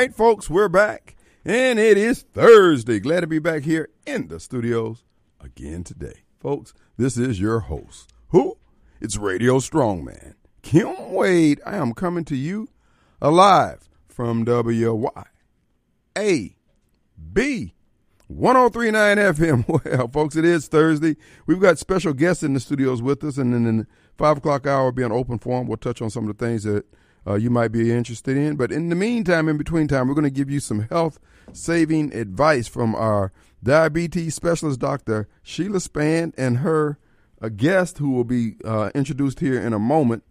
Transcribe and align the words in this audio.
right, 0.00 0.14
folks, 0.14 0.48
we're 0.48 0.70
back. 0.70 1.14
And 1.44 1.78
it 1.78 1.98
is 1.98 2.22
Thursday. 2.22 3.00
Glad 3.00 3.20
to 3.20 3.26
be 3.26 3.38
back 3.38 3.64
here 3.64 3.90
in 4.06 4.28
the 4.28 4.40
studios 4.40 5.04
again 5.38 5.84
today. 5.84 6.22
Folks, 6.38 6.72
this 6.96 7.18
is 7.18 7.38
your 7.38 7.60
host. 7.60 8.10
Who? 8.28 8.56
It's 9.02 9.18
Radio 9.18 9.58
Strongman. 9.58 10.36
Kim 10.62 11.12
Wade. 11.12 11.60
I 11.66 11.76
am 11.76 11.92
coming 11.92 12.24
to 12.26 12.34
you 12.36 12.68
alive 13.20 13.90
from 14.08 14.46
WY. 14.46 15.26
A. 16.16 16.56
B. 17.34 17.74
1039 18.28 19.16
FM. 19.18 19.82
Well, 19.84 20.08
folks, 20.08 20.34
it 20.34 20.46
is 20.46 20.66
Thursday. 20.66 21.16
We've 21.44 21.60
got 21.60 21.78
special 21.78 22.14
guests 22.14 22.42
in 22.42 22.54
the 22.54 22.60
studios 22.60 23.02
with 23.02 23.22
us, 23.22 23.36
and 23.36 23.52
then 23.52 23.66
in 23.66 23.76
the 23.78 23.86
five 24.16 24.38
o'clock 24.38 24.66
hour 24.66 24.84
will 24.84 24.92
be 24.92 25.02
an 25.02 25.12
open 25.12 25.38
forum. 25.38 25.66
We'll 25.66 25.76
touch 25.76 26.00
on 26.00 26.08
some 26.08 26.26
of 26.26 26.38
the 26.38 26.46
things 26.46 26.62
that 26.62 26.86
uh, 27.26 27.34
you 27.34 27.50
might 27.50 27.72
be 27.72 27.92
interested 27.92 28.36
in. 28.36 28.56
But 28.56 28.72
in 28.72 28.88
the 28.88 28.96
meantime, 28.96 29.48
in 29.48 29.56
between 29.56 29.88
time, 29.88 30.08
we're 30.08 30.14
going 30.14 30.24
to 30.24 30.30
give 30.30 30.50
you 30.50 30.60
some 30.60 30.88
health 30.88 31.18
saving 31.52 32.14
advice 32.14 32.68
from 32.68 32.94
our 32.94 33.32
diabetes 33.62 34.34
specialist, 34.34 34.80
Dr. 34.80 35.28
Sheila 35.42 35.80
Span, 35.80 36.32
and 36.36 36.58
her 36.58 36.98
a 37.40 37.50
guest 37.50 37.98
who 37.98 38.10
will 38.10 38.24
be 38.24 38.56
uh, 38.64 38.90
introduced 38.94 39.40
here 39.40 39.60
in 39.60 39.72
a 39.72 39.78
moment. 39.78 40.24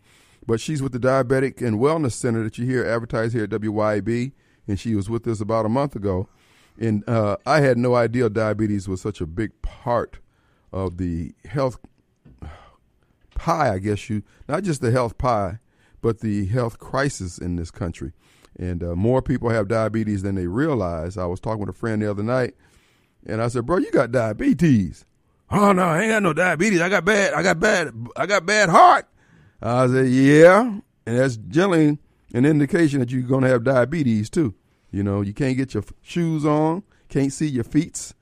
But 0.45 0.59
she's 0.59 0.81
with 0.81 0.93
the 0.93 0.99
Diabetic 0.99 1.61
and 1.65 1.79
Wellness 1.79 2.13
Center 2.13 2.43
that 2.43 2.57
you 2.57 2.65
hear 2.65 2.85
advertised 2.85 3.33
here 3.33 3.43
at 3.43 3.49
WYB, 3.49 4.31
and 4.67 4.79
she 4.79 4.95
was 4.95 5.09
with 5.09 5.27
us 5.27 5.41
about 5.41 5.65
a 5.65 5.69
month 5.69 5.95
ago. 5.95 6.29
And 6.79 7.07
uh, 7.07 7.37
I 7.45 7.61
had 7.61 7.77
no 7.77 7.95
idea 7.95 8.29
diabetes 8.29 8.87
was 8.87 9.01
such 9.01 9.21
a 9.21 9.25
big 9.25 9.51
part 9.61 10.19
of 10.71 10.97
the 10.97 11.33
health 11.45 11.79
pie, 13.35 13.73
I 13.73 13.79
guess 13.79 14.09
you, 14.09 14.23
not 14.47 14.63
just 14.63 14.81
the 14.81 14.91
health 14.91 15.17
pie, 15.17 15.59
but 16.01 16.19
the 16.19 16.45
health 16.45 16.79
crisis 16.79 17.37
in 17.37 17.55
this 17.55 17.71
country. 17.71 18.13
And 18.57 18.83
uh, 18.83 18.95
more 18.95 19.21
people 19.21 19.49
have 19.49 19.67
diabetes 19.67 20.21
than 20.21 20.35
they 20.35 20.47
realize. 20.47 21.17
I 21.17 21.25
was 21.25 21.39
talking 21.39 21.59
with 21.59 21.69
a 21.69 21.73
friend 21.73 22.01
the 22.01 22.09
other 22.09 22.23
night, 22.23 22.55
and 23.25 23.41
I 23.41 23.47
said, 23.47 23.65
"Bro, 23.65 23.77
you 23.77 23.91
got 23.91 24.11
diabetes?" 24.11 25.05
Oh 25.51 25.71
no, 25.71 25.83
I 25.83 26.01
ain't 26.01 26.11
got 26.11 26.23
no 26.23 26.33
diabetes. 26.33 26.81
I 26.81 26.89
got 26.89 27.05
bad. 27.05 27.33
I 27.33 27.41
got 27.41 27.59
bad. 27.59 27.93
I 28.15 28.25
got 28.25 28.45
bad 28.45 28.69
heart. 28.69 29.07
I 29.61 29.87
said, 29.87 30.09
"Yeah," 30.09 30.79
and 31.05 31.17
that's 31.17 31.37
generally 31.37 31.99
an 32.33 32.45
indication 32.45 32.99
that 32.99 33.11
you're 33.11 33.21
going 33.21 33.43
to 33.43 33.49
have 33.49 33.63
diabetes 33.63 34.29
too. 34.29 34.55
You 34.91 35.03
know, 35.03 35.21
you 35.21 35.33
can't 35.33 35.57
get 35.57 35.73
your 35.73 35.83
shoes 36.01 36.45
on, 36.45 36.83
can't 37.09 37.31
see 37.31 37.47
your 37.47 37.63
feet, 37.63 38.13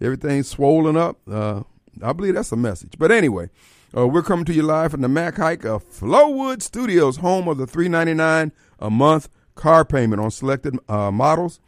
everything's 0.00 0.48
swollen 0.48 0.96
up. 0.96 1.18
Uh, 1.30 1.62
I 2.02 2.12
believe 2.12 2.34
that's 2.34 2.52
a 2.52 2.56
message. 2.56 2.94
But 2.98 3.10
anyway, 3.12 3.48
uh, 3.96 4.06
we're 4.06 4.22
coming 4.22 4.44
to 4.44 4.52
you 4.52 4.62
live 4.62 4.90
from 4.90 5.00
the 5.00 5.08
Mac 5.08 5.36
Haik 5.36 5.64
of 5.64 5.82
Flowood 5.88 6.60
Studios, 6.60 7.16
home 7.18 7.48
of 7.48 7.56
the 7.56 7.66
three 7.66 7.88
ninety 7.88 8.12
nine 8.12 8.52
a 8.78 8.90
month 8.90 9.28
car 9.54 9.84
payment 9.84 10.20
on 10.20 10.30
selected 10.30 10.78
uh, 10.88 11.10
models. 11.10 11.60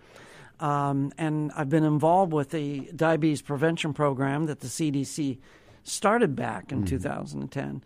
Um, 0.60 1.12
and 1.19 1.52
I've 1.56 1.69
been 1.69 1.84
involved 1.84 2.32
with 2.32 2.50
the 2.50 2.90
diabetes 2.94 3.43
prevention 3.43 3.93
program 3.94 4.46
that 4.46 4.60
the 4.60 4.66
CDC 4.66 5.38
started 5.84 6.34
back 6.34 6.72
in 6.72 6.84
2010. 6.84 7.82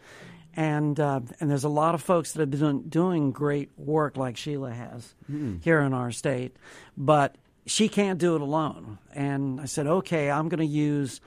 And 0.55 1.01
uh, 1.01 1.21
and 1.41 1.51
there's 1.51 1.65
a 1.65 1.71
lot 1.71 1.95
of 1.95 2.03
folks 2.03 2.33
that 2.33 2.41
have 2.41 2.51
been 2.51 2.89
doing, 2.89 3.31
great 3.31 3.71
work 3.79 4.17
like 4.19 4.37
Sheila 4.37 4.71
has 4.73 5.15
here 5.63 5.81
in 5.81 5.95
our 5.95 6.11
state, 6.11 6.57
but 6.97 7.37
she 7.65 7.89
can't 7.89 8.19
do 8.19 8.35
it 8.35 8.43
alone. 8.43 8.99
And 9.15 9.61
I 9.61 9.65
said, 9.65 9.87
okay, 9.87 10.31
I'm 10.31 10.49
going 10.51 10.61
to 10.61 10.67
use 10.67 11.21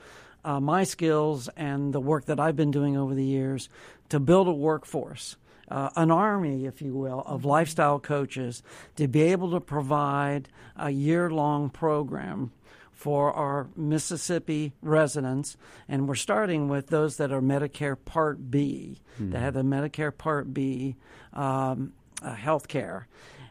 uh, 0.44 0.60
my 0.60 0.84
skills 0.84 1.48
and 1.56 1.92
the 1.92 2.00
work 2.00 2.26
that 2.26 2.38
I've 2.38 2.54
been 2.54 2.70
doing 2.70 2.96
over 2.96 3.14
the 3.14 3.24
years 3.24 3.68
to 4.10 4.20
build 4.20 4.46
a 4.46 4.52
workforce, 4.52 5.36
uh, 5.68 5.90
an 5.96 6.10
army, 6.10 6.66
if 6.66 6.80
you 6.80 6.94
will, 6.94 7.22
of 7.26 7.44
lifestyle 7.44 7.98
coaches 7.98 8.62
to 8.96 9.08
be 9.08 9.22
able 9.22 9.50
to 9.50 9.60
provide 9.60 10.48
a 10.76 10.90
year 10.90 11.30
long 11.30 11.70
program 11.70 12.52
for 12.92 13.32
our 13.32 13.68
Mississippi 13.76 14.72
residents, 14.80 15.56
and 15.86 16.08
we're 16.08 16.14
starting 16.14 16.68
with 16.68 16.86
those 16.88 17.18
that 17.18 17.30
are 17.30 17.42
Medicare 17.42 17.96
Part 18.02 18.50
B, 18.50 19.00
that 19.30 19.40
have 19.40 19.54
the 19.54 19.62
Medicare 19.62 20.16
Part 20.16 20.54
B 20.54 20.96
um, 21.32 21.92
uh, 22.22 22.34
health 22.34 22.68
care. 22.68 23.06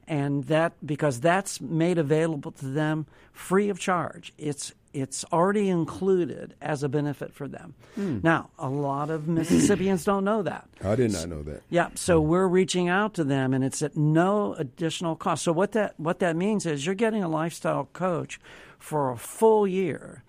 And 0.08 0.44
that 0.46 0.74
because 0.86 1.20
that's 1.20 1.60
made 1.62 1.98
available 1.98 2.52
to 2.54 2.66
them 2.66 3.08
free 3.34 3.70
of 3.70 3.80
charge. 3.80 4.34
It's 4.38 4.74
it's 4.96 5.26
already 5.34 5.68
included 5.70 6.56
as 6.62 6.82
a 6.82 6.90
benefit 6.90 7.34
for 7.34 7.48
them. 7.50 7.74
Now, 7.98 8.50
a 8.58 8.70
lot 8.70 9.10
of 9.10 9.28
Mississippians 9.28 10.06
don't 10.06 10.24
know 10.24 10.42
that. 10.44 10.68
I 10.84 10.96
did 10.96 11.12
not 11.12 11.28
know 11.28 11.44
that. 11.44 11.64
Yeah, 11.70 11.90
so 11.96 12.22
we're 12.22 12.48
reaching 12.48 12.88
out 12.88 13.14
to 13.16 13.24
them, 13.26 13.54
and 13.54 13.64
it's 13.64 13.82
at 13.82 13.98
no 13.98 14.54
additional 14.54 15.16
cost. 15.16 15.44
So 15.44 15.52
what 15.52 15.74
that 15.74 16.00
what 16.00 16.20
that 16.20 16.36
means 16.36 16.66
is 16.66 16.86
you're 16.86 16.96
getting 16.96 17.24
a 17.24 17.28
lifestyle 17.28 17.90
coach 17.92 18.40
for 18.80 19.12
a 19.12 19.18
full 19.18 19.68
year 19.68 20.24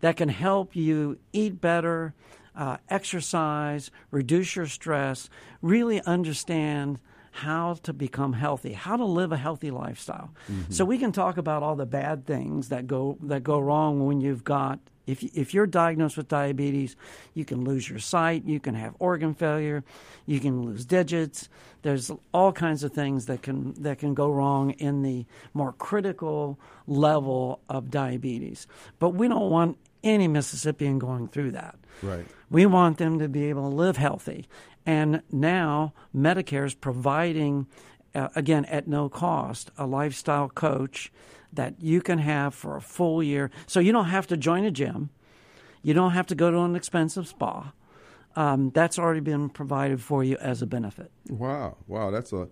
that 0.00 0.16
can 0.16 0.30
help 0.30 0.74
you 0.74 1.18
eat 1.32 1.60
better, 1.60 2.14
uh, 2.56 2.78
exercise, 2.88 3.90
reduce 4.10 4.56
your 4.56 4.66
stress, 4.66 5.28
really 5.60 6.00
understand 6.02 6.98
how 7.30 7.74
to 7.82 7.92
become 7.92 8.32
healthy, 8.32 8.72
how 8.72 8.96
to 8.96 9.04
live 9.04 9.32
a 9.32 9.36
healthy 9.36 9.70
lifestyle. 9.70 10.30
Mm-hmm. 10.50 10.72
So 10.72 10.84
we 10.84 10.98
can 10.98 11.12
talk 11.12 11.36
about 11.36 11.62
all 11.62 11.76
the 11.76 11.86
bad 11.86 12.26
things 12.26 12.68
that 12.68 12.86
go 12.86 13.18
that 13.22 13.42
go 13.42 13.58
wrong 13.58 14.06
when 14.06 14.20
you've 14.20 14.44
got 14.44 14.80
if 15.08 15.22
if 15.22 15.54
you're 15.54 15.66
diagnosed 15.66 16.18
with 16.18 16.28
diabetes, 16.28 16.94
you 17.32 17.44
can 17.44 17.64
lose 17.64 17.88
your 17.88 17.98
sight, 17.98 18.44
you 18.44 18.60
can 18.60 18.74
have 18.74 18.94
organ 18.98 19.34
failure, 19.34 19.82
you 20.26 20.38
can 20.38 20.62
lose 20.62 20.84
digits. 20.84 21.48
There's 21.80 22.10
all 22.34 22.52
kinds 22.52 22.84
of 22.84 22.92
things 22.92 23.26
that 23.26 23.40
can 23.42 23.72
that 23.82 23.98
can 23.98 24.12
go 24.12 24.30
wrong 24.30 24.72
in 24.72 25.02
the 25.02 25.24
more 25.54 25.72
critical 25.72 26.58
level 26.86 27.60
of 27.70 27.90
diabetes. 27.90 28.66
But 28.98 29.10
we 29.10 29.28
don't 29.28 29.50
want 29.50 29.78
any 30.04 30.28
Mississippian 30.28 30.98
going 30.98 31.28
through 31.28 31.52
that. 31.52 31.76
Right. 32.02 32.26
We 32.50 32.66
want 32.66 32.98
them 32.98 33.18
to 33.18 33.28
be 33.28 33.48
able 33.48 33.70
to 33.70 33.74
live 33.74 33.96
healthy. 33.96 34.46
And 34.88 35.20
now 35.30 35.92
Medicare 36.16 36.64
is 36.64 36.74
providing, 36.74 37.66
uh, 38.14 38.30
again, 38.34 38.64
at 38.64 38.88
no 38.88 39.10
cost, 39.10 39.70
a 39.76 39.84
lifestyle 39.84 40.48
coach 40.48 41.12
that 41.52 41.74
you 41.78 42.00
can 42.00 42.18
have 42.18 42.54
for 42.54 42.74
a 42.74 42.80
full 42.80 43.22
year. 43.22 43.50
So 43.66 43.80
you 43.80 43.92
don't 43.92 44.06
have 44.06 44.26
to 44.28 44.36
join 44.38 44.64
a 44.64 44.70
gym, 44.70 45.10
you 45.82 45.92
don't 45.92 46.12
have 46.12 46.26
to 46.28 46.34
go 46.34 46.50
to 46.50 46.58
an 46.60 46.74
expensive 46.74 47.28
spa. 47.28 47.74
Um, 48.34 48.70
that's 48.70 48.98
already 48.98 49.20
been 49.20 49.50
provided 49.50 50.00
for 50.00 50.24
you 50.24 50.38
as 50.38 50.62
a 50.62 50.66
benefit. 50.66 51.10
Wow, 51.28 51.76
wow, 51.86 52.10
that's 52.10 52.32
a 52.32 52.48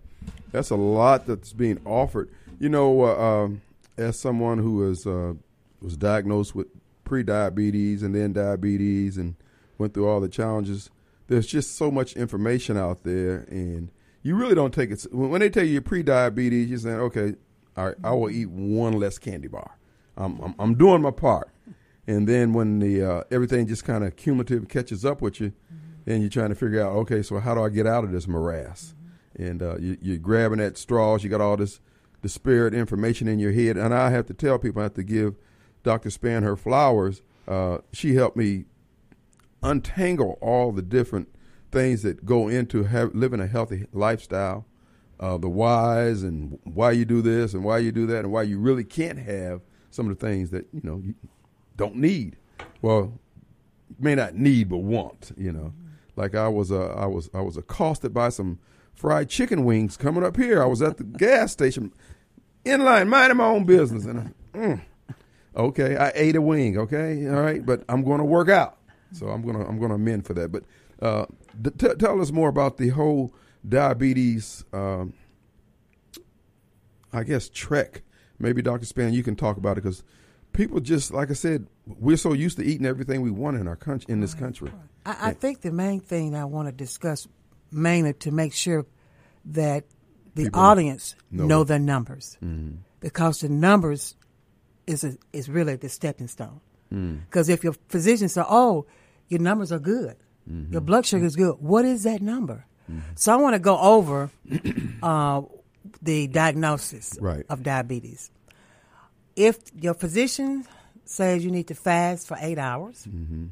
that's 0.52 0.68
a 0.68 0.76
lot 0.76 1.24
that's 1.24 1.54
being 1.54 1.80
offered. 1.86 2.30
You 2.58 2.68
know, 2.68 3.02
uh, 3.02 3.44
um, 3.44 3.62
as 3.96 4.18
someone 4.18 4.58
who 4.58 4.84
uh, 4.84 5.34
was 5.80 5.96
diagnosed 5.96 6.54
with 6.54 6.66
pre-diabetes 7.04 8.02
and 8.02 8.14
then 8.14 8.34
diabetes 8.34 9.16
and 9.16 9.36
went 9.78 9.94
through 9.94 10.08
all 10.08 10.20
the 10.20 10.28
challenges, 10.28 10.90
there's 11.28 11.46
just 11.46 11.76
so 11.76 11.90
much 11.90 12.14
information 12.14 12.76
out 12.76 13.02
there, 13.02 13.46
and 13.50 13.90
you 14.22 14.36
really 14.36 14.54
don't 14.54 14.72
take 14.72 14.90
it 14.90 15.06
when 15.12 15.40
they 15.40 15.50
tell 15.50 15.64
you 15.64 15.72
you're 15.72 15.82
pre-diabetes. 15.82 16.68
You're 16.68 16.78
saying, 16.78 17.00
okay, 17.00 17.34
all 17.76 17.86
right, 17.86 17.96
I 18.02 18.12
will 18.12 18.30
eat 18.30 18.48
one 18.48 18.94
less 18.94 19.18
candy 19.18 19.48
bar. 19.48 19.78
I'm 20.16 20.40
I'm, 20.40 20.54
I'm 20.58 20.74
doing 20.74 21.02
my 21.02 21.10
part, 21.10 21.50
and 22.06 22.28
then 22.28 22.52
when 22.52 22.78
the 22.78 23.02
uh, 23.02 23.22
everything 23.30 23.66
just 23.66 23.84
kind 23.84 24.04
of 24.04 24.16
cumulative 24.16 24.68
catches 24.68 25.04
up 25.04 25.20
with 25.20 25.40
you, 25.40 25.52
then 26.04 26.20
you're 26.20 26.30
trying 26.30 26.50
to 26.50 26.54
figure 26.54 26.82
out, 26.82 26.92
okay, 26.92 27.22
so 27.22 27.38
how 27.40 27.54
do 27.54 27.62
I 27.62 27.68
get 27.68 27.86
out 27.86 28.04
of 28.04 28.12
this 28.12 28.26
morass? 28.26 28.94
And 29.38 29.62
uh, 29.62 29.76
you, 29.78 29.98
you're 30.00 30.16
grabbing 30.16 30.60
at 30.60 30.78
straws. 30.78 31.22
You 31.22 31.28
got 31.28 31.42
all 31.42 31.56
this 31.56 31.80
disparate 32.22 32.72
information 32.72 33.28
in 33.28 33.38
your 33.38 33.52
head, 33.52 33.76
and 33.76 33.92
I 33.92 34.10
have 34.10 34.26
to 34.26 34.34
tell 34.34 34.58
people, 34.58 34.80
I 34.80 34.84
have 34.84 34.94
to 34.94 35.02
give 35.02 35.36
Dr. 35.82 36.10
Span 36.10 36.42
her 36.42 36.56
flowers. 36.56 37.22
Uh, 37.46 37.78
she 37.92 38.14
helped 38.14 38.36
me 38.36 38.64
untangle 39.62 40.38
all 40.40 40.72
the 40.72 40.82
different 40.82 41.28
things 41.72 42.02
that 42.02 42.24
go 42.24 42.48
into 42.48 42.84
have, 42.84 43.14
living 43.14 43.40
a 43.40 43.46
healthy 43.46 43.86
lifestyle, 43.92 44.66
uh, 45.18 45.38
the 45.38 45.48
whys 45.48 46.22
and 46.22 46.58
why 46.64 46.90
you 46.90 47.04
do 47.04 47.22
this 47.22 47.54
and 47.54 47.64
why 47.64 47.78
you 47.78 47.92
do 47.92 48.06
that, 48.06 48.20
and 48.20 48.32
why 48.32 48.42
you 48.42 48.58
really 48.58 48.84
can't 48.84 49.18
have 49.18 49.60
some 49.90 50.08
of 50.10 50.18
the 50.18 50.26
things 50.26 50.50
that 50.50 50.66
you 50.72 50.80
know 50.82 51.00
you 51.04 51.14
don't 51.76 51.96
need. 51.96 52.36
Well, 52.82 53.18
may 53.98 54.14
not 54.14 54.34
need 54.34 54.68
but 54.68 54.78
want. 54.78 55.32
You 55.36 55.52
know, 55.52 55.72
like 56.16 56.34
I 56.34 56.48
was 56.48 56.70
uh, 56.70 56.88
I 56.88 57.06
was 57.06 57.30
I 57.34 57.40
was 57.40 57.56
accosted 57.56 58.12
by 58.12 58.28
some 58.28 58.58
fried 58.94 59.28
chicken 59.28 59.64
wings 59.64 59.96
coming 59.96 60.24
up 60.24 60.36
here. 60.36 60.62
I 60.62 60.66
was 60.66 60.82
at 60.82 60.96
the 60.98 61.04
gas 61.18 61.52
station, 61.52 61.92
in 62.64 62.84
line, 62.84 63.08
minding 63.08 63.38
my 63.38 63.46
own 63.46 63.64
business, 63.64 64.04
and 64.04 64.20
I, 64.20 64.58
mm, 64.58 64.80
okay, 65.56 65.96
I 65.96 66.12
ate 66.14 66.36
a 66.36 66.42
wing. 66.42 66.78
Okay, 66.78 67.28
all 67.28 67.40
right, 67.40 67.64
but 67.64 67.84
I'm 67.88 68.02
going 68.02 68.18
to 68.18 68.24
work 68.24 68.48
out, 68.48 68.78
so 69.18 69.28
I'm 69.28 69.42
gonna 69.42 69.66
I'm 69.66 69.78
gonna 69.80 69.94
amend 69.94 70.26
for 70.26 70.34
that. 70.34 70.52
But 70.52 70.64
uh, 71.00 71.26
t- 71.62 71.70
t- 71.78 71.94
tell 71.98 72.20
us 72.20 72.30
more 72.32 72.48
about 72.48 72.76
the 72.76 72.88
whole 72.88 73.32
diabetes. 73.68 74.64
Um, 74.72 75.14
I 77.12 77.22
guess 77.22 77.48
trek. 77.48 78.02
Maybe 78.38 78.60
Dr. 78.60 78.84
Span, 78.84 79.14
you 79.14 79.22
can 79.22 79.36
talk 79.36 79.56
about 79.56 79.78
it 79.78 79.82
because 79.82 80.02
people 80.52 80.80
just 80.80 81.12
like 81.12 81.30
I 81.30 81.34
said, 81.34 81.66
we're 81.86 82.16
so 82.16 82.32
used 82.32 82.58
to 82.58 82.64
eating 82.64 82.86
everything 82.86 83.22
we 83.22 83.30
want 83.30 83.56
in 83.56 83.66
our 83.66 83.76
country 83.76 84.12
in 84.12 84.20
this 84.20 84.34
country. 84.34 84.70
I, 85.04 85.28
I 85.28 85.32
think 85.32 85.62
the 85.62 85.72
main 85.72 86.00
thing 86.00 86.34
I 86.34 86.44
want 86.44 86.68
to 86.68 86.72
discuss 86.72 87.26
mainly 87.70 88.12
to 88.14 88.30
make 88.30 88.52
sure 88.52 88.84
that 89.46 89.84
the 90.34 90.44
People 90.44 90.60
audience 90.60 91.14
know 91.30 91.46
know, 91.46 91.64
the 91.64 91.78
numbers 91.78 92.36
because 93.00 93.40
the 93.40 93.48
numbers 93.48 94.16
is 94.86 95.04
a, 95.04 95.16
is 95.32 95.48
really 95.48 95.76
the 95.76 95.88
stepping 95.88 96.28
stone. 96.28 96.60
Because 96.90 97.48
if 97.48 97.64
your 97.64 97.74
physician 97.88 98.28
says, 98.28 98.44
"Oh, 98.48 98.86
your 99.28 99.40
numbers 99.40 99.72
are 99.72 99.78
good, 99.78 100.16
mm-hmm. 100.48 100.72
your 100.72 100.80
blood 100.80 101.06
sugar 101.06 101.24
is 101.24 101.36
good," 101.36 101.56
what 101.60 101.84
is 101.84 102.02
that 102.04 102.22
number? 102.22 102.66
Mm-hmm. 102.90 103.00
So 103.16 103.32
I 103.32 103.36
want 103.36 103.54
to 103.54 103.58
go 103.58 103.78
over 103.78 104.30
uh, 105.02 105.42
the 106.02 106.26
diagnosis 106.28 107.18
Right. 107.20 107.44
of 107.48 107.62
diabetes. 107.62 108.30
If 109.34 109.58
your 109.74 109.94
physician 109.94 110.66
says 111.04 111.44
you 111.44 111.50
need 111.50 111.68
to 111.68 111.74
fast 111.74 112.26
for 112.26 112.36
eight 112.40 112.58
hours, 112.58 113.06
mm-hmm. 113.08 113.46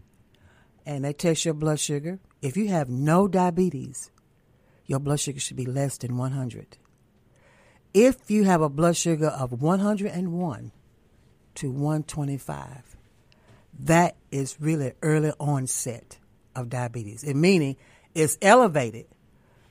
and 0.87 1.05
they 1.05 1.13
test 1.13 1.45
your 1.45 1.55
blood 1.55 1.81
sugar, 1.81 2.21
if 2.43 2.57
you 2.57 2.69
have 2.69 2.89
no 2.89 3.29
diabetes, 3.29 4.11
your 4.87 4.99
blood 4.99 5.21
sugar 5.21 5.41
should 5.41 5.57
be 5.57 5.67
less 5.67 5.99
than 5.99 6.17
100. 6.17 6.79
If 7.93 8.31
you 8.31 8.45
have 8.45 8.61
a 8.61 8.69
blood 8.69 8.97
sugar 8.97 9.29
of 9.29 9.63
101 9.63 10.73
to 11.55 11.71
125, 11.71 12.94
that 13.81 14.17
is 14.31 14.57
really 14.61 14.93
early 15.03 15.33
onset 15.39 16.19
of 16.55 16.69
diabetes. 16.69 17.25
It 17.25 17.35
meaning 17.35 17.77
it's 18.15 18.39
elevated, 18.41 19.07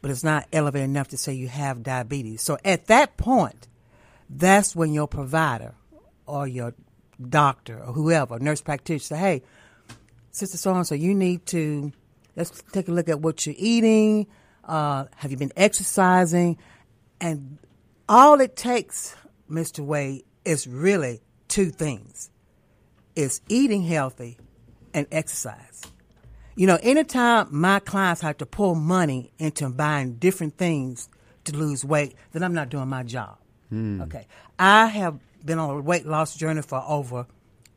but 0.01 0.11
it's 0.11 0.23
not 0.23 0.47
elevated 0.51 0.89
enough 0.89 1.09
to 1.09 1.17
say 1.17 1.33
you 1.33 1.47
have 1.47 1.83
diabetes. 1.83 2.41
So 2.41 2.57
at 2.65 2.87
that 2.87 3.17
point, 3.17 3.67
that's 4.29 4.75
when 4.75 4.93
your 4.93 5.07
provider 5.07 5.75
or 6.25 6.47
your 6.47 6.73
doctor 7.29 7.79
or 7.79 7.93
whoever, 7.93 8.39
nurse 8.39 8.61
practitioner, 8.61 8.99
say, 8.99 9.17
hey, 9.17 9.43
Sister 10.31 10.57
so 10.57 10.73
and 10.73 10.87
so, 10.87 10.95
you 10.95 11.13
need 11.13 11.45
to 11.47 11.91
let's 12.35 12.63
take 12.71 12.87
a 12.87 12.91
look 12.91 13.07
at 13.07 13.19
what 13.19 13.45
you're 13.45 13.55
eating. 13.57 14.25
Uh, 14.63 15.05
have 15.17 15.29
you 15.29 15.37
been 15.37 15.51
exercising? 15.55 16.57
And 17.21 17.59
all 18.09 18.41
it 18.41 18.55
takes, 18.55 19.15
Mr. 19.49 19.85
Wade, 19.85 20.23
is 20.43 20.65
really 20.65 21.21
two 21.47 21.69
things: 21.69 22.31
it's 23.15 23.41
eating 23.49 23.83
healthy 23.83 24.37
and 24.93 25.07
exercise. 25.11 25.81
You 26.55 26.67
know, 26.67 26.77
anytime 26.81 27.47
my 27.51 27.79
clients 27.79 28.21
have 28.21 28.37
to 28.37 28.45
pull 28.45 28.75
money 28.75 29.31
into 29.39 29.69
buying 29.69 30.15
different 30.15 30.57
things 30.57 31.09
to 31.45 31.55
lose 31.55 31.83
weight, 31.83 32.15
then 32.31 32.43
I'm 32.43 32.53
not 32.53 32.69
doing 32.69 32.87
my 32.87 33.03
job. 33.03 33.37
Hmm. 33.69 34.01
Okay, 34.03 34.27
I 34.59 34.85
have 34.85 35.19
been 35.43 35.57
on 35.57 35.77
a 35.77 35.81
weight 35.81 36.05
loss 36.05 36.35
journey 36.35 36.61
for 36.61 36.83
over 36.87 37.25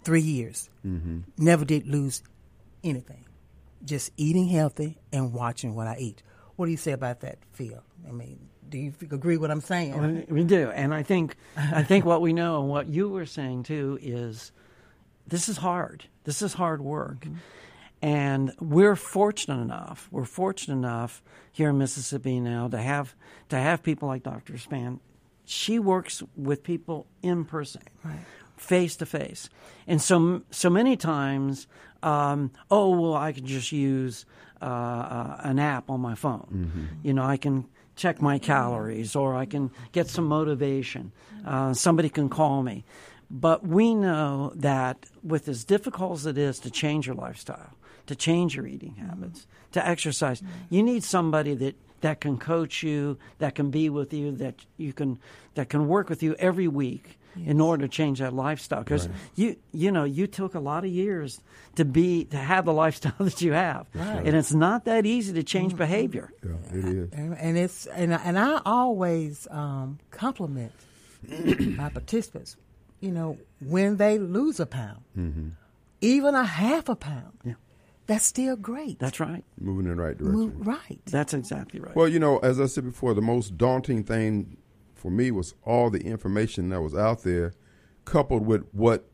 three 0.04 0.20
years. 0.20 0.68
Mm-hmm. 0.86 1.20
Never 1.38 1.64
did 1.64 1.86
lose 1.86 2.22
anything. 2.84 3.24
Just 3.84 4.12
eating 4.16 4.46
healthy 4.46 4.98
and 5.12 5.32
watching 5.32 5.74
what 5.74 5.86
I 5.86 5.96
eat. 5.98 6.22
What 6.56 6.66
do 6.66 6.70
you 6.70 6.76
say 6.76 6.92
about 6.92 7.20
that, 7.20 7.38
Phil? 7.52 7.82
I 8.06 8.12
mean, 8.12 8.48
do 8.68 8.78
you 8.78 8.92
agree 9.10 9.36
with 9.36 9.42
what 9.42 9.50
I'm 9.50 9.60
saying? 9.60 10.26
We 10.28 10.44
do, 10.44 10.70
and 10.70 10.92
I 10.94 11.02
think 11.02 11.36
I 11.56 11.82
think 11.82 12.04
what 12.04 12.20
we 12.20 12.32
know 12.32 12.60
and 12.60 12.68
what 12.68 12.88
you 12.88 13.08
were 13.08 13.26
saying 13.26 13.64
too 13.64 13.98
is 14.02 14.52
this 15.26 15.48
is 15.48 15.58
hard. 15.58 16.04
This 16.24 16.42
is 16.42 16.54
hard 16.54 16.80
work, 16.80 17.26
and 18.02 18.52
we're 18.60 18.96
fortunate 18.96 19.60
enough. 19.60 20.08
We're 20.10 20.24
fortunate 20.24 20.74
enough 20.74 21.22
here 21.52 21.70
in 21.70 21.78
Mississippi 21.78 22.40
now 22.40 22.68
to 22.68 22.78
have 22.78 23.14
to 23.48 23.56
have 23.56 23.82
people 23.82 24.08
like 24.08 24.22
Dr. 24.22 24.58
Span. 24.58 25.00
She 25.44 25.78
works 25.78 26.22
with 26.36 26.62
people 26.64 27.06
in 27.22 27.44
person, 27.44 27.82
face 28.56 28.96
to 28.96 29.06
face, 29.06 29.48
and 29.86 30.02
so 30.02 30.42
so 30.50 30.68
many 30.70 30.96
times, 30.96 31.68
um, 32.02 32.50
oh 32.70 32.90
well, 32.90 33.14
I 33.14 33.32
can 33.32 33.46
just 33.46 33.70
use 33.72 34.26
uh, 34.60 34.64
uh, 34.64 35.40
an 35.44 35.58
app 35.58 35.90
on 35.90 36.00
my 36.00 36.14
phone. 36.16 36.48
You 37.02 37.14
know, 37.14 37.22
I 37.24 37.36
can 37.36 37.66
check 37.94 38.20
my 38.20 38.38
calories 38.38 39.16
or 39.16 39.34
I 39.34 39.46
can 39.46 39.70
get 39.92 40.08
some 40.08 40.26
motivation. 40.26 41.12
Uh, 41.46 41.72
somebody 41.72 42.08
can 42.08 42.28
call 42.28 42.62
me. 42.62 42.84
But 43.30 43.66
we 43.66 43.94
know 43.94 44.52
that 44.54 45.06
with 45.22 45.48
as 45.48 45.64
difficult 45.64 46.18
as 46.20 46.26
it 46.26 46.38
is 46.38 46.58
to 46.60 46.70
change 46.70 47.06
your 47.06 47.16
lifestyle, 47.16 47.72
to 48.06 48.14
change 48.14 48.54
your 48.54 48.66
eating 48.66 48.94
habits, 48.94 49.46
to 49.72 49.86
exercise, 49.86 50.42
you 50.70 50.82
need 50.82 51.02
somebody 51.02 51.54
that 51.54 51.76
that 52.02 52.20
can 52.20 52.38
coach 52.38 52.82
you, 52.82 53.18
that 53.38 53.54
can 53.54 53.70
be 53.70 53.88
with 53.88 54.12
you, 54.12 54.32
that 54.32 54.64
you 54.76 54.92
can 54.92 55.18
that 55.54 55.68
can 55.68 55.88
work 55.88 56.08
with 56.08 56.22
you 56.22 56.36
every 56.38 56.68
week 56.68 57.18
yes. 57.34 57.48
in 57.48 57.60
order 57.60 57.86
to 57.86 57.88
change 57.88 58.20
that 58.20 58.32
lifestyle. 58.32 58.84
Because 58.84 59.08
right. 59.08 59.16
you 59.34 59.56
you 59.72 59.90
know 59.90 60.04
you 60.04 60.26
took 60.26 60.54
a 60.54 60.60
lot 60.60 60.84
of 60.84 60.90
years 60.90 61.40
to 61.76 61.84
be 61.84 62.24
to 62.26 62.36
have 62.36 62.64
the 62.64 62.72
lifestyle 62.84 63.14
that 63.18 63.40
you 63.40 63.52
have, 63.52 63.86
right. 63.94 64.24
and 64.24 64.36
it's 64.36 64.52
not 64.52 64.84
that 64.84 65.06
easy 65.06 65.32
to 65.32 65.42
change 65.42 65.72
mm-hmm. 65.72 65.78
behavior. 65.78 66.30
Yeah, 66.44 66.78
it 66.78 66.84
is, 66.84 67.12
and, 67.12 67.36
and 67.38 67.58
it's 67.58 67.86
and 67.86 68.12
and 68.12 68.38
I 68.38 68.60
always 68.64 69.48
um, 69.50 69.98
compliment 70.10 70.72
my 71.28 71.88
participants. 71.88 72.56
You 73.00 73.12
know 73.12 73.38
when 73.60 73.96
they 73.96 74.18
lose 74.18 74.60
a 74.60 74.66
pound, 74.66 75.02
mm-hmm. 75.16 75.48
even 76.00 76.34
a 76.34 76.44
half 76.44 76.88
a 76.88 76.96
pound. 76.96 77.38
Yeah 77.44 77.54
that's 78.06 78.24
still 78.24 78.56
great. 78.56 78.98
That's 78.98 79.18
right. 79.18 79.44
Moving 79.60 79.90
in 79.90 79.96
the 79.96 80.02
right 80.02 80.16
direction. 80.16 80.38
Move, 80.38 80.66
right. 80.66 81.00
That's 81.06 81.34
exactly 81.34 81.80
right. 81.80 81.94
Well, 81.94 82.08
you 82.08 82.18
know, 82.18 82.38
as 82.38 82.60
I 82.60 82.66
said 82.66 82.84
before, 82.84 83.14
the 83.14 83.22
most 83.22 83.58
daunting 83.58 84.04
thing 84.04 84.56
for 84.94 85.10
me 85.10 85.30
was 85.30 85.54
all 85.64 85.90
the 85.90 86.00
information 86.00 86.68
that 86.68 86.80
was 86.80 86.94
out 86.94 87.22
there, 87.22 87.52
coupled 88.04 88.46
with 88.46 88.64
what 88.72 89.08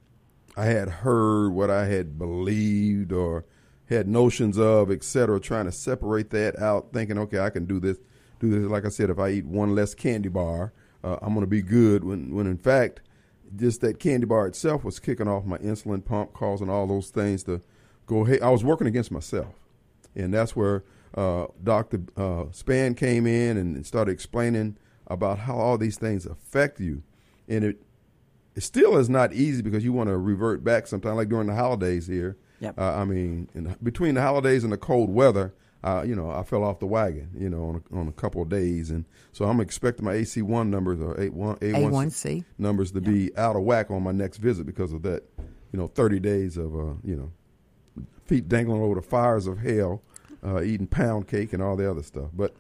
I 0.57 0.67
had 0.67 0.89
heard, 0.89 1.51
what 1.51 1.71
I 1.71 1.87
had 1.87 2.19
believed, 2.19 3.13
or 3.13 3.47
had 3.89 4.07
notions 4.07 4.59
of, 4.59 4.91
etc. 4.91 5.41
Trying 5.41 5.65
to 5.65 5.73
separate 5.73 6.31
that 6.31 6.59
out, 6.59 6.93
thinking, 6.93 7.19
okay, 7.19 7.39
I 7.39 7.49
can 7.49 7.65
do 7.65 7.81
this, 7.81 7.99
do 8.41 8.51
this. 8.51 8.71
Like 8.71 8.85
I 8.85 8.91
said, 8.91 9.09
if 9.09 9.19
I 9.19 9.31
eat 9.31 9.47
one 9.47 9.75
less 9.75 9.95
candy 9.95 10.29
bar, 10.29 10.73
uh, 11.03 11.17
I'm 11.23 11.33
going 11.33 11.41
to 11.41 11.47
be 11.47 11.63
good. 11.63 12.05
When, 12.05 12.35
when 12.35 12.47
in 12.47 12.59
fact, 12.59 13.01
just 13.57 13.81
that 13.83 13.99
candy 13.99 14.27
bar 14.27 14.47
itself 14.47 14.85
was 14.85 14.99
kicking 14.99 15.29
off 15.29 15.45
my 15.45 15.59
insulin 15.59 16.05
pump, 16.05 16.33
causing 16.33 16.71
all 16.71 16.87
those 16.87 17.11
things 17.11 17.43
to 17.45 17.61
go 18.07 18.25
ahead. 18.25 18.43
I 18.43 18.51
was 18.51 18.65
working 18.65 18.87
against 18.87 19.11
myself, 19.11 19.55
and 20.15 20.33
that's 20.33 20.57
where 20.57 20.85
uh, 21.15 21.47
Doctor 21.63 22.01
uh, 22.17 22.45
Span 22.51 22.95
came 22.95 23.27
in 23.27 23.57
and 23.57 23.85
started 23.87 24.13
explaining 24.13 24.77
about 25.07 25.41
how 25.41 25.57
all 25.57 25.79
these 25.79 25.99
things 25.99 26.27
affect 26.27 26.81
you, 26.81 27.03
and 27.49 27.65
it 27.65 27.83
it 28.55 28.63
still 28.63 28.97
is 28.99 29.09
not 29.09 29.33
easy 29.33 29.63
because 29.63 29.85
you 29.85 29.93
want 29.93 30.09
to 30.09 30.17
revert 30.17 30.63
back 30.63 30.87
sometime, 30.87 31.17
like 31.17 31.29
during 31.29 31.47
the 31.47 31.55
holidays 31.55 32.07
here. 32.07 32.37
Yep. 32.61 32.79
Uh, 32.79 32.95
I 32.95 33.05
mean, 33.05 33.49
in, 33.55 33.75
between 33.83 34.15
the 34.15 34.23
holidays 34.23 34.63
and 34.63 34.73
the 34.73 34.77
cold 34.77 35.11
weather, 35.11 35.55
uh, 35.85 36.05
you 36.07 36.15
know, 36.15 36.31
I 36.31 36.43
fell 36.45 36.63
off 36.63 36.79
the 36.79 36.87
wagon, 36.87 37.31
you 37.37 37.51
know, 37.51 37.65
on 37.65 37.83
a, 37.93 37.99
on 37.99 38.09
a 38.09 38.13
couple 38.13 38.41
of 38.41 38.49
days, 38.49 38.91
and 38.91 39.05
so 39.33 39.47
I'm 39.47 39.61
expecting 39.61 40.05
my 40.05 40.15
AC1 40.15 40.69
numbers 40.69 41.01
or 41.01 41.15
A1 41.17 41.59
A1C 41.59 42.45
numbers 42.59 42.93
to 42.93 43.01
yep. 43.01 43.05
be 43.05 43.37
out 43.37 43.57
of 43.57 43.63
whack 43.63 43.91
on 43.91 44.03
my 44.03 44.13
next 44.13 44.39
visit 44.39 44.65
because 44.65 44.93
of 44.93 45.03
that, 45.03 45.25
you 45.73 45.79
know, 45.79 45.89
30 45.89 46.21
days 46.21 46.57
of 46.57 46.75
uh, 46.75 46.95
you 47.05 47.17
know 47.17 47.33
feet 48.27 48.49
dangling 48.49 48.81
over 48.81 48.95
the 48.95 49.03
fires 49.03 49.47
of 49.47 49.59
hell, 49.59 50.03
uh, 50.45 50.63
eating 50.63 50.87
pound 50.87 51.27
cake 51.27 51.53
and 51.53 51.63
all 51.63 51.77
the 51.77 51.91
other 51.91 52.03
stuff. 52.03 52.31
But 52.33 52.55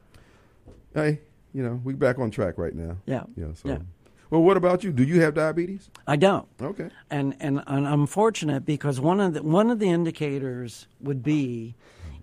hey, 0.95 1.21
you 1.55 1.63
know, 1.63 1.81
we're 1.85 1.97
back 1.97 2.19
on 2.19 2.31
track 2.31 2.59
right 2.59 2.75
now. 2.75 2.97
Yeah. 3.07 3.23
Yeah. 3.37 3.55
So. 3.55 3.69
Yeah. 3.69 3.79
Well, 4.31 4.43
what 4.43 4.57
about 4.57 4.83
you? 4.83 4.93
Do 4.93 5.05
you 5.05 5.21
have 5.21 5.35
diabetes? 5.35 5.91
I 6.07 6.17
don't. 6.17 6.49
Okay. 6.61 6.89
And 7.11 7.37
and, 7.39 7.63
and 7.67 7.87
I'm 7.87 8.07
fortunate 8.07 8.65
because 8.65 8.99
one 8.99 9.21
of 9.21 9.35
the 9.35 9.43
one 9.43 9.71
of 9.71 9.79
the 9.79 9.91
indicators 9.91 10.89
would 11.01 11.23
be 11.23 11.75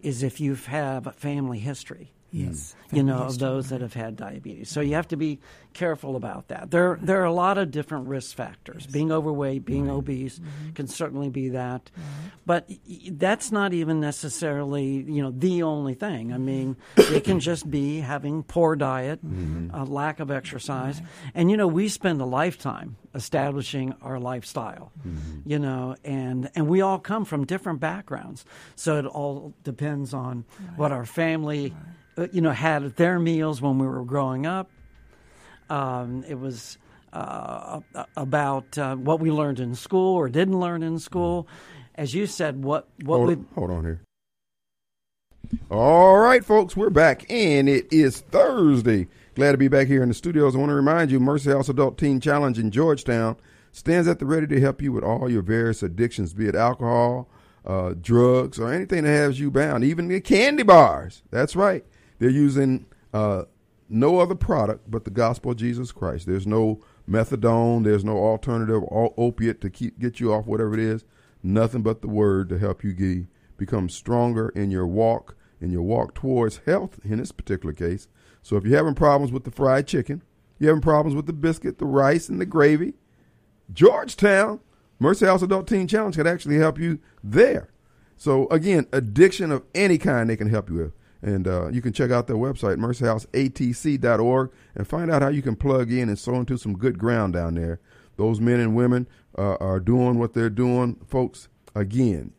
is 0.02 0.24
if 0.24 0.40
you 0.40 0.56
have 0.56 1.08
a 1.08 1.12
family 1.12 1.60
history. 1.60 2.12
Yes. 2.32 2.76
You 2.92 3.04
know, 3.04 3.18
of 3.18 3.40
those 3.40 3.70
that 3.70 3.82
have 3.82 3.94
had 3.94 4.16
diabetes. 4.16 4.70
So 4.70 4.82
you 4.82 4.96
have 4.96 5.08
to 5.10 5.16
be 5.16 5.40
careful 5.74 6.16
about 6.16 6.48
that. 6.50 6.72
There, 6.72 6.98
there 7.02 7.22
are 7.22 7.26
a 7.26 7.34
lot 7.34 7.58
of 7.58 7.72
different 7.72 8.08
risk 8.08 8.36
factors. 8.36 8.84
Yes. 8.84 8.92
Being 8.92 9.12
overweight, 9.12 9.66
being 9.66 9.88
right. 9.88 9.94
obese 9.94 10.40
mm-hmm. 10.40 10.72
can 10.74 10.88
certainly 10.88 11.30
be 11.30 11.50
that. 11.50 11.90
Right. 11.96 12.06
But 12.46 12.70
that's 13.12 13.52
not 13.52 13.74
even 13.74 14.00
necessarily, 14.00 15.04
you 15.08 15.22
know, 15.22 15.32
the 15.32 15.64
only 15.64 15.94
thing. 15.94 16.34
I 16.34 16.38
mean, 16.38 16.78
it 16.98 17.24
can 17.24 17.40
just 17.40 17.70
be 17.70 18.00
having 18.00 18.44
poor 18.44 18.76
diet, 18.76 19.26
mm-hmm. 19.26 19.74
a 19.74 19.84
lack 19.84 20.20
of 20.20 20.32
exercise. 20.32 21.02
And, 21.34 21.52
you 21.52 21.58
know, 21.58 21.68
we 21.68 21.90
spend 21.90 22.22
a 22.22 22.26
lifetime 22.26 22.96
establishing 23.14 23.96
our 24.02 24.20
lifestyle, 24.20 24.92
mm-hmm. 25.00 25.50
you 25.50 25.60
know, 25.60 25.96
and, 26.04 26.50
and 26.56 26.68
we 26.68 26.82
all 26.82 27.00
come 27.00 27.26
from 27.26 27.46
different 27.46 27.80
backgrounds. 27.80 28.46
So 28.76 28.98
it 28.98 29.06
all 29.06 29.54
depends 29.64 30.14
on 30.14 30.46
what 30.76 30.92
our 30.92 31.06
family 31.06 31.74
you 32.32 32.42
know, 32.42 32.52
had 32.52 32.96
their 32.96 33.20
meals 33.20 33.62
when 33.62 33.78
we 33.80 33.88
were 33.88 34.04
growing 34.04 34.46
up. 34.46 34.70
Um, 35.70 36.24
it 36.28 36.40
was 36.40 36.78
uh, 37.14 37.80
about 38.16 38.78
uh, 38.78 38.96
what 38.96 39.20
we 39.20 39.32
learned 39.32 39.60
in 39.60 39.76
school 39.76 40.16
or 40.16 40.30
didn't 40.30 40.60
learn 40.60 40.84
in 40.84 41.00
school. 41.00 41.48
As 41.96 42.14
you 42.14 42.26
said, 42.28 42.64
what 42.64 42.88
what 43.04 43.18
hold, 43.18 43.30
we 43.30 43.46
hold 43.56 43.72
on 43.72 43.84
here. 43.84 44.02
All 45.72 46.18
right, 46.18 46.46
folks, 46.46 46.78
we're 46.78 46.90
back, 46.90 47.26
and 47.30 47.68
it 47.68 47.92
is 47.92 48.22
Thursday. 48.22 49.08
Glad 49.36 49.54
to 49.54 49.58
be 49.58 49.68
back 49.68 49.88
here 49.88 50.04
in 50.04 50.10
the 50.10 50.16
studios. 50.16 50.56
I 50.56 50.60
want 50.60 50.70
to 50.70 50.76
remind 50.76 51.12
you, 51.12 51.20
Mercy 51.20 51.50
House 51.50 51.70
Adult 51.70 51.98
Teen 51.98 52.20
Challenge 52.20 52.60
in 52.60 52.72
Georgetown 52.72 53.36
stands 53.72 54.08
at 54.08 54.20
the 54.20 54.26
ready 54.26 54.48
to 54.48 54.60
help 54.60 54.82
you 54.82 54.92
with 54.92 55.04
all 55.04 55.30
your 55.30 55.42
various 55.42 55.82
addictions, 55.82 56.34
be 56.34 56.48
it 56.48 56.56
alcohol, 56.56 57.28
uh, 57.66 57.94
drugs, 58.00 58.60
or 58.60 58.72
anything 58.72 59.04
that 59.04 59.10
has 59.10 59.40
you 59.40 59.50
bound, 59.50 59.84
even 59.84 60.08
the 60.08 60.22
candy 60.22 60.64
bars. 60.64 61.24
That's 61.32 61.56
right. 61.56 61.86
They're 62.20 62.30
using 62.30 62.86
uh, 63.14 63.44
no 63.90 64.20
other 64.20 64.36
product 64.36 64.90
but 64.90 65.06
the 65.06 65.12
gospel 65.12 65.52
of 65.52 65.58
Jesus 65.58 65.92
Christ. 65.92 66.28
There's 66.28 66.48
no 66.48 66.82
methadone. 67.10 67.84
There's 67.84 68.06
no 68.06 68.18
alternative 68.18 68.84
opiate 68.92 69.62
to 69.62 69.70
keep 69.70 70.00
get 70.00 70.20
you 70.20 70.34
off 70.34 70.46
whatever 70.46 70.74
it 70.74 70.80
is. 70.80 71.06
Nothing 71.42 71.82
but 71.82 72.02
the 72.02 72.08
word 72.08 72.50
to 72.50 72.60
help 72.60 72.84
you 72.84 72.94
get, 72.94 73.26
become 73.58 73.90
stronger 73.90 74.50
in 74.50 74.72
your 74.72 74.86
walk 74.86 75.36
in 75.62 75.72
your 75.72 75.82
walk 75.82 76.16
towards 76.16 76.62
health. 76.66 77.00
In 77.04 77.18
this 77.18 77.32
particular 77.32 77.74
case, 77.74 78.08
so 78.42 78.56
if 78.56 78.66
you're 78.66 78.78
having 78.78 78.96
problems 78.96 79.32
with 79.32 79.44
the 79.44 79.52
fried 79.52 79.88
chicken, 79.88 80.22
you're 80.58 80.70
having 80.70 80.82
problems 80.82 81.16
with 81.16 81.26
the 81.26 81.34
biscuit, 81.34 81.80
the 81.80 81.86
rice, 81.86 82.30
and 82.30 82.40
the 82.40 82.46
gravy, 82.46 82.94
Georgetown 83.74 84.60
Mercy 85.00 85.26
House 85.26 85.42
Adult 85.42 85.68
Teen 85.68 85.88
Challenge 85.88 86.16
can 86.16 86.28
actually 86.28 86.58
help 86.58 86.78
you 86.78 87.00
there. 87.24 87.70
So 88.18 88.48
again, 88.50 88.88
addiction 88.92 89.52
of 89.52 89.64
any 89.74 89.98
kind 89.98 90.30
they 90.30 90.36
can 90.36 90.50
help 90.50 90.70
you 90.70 90.76
with. 90.76 90.94
And 91.22 91.48
uh, 91.48 91.70
you 91.70 91.82
can 91.82 91.92
check 91.92 92.12
out 92.12 92.28
their 92.28 92.38
website, 92.38 92.78
mercyhouseatc.org, 92.78 94.52
and 94.76 94.88
find 94.88 95.12
out 95.12 95.22
how 95.22 95.28
you 95.28 95.42
can 95.42 95.56
plug 95.56 95.92
in 95.92 96.08
and 96.08 96.18
sow 96.18 96.36
into 96.36 96.58
some 96.58 96.78
good 96.78 96.98
ground 96.98 97.34
down 97.34 97.56
there. 97.56 97.80
Those 98.16 98.40
men 98.40 98.60
and 98.60 98.76
women 98.76 99.08
uh, 99.38 99.56
are 99.56 99.80
doing 99.80 100.18
what 100.18 100.34
they're 100.34 100.50
doing. 100.50 100.96
Folks, 101.08 101.50
again, 101.76 102.34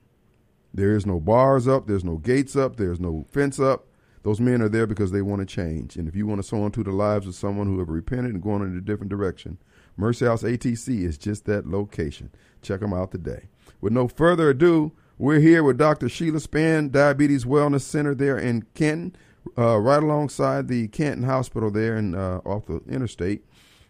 there 0.72 0.94
is 0.94 1.04
no 1.04 1.20
bars 1.20 1.66
up, 1.66 1.86
there's 1.86 2.04
no 2.04 2.16
gates 2.16 2.56
up, 2.56 2.76
there's 2.76 3.00
no 3.00 3.26
fence 3.30 3.58
up. 3.58 3.86
Those 4.22 4.40
men 4.40 4.60
are 4.60 4.68
there 4.68 4.86
because 4.86 5.12
they 5.12 5.22
want 5.22 5.40
to 5.40 5.46
change. 5.46 5.96
And 5.96 6.06
if 6.06 6.14
you 6.14 6.26
want 6.26 6.42
to 6.42 6.46
sow 6.46 6.66
into 6.66 6.84
the 6.84 6.90
lives 6.90 7.26
of 7.26 7.34
someone 7.34 7.66
who 7.66 7.78
have 7.78 7.88
repented 7.88 8.34
and 8.34 8.42
gone 8.42 8.62
in 8.62 8.76
a 8.76 8.80
different 8.82 9.10
direction, 9.10 9.58
Mercy 9.96 10.26
House 10.26 10.42
ATC 10.42 11.04
is 11.04 11.16
just 11.16 11.46
that 11.46 11.66
location. 11.66 12.30
Check 12.62 12.80
them 12.80 12.92
out 12.92 13.12
today. 13.12 13.48
With 13.80 13.92
no 13.92 14.08
further 14.08 14.50
ado, 14.50 14.92
we're 15.20 15.38
here 15.38 15.62
with 15.62 15.76
Dr. 15.76 16.08
Sheila 16.08 16.40
Span, 16.40 16.88
Diabetes 16.88 17.44
Wellness 17.44 17.82
Center 17.82 18.14
there 18.14 18.38
in 18.38 18.62
Canton, 18.72 19.14
uh, 19.58 19.76
right 19.76 20.02
alongside 20.02 20.66
the 20.66 20.88
Canton 20.88 21.24
Hospital 21.24 21.70
there 21.70 21.98
in, 21.98 22.14
uh, 22.14 22.38
off 22.46 22.64
the 22.64 22.80
interstate. 22.88 23.44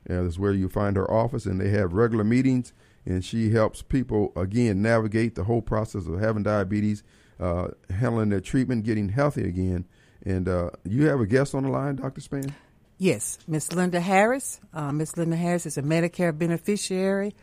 Uh, 0.08 0.25
that's 0.25 0.40
where 0.40 0.52
you 0.52 0.68
find 0.68 0.96
her 0.96 1.08
office, 1.08 1.46
and 1.46 1.60
they 1.60 1.68
have 1.68 1.92
regular 1.92 2.25
meetings. 2.25 2.72
And 3.06 3.25
she 3.25 3.50
helps 3.50 3.80
people 3.80 4.32
again 4.34 4.82
navigate 4.82 5.37
the 5.37 5.44
whole 5.44 5.62
process 5.62 6.08
of 6.08 6.18
having 6.18 6.42
diabetes, 6.42 7.04
uh, 7.38 7.68
handling 7.90 8.30
their 8.30 8.40
treatment, 8.40 8.84
getting 8.84 9.10
healthy 9.10 9.46
again. 9.46 9.87
And 10.26 10.49
uh, 10.49 10.70
you 10.84 11.06
have 11.06 11.20
a 11.20 11.26
guest 11.26 11.54
on 11.54 11.62
the 11.62 11.70
line, 11.70 11.94
Dr. 11.94 12.20
Span. 12.20 12.56
Yes, 12.99 13.38
Miss 13.46 13.72
Linda 13.72 14.00
Harris. 14.00 14.60
Uh, 14.75 14.90
Miss 14.90 15.16
Linda 15.16 15.37
Harris 15.37 15.64
is 15.64 15.78
a 15.78 15.82
Medicare 15.82 16.37
beneficiary 16.37 17.34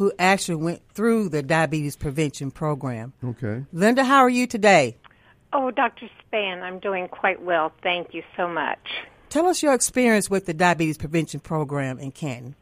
who 0.00 0.10
actually 0.18 0.54
went 0.54 0.80
through 0.94 1.28
the 1.28 1.42
diabetes 1.42 1.94
prevention 1.94 2.50
program. 2.50 3.12
Okay. 3.22 3.66
Linda, 3.70 4.02
how 4.02 4.20
are 4.20 4.30
you 4.30 4.46
today? 4.46 4.96
Oh, 5.52 5.70
Dr. 5.70 6.08
Span, 6.26 6.62
I'm 6.62 6.78
doing 6.78 7.06
quite 7.06 7.42
well. 7.42 7.70
Thank 7.82 8.14
you 8.14 8.22
so 8.34 8.48
much. 8.48 8.78
Tell 9.28 9.44
us 9.44 9.62
your 9.62 9.74
experience 9.74 10.30
with 10.30 10.46
the 10.46 10.54
diabetes 10.54 10.96
prevention 10.96 11.40
program 11.40 11.98
in 11.98 12.12
Canton. 12.12 12.54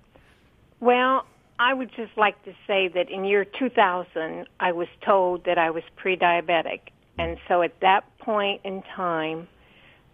Well, 0.80 1.26
I 1.60 1.74
would 1.74 1.92
just 1.94 2.10
like 2.16 2.42
to 2.42 2.50
say 2.66 2.88
that 2.88 3.08
in 3.08 3.24
year 3.24 3.44
2000, 3.44 4.48
I 4.58 4.72
was 4.72 4.88
told 5.06 5.44
that 5.44 5.58
I 5.58 5.70
was 5.70 5.84
pre 5.94 6.16
diabetic. 6.16 6.80
And 7.18 7.36
so 7.46 7.62
at 7.62 7.78
that 7.82 8.00
point 8.18 8.62
in 8.64 8.82
time, 8.96 9.46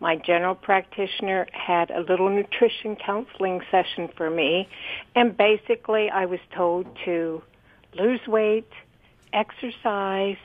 my 0.04 0.16
general 0.16 0.54
practitioner 0.54 1.46
had 1.52 1.90
a 1.90 2.00
little 2.00 2.28
nutrition 2.28 2.94
counseling 2.94 3.62
session 3.70 4.06
for 4.18 4.28
me, 4.28 4.68
and 5.16 5.34
basically 5.34 6.10
I 6.10 6.26
was 6.26 6.40
told 6.54 6.86
to 7.06 7.42
lose 7.94 8.20
weight, 8.26 8.70
exercise, 9.32 10.36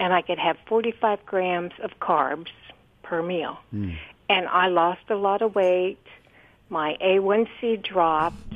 and 0.00 0.12
I 0.12 0.22
could 0.22 0.40
have 0.40 0.56
45 0.66 1.24
grams 1.24 1.70
of 1.84 1.92
carbs 2.00 2.50
per 3.04 3.22
meal. 3.22 3.60
Mm. 3.72 3.96
And 4.28 4.48
I 4.48 4.66
lost 4.66 5.08
a 5.08 5.14
lot 5.14 5.40
of 5.40 5.54
weight. 5.54 6.04
My 6.68 6.96
A1C 7.00 7.84
dropped, 7.84 8.54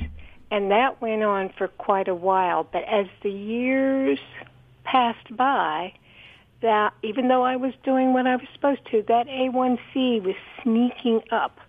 And 0.51 0.71
that 0.71 0.99
went 0.99 1.23
on 1.23 1.53
for 1.57 1.69
quite 1.69 2.09
a 2.09 2.15
while. 2.29 2.67
But 2.69 2.83
as 2.83 3.05
the 3.23 3.31
years 3.31 4.19
passed 4.83 5.33
by, 5.33 5.93
that 6.61 6.93
even 7.03 7.27
though 7.27 7.43
I 7.43 7.55
was 7.55 7.73
doing 7.83 8.13
what 8.13 8.27
I 8.27 8.35
was 8.35 8.47
supposed 8.53 8.85
to, 8.91 9.03
that 9.07 9.27
A1C 9.27 10.23
was 10.23 10.35
sneaking 10.63 11.21
up. 11.31 11.59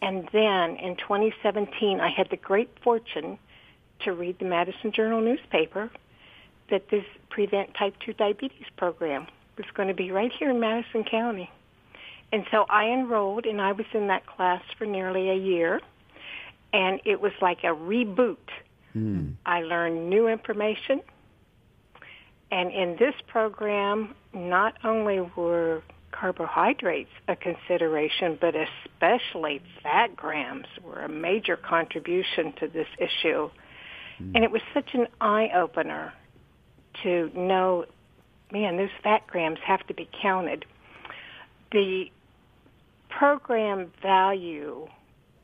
And 0.00 0.28
then 0.32 0.76
in 0.76 0.96
2017, 0.96 2.00
I 2.00 2.08
had 2.10 2.30
the 2.30 2.36
great 2.36 2.70
fortune 2.82 3.38
to 4.00 4.12
read 4.12 4.38
the 4.38 4.44
Madison 4.44 4.92
Journal 4.92 5.20
newspaper 5.20 5.90
that 6.70 6.88
this 6.90 7.04
Prevent 7.30 7.74
Type 7.74 7.94
2 8.04 8.12
Diabetes 8.12 8.66
program 8.76 9.26
was 9.56 9.66
going 9.74 9.88
to 9.88 9.94
be 9.94 10.12
right 10.12 10.30
here 10.38 10.50
in 10.50 10.60
Madison 10.60 11.04
County. 11.04 11.50
And 12.30 12.44
so 12.50 12.66
I 12.68 12.88
enrolled, 12.88 13.46
and 13.46 13.60
I 13.60 13.72
was 13.72 13.86
in 13.94 14.08
that 14.08 14.26
class 14.26 14.62
for 14.76 14.84
nearly 14.84 15.30
a 15.30 15.34
year. 15.34 15.80
And 16.72 17.00
it 17.06 17.20
was 17.20 17.32
like 17.40 17.64
a 17.64 17.68
reboot. 17.68 18.36
Mm. 18.94 19.34
I 19.46 19.62
learned 19.62 20.10
new 20.10 20.28
information. 20.28 21.00
And 22.50 22.72
in 22.72 22.96
this 22.98 23.14
program, 23.26 24.14
not 24.32 24.74
only 24.84 25.20
were 25.36 25.82
carbohydrates 26.10 27.10
a 27.28 27.36
consideration, 27.36 28.38
but 28.40 28.54
especially 28.54 29.60
fat 29.82 30.16
grams 30.16 30.66
were 30.82 31.00
a 31.00 31.08
major 31.08 31.56
contribution 31.56 32.52
to 32.58 32.68
this 32.68 32.88
issue. 32.98 33.50
Mm. 34.20 34.32
And 34.34 34.44
it 34.44 34.50
was 34.50 34.62
such 34.72 34.94
an 34.94 35.06
eye 35.20 35.50
opener 35.54 36.12
to 37.02 37.30
know, 37.34 37.84
man, 38.50 38.76
those 38.76 38.88
fat 39.02 39.26
grams 39.26 39.58
have 39.64 39.86
to 39.86 39.94
be 39.94 40.08
counted. 40.20 40.64
The 41.72 42.06
program 43.10 43.92
value 44.02 44.88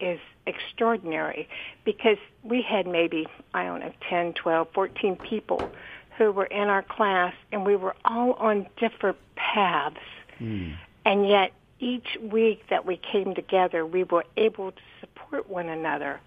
is 0.01 0.19
extraordinary 0.47 1.49
because 1.85 2.19
we 2.43 2.63
had 2.63 2.87
maybe, 2.87 3.27
I 3.53 3.65
don't 3.65 3.81
know, 3.81 3.93
10, 4.09 4.35
12, 4.35 4.69
14 4.75 5.17
people 5.17 5.71
who 6.19 6.33
were 6.33 6.47
in 6.47 6.69
our 6.69 6.83
class 6.83 7.35
and 7.53 7.65
we 7.65 7.77
were 7.77 7.95
all 8.05 8.35
on 8.35 8.67
different 8.77 9.19
paths. 9.37 9.97
Mm. 10.41 10.77
And 11.05 11.29
yet 11.29 11.53
each 11.81 12.17
week 12.21 12.65
that 12.71 12.87
we 12.87 12.97
came 12.97 13.35
together, 13.35 13.85
we 13.85 14.05
were 14.05 14.25
able 14.37 14.73
to 14.73 14.83
support 15.01 15.49
one 15.49 15.69
another. 15.69 16.21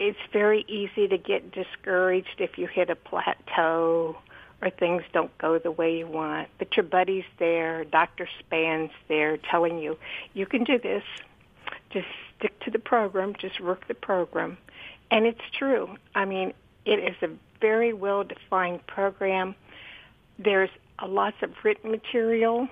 It's 0.00 0.18
very 0.32 0.64
easy 0.68 1.08
to 1.08 1.18
get 1.18 1.52
discouraged 1.52 2.36
if 2.38 2.56
you 2.56 2.66
hit 2.66 2.88
a 2.88 2.96
plateau 2.96 4.16
or 4.60 4.70
things 4.70 5.02
don't 5.12 5.36
go 5.38 5.58
the 5.58 5.70
way 5.70 5.98
you 5.98 6.06
want. 6.06 6.48
But 6.58 6.76
your 6.76 6.84
buddy's 6.84 7.24
there, 7.38 7.84
Dr. 7.84 8.28
Span's 8.40 8.90
there 9.08 9.36
telling 9.36 9.78
you, 9.78 9.98
you 10.34 10.46
can 10.46 10.64
do 10.64 10.78
this. 10.78 11.04
Just 11.90 12.06
stick 12.36 12.58
to 12.60 12.70
the 12.70 12.78
program, 12.78 13.34
just 13.38 13.60
work 13.60 13.86
the 13.86 13.94
program. 13.94 14.58
And 15.10 15.26
it's 15.26 15.40
true. 15.52 15.96
I 16.14 16.24
mean, 16.24 16.52
it 16.84 16.98
is 16.98 17.16
a 17.22 17.30
very 17.60 17.92
well 17.92 18.24
defined 18.24 18.86
program. 18.86 19.54
There's 20.38 20.70
a 20.98 21.06
lots 21.06 21.36
of 21.42 21.50
written 21.64 21.90
material. 21.90 22.68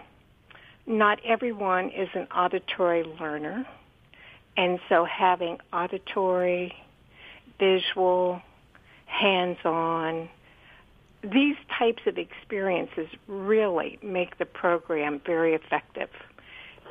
Not 0.87 1.19
everyone 1.25 1.91
is 1.91 2.09
an 2.15 2.27
auditory 2.35 3.03
learner. 3.03 3.67
And 4.57 4.79
so 4.89 5.05
having 5.05 5.59
auditory, 5.73 6.75
visual, 7.59 8.41
hands-on, 9.07 10.29
these 11.23 11.57
types 11.79 12.03
of 12.07 12.19
experiences 12.19 13.09
really 13.27 13.99
make 14.03 14.39
the 14.39 14.45
program 14.45 15.21
very 15.25 15.55
effective. 15.55 16.09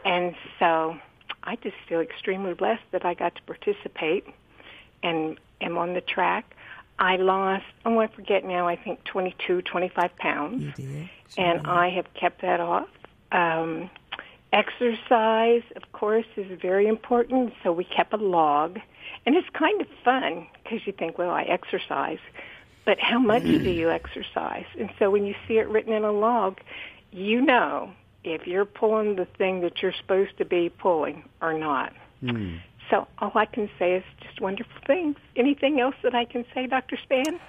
And 0.03 0.35
so 0.59 0.97
I 1.43 1.55
just 1.57 1.75
feel 1.87 2.01
extremely 2.01 2.53
blessed 2.53 2.83
that 2.91 3.05
I 3.05 3.13
got 3.13 3.35
to 3.35 3.41
participate 3.43 4.25
and 5.03 5.39
am 5.61 5.77
on 5.77 5.93
the 5.93 6.01
track. 6.01 6.54
I 6.97 7.17
lost, 7.17 7.65
oh, 7.85 7.99
I 7.99 8.07
forget 8.07 8.45
now, 8.45 8.67
I 8.67 8.75
think 8.75 9.03
22, 9.05 9.63
25 9.63 10.15
pounds. 10.17 10.75
Did. 10.75 11.09
and. 11.37 11.67
I 11.67 11.89
have 11.89 12.05
kept 12.13 12.41
that 12.41 12.59
off. 12.59 12.87
Um, 13.31 13.89
exercise, 14.53 15.63
of 15.75 15.91
course, 15.91 16.25
is 16.37 16.59
very 16.61 16.87
important, 16.87 17.53
so 17.63 17.71
we 17.73 17.83
kept 17.83 18.13
a 18.13 18.17
log. 18.17 18.79
And 19.25 19.35
it's 19.35 19.49
kind 19.49 19.81
of 19.81 19.87
fun 20.03 20.47
because 20.63 20.85
you 20.85 20.93
think, 20.93 21.17
well, 21.17 21.31
I 21.31 21.43
exercise, 21.43 22.19
but 22.85 22.99
how 22.99 23.19
much 23.19 23.43
do 23.43 23.71
you 23.71 23.89
exercise? 24.01 24.65
And 24.79 24.89
so 24.97 25.09
when 25.09 25.25
you 25.25 25.35
see 25.47 25.57
it 25.57 25.67
written 25.67 25.93
in 25.93 26.03
a 26.03 26.11
log, 26.11 26.59
you 27.11 27.41
know 27.41 27.91
if 28.23 28.47
you're 28.47 28.65
pulling 28.65 29.15
the 29.15 29.25
thing 29.37 29.61
that 29.61 29.81
you're 29.81 29.93
supposed 29.93 30.37
to 30.37 30.45
be 30.45 30.69
pulling 30.69 31.23
or 31.41 31.53
not. 31.53 31.93
Mm. 32.23 32.59
So 32.89 33.07
all 33.19 33.31
I 33.35 33.45
can 33.45 33.69
say 33.79 33.95
is 33.95 34.03
just 34.21 34.41
wonderful 34.41 34.73
things. 34.85 35.15
Anything 35.35 35.79
else 35.79 35.95
that 36.03 36.13
I 36.13 36.25
can 36.25 36.45
say, 36.53 36.67
Dr. 36.67 36.97
Span? 37.03 37.39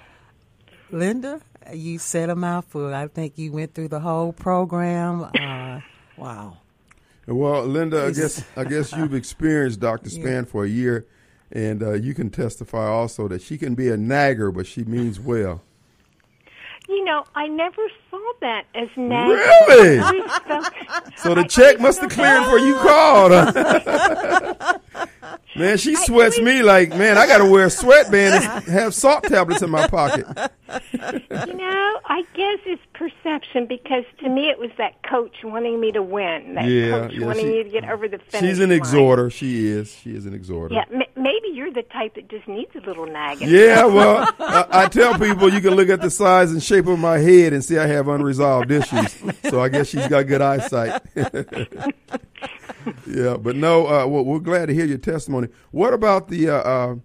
Linda, 0.91 1.41
you 1.73 1.99
said 1.99 2.29
a 2.29 2.35
mouthful. 2.35 2.93
I 2.93 3.07
think 3.07 3.37
you 3.37 3.51
went 3.51 3.73
through 3.73 3.89
the 3.89 3.99
whole 3.99 4.33
program. 4.33 5.23
Uh, 5.23 5.81
wow. 6.17 6.57
Well, 7.27 7.65
Linda, 7.65 8.05
I 8.05 8.11
guess 8.11 8.43
I 8.55 8.63
guess 8.69 8.93
you've 8.93 9.13
experienced 9.13 9.81
Dr. 9.81 10.09
Span 10.09 10.43
yeah. 10.43 10.49
for 10.49 10.63
a 10.63 10.69
year, 10.69 11.05
and 11.51 11.83
uh, 11.83 11.93
you 11.93 12.13
can 12.13 12.29
testify 12.29 12.87
also 12.87 13.27
that 13.27 13.41
she 13.41 13.57
can 13.57 13.75
be 13.75 13.89
a 13.89 13.97
nagger, 13.97 14.49
but 14.51 14.65
she 14.65 14.85
means 14.85 15.19
well. 15.19 15.61
You 16.87 17.03
know, 17.03 17.25
I 17.35 17.47
never 17.47 17.81
saw 18.09 18.31
that 18.39 18.63
as 18.73 18.87
nagging. 18.95 19.35
Really? 19.35 19.97
so 21.17 21.35
the 21.35 21.43
check 21.43 21.81
must 21.81 21.99
have 21.99 22.09
cleared 22.09 22.43
before 22.43 22.59
you 22.59 22.75
called. 22.79 23.31
Man, 25.57 25.77
she 25.77 25.95
sweats 25.95 26.39
me 26.39 26.63
like, 26.63 26.89
man, 26.89 27.17
I 27.17 27.27
got 27.27 27.39
to 27.39 27.45
wear 27.45 27.65
a 27.65 27.69
sweatband 27.69 28.43
and 28.43 28.63
have 28.67 28.93
salt 28.93 29.23
tablets 29.23 29.61
in 29.61 29.69
my 29.69 29.87
pocket. 29.87 30.25
You 30.67 31.53
know, 31.53 31.99
I 32.05 32.23
guess 32.33 32.59
it's 32.65 32.81
perception 32.93 33.67
because 33.67 34.03
to 34.19 34.29
me 34.29 34.49
it 34.49 34.59
was 34.59 34.71
that 34.77 35.01
coach 35.03 35.35
wanting 35.43 35.79
me 35.79 35.91
to 35.91 36.01
win. 36.01 36.55
That 36.55 36.65
yeah, 36.65 36.89
coach 36.89 37.13
yeah, 37.13 37.25
wanting 37.25 37.45
she, 37.45 37.51
me 37.51 37.63
to 37.63 37.69
get 37.69 37.89
over 37.89 38.07
the 38.07 38.17
finish 38.17 38.49
She's 38.49 38.59
an 38.59 38.69
line. 38.69 38.77
exhorter. 38.77 39.29
She 39.29 39.67
is. 39.67 39.93
She 39.93 40.15
is 40.15 40.25
an 40.25 40.33
exhorter. 40.33 40.75
Yeah, 40.75 40.85
m- 40.91 41.03
maybe 41.15 41.49
you're 41.53 41.71
the 41.71 41.83
type 41.83 42.15
that 42.15 42.27
just 42.29 42.47
needs 42.47 42.75
a 42.75 42.79
little 42.79 43.05
nagging. 43.05 43.49
Yeah, 43.49 43.85
well, 43.97 44.27
I, 44.39 44.65
I 44.71 44.87
tell 44.87 45.17
people 45.17 45.53
you 45.53 45.61
can 45.61 45.75
look 45.75 45.89
at 45.89 46.01
the 46.01 46.09
size 46.09 46.51
and 46.51 46.61
shape 46.61 46.87
of 46.87 46.99
my 46.99 47.17
head 47.17 47.53
and 47.53 47.63
see 47.63 47.77
I 47.77 47.87
have 47.87 48.07
unresolved 48.07 48.71
issues. 48.71 49.15
So 49.49 49.61
I 49.61 49.69
guess 49.69 49.87
she's 49.87 50.07
got 50.07 50.27
good 50.27 50.41
eyesight. 50.41 51.01
yeah, 53.07 53.37
but 53.37 53.55
no, 53.55 53.87
uh, 53.87 54.07
well, 54.07 54.23
we're 54.23 54.39
glad 54.39 54.67
to 54.67 54.73
hear 54.73 54.85
your 54.85 54.97
testimony. 54.97 55.47
What 55.71 55.93
about 55.93 56.27
the 56.27 56.49
uh, 56.49 56.55
uh, 56.55 56.95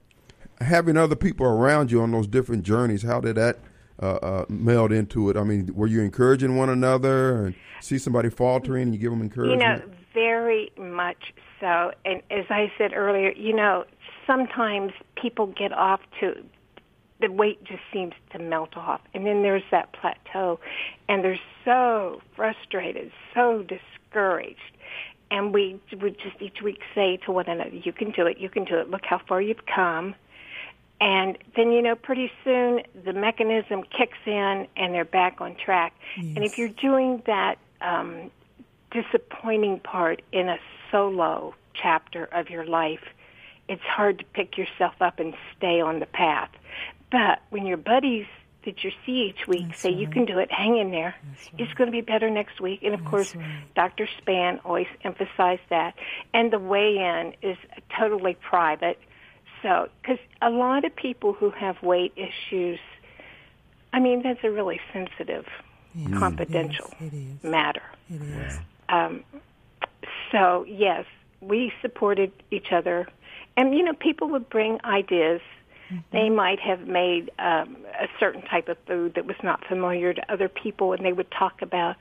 having 0.60 0.96
other 0.96 1.16
people 1.16 1.46
around 1.46 1.90
you 1.90 2.02
on 2.02 2.10
those 2.10 2.26
different 2.26 2.62
journeys? 2.62 3.02
How 3.02 3.20
did 3.20 3.36
that 3.36 3.58
uh, 4.00 4.06
uh, 4.06 4.44
meld 4.48 4.92
into 4.92 5.30
it? 5.30 5.36
I 5.36 5.44
mean, 5.44 5.70
were 5.74 5.86
you 5.86 6.00
encouraging 6.00 6.56
one 6.56 6.68
another 6.68 7.46
and 7.46 7.54
see 7.80 7.98
somebody 7.98 8.30
faltering 8.30 8.82
and 8.82 8.94
you 8.94 9.00
give 9.00 9.10
them 9.10 9.22
encouragement? 9.22 9.60
You 9.60 9.68
know, 9.88 9.96
very 10.14 10.72
much 10.78 11.32
so. 11.60 11.92
And 12.04 12.22
as 12.30 12.44
I 12.50 12.72
said 12.78 12.92
earlier, 12.94 13.32
you 13.32 13.54
know, 13.54 13.84
sometimes 14.26 14.92
people 15.16 15.46
get 15.46 15.72
off 15.72 16.00
to 16.20 16.34
the 17.20 17.30
weight 17.30 17.62
just 17.64 17.82
seems 17.92 18.12
to 18.32 18.38
melt 18.38 18.76
off. 18.76 19.00
And 19.14 19.24
then 19.24 19.42
there's 19.42 19.62
that 19.70 19.92
plateau 19.92 20.58
and 21.08 21.24
they're 21.24 21.40
so 21.64 22.20
frustrated, 22.34 23.12
so 23.32 23.62
discouraged. 23.62 24.58
And 25.32 25.54
we 25.54 25.80
would 25.98 26.18
just 26.18 26.40
each 26.40 26.60
week 26.62 26.80
say 26.94 27.16
to 27.24 27.32
one 27.32 27.48
another, 27.48 27.70
you 27.70 27.92
can 27.92 28.10
do 28.10 28.26
it, 28.26 28.36
you 28.36 28.50
can 28.50 28.64
do 28.64 28.76
it, 28.76 28.90
look 28.90 29.06
how 29.06 29.18
far 29.26 29.40
you've 29.40 29.64
come. 29.64 30.14
And 31.00 31.38
then, 31.56 31.72
you 31.72 31.80
know, 31.80 31.96
pretty 31.96 32.30
soon 32.44 32.82
the 33.02 33.14
mechanism 33.14 33.82
kicks 33.82 34.18
in 34.26 34.68
and 34.76 34.94
they're 34.94 35.06
back 35.06 35.40
on 35.40 35.56
track. 35.56 35.94
Yes. 36.18 36.36
And 36.36 36.44
if 36.44 36.58
you're 36.58 36.68
doing 36.68 37.22
that 37.26 37.56
um, 37.80 38.30
disappointing 38.90 39.80
part 39.80 40.20
in 40.32 40.50
a 40.50 40.58
solo 40.90 41.54
chapter 41.74 42.26
of 42.26 42.50
your 42.50 42.66
life, 42.66 43.02
it's 43.68 43.82
hard 43.82 44.18
to 44.18 44.24
pick 44.34 44.58
yourself 44.58 44.94
up 45.00 45.18
and 45.18 45.34
stay 45.56 45.80
on 45.80 45.98
the 45.98 46.06
path. 46.06 46.50
But 47.10 47.40
when 47.48 47.64
your 47.64 47.78
buddies 47.78 48.26
that 48.64 48.84
you 48.84 48.90
see 49.04 49.32
each 49.34 49.46
week 49.48 49.68
That's 49.68 49.80
say 49.80 49.90
right. 49.90 49.98
you 49.98 50.08
can 50.08 50.24
do 50.24 50.38
it, 50.38 50.50
hang 50.52 50.78
in 50.78 50.90
there. 50.90 51.14
Right. 51.24 51.60
It's 51.60 51.74
going 51.74 51.88
to 51.88 51.92
be 51.92 52.00
better 52.00 52.30
next 52.30 52.60
week. 52.60 52.80
And 52.82 52.94
of 52.94 53.00
That's 53.00 53.10
course, 53.10 53.36
right. 53.36 53.64
Dr. 53.74 54.08
Span 54.18 54.60
always 54.64 54.86
emphasized 55.02 55.62
that. 55.70 55.94
And 56.32 56.52
the 56.52 56.58
weigh-in 56.58 57.34
is 57.42 57.56
totally 57.98 58.36
private 58.48 58.98
so, 59.62 59.88
because 60.02 60.18
a 60.42 60.50
lot 60.50 60.84
of 60.84 60.94
people 60.94 61.32
who 61.32 61.50
have 61.50 61.80
weight 61.82 62.12
issues, 62.16 62.80
I 63.92 64.00
mean, 64.00 64.22
that's 64.22 64.40
a 64.42 64.50
really 64.50 64.80
sensitive, 64.92 65.46
yes, 65.94 66.18
confidential 66.18 66.92
it 67.00 67.06
is, 67.06 67.12
it 67.12 67.16
is. 67.16 67.44
matter. 67.44 67.82
It 68.10 68.22
is. 68.22 68.58
Um, 68.88 69.22
so, 70.32 70.64
yes, 70.68 71.04
we 71.40 71.72
supported 71.80 72.32
each 72.50 72.72
other. 72.72 73.06
And, 73.56 73.74
you 73.74 73.84
know, 73.84 73.94
people 73.94 74.28
would 74.30 74.50
bring 74.50 74.80
ideas. 74.84 75.40
Mm-hmm. 75.92 76.16
They 76.16 76.30
might 76.30 76.60
have 76.60 76.86
made 76.86 77.30
um, 77.38 77.76
a 78.00 78.08
certain 78.18 78.42
type 78.42 78.68
of 78.68 78.78
food 78.86 79.14
that 79.14 79.26
was 79.26 79.36
not 79.42 79.64
familiar 79.66 80.14
to 80.14 80.32
other 80.32 80.48
people, 80.48 80.92
and 80.92 81.04
they 81.04 81.12
would 81.12 81.30
talk 81.30 81.60
about, 81.62 81.96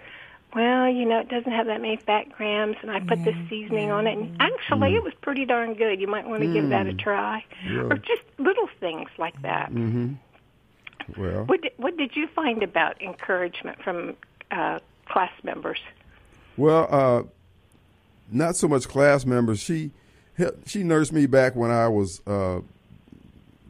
well, 0.55 0.87
you 0.89 1.05
know, 1.05 1.19
it 1.19 1.29
doesn't 1.29 1.51
have 1.51 1.65
that 1.67 1.81
many 1.81 1.97
fat 1.97 2.31
grams, 2.31 2.77
and 2.81 2.91
I 2.91 2.99
put 2.99 3.23
this 3.23 3.35
seasoning 3.49 3.91
on 3.91 4.07
it, 4.07 4.17
and 4.17 4.35
actually, 4.41 4.95
it 4.95 5.03
was 5.03 5.13
pretty 5.21 5.45
darn 5.45 5.73
good. 5.73 5.99
You 5.99 6.07
might 6.07 6.27
want 6.27 6.41
to 6.43 6.51
give 6.53 6.69
that 6.69 6.87
a 6.87 6.93
try, 6.93 7.43
or 7.69 7.97
just 7.97 8.21
little 8.37 8.67
things 8.79 9.09
like 9.17 9.41
that. 9.41 9.71
Well, 11.17 11.45
What 11.45 11.61
did, 11.61 11.71
what 11.77 11.97
did 11.97 12.15
you 12.15 12.27
find 12.27 12.63
about 12.63 13.01
encouragement 13.01 13.81
from 13.83 14.15
uh, 14.51 14.79
class 15.07 15.31
members? 15.43 15.79
well, 16.57 16.87
uh, 16.89 17.23
not 18.31 18.55
so 18.55 18.67
much 18.67 18.87
class 18.87 19.25
members. 19.25 19.59
She 19.59 19.91
she 20.65 20.83
nursed 20.83 21.11
me 21.11 21.25
back 21.25 21.55
when 21.55 21.69
I 21.71 21.87
was 21.87 22.21
uh, 22.25 22.61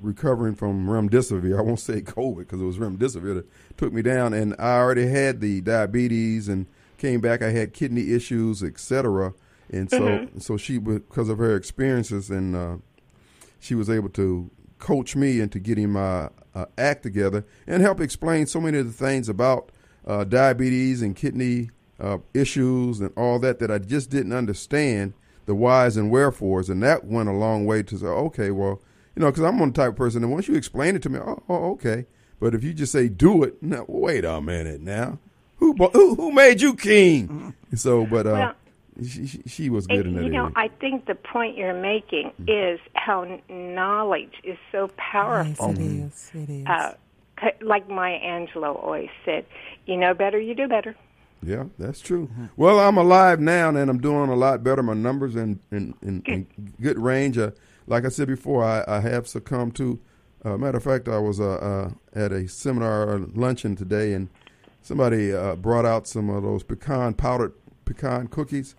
recovering 0.02 0.56
from 0.56 0.88
remdesivir. 0.88 1.58
I 1.58 1.62
won't 1.62 1.80
say 1.80 2.02
COVID 2.02 2.40
because 2.40 2.62
it 2.62 2.66
was 2.66 2.78
remdesivir 2.78 3.36
that 3.36 3.78
took 3.78 3.94
me 3.94 4.02
down, 4.02 4.34
and 4.34 4.56
I 4.60 4.78
already 4.78 5.08
had 5.08 5.42
the 5.42 5.62
diabetes 5.62 6.48
and 6.48 6.68
came 6.98 7.22
back. 7.22 7.42
I 7.42 7.52
had 7.52 7.74
kidney 7.74 8.12
issues, 8.12 8.64
etc. 8.64 9.34
And 9.70 9.90
so, 9.90 10.28
so 10.40 10.58
she, 10.58 10.78
because 10.78 11.30
of 11.30 11.38
her 11.38 11.56
experiences, 11.56 12.30
and 12.30 12.56
uh, 12.56 12.78
she 13.60 13.76
was 13.76 13.90
able 13.90 14.10
to 14.10 14.50
coach 14.80 15.16
me 15.16 15.40
into 15.40 15.60
getting 15.60 15.92
my 15.92 16.30
uh, 16.54 16.66
act 16.78 17.04
together 17.04 17.46
and 17.68 17.82
help 17.82 18.02
explain 18.02 18.46
so 18.48 18.60
many 18.60 18.78
of 18.78 18.88
the 18.88 18.92
things 18.92 19.30
about 19.30 19.72
uh, 20.06 20.24
diabetes 20.24 21.02
and 21.02 21.16
kidney 21.16 21.70
uh, 22.00 22.18
issues 22.34 23.00
and 23.00 23.12
all 23.16 23.40
that 23.40 23.60
that 23.60 23.72
I 23.72 23.78
just 23.78 24.10
didn't 24.10 24.34
understand 24.34 25.14
the 25.46 25.56
whys 25.56 25.98
and 25.98 26.12
wherefores, 26.12 26.70
and 26.70 26.82
that 26.84 27.06
went 27.06 27.30
a 27.30 27.34
long 27.34 27.66
way 27.66 27.84
to 27.84 27.98
say, 27.98 28.06
okay, 28.06 28.52
well, 28.52 28.82
you 29.16 29.22
know, 29.22 29.30
because 29.32 29.44
I'm 29.44 29.56
on 29.56 29.60
one 29.60 29.74
type 29.74 29.90
of 29.90 29.96
person, 29.96 30.24
and 30.24 30.32
once 30.32 30.48
you 30.48 30.56
explain 30.56 30.96
it 30.96 31.02
to 31.04 31.10
me, 31.10 31.20
oh, 31.20 31.42
oh, 31.50 31.72
okay. 31.74 32.06
But 32.40 32.56
if 32.56 32.64
you 32.64 32.74
just 32.74 32.92
say 32.92 33.08
do 33.10 33.44
it, 33.44 33.62
now 33.62 33.86
wait 33.88 34.26
a 34.26 34.42
minute, 34.42 34.82
now 34.82 35.20
who 35.58 35.74
who, 35.74 36.16
who 36.16 36.32
made 36.32 36.60
you 36.62 36.76
king? 36.76 37.54
So, 37.76 38.06
but 38.06 38.26
uh, 38.26 38.32
Well, 38.32 38.54
she, 39.08 39.28
she, 39.28 39.42
she 39.48 39.70
was 39.70 39.86
good 39.88 40.06
in 40.08 40.16
that 40.16 40.24
you 40.24 40.30
know, 40.30 40.44
area. 40.46 40.54
I 40.56 40.68
think 40.68 41.06
the 41.06 41.16
point 41.16 41.58
you're 41.58 41.80
making 41.80 42.32
Mm. 42.42 42.74
is 42.74 42.80
how 42.96 43.40
knowledge 43.50 44.34
is 44.44 44.58
so 44.72 44.84
Yes, 44.88 44.92
powerful. 44.98 45.70
it 45.72 45.80
is. 45.80 46.32
It 46.34 46.50
is. 46.50 46.68
Uh, 46.68 46.94
like 47.62 47.90
Maya 47.90 48.20
Angelou 48.20 48.76
always 48.84 49.10
said, 49.26 49.46
you 49.86 49.98
know 49.98 50.14
better, 50.14 50.40
you 50.40 50.54
do 50.56 50.68
better. 50.68 50.96
Yeah, 51.44 51.66
that's 51.80 52.00
true. 52.02 52.30
Well, 52.56 52.80
I'm 52.80 52.98
alive 52.98 53.40
now, 53.40 53.70
and 53.70 53.78
I'm 53.90 54.00
doing 54.00 54.30
a 54.30 54.36
lot 54.36 54.64
better. 54.64 54.84
My 54.84 54.94
numbers 54.94 55.36
in 55.36 55.60
in, 55.72 55.96
in, 56.04 56.22
in 56.28 56.48
good 56.80 57.00
range. 57.00 57.38
Uh, 57.40 57.52
like 57.92 58.06
I 58.06 58.10
said 58.10 58.30
before, 58.30 58.64
I, 58.64 58.84
I 58.88 59.02
have 59.02 59.28
succumbed 59.28 59.76
to. 59.76 60.00
Uh, 60.44 60.58
matter 60.58 60.78
of 60.78 60.84
fact, 60.84 61.08
I 61.08 61.20
was 61.20 61.40
uh, 61.40 61.56
uh, 61.56 61.92
at 62.14 62.32
a 62.32 62.48
seminar 62.48 63.16
uh, 63.16 63.26
luncheon 63.36 63.76
today, 63.76 64.14
and 64.14 64.30
somebody 64.82 65.34
uh, 65.34 65.56
brought 65.56 65.86
out 65.86 66.08
some 66.08 66.30
of 66.30 66.42
those 66.42 66.64
pecan 66.64 67.14
powdered 67.14 67.54
pecan 67.84 68.28
cookies, 68.28 68.76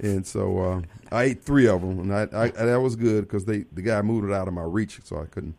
and 0.00 0.26
so 0.26 0.82
I 1.12 1.22
ate 1.22 1.44
three 1.44 1.68
of 1.68 1.80
them, 1.80 2.00
and 2.00 2.12
I, 2.12 2.22
I 2.34 2.48
that 2.48 2.80
was 2.80 2.96
good 2.96 3.22
because 3.22 3.44
they 3.44 3.64
the 3.72 3.82
guy 3.82 4.02
moved 4.02 4.28
it 4.28 4.34
out 4.34 4.48
of 4.48 4.52
my 4.52 4.64
reach, 4.64 4.98
so 5.04 5.18
I 5.18 5.26
couldn't 5.26 5.54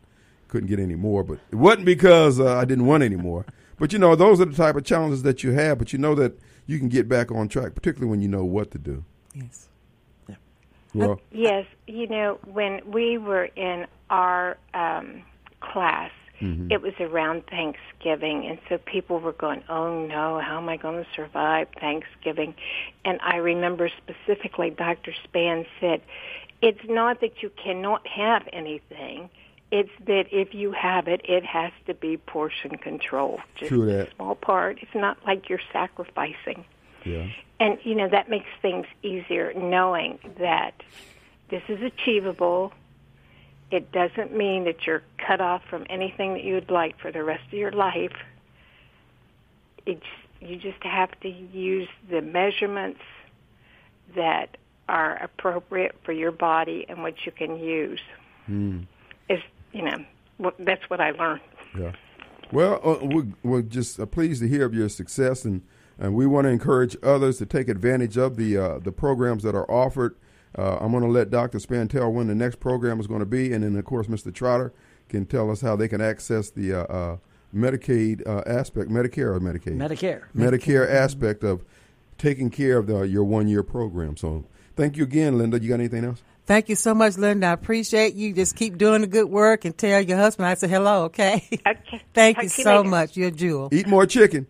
couldn't 0.48 0.68
get 0.68 0.78
any 0.78 0.94
more. 0.94 1.24
But 1.24 1.38
it 1.50 1.56
wasn't 1.56 1.86
because 1.86 2.40
I 2.40 2.66
didn't 2.66 2.86
want 2.86 3.02
any 3.02 3.16
more. 3.16 3.46
But 3.78 3.92
you 3.92 3.98
know, 3.98 4.14
those 4.14 4.40
are 4.40 4.44
the 4.44 4.54
type 4.54 4.76
of 4.76 4.84
challenges 4.84 5.22
that 5.22 5.42
you 5.42 5.52
have. 5.52 5.78
But 5.78 5.94
you 5.94 5.98
know 5.98 6.14
that 6.14 6.38
you 6.66 6.78
can 6.78 6.88
get 6.88 7.08
back 7.08 7.32
on 7.32 7.48
track, 7.48 7.74
particularly 7.74 8.10
when 8.10 8.20
you 8.20 8.28
know 8.28 8.44
what 8.44 8.70
to 8.72 8.78
do. 8.78 9.04
yes. 9.34 9.68
Well, 10.94 11.20
Yes, 11.30 11.66
you 11.86 12.06
know, 12.06 12.38
when 12.44 12.80
we 12.90 13.18
were 13.18 13.44
in 13.44 13.86
our 14.10 14.56
um, 14.74 15.22
class, 15.60 16.10
it 16.72 16.82
was 16.82 16.94
around 16.98 17.46
Thanksgiving, 17.46 18.46
and 18.46 18.58
so 18.68 18.76
people 18.76 19.20
were 19.20 19.32
going, 19.32 19.62
"Oh 19.68 20.04
no, 20.06 20.40
how 20.40 20.58
am 20.58 20.68
I 20.68 20.76
going 20.76 21.04
to 21.04 21.08
survive 21.14 21.68
Thanksgiving?" 21.78 22.56
And 23.04 23.20
I 23.22 23.36
remember 23.36 23.88
specifically, 23.88 24.70
Dr. 24.70 25.14
Span 25.22 25.66
said, 25.80 26.02
"It's 26.60 26.84
not 26.88 27.20
that 27.20 27.42
you 27.42 27.50
cannot 27.50 28.04
have 28.08 28.48
anything." 28.52 29.30
It's 29.70 29.90
that 30.06 30.26
if 30.32 30.52
you 30.52 30.72
have 30.72 31.06
it, 31.06 31.20
it 31.24 31.44
has 31.44 31.72
to 31.86 31.94
be 31.94 32.16
portion 32.16 32.76
control. 32.76 33.40
Just 33.54 33.68
True 33.68 33.86
that. 33.86 34.08
a 34.08 34.14
small 34.16 34.34
part. 34.34 34.78
It's 34.82 34.94
not 34.94 35.18
like 35.24 35.48
you're 35.48 35.62
sacrificing. 35.72 36.64
Yeah, 37.04 37.28
And 37.60 37.78
you 37.82 37.94
know 37.94 38.08
that 38.08 38.28
makes 38.28 38.48
things 38.60 38.86
easier 39.02 39.52
knowing 39.54 40.18
that 40.38 40.74
this 41.50 41.62
is 41.68 41.82
achievable. 41.82 42.72
It 43.70 43.90
doesn't 43.92 44.36
mean 44.36 44.64
that 44.64 44.86
you're 44.86 45.02
cut 45.18 45.40
off 45.40 45.62
from 45.68 45.86
anything 45.88 46.34
that 46.34 46.44
you'd 46.44 46.70
like 46.70 46.98
for 46.98 47.10
the 47.10 47.24
rest 47.24 47.46
of 47.46 47.54
your 47.54 47.72
life. 47.72 48.12
It's 49.86 50.06
you 50.40 50.56
just 50.56 50.82
have 50.82 51.18
to 51.20 51.28
use 51.28 51.88
the 52.10 52.20
measurements 52.20 53.00
that 54.14 54.56
are 54.88 55.16
appropriate 55.22 55.94
for 56.04 56.12
your 56.12 56.32
body 56.32 56.84
and 56.88 57.02
what 57.02 57.24
you 57.24 57.32
can 57.32 57.58
use. 57.58 58.00
Is 59.28 59.40
you 59.72 59.82
know 59.82 60.04
what, 60.38 60.54
that's 60.58 60.88
what 60.90 61.00
I 61.00 61.12
learned. 61.12 61.40
yeah. 61.78 61.92
Well, 62.50 62.80
uh, 62.84 62.98
we're, 63.06 63.26
we're 63.42 63.62
just 63.62 63.98
uh, 63.98 64.04
pleased 64.04 64.42
to 64.42 64.48
hear 64.48 64.66
of 64.66 64.74
your 64.74 64.90
success, 64.90 65.46
and, 65.46 65.62
and 66.02 66.14
we 66.14 66.26
want 66.26 66.46
to 66.46 66.48
encourage 66.50 66.96
others 67.02 67.38
to 67.38 67.46
take 67.46 67.68
advantage 67.68 68.18
of 68.18 68.36
the 68.36 68.58
uh, 68.58 68.78
the 68.80 68.92
programs 68.92 69.44
that 69.44 69.54
are 69.54 69.70
offered. 69.70 70.16
Uh, 70.58 70.76
I'm 70.80 70.90
going 70.90 71.04
to 71.04 71.08
let 71.08 71.30
Dr. 71.30 71.58
Span 71.60 71.88
tell 71.88 72.12
when 72.12 72.26
the 72.26 72.34
next 72.34 72.60
program 72.60 73.00
is 73.00 73.06
going 73.06 73.20
to 73.20 73.26
be, 73.26 73.52
and 73.52 73.64
then 73.64 73.76
of 73.76 73.84
course 73.86 74.08
Mr. 74.08 74.34
Trotter 74.34 74.74
can 75.08 75.24
tell 75.24 75.50
us 75.50 75.60
how 75.62 75.76
they 75.76 75.88
can 75.88 76.00
access 76.00 76.50
the 76.50 76.74
uh, 76.74 76.82
uh, 76.92 77.16
Medicaid 77.54 78.26
uh, 78.26 78.42
aspect, 78.46 78.90
Medicare 78.90 79.34
or 79.34 79.40
Medicaid, 79.40 79.76
Medicare. 79.76 80.24
Medicare 80.36 80.90
aspect 80.90 81.44
of 81.44 81.64
taking 82.18 82.50
care 82.50 82.78
of 82.78 82.86
the, 82.86 83.02
your 83.02 83.24
one 83.24 83.46
year 83.46 83.62
program. 83.62 84.16
So, 84.16 84.44
thank 84.74 84.96
you 84.96 85.04
again, 85.04 85.38
Linda. 85.38 85.60
You 85.60 85.68
got 85.68 85.74
anything 85.76 86.04
else? 86.04 86.22
Thank 86.46 86.68
you 86.68 86.74
so 86.74 86.94
much, 86.94 87.16
Linda. 87.16 87.46
I 87.46 87.52
appreciate 87.52 88.14
you. 88.14 88.32
Just 88.34 88.56
keep 88.56 88.76
doing 88.76 89.02
the 89.02 89.06
good 89.06 89.26
work 89.30 89.64
and 89.64 89.78
tell 89.78 90.00
your 90.00 90.18
husband 90.18 90.46
I 90.46 90.54
said 90.54 90.70
hello, 90.70 91.04
okay? 91.04 91.46
Okay. 91.64 92.02
Thank 92.14 92.36
Talk 92.36 92.42
you 92.42 92.46
you 92.46 92.64
so 92.64 92.76
later. 92.78 92.88
much. 92.88 93.16
You're 93.16 93.28
a 93.28 93.30
jewel. 93.30 93.68
Eat 93.70 93.86
more 93.86 94.06
chicken, 94.06 94.48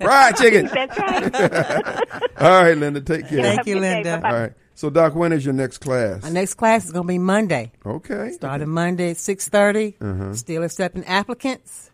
fried 0.00 0.36
chicken. 0.38 0.66
That's 0.72 0.98
right. 0.98 2.22
All 2.40 2.62
right, 2.62 2.76
Linda. 2.76 3.00
Take 3.00 3.28
care. 3.28 3.42
Thank 3.42 3.66
you, 3.66 3.74
good 3.74 3.80
day. 3.80 3.94
Linda. 4.04 4.26
All 4.26 4.32
right. 4.34 4.52
So, 4.76 4.90
Doc, 4.90 5.14
when 5.14 5.32
is 5.32 5.44
your 5.44 5.54
next 5.54 5.78
class? 5.78 6.24
Our 6.24 6.30
next 6.30 6.54
class 6.54 6.84
is 6.84 6.90
going 6.92 7.04
to 7.04 7.08
be 7.08 7.18
Monday. 7.18 7.70
Okay. 7.86 8.32
Starting 8.32 8.68
Monday 8.68 9.10
at 9.10 9.16
6.30. 9.18 9.94
Uh-huh. 10.02 10.34
Still 10.34 10.64
accepting 10.64 11.04
applicants. 11.04 11.90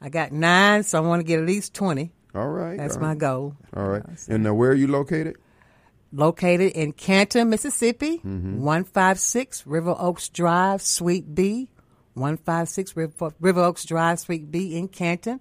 I 0.00 0.10
got 0.10 0.30
nine, 0.32 0.84
so 0.84 0.98
I 0.98 1.06
want 1.06 1.20
to 1.20 1.24
get 1.24 1.40
at 1.40 1.46
least 1.46 1.74
20. 1.74 2.12
All 2.34 2.46
right. 2.48 2.78
That's 2.78 2.94
all 2.94 3.02
my 3.02 3.08
right. 3.08 3.18
goal. 3.18 3.56
All 3.76 3.88
right. 3.88 4.04
And 4.28 4.44
now, 4.44 4.54
where 4.54 4.70
are 4.70 4.74
you 4.74 4.86
located? 4.86 5.36
Located 6.12 6.72
in 6.72 6.92
Canton, 6.92 7.50
Mississippi, 7.50 8.18
Mm-hmm. 8.18 8.60
156 8.62 9.66
River 9.66 9.94
Oaks 9.98 10.28
Drive, 10.28 10.82
Suite 10.82 11.34
B. 11.34 11.68
156 12.14 12.96
River, 12.96 13.32
River 13.40 13.60
Oaks 13.62 13.84
Drive, 13.84 14.18
Suite 14.20 14.50
B 14.50 14.76
in 14.76 14.88
Canton. 14.88 15.40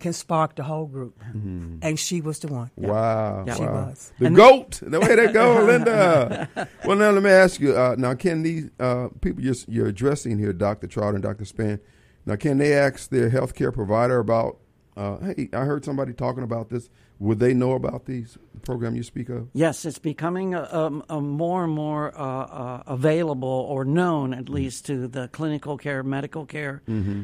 can 0.00 0.12
spark 0.12 0.56
the 0.56 0.62
whole 0.64 0.86
group. 0.86 1.18
And 1.32 1.98
she 1.98 2.20
was 2.20 2.40
the 2.40 2.48
one. 2.48 2.70
Wow. 2.76 3.44
Yeah. 3.46 3.54
She 3.54 3.62
wow. 3.62 3.86
was. 3.86 4.12
The 4.18 4.26
And- 4.26 4.36
goat. 4.36 4.80
The 4.82 5.00
way 5.00 5.14
they 5.14 5.32
go, 5.32 5.62
Linda. 5.64 6.48
well, 6.84 6.96
now 6.98 7.10
let 7.12 7.22
me 7.22 7.30
ask 7.30 7.60
you. 7.60 7.74
Uh, 7.76 7.94
now, 7.96 8.12
can 8.14 8.42
these 8.42 8.68
uh, 8.80 9.08
people 9.22 9.42
you're, 9.42 9.54
you're 9.68 9.86
addressing 9.86 10.38
here, 10.38 10.52
Dr. 10.52 10.88
Trotter 10.88 11.14
and 11.14 11.22
Dr. 11.22 11.44
Span, 11.46 11.78
now 12.26 12.36
can 12.36 12.58
they 12.58 12.74
ask 12.74 13.08
their 13.08 13.30
healthcare 13.30 13.72
provider 13.72 14.18
about, 14.18 14.58
uh, 14.96 15.18
hey, 15.18 15.48
I 15.52 15.64
heard 15.64 15.84
somebody 15.84 16.12
talking 16.12 16.42
about 16.42 16.68
this. 16.68 16.88
Would 17.18 17.38
they 17.38 17.54
know 17.54 17.72
about 17.72 18.06
these 18.06 18.38
the 18.52 18.60
program 18.60 18.96
you 18.96 19.02
speak 19.02 19.28
of? 19.28 19.48
Yes, 19.52 19.84
it's 19.84 19.98
becoming 19.98 20.54
a, 20.54 20.62
a, 20.62 21.16
a 21.16 21.20
more 21.20 21.64
and 21.64 21.72
more 21.72 22.16
uh, 22.18 22.22
uh, 22.22 22.82
available 22.86 23.48
or 23.48 23.84
known, 23.84 24.34
at 24.34 24.48
least, 24.48 24.86
to 24.86 25.06
the 25.06 25.28
clinical 25.28 25.78
care, 25.78 26.02
medical 26.02 26.44
care 26.44 26.82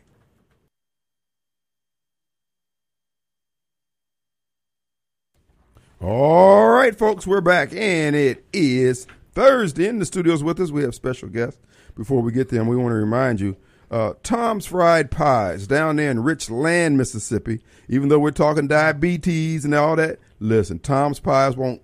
All 6.01 6.67
right, 6.67 6.97
folks, 6.97 7.27
we're 7.27 7.41
back, 7.41 7.75
and 7.75 8.15
it 8.15 8.43
is 8.51 9.05
Thursday. 9.33 9.87
In 9.87 9.99
the 9.99 10.05
studios 10.05 10.43
with 10.43 10.59
us, 10.59 10.71
we 10.71 10.81
have 10.81 10.95
special 10.95 11.29
guests. 11.29 11.59
Before 11.95 12.23
we 12.23 12.31
get 12.31 12.49
there, 12.49 12.63
we 12.63 12.75
want 12.75 12.89
to 12.89 12.95
remind 12.95 13.39
you 13.39 13.55
uh, 13.91 14.13
Tom's 14.23 14.65
Fried 14.65 15.11
Pies 15.11 15.67
down 15.67 15.97
there 15.97 16.09
in 16.09 16.23
Richland, 16.23 16.97
Mississippi. 16.97 17.61
Even 17.87 18.09
though 18.09 18.17
we're 18.17 18.31
talking 18.31 18.67
diabetes 18.67 19.63
and 19.63 19.75
all 19.75 19.95
that, 19.97 20.17
listen, 20.39 20.79
Tom's 20.79 21.19
Pies 21.19 21.55
won't 21.55 21.83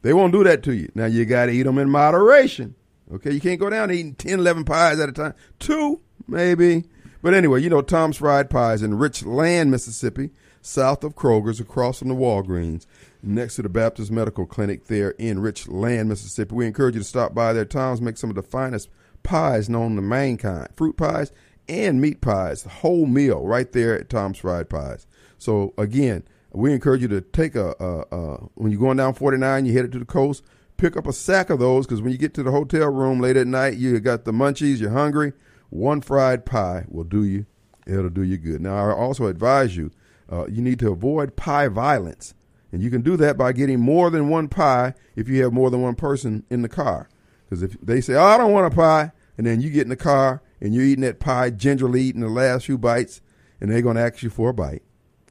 they 0.00 0.14
won't 0.14 0.32
do 0.32 0.42
that 0.44 0.62
to 0.62 0.74
you. 0.74 0.90
Now 0.94 1.04
you 1.04 1.26
got 1.26 1.46
to 1.46 1.52
eat 1.52 1.64
them 1.64 1.76
in 1.76 1.90
moderation. 1.90 2.74
Okay, 3.12 3.32
you 3.32 3.40
can't 3.42 3.60
go 3.60 3.68
down 3.68 3.90
eating 3.90 4.14
10, 4.14 4.38
11 4.38 4.64
pies 4.64 4.98
at 4.98 5.10
a 5.10 5.12
time. 5.12 5.34
Two, 5.58 6.00
maybe. 6.26 6.84
But 7.20 7.34
anyway, 7.34 7.60
you 7.60 7.68
know, 7.68 7.82
Tom's 7.82 8.16
Fried 8.16 8.48
Pies 8.48 8.82
in 8.82 8.96
Richland, 8.96 9.70
Mississippi, 9.70 10.30
south 10.62 11.04
of 11.04 11.14
Kroger's, 11.14 11.60
across 11.60 11.98
from 11.98 12.08
the 12.08 12.14
Walgreens, 12.14 12.86
next 13.22 13.56
to 13.56 13.62
the 13.62 13.68
Baptist 13.68 14.10
Medical 14.10 14.46
Clinic 14.46 14.86
there 14.86 15.10
in 15.12 15.40
Richland, 15.40 16.08
Mississippi. 16.08 16.54
We 16.54 16.66
encourage 16.66 16.94
you 16.94 17.00
to 17.00 17.06
stop 17.06 17.34
by 17.34 17.52
there. 17.52 17.64
Tom's 17.64 18.00
makes 18.00 18.20
some 18.20 18.30
of 18.30 18.36
the 18.36 18.42
finest 18.42 18.88
pies 19.22 19.68
known 19.68 19.96
to 19.96 20.02
mankind 20.02 20.68
fruit 20.76 20.96
pies 20.96 21.32
and 21.68 22.00
meat 22.00 22.20
pies, 22.20 22.64
the 22.64 22.68
whole 22.68 23.06
meal 23.06 23.46
right 23.46 23.70
there 23.72 23.98
at 23.98 24.10
Tom's 24.10 24.38
Fried 24.38 24.68
Pies. 24.68 25.06
So, 25.38 25.72
again, 25.78 26.24
we 26.52 26.72
encourage 26.72 27.02
you 27.02 27.08
to 27.08 27.20
take 27.20 27.54
a, 27.54 27.74
a, 27.78 28.16
a 28.16 28.36
when 28.54 28.72
you're 28.72 28.80
going 28.80 28.96
down 28.96 29.14
49, 29.14 29.66
you 29.66 29.72
headed 29.72 29.92
to 29.92 30.00
the 30.00 30.04
coast, 30.04 30.42
pick 30.76 30.96
up 30.96 31.06
a 31.06 31.12
sack 31.12 31.48
of 31.48 31.60
those 31.60 31.86
because 31.86 32.02
when 32.02 32.10
you 32.10 32.18
get 32.18 32.34
to 32.34 32.42
the 32.42 32.50
hotel 32.50 32.88
room 32.88 33.20
late 33.20 33.36
at 33.36 33.46
night, 33.46 33.76
you 33.76 33.98
got 34.00 34.24
the 34.24 34.32
munchies, 34.32 34.80
you're 34.80 34.90
hungry. 34.90 35.32
One 35.68 36.00
fried 36.00 36.44
pie 36.44 36.86
will 36.88 37.04
do 37.04 37.24
you. 37.24 37.46
It'll 37.86 38.10
do 38.10 38.22
you 38.22 38.36
good. 38.36 38.60
Now, 38.60 38.90
I 38.90 38.92
also 38.92 39.26
advise 39.26 39.76
you, 39.76 39.92
uh, 40.30 40.46
you 40.46 40.62
need 40.62 40.80
to 40.80 40.90
avoid 40.90 41.36
pie 41.36 41.68
violence. 41.68 42.34
And 42.72 42.82
you 42.82 42.90
can 42.90 43.02
do 43.02 43.16
that 43.16 43.36
by 43.36 43.52
getting 43.52 43.80
more 43.80 44.10
than 44.10 44.28
one 44.28 44.48
pie 44.48 44.94
if 45.16 45.28
you 45.28 45.42
have 45.42 45.52
more 45.52 45.70
than 45.70 45.82
one 45.82 45.96
person 45.96 46.44
in 46.50 46.62
the 46.62 46.68
car. 46.68 47.08
Because 47.44 47.62
if 47.62 47.80
they 47.80 48.00
say, 48.00 48.14
oh, 48.14 48.24
I 48.24 48.38
don't 48.38 48.52
want 48.52 48.72
a 48.72 48.76
pie, 48.76 49.12
and 49.36 49.46
then 49.46 49.60
you 49.60 49.70
get 49.70 49.82
in 49.82 49.88
the 49.88 49.96
car 49.96 50.42
and 50.60 50.74
you're 50.74 50.84
eating 50.84 51.02
that 51.02 51.18
pie, 51.18 51.50
gingerly 51.50 52.02
eating 52.02 52.20
the 52.20 52.28
last 52.28 52.66
few 52.66 52.78
bites, 52.78 53.20
and 53.60 53.70
they're 53.70 53.82
going 53.82 53.96
to 53.96 54.02
ask 54.02 54.22
you 54.22 54.30
for 54.30 54.50
a 54.50 54.54
bite 54.54 54.82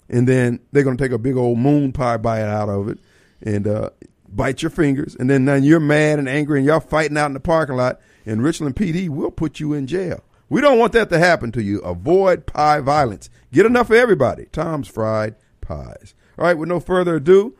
and 0.10 0.28
then 0.28 0.60
they're 0.71 0.84
going 0.84 0.97
to 0.97 1.04
take 1.04 1.12
a 1.12 1.19
big 1.19 1.38
old 1.38 1.60
moon 1.60 1.91
pie 1.91 2.17
bite 2.17 2.41
out 2.41 2.69
of 2.69 2.89
it 2.89 2.99
and 3.41 3.67
uh, 3.67 3.89
bite 4.28 4.62
your 4.62 4.71
fingers, 4.71 5.15
and 5.15 5.30
then 5.30 5.45
then 5.45 5.63
you're 5.63 5.80
mad 5.80 6.19
and 6.19 6.28
angry, 6.28 6.60
and 6.60 6.67
y'all 6.67 6.80
fighting 6.80 7.17
out 7.17 7.28
in 7.28 7.34
the 7.34 7.39
parking 7.39 7.75
lot, 7.75 8.02
and 8.25 8.43
Richland 8.43 8.75
PD 8.75 9.08
will 9.08 9.32
put 9.32 9.60
you 9.60 9.73
in 9.73 9.88
jail. 9.88 10.23
We 10.49 10.62
don't 10.62 10.80
want 10.80 10.93
that 10.93 11.10
to 11.12 11.19
happen 11.19 11.52
to 11.54 11.63
you. 11.63 11.80
Avoid 11.82 12.47
pie 12.47 12.82
violence. 12.82 13.30
Get 13.54 13.65
enough 13.65 13.88
for 13.88 13.95
everybody. 13.95 14.47
Tom's 14.52 14.88
Fried 14.88 15.36
Pies. 15.62 16.15
All 16.39 16.45
right, 16.45 16.58
with 16.58 16.69
no 16.69 16.80
further 16.80 17.15
ado, 17.17 17.54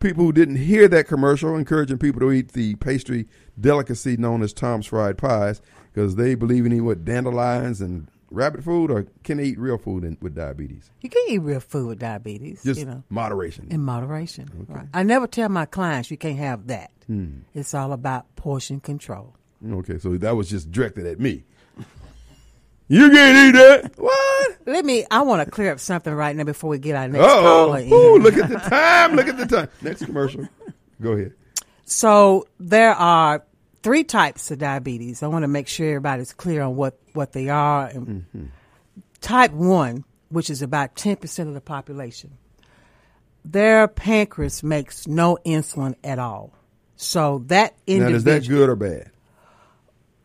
people 0.00 0.24
who 0.24 0.32
didn't 0.32 0.56
hear 0.56 0.88
that 0.88 1.06
commercial, 1.06 1.54
encouraging 1.54 1.98
people 1.98 2.18
to 2.18 2.32
eat 2.32 2.50
the 2.52 2.74
pastry 2.74 3.28
delicacy 3.60 4.16
known 4.16 4.42
as 4.42 4.52
Tom's 4.52 4.86
Fried 4.86 5.16
Pies 5.16 5.62
because 5.92 6.16
they 6.16 6.34
believe 6.34 6.66
in 6.66 6.72
eating 6.72 6.84
what 6.84 7.04
dandelions 7.04 7.80
and 7.80 8.08
rabbit 8.32 8.64
food, 8.64 8.90
or 8.90 9.06
can 9.22 9.36
they 9.36 9.44
eat 9.44 9.58
real 9.60 9.78
food 9.78 10.02
in, 10.02 10.18
with 10.20 10.34
diabetes? 10.34 10.90
You 11.00 11.10
can 11.10 11.22
eat 11.28 11.38
real 11.38 11.60
food 11.60 11.86
with 11.86 11.98
diabetes, 12.00 12.64
Just 12.64 12.80
you 12.80 12.86
know, 12.86 13.04
moderation. 13.08 13.68
in 13.70 13.82
moderation. 13.82 14.66
Right. 14.68 14.88
I 14.92 15.04
never 15.04 15.28
tell 15.28 15.48
my 15.48 15.66
clients 15.66 16.10
you 16.10 16.16
can't 16.16 16.38
have 16.38 16.66
that. 16.66 16.90
Hmm. 17.06 17.42
It's 17.54 17.72
all 17.72 17.92
about 17.92 18.34
portion 18.34 18.80
control. 18.80 19.36
Okay, 19.64 19.98
so 19.98 20.16
that 20.16 20.34
was 20.34 20.50
just 20.50 20.72
directed 20.72 21.06
at 21.06 21.20
me. 21.20 21.44
You 22.88 23.10
can't 23.10 23.54
eat 23.54 23.58
that. 23.58 23.92
What? 23.96 24.58
Let 24.66 24.84
me. 24.84 25.06
I 25.10 25.22
want 25.22 25.44
to 25.44 25.50
clear 25.50 25.72
up 25.72 25.80
something 25.80 26.12
right 26.12 26.36
now 26.36 26.44
before 26.44 26.70
we 26.70 26.78
get 26.78 26.96
our 26.96 27.08
next 27.08 27.24
caller 27.24 27.78
in. 27.78 27.90
oh. 27.92 28.18
Look 28.20 28.36
at 28.36 28.48
the 28.50 28.56
time. 28.56 29.16
Look 29.16 29.28
at 29.28 29.38
the 29.38 29.46
time. 29.46 29.68
Next 29.80 30.04
commercial. 30.04 30.48
Go 31.00 31.12
ahead. 31.12 31.32
So 31.86 32.46
there 32.58 32.92
are 32.94 33.42
three 33.82 34.04
types 34.04 34.50
of 34.50 34.58
diabetes. 34.58 35.22
I 35.22 35.28
want 35.28 35.42
to 35.44 35.48
make 35.48 35.68
sure 35.68 35.88
everybody's 35.88 36.32
clear 36.32 36.62
on 36.62 36.76
what, 36.76 36.98
what 37.12 37.32
they 37.32 37.48
are. 37.48 37.86
And 37.86 38.06
mm-hmm. 38.06 38.44
Type 39.20 39.52
1, 39.52 40.04
which 40.28 40.50
is 40.50 40.60
about 40.60 40.96
10% 40.96 41.48
of 41.48 41.54
the 41.54 41.60
population, 41.60 42.36
their 43.44 43.88
pancreas 43.88 44.62
makes 44.62 45.06
no 45.06 45.38
insulin 45.46 45.94
at 46.04 46.18
all. 46.18 46.52
So 46.96 47.42
that 47.46 47.74
Now, 47.86 48.08
is 48.08 48.24
that 48.24 48.46
good 48.46 48.68
or 48.68 48.76
bad? 48.76 49.10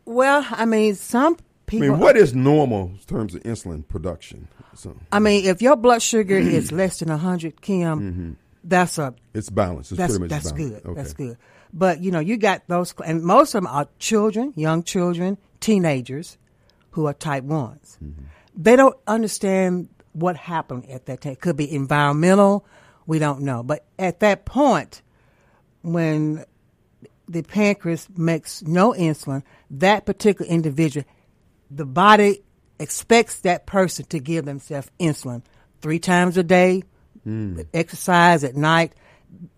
Well, 0.06 0.45
I 0.50 0.65
mean, 0.65 0.95
some 0.95 1.38
I 1.71 1.77
mean, 1.77 1.99
what 1.99 2.17
is 2.17 2.34
normal 2.34 2.88
in 2.88 2.99
terms 3.08 3.36
of 3.36 3.43
insulin 3.43 3.88
production? 3.88 4.47
So 4.75 4.95
I 5.12 5.19
mean, 5.19 5.45
if 5.45 5.62
your 5.62 5.75
blood 5.75 6.01
sugar 6.01 6.38
is 6.38 6.71
less 6.71 6.99
than 6.99 7.10
100, 7.10 7.62
Kim, 7.62 8.38
that's 8.63 8.97
a 8.97 9.13
it's 9.34 9.49
balanced. 9.49 9.91
It's 9.91 9.97
that's 9.97 10.13
pretty 10.13 10.21
much 10.21 10.29
that's 10.29 10.51
balanced. 10.51 10.84
good. 10.84 10.89
Okay. 10.91 11.01
That's 11.01 11.13
good. 11.13 11.38
But 11.73 12.01
you 12.01 12.12
know, 12.12 12.19
you 12.19 12.38
got 12.38 12.67
those, 12.67 12.93
and 13.05 13.23
most 13.23 13.53
of 13.53 13.63
them 13.63 13.67
are 13.67 13.88
children, 13.99 14.53
young 14.55 14.84
children, 14.84 15.38
teenagers, 15.60 16.38
who 16.91 17.05
are 17.05 17.13
type 17.13 17.43
ones. 17.43 17.97
Mm-hmm. 18.03 18.23
They 18.55 18.75
don't 18.75 18.97
understand 19.08 19.89
what 20.13 20.36
happened 20.36 20.89
at 20.89 21.05
that 21.05 21.21
time. 21.21 21.34
It 21.34 21.41
Could 21.41 21.58
be 21.58 21.71
environmental. 21.71 22.65
We 23.05 23.19
don't 23.19 23.41
know. 23.41 23.63
But 23.63 23.86
at 23.97 24.19
that 24.21 24.45
point, 24.45 25.01
when 25.82 26.45
the 27.27 27.43
pancreas 27.43 28.08
makes 28.17 28.63
no 28.63 28.93
insulin, 28.93 29.43
that 29.71 30.05
particular 30.05 30.49
individual, 30.49 31.05
the 31.69 31.86
body 31.86 32.43
expects 32.79 33.41
that 33.41 33.65
person 33.65 34.05
to 34.05 34.19
give 34.19 34.45
themselves 34.45 34.89
insulin 34.99 35.43
three 35.82 35.99
times 35.99 36.38
a 36.38 36.43
day, 36.43 36.84
exercise 37.73 38.43
at 38.43 38.55
night. 38.55 38.93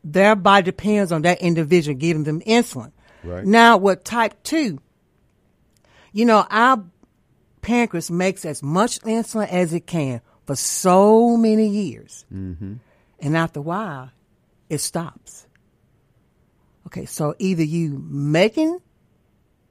Their 0.03 0.35
body 0.35 0.65
depends 0.65 1.11
on 1.11 1.21
that 1.21 1.41
individual 1.41 1.97
giving 1.97 2.23
them 2.23 2.41
insulin. 2.41 2.91
Right. 3.23 3.45
Now, 3.45 3.77
with 3.77 4.03
type 4.03 4.41
2, 4.43 4.79
you 6.11 6.25
know, 6.25 6.45
our 6.49 6.83
pancreas 7.61 8.11
makes 8.11 8.43
as 8.43 8.61
much 8.61 8.99
insulin 9.01 9.47
as 9.47 9.73
it 9.73 9.87
can 9.87 10.21
for 10.45 10.55
so 10.55 11.37
many 11.37 11.67
years. 11.67 12.25
Mm-hmm. 12.33 12.73
And 13.19 13.37
after 13.37 13.59
a 13.59 13.63
while, 13.63 14.11
it 14.69 14.79
stops. 14.79 15.47
Okay, 16.87 17.05
so 17.05 17.35
either 17.39 17.63
you 17.63 18.03
making 18.09 18.79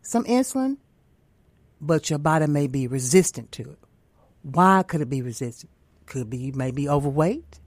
some 0.03 0.24
insulin, 0.24 0.79
but 1.81 2.11
your 2.11 2.19
body 2.19 2.47
may 2.47 2.66
be 2.66 2.87
resistant 2.87 3.53
to 3.53 3.62
it, 3.62 3.79
Why 4.43 4.83
could 4.83 5.01
it 5.01 5.09
be 5.09 5.23
resistant? 5.23 5.71
Could 6.07 6.29
be 6.29 6.53
maybe 6.53 6.88
overweight, 6.88 7.61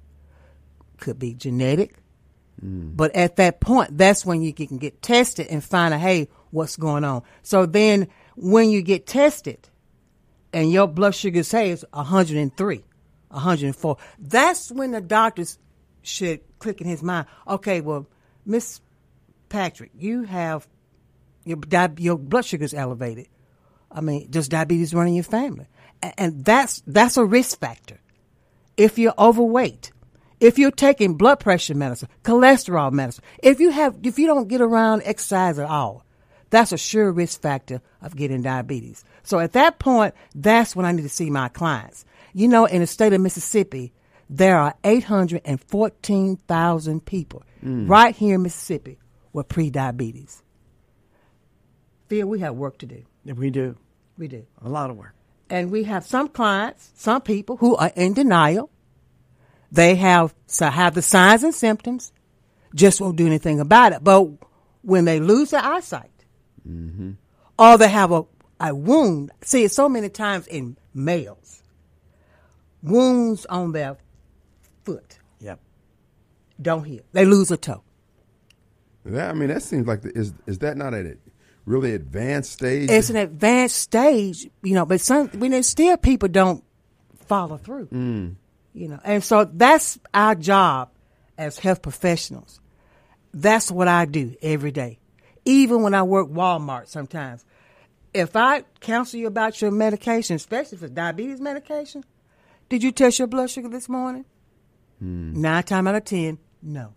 could 0.97 1.19
be 1.19 1.34
genetic. 1.34 1.95
Mm. 2.63 2.95
But 2.95 3.15
at 3.15 3.38
that 3.38 3.60
point, 3.60 3.97
that's 3.97 4.26
when 4.26 4.41
you 4.41 4.54
can 4.54 4.78
get 4.78 5.02
tested 5.02 5.47
and 5.47 5.63
find 5.63 5.93
out, 5.93 5.99
hey, 5.99 6.28
what's 6.52 6.76
going 6.76 7.04
on. 7.04 7.23
So 7.41 7.65
then 7.65 8.08
when 8.36 8.69
you 8.69 8.82
get 8.82 9.08
tested 9.08 9.69
and 10.52 10.71
your 10.71 10.88
blood 10.88 11.15
sugar 11.15 11.43
says 11.43 11.84
103, 11.91 12.84
104, 13.30 13.97
that's 14.19 14.71
when 14.71 14.91
the 14.91 15.02
doctors 15.02 15.58
should 16.04 16.41
click 16.60 16.80
in 16.80 16.88
his 16.88 17.02
mind, 17.02 17.28
okay, 17.47 17.82
well, 17.82 18.08
Miss 18.45 18.82
Patrick, 19.49 19.91
you 19.97 20.23
have 20.23 20.67
your 21.45 21.58
your 21.97 22.17
blood 22.17 22.45
sugar's 22.45 22.73
elevated. 22.73 23.28
I 23.93 24.01
mean, 24.01 24.27
does 24.29 24.49
diabetes 24.49 24.93
run 24.93 25.08
in 25.08 25.13
your 25.13 25.23
family? 25.23 25.67
And 26.17 26.43
that's 26.43 26.84
that's 26.86 27.15
a 27.17 27.23
risk 27.23 27.60
factor. 27.60 27.99
If 28.75 28.97
you're 28.97 29.13
overweight, 29.17 29.91
if 30.39 30.60
you're 30.60 30.71
taking 30.71 31.15
blood 31.15 31.39
pressure 31.39 31.75
medicine, 31.75 32.10
cholesterol 32.23 32.91
medicine, 32.91 33.23
if 33.41 33.60
you 33.60 33.69
have 33.69 33.95
if 34.03 34.19
you 34.19 34.27
don't 34.27 34.49
get 34.49 34.62
around 34.62 35.03
exercise 35.06 35.60
at 35.60 35.69
all, 35.69 36.06
that's 36.49 36.73
a 36.73 36.77
sure 36.77 37.12
risk 37.12 37.41
factor 37.41 37.82
of 38.01 38.15
getting 38.15 38.41
diabetes. 38.41 39.03
So 39.23 39.39
at 39.39 39.53
that 39.53 39.79
point, 39.79 40.13
that's 40.36 40.75
when 40.75 40.86
I 40.86 40.91
need 40.91 41.01
to 41.03 41.10
see 41.10 41.29
my 41.29 41.47
clients. 41.47 42.06
You 42.34 42.47
know, 42.47 42.65
in 42.65 42.82
the 42.82 42.88
state 42.88 43.13
of 43.13 43.21
Mississippi, 43.21 43.93
there 44.29 44.58
are 44.58 44.73
814,000 44.84 47.06
people 47.06 47.43
mm. 47.63 47.88
right 47.88 48.15
here 48.15 48.36
in 48.36 48.41
Mississippi 48.41 48.97
with 49.32 49.47
pre-diabetes. 49.47 50.43
Phil, 52.08 52.27
we 52.27 52.39
have 52.39 52.56
work 52.56 52.79
to 52.79 52.86
do. 52.86 53.03
We 53.25 53.49
do 53.49 53.77
We 54.17 54.28
do. 54.28 54.45
a 54.62 54.69
lot 54.69 54.89
of 54.89 54.97
work. 54.97 55.13
And 55.49 55.71
we 55.71 55.84
have 55.84 56.06
some 56.06 56.30
clients, 56.30 56.91
some 56.95 57.21
people 57.21 57.58
who 57.58 57.76
are 57.76 57.91
in 57.95 58.13
denial. 58.13 58.69
They 59.71 59.95
have 59.95 60.34
so 60.47 60.69
have 60.69 60.93
the 60.93 61.02
signs 61.02 61.43
and 61.43 61.54
symptoms, 61.54 62.12
just 62.76 63.02
won't 63.02 63.17
do 63.17 63.26
anything 63.26 63.60
about 63.60 63.91
it. 63.93 64.04
But 64.04 64.28
when 64.82 65.06
they 65.06 65.19
lose 65.19 65.49
their 65.49 65.63
eyesight, 65.63 66.12
mm-hmm. 66.67 67.12
or 67.58 67.78
they 67.78 67.89
have 67.89 68.12
a, 68.12 68.23
a 68.60 68.73
wound, 68.76 69.32
see 69.41 69.63
it 69.63 69.71
so 69.71 69.89
many 69.89 70.10
times 70.10 70.47
in 70.47 70.78
males, 70.93 71.63
wounds 72.82 73.45
on 73.47 73.71
their 73.71 73.97
foot 74.84 75.17
Yep. 75.39 75.60
don't 76.62 76.84
heal. 76.84 77.04
They 77.12 77.26
lose 77.26 77.52
a 77.52 77.58
toe. 77.58 77.84
That, 79.06 79.30
I 79.30 79.34
mean, 79.34 79.49
that 79.49 79.62
seems 79.62 79.86
like 79.88 80.02
the, 80.02 80.17
is 80.17 80.34
is 80.45 80.60
that 80.60 80.78
not 80.78 80.93
at 80.93 81.06
a 81.06 81.17
really 81.65 81.93
advanced 81.93 82.52
stage? 82.54 82.89
It's 82.89 83.10
an 83.10 83.15
advanced 83.15 83.78
stage, 83.78 84.49
you 84.62 84.73
know, 84.73 84.86
but 84.86 85.02
some 85.02 85.28
when 85.30 85.52
there's 85.52 85.67
still 85.67 85.97
people 85.97 86.30
don't 86.30 86.63
follow 87.26 87.58
through. 87.58 87.88
Mm. 87.88 88.36
You 88.73 88.88
know, 88.88 88.99
and 89.04 89.23
so 89.23 89.45
that's 89.45 89.99
our 90.13 90.36
job 90.36 90.89
as 91.38 91.60
health 91.60 91.82
professionals. 91.82 92.60
That's 93.34 93.71
what 93.71 93.88
I 93.88 94.06
do 94.06 94.36
every 94.41 94.71
day. 94.71 94.99
Even 95.45 95.82
when 95.82 95.93
I 95.93 96.04
work 96.04 96.30
Walmart 96.30 96.88
sometimes. 96.88 97.43
If 98.13 98.36
I 98.36 98.63
counsel 98.80 99.19
you 99.19 99.26
about 99.26 99.60
your 99.60 99.71
medication, 99.71 100.36
especially 100.36 100.78
for 100.78 100.88
diabetes 100.88 101.41
medication, 101.41 102.04
did 102.69 102.84
you 102.84 102.91
test 102.91 103.17
your 103.17 103.28
blood 103.28 103.49
sugar 103.49 103.69
this 103.69 103.89
morning? 103.89 104.26
Hmm. 104.99 105.41
Nine 105.41 105.63
times 105.63 105.88
out 105.88 105.95
of 105.95 106.06
ten, 106.06 106.38
no. 106.62 106.93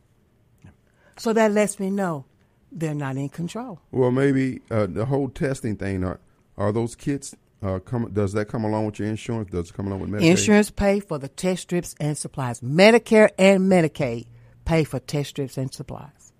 So 1.19 1.33
that 1.33 1.53
lets 1.53 1.81
me 1.81 1.91
know 1.91 2.27
they're 2.73 2.95
not 2.95 3.17
in 3.17 3.29
control. 3.29 3.81
Well, 3.91 4.11
maybe 4.11 4.61
uh, 4.71 4.87
the 4.87 5.07
whole 5.07 5.29
testing 5.29 5.77
thing. 5.77 6.05
Are 6.05 6.21
are 6.57 6.73
those 6.73 6.95
kits? 6.95 7.35
Uh, 7.63 7.79
come? 7.79 8.11
Does 8.13 8.33
that 8.35 8.47
come 8.49 8.65
along 8.65 8.87
with 8.87 8.99
your 8.99 9.09
insurance? 9.09 9.51
Does 9.51 9.71
it 9.71 9.75
come 9.75 9.87
along 9.87 10.01
with 10.01 10.11
Medicaid? 10.11 10.31
Insurance 10.31 10.71
pay 10.71 11.01
for 11.01 11.19
the 11.19 11.29
test 11.29 11.63
strips 11.63 11.95
and 11.99 12.17
supplies. 12.17 12.61
Medicare 12.61 13.31
and 13.39 13.71
Medicaid 13.71 14.27
pay 14.65 14.85
for 14.85 14.99
test 15.01 15.31
strips 15.31 15.57
and 15.57 15.73
supplies. 15.73 16.33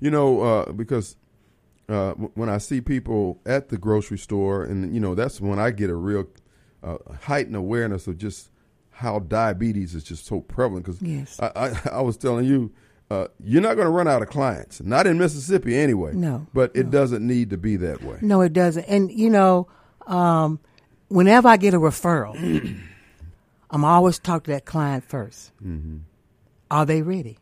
You 0.00 0.10
know, 0.10 0.40
uh, 0.40 0.72
because 0.72 1.16
uh, 1.88 2.10
w- 2.10 2.30
when 2.34 2.48
I 2.48 2.58
see 2.58 2.80
people 2.80 3.40
at 3.46 3.68
the 3.68 3.78
grocery 3.78 4.18
store, 4.18 4.64
and 4.64 4.94
you 4.94 5.00
know, 5.00 5.14
that's 5.14 5.40
when 5.40 5.58
I 5.58 5.70
get 5.70 5.90
a 5.90 5.94
real 5.94 6.26
uh, 6.82 6.98
heightened 7.22 7.56
awareness 7.56 8.06
of 8.06 8.18
just 8.18 8.50
how 8.90 9.18
diabetes 9.20 9.94
is 9.94 10.04
just 10.04 10.26
so 10.26 10.40
prevalent. 10.40 10.86
Because 10.86 11.00
Yes. 11.02 11.38
I, 11.40 11.50
I, 11.54 11.88
I 11.98 12.00
was 12.02 12.16
telling 12.16 12.44
you, 12.44 12.72
uh, 13.14 13.28
you're 13.42 13.62
not 13.62 13.74
going 13.74 13.86
to 13.86 13.90
run 13.90 14.08
out 14.08 14.22
of 14.22 14.28
clients. 14.28 14.80
Not 14.80 15.06
in 15.06 15.18
Mississippi, 15.18 15.76
anyway. 15.76 16.12
No, 16.14 16.46
but 16.52 16.70
it 16.74 16.90
doesn't 16.90 17.26
need 17.26 17.50
to 17.50 17.56
be 17.56 17.76
that 17.76 18.02
way. 18.02 18.18
No, 18.20 18.40
it 18.40 18.52
doesn't. 18.52 18.84
And 18.84 19.10
you 19.12 19.30
know, 19.30 19.68
um, 20.06 20.60
whenever 21.08 21.48
I 21.48 21.56
get 21.56 21.74
a 21.74 21.78
referral, 21.78 22.34
I'm 23.70 23.84
always 23.84 24.18
talk 24.18 24.44
to 24.44 24.50
that 24.52 24.64
client 24.64 25.08
1st 25.08 25.50
Are 26.70 26.86
they 26.86 27.02
ready? 27.02 27.38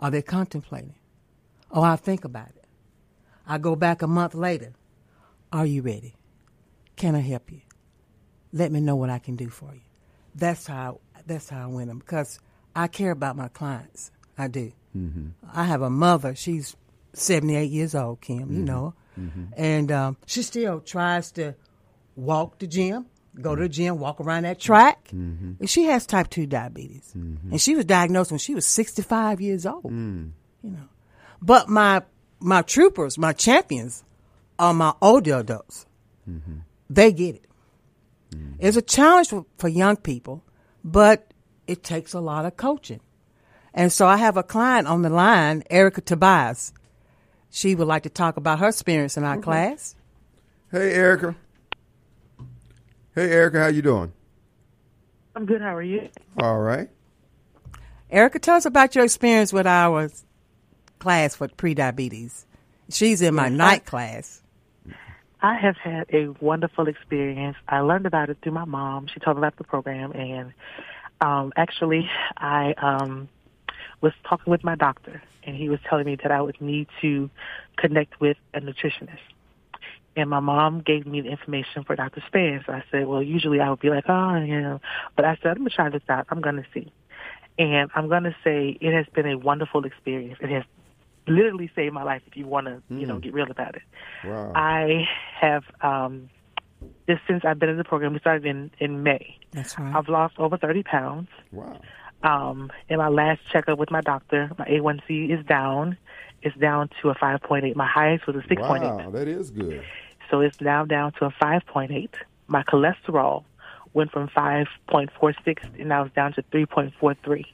Are 0.00 0.10
they 0.10 0.22
contemplating? 0.22 0.94
Oh, 1.70 1.82
I 1.82 1.96
think 1.96 2.24
about 2.24 2.48
it. 2.48 2.64
I 3.46 3.58
go 3.58 3.76
back 3.76 4.02
a 4.02 4.06
month 4.06 4.34
later. 4.34 4.72
Are 5.52 5.66
you 5.66 5.82
ready? 5.82 6.14
Can 6.96 7.14
I 7.14 7.20
help 7.20 7.50
you? 7.50 7.60
Let 8.52 8.72
me 8.72 8.80
know 8.80 8.96
what 8.96 9.10
I 9.10 9.18
can 9.18 9.36
do 9.36 9.48
for 9.48 9.72
you. 9.74 9.80
That's 10.34 10.66
how 10.66 11.00
that's 11.26 11.48
how 11.48 11.64
I 11.64 11.66
win 11.66 11.88
them 11.88 11.98
because 11.98 12.40
I 12.74 12.86
care 12.86 13.10
about 13.10 13.36
my 13.36 13.48
clients. 13.48 14.10
I 14.40 14.48
do. 14.48 14.72
Mm-hmm. 14.96 15.28
I 15.52 15.64
have 15.64 15.82
a 15.82 15.90
mother. 15.90 16.34
She's 16.34 16.76
78 17.12 17.70
years 17.70 17.94
old, 17.94 18.20
Kim. 18.20 18.38
You 18.38 18.44
mm-hmm. 18.44 18.64
know, 18.64 18.94
her. 19.16 19.48
and 19.56 19.92
um, 19.92 20.16
she 20.26 20.42
still 20.42 20.80
tries 20.80 21.32
to 21.32 21.54
walk 22.16 22.58
the 22.58 22.66
gym, 22.66 23.06
go 23.40 23.54
to 23.54 23.62
the 23.62 23.68
gym, 23.68 23.98
walk 23.98 24.20
around 24.20 24.44
that 24.44 24.58
track. 24.58 25.08
And 25.60 25.68
she 25.68 25.84
has 25.84 26.06
type 26.06 26.30
two 26.30 26.46
diabetes, 26.46 27.12
and 27.14 27.60
she 27.60 27.74
was 27.74 27.84
diagnosed 27.84 28.30
when 28.30 28.38
she 28.38 28.54
was 28.54 28.66
65 28.66 29.40
years 29.40 29.66
old. 29.66 29.84
Mm. 29.84 30.32
You 30.62 30.70
know, 30.70 30.88
but 31.40 31.68
my 31.68 32.02
my 32.40 32.62
troopers, 32.62 33.18
my 33.18 33.32
champions, 33.32 34.04
are 34.58 34.74
my 34.74 34.94
older 35.00 35.38
adults. 35.38 35.86
They 36.88 37.12
get 37.12 37.36
it. 37.36 37.44
It's 38.58 38.76
a 38.76 38.82
challenge 38.82 39.28
for, 39.28 39.46
for 39.58 39.68
young 39.68 39.96
people, 39.96 40.44
but 40.84 41.32
it 41.66 41.82
takes 41.82 42.12
a 42.12 42.20
lot 42.20 42.44
of 42.44 42.56
coaching. 42.56 43.00
And 43.72 43.92
so 43.92 44.06
I 44.06 44.16
have 44.16 44.36
a 44.36 44.42
client 44.42 44.88
on 44.88 45.02
the 45.02 45.10
line, 45.10 45.62
Erica 45.70 46.00
Tobias. 46.00 46.72
She 47.50 47.74
would 47.74 47.86
like 47.86 48.04
to 48.04 48.10
talk 48.10 48.36
about 48.36 48.58
her 48.60 48.68
experience 48.68 49.16
in 49.16 49.24
our 49.24 49.38
class. 49.38 49.94
Hey, 50.70 50.92
Erica. 50.92 51.34
Hey, 53.14 53.30
Erica, 53.30 53.60
how 53.60 53.66
you 53.66 53.82
doing? 53.82 54.12
I'm 55.34 55.46
good. 55.46 55.60
How 55.60 55.74
are 55.74 55.82
you? 55.82 56.08
All 56.38 56.58
right. 56.58 56.88
Erica, 58.10 58.38
tell 58.38 58.56
us 58.56 58.66
about 58.66 58.94
your 58.94 59.04
experience 59.04 59.52
with 59.52 59.66
our 59.66 60.10
class 60.98 61.36
for 61.36 61.48
prediabetes. 61.48 62.44
She's 62.88 63.22
in 63.22 63.34
my 63.34 63.48
night 63.48 63.84
class. 63.86 64.42
I 65.42 65.54
have 65.56 65.76
had 65.76 66.06
a 66.12 66.28
wonderful 66.40 66.88
experience. 66.88 67.56
I 67.68 67.80
learned 67.80 68.06
about 68.06 68.30
it 68.30 68.38
through 68.42 68.52
my 68.52 68.64
mom. 68.64 69.06
She 69.06 69.20
told 69.20 69.36
me 69.36 69.40
about 69.40 69.56
the 69.56 69.64
program, 69.64 70.12
and 70.12 70.52
um, 71.20 71.52
actually, 71.56 72.10
I 72.36 72.74
um, 72.74 73.28
was 74.00 74.12
talking 74.28 74.50
with 74.50 74.64
my 74.64 74.74
doctor, 74.74 75.22
and 75.44 75.56
he 75.56 75.68
was 75.68 75.78
telling 75.88 76.06
me 76.06 76.16
that 76.22 76.30
I 76.30 76.40
would 76.40 76.60
need 76.60 76.88
to 77.00 77.30
connect 77.76 78.20
with 78.20 78.36
a 78.54 78.60
nutritionist. 78.60 79.18
And 80.16 80.28
my 80.28 80.40
mom 80.40 80.80
gave 80.80 81.06
me 81.06 81.20
the 81.20 81.28
information 81.28 81.84
for 81.84 81.94
Dr. 81.94 82.22
Spence. 82.26 82.64
I 82.68 82.82
said, 82.90 83.06
well, 83.06 83.22
usually 83.22 83.60
I 83.60 83.70
would 83.70 83.80
be 83.80 83.90
like, 83.90 84.04
oh, 84.08 84.36
you 84.36 84.60
know, 84.60 84.80
but 85.14 85.24
I 85.24 85.36
said, 85.36 85.52
I'm 85.52 85.58
going 85.58 85.70
to 85.70 85.76
try 85.76 85.88
this 85.88 86.02
out. 86.08 86.26
I'm 86.30 86.40
going 86.40 86.56
to 86.56 86.66
see. 86.74 86.92
And 87.58 87.90
I'm 87.94 88.08
going 88.08 88.24
to 88.24 88.34
say 88.42 88.76
it 88.80 88.92
has 88.92 89.06
been 89.14 89.26
a 89.26 89.38
wonderful 89.38 89.84
experience. 89.84 90.38
It 90.40 90.50
has 90.50 90.64
literally 91.26 91.70
saved 91.76 91.94
my 91.94 92.02
life 92.02 92.22
if 92.26 92.36
you 92.36 92.46
want 92.46 92.66
to, 92.66 92.82
you 92.88 93.06
know, 93.06 93.18
get 93.18 93.32
real 93.32 93.50
about 93.50 93.76
it. 93.76 93.82
Wow. 94.24 94.52
I 94.54 95.06
have 95.40 95.64
um 95.80 96.30
just 97.06 97.20
since 97.28 97.44
I've 97.44 97.58
been 97.58 97.68
in 97.68 97.76
the 97.76 97.84
program, 97.84 98.12
we 98.12 98.18
started 98.18 98.46
in 98.46 98.70
in 98.78 99.02
May. 99.02 99.38
That's 99.52 99.78
right. 99.78 99.94
I've 99.94 100.08
lost 100.08 100.34
over 100.38 100.56
thirty 100.56 100.82
pounds. 100.82 101.28
wow. 101.52 101.80
Um, 102.22 102.70
in 102.88 102.98
my 102.98 103.08
last 103.08 103.40
checkup 103.50 103.78
with 103.78 103.90
my 103.90 104.02
doctor, 104.02 104.50
my 104.58 104.66
A1C 104.66 105.38
is 105.38 105.44
down. 105.46 105.96
It's 106.42 106.56
down 106.56 106.90
to 107.02 107.10
a 107.10 107.14
5.8. 107.14 107.74
My 107.76 107.86
highest 107.86 108.26
was 108.26 108.36
a 108.36 108.40
6.8. 108.40 108.80
Wow, 108.80 109.10
that 109.10 109.28
is 109.28 109.50
good. 109.50 109.82
So 110.30 110.40
it's 110.40 110.60
now 110.60 110.84
down 110.84 111.12
to 111.14 111.26
a 111.26 111.30
5.8. 111.30 112.08
My 112.46 112.62
cholesterol 112.62 113.44
went 113.92 114.12
from 114.12 114.28
5.46 114.28 115.58
and 115.78 115.88
now 115.88 116.04
it's 116.04 116.14
down 116.14 116.32
to 116.34 116.42
3.43. 116.42 117.44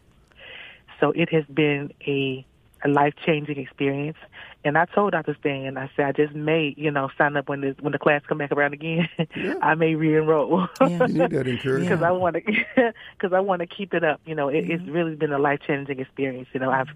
So 1.00 1.12
it 1.12 1.30
has 1.32 1.44
been 1.46 1.92
a, 2.06 2.44
a 2.84 2.88
life 2.88 3.14
changing 3.24 3.58
experience. 3.58 4.18
And 4.66 4.76
I 4.76 4.84
told 4.86 5.12
Dr. 5.12 5.36
Stan, 5.38 5.78
I 5.78 5.88
said, 5.94 6.06
I 6.06 6.12
just 6.12 6.34
may, 6.34 6.74
you 6.76 6.90
know, 6.90 7.08
sign 7.16 7.36
up 7.36 7.48
when 7.48 7.60
the 7.60 7.76
when 7.80 7.92
the 7.92 8.00
class 8.00 8.22
come 8.28 8.38
back 8.38 8.50
around 8.50 8.72
again. 8.74 9.08
I 9.62 9.76
may 9.76 9.94
re-enroll 9.94 10.66
Yeah. 10.80 11.06
You 11.06 11.06
need 11.06 11.30
that 11.30 11.46
encouragement. 11.46 11.88
because 11.88 12.02
I 12.02 12.10
want 12.10 12.34
to 12.34 12.42
because 13.16 13.32
I 13.32 13.38
want 13.38 13.60
to 13.60 13.66
keep 13.68 13.94
it 13.94 14.02
up. 14.02 14.20
You 14.26 14.34
know, 14.34 14.48
it, 14.48 14.68
it's 14.68 14.82
really 14.88 15.14
been 15.14 15.32
a 15.32 15.38
life 15.38 15.60
changing 15.64 16.00
experience. 16.00 16.48
You 16.52 16.58
know, 16.58 16.72
I've 16.72 16.88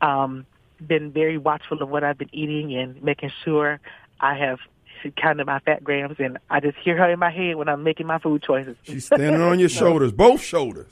um, 0.00 0.46
been 0.84 1.12
very 1.12 1.36
watchful 1.36 1.82
of 1.82 1.90
what 1.90 2.02
I've 2.02 2.16
been 2.16 2.34
eating 2.34 2.74
and 2.74 3.02
making 3.02 3.30
sure 3.44 3.78
I 4.18 4.34
have 4.34 4.60
counting 5.16 5.44
my 5.44 5.58
fat 5.58 5.84
grams, 5.84 6.16
and 6.18 6.38
I 6.48 6.60
just 6.60 6.78
hear 6.78 6.96
her 6.96 7.10
in 7.10 7.18
my 7.18 7.30
head 7.30 7.56
when 7.56 7.68
I'm 7.68 7.82
making 7.82 8.06
my 8.06 8.20
food 8.20 8.42
choices. 8.42 8.76
She's 8.84 9.04
standing 9.04 9.42
on 9.42 9.58
your 9.58 9.68
shoulders, 9.68 10.12
both 10.12 10.40
shoulders. 10.40 10.86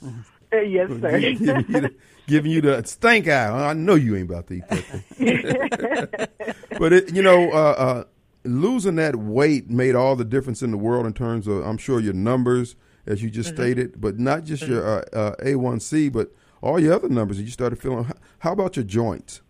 yes, 0.67 0.89
sir. 0.99 1.19
giving, 1.19 1.65
you 1.69 1.81
the, 1.81 1.93
giving 2.27 2.51
you 2.51 2.61
the 2.61 2.83
stink 2.83 3.27
eye. 3.27 3.69
I 3.69 3.73
know 3.73 3.95
you 3.95 4.15
ain't 4.15 4.29
about 4.29 4.47
to 4.47 4.55
eat 4.55 4.63
that 4.69 6.55
but 6.79 6.93
it, 6.93 7.13
you 7.15 7.21
know, 7.21 7.51
uh, 7.51 7.55
uh, 7.77 8.03
losing 8.43 8.95
that 8.95 9.15
weight 9.15 9.69
made 9.69 9.95
all 9.95 10.15
the 10.15 10.25
difference 10.25 10.61
in 10.61 10.71
the 10.71 10.77
world 10.77 11.05
in 11.05 11.13
terms 11.13 11.47
of, 11.47 11.63
I'm 11.65 11.77
sure, 11.77 11.99
your 11.99 12.13
numbers, 12.13 12.75
as 13.05 13.21
you 13.23 13.29
just 13.29 13.49
Mm-hmm. 13.53 13.61
stated, 13.63 14.01
but 14.01 14.19
not 14.19 14.43
just 14.43 14.67
your 14.67 14.85
uh, 14.85 15.01
uh, 15.13 15.35
A1C, 15.43 16.11
but 16.11 16.31
all 16.61 16.79
your 16.79 16.93
other 16.93 17.09
numbers 17.09 17.37
that 17.37 17.43
you 17.43 17.51
started 17.51 17.79
feeling. 17.79 18.03
How- 18.05 18.13
How 18.39 18.51
about 18.53 18.75
your 18.75 18.85
joints? 18.85 19.41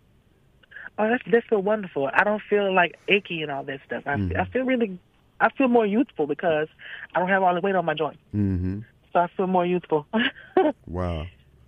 Oh, 0.98 1.08
that's 1.10 1.24
that's 1.32 1.46
so 1.50 1.58
wonderful. 1.58 2.10
I 2.14 2.24
don't 2.24 2.42
feel 2.50 2.74
like 2.74 2.96
achy 3.08 3.42
and 3.42 3.52
all 3.52 3.64
that 3.64 3.80
stuff. 3.86 4.04
I, 4.06 4.14
I 4.38 4.46
feel 4.46 4.64
really, 4.64 5.00
I 5.40 5.50
feel 5.58 5.68
more 5.68 5.86
youthful 5.86 6.28
because 6.28 6.68
I 7.16 7.20
don't 7.20 7.30
have 7.30 7.42
all 7.44 7.56
the 7.56 7.62
weight 7.62 7.76
on 7.76 7.86
my 7.86 7.94
joint. 7.96 8.20
Mm-hmm. 8.36 8.80
So 9.14 9.20
I 9.20 9.28
feel 9.36 9.48
more 9.48 9.66
youthful. 9.66 10.06
Wow, 10.86 11.26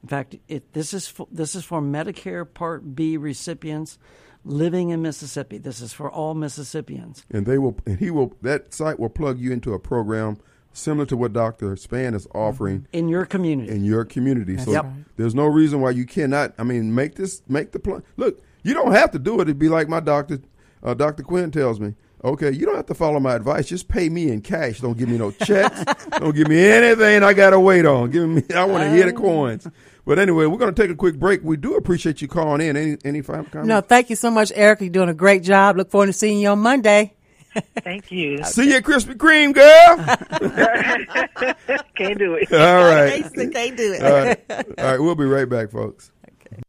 In 0.01 0.07
fact, 0.07 0.35
it, 0.47 0.73
this 0.73 0.93
is 0.93 1.07
for, 1.07 1.27
this 1.31 1.55
is 1.55 1.63
for 1.63 1.81
Medicare 1.81 2.51
Part 2.51 2.95
B 2.95 3.17
recipients 3.17 3.97
living 4.45 4.89
in 4.89 5.01
Mississippi. 5.01 5.57
This 5.57 5.81
is 5.81 5.93
for 5.93 6.09
all 6.09 6.33
Mississippians. 6.33 7.25
and 7.29 7.45
they 7.45 7.57
will 7.57 7.77
and 7.85 7.99
he 7.99 8.09
will 8.09 8.33
that 8.41 8.73
site 8.73 8.99
will 8.99 9.09
plug 9.09 9.39
you 9.39 9.51
into 9.51 9.73
a 9.73 9.79
program 9.79 10.37
similar 10.71 11.05
to 11.05 11.17
what 11.17 11.33
Dr. 11.33 11.75
Span 11.75 12.13
is 12.13 12.27
offering 12.33 12.87
in 12.93 13.09
your 13.09 13.25
community. 13.25 13.71
in 13.71 13.83
your 13.83 14.05
community. 14.05 14.57
so 14.57 14.71
Yep. 14.71 14.85
there's 15.17 15.35
no 15.35 15.45
reason 15.45 15.81
why 15.81 15.91
you 15.91 16.05
cannot. 16.05 16.53
I 16.57 16.63
mean, 16.63 16.95
make 16.95 17.15
this 17.15 17.41
make 17.47 17.71
the 17.71 17.79
plan. 17.79 18.03
Look, 18.17 18.41
you 18.63 18.73
don't 18.73 18.93
have 18.93 19.11
to 19.11 19.19
do 19.19 19.39
it. 19.39 19.43
It'd 19.43 19.59
be 19.59 19.69
like 19.69 19.89
my 19.89 19.99
doctor, 19.99 20.39
uh, 20.83 20.93
Dr. 20.93 21.23
Quinn 21.23 21.51
tells 21.51 21.79
me. 21.79 21.95
Okay, 22.23 22.51
you 22.51 22.65
don't 22.65 22.75
have 22.75 22.87
to 22.87 22.93
follow 22.93 23.19
my 23.19 23.35
advice. 23.35 23.67
Just 23.67 23.87
pay 23.87 24.09
me 24.09 24.29
in 24.29 24.41
cash. 24.41 24.81
Don't 24.81 24.97
give 24.97 25.07
me 25.07 25.17
no 25.17 25.31
checks. 25.31 25.83
don't 26.19 26.35
give 26.35 26.49
me 26.49 26.61
anything 26.61 27.23
I 27.23 27.33
got 27.33 27.51
to 27.51 27.59
wait 27.59 27.85
on. 27.85 28.11
Give 28.11 28.27
me. 28.27 28.43
I 28.53 28.65
want 28.65 28.83
to 28.83 28.89
hear 28.91 29.05
the 29.05 29.17
oh. 29.17 29.21
coins. 29.21 29.67
But 30.05 30.19
anyway, 30.19 30.45
we're 30.47 30.57
going 30.57 30.73
to 30.73 30.81
take 30.81 30.91
a 30.91 30.95
quick 30.95 31.17
break. 31.17 31.43
We 31.43 31.55
do 31.55 31.75
appreciate 31.75 32.21
you 32.21 32.27
calling 32.27 32.61
in. 32.61 32.75
Any 32.75 32.97
any 33.05 33.21
final 33.21 33.45
comments? 33.45 33.67
No, 33.67 33.79
thank 33.79 34.09
you 34.09 34.17
so 34.17 34.29
much, 34.29 34.51
Erica. 34.53 34.83
You're 34.83 34.91
doing 34.91 35.09
a 35.09 35.13
great 35.13 35.43
job. 35.43 35.77
Look 35.77 35.91
forward 35.91 36.07
to 36.07 36.13
seeing 36.13 36.39
you 36.39 36.49
on 36.49 36.59
Monday. 36.59 37.13
Thank 37.83 38.11
you. 38.11 38.43
See 38.43 38.69
you 38.69 38.77
at 38.77 38.83
Krispy 38.83 39.15
Kreme, 39.15 39.53
girl. 39.53 39.97
Can't 41.95 42.19
do 42.19 42.35
it. 42.35 42.51
All 42.51 42.83
right. 42.83 43.23
Can't 43.33 43.77
do 43.77 43.93
it. 43.93 44.03
All 44.03 44.11
right. 44.11 44.39
All 44.77 44.85
right. 44.85 44.99
We'll 44.99 45.15
be 45.15 45.25
right 45.25 45.47
back, 45.47 45.71
folks. 45.71 46.11
Okay. 46.45 46.61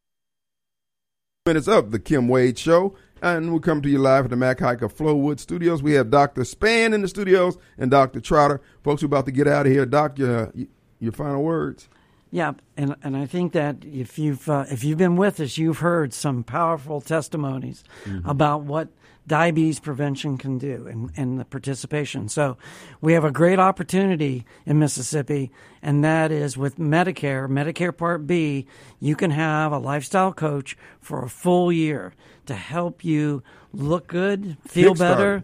Minutes 1.46 1.68
up, 1.68 1.90
the 1.90 1.98
Kim 1.98 2.28
Wade 2.28 2.58
Show. 2.58 2.96
And 3.22 3.50
we'll 3.50 3.60
come 3.60 3.82
to 3.82 3.88
you 3.88 3.98
live 3.98 4.24
at 4.24 4.30
the 4.30 4.36
Mac 4.36 4.60
Hiker 4.60 4.88
Flowood 4.88 5.40
Studios. 5.40 5.82
We 5.82 5.92
have 5.92 6.10
Dr. 6.10 6.44
Span 6.44 6.94
in 6.94 7.02
the 7.02 7.08
studios 7.08 7.58
and 7.76 7.90
Dr. 7.90 8.20
Trotter. 8.20 8.62
Folks, 8.82 9.02
we're 9.02 9.06
about 9.06 9.26
to 9.26 9.32
get 9.32 9.46
out 9.46 9.66
of 9.66 9.72
here. 9.72 9.84
Doc, 9.84 10.18
your, 10.18 10.52
your 10.98 11.12
final 11.12 11.42
words. 11.42 11.88
Yeah, 12.30 12.52
and 12.76 12.94
and 13.02 13.16
I 13.16 13.26
think 13.26 13.52
that 13.52 13.84
if 13.84 14.18
you've 14.18 14.48
uh, 14.48 14.64
if 14.70 14.84
you've 14.84 14.98
been 14.98 15.16
with 15.16 15.40
us, 15.40 15.58
you've 15.58 15.78
heard 15.78 16.12
some 16.14 16.44
powerful 16.44 17.00
testimonies 17.00 17.82
about 18.24 18.62
what 18.62 18.88
diabetes 19.26 19.78
prevention 19.78 20.36
can 20.36 20.58
do 20.58 20.86
and, 20.88 21.10
and 21.16 21.38
the 21.38 21.44
participation. 21.44 22.28
So 22.28 22.56
we 23.00 23.12
have 23.12 23.24
a 23.24 23.30
great 23.30 23.58
opportunity 23.58 24.44
in 24.66 24.78
Mississippi, 24.78 25.50
and 25.82 26.02
that 26.04 26.32
is 26.32 26.56
with 26.56 26.78
Medicare, 26.78 27.48
Medicare 27.48 27.96
Part 27.96 28.26
B, 28.26 28.66
you 28.98 29.14
can 29.14 29.30
have 29.30 29.72
a 29.72 29.78
lifestyle 29.78 30.32
coach 30.32 30.76
for 31.00 31.24
a 31.24 31.28
full 31.28 31.70
year 31.70 32.12
to 32.46 32.54
help 32.54 33.04
you 33.04 33.42
look 33.72 34.08
good, 34.08 34.56
feel 34.66 34.94
Kickstart. 34.94 34.98
better, 34.98 35.42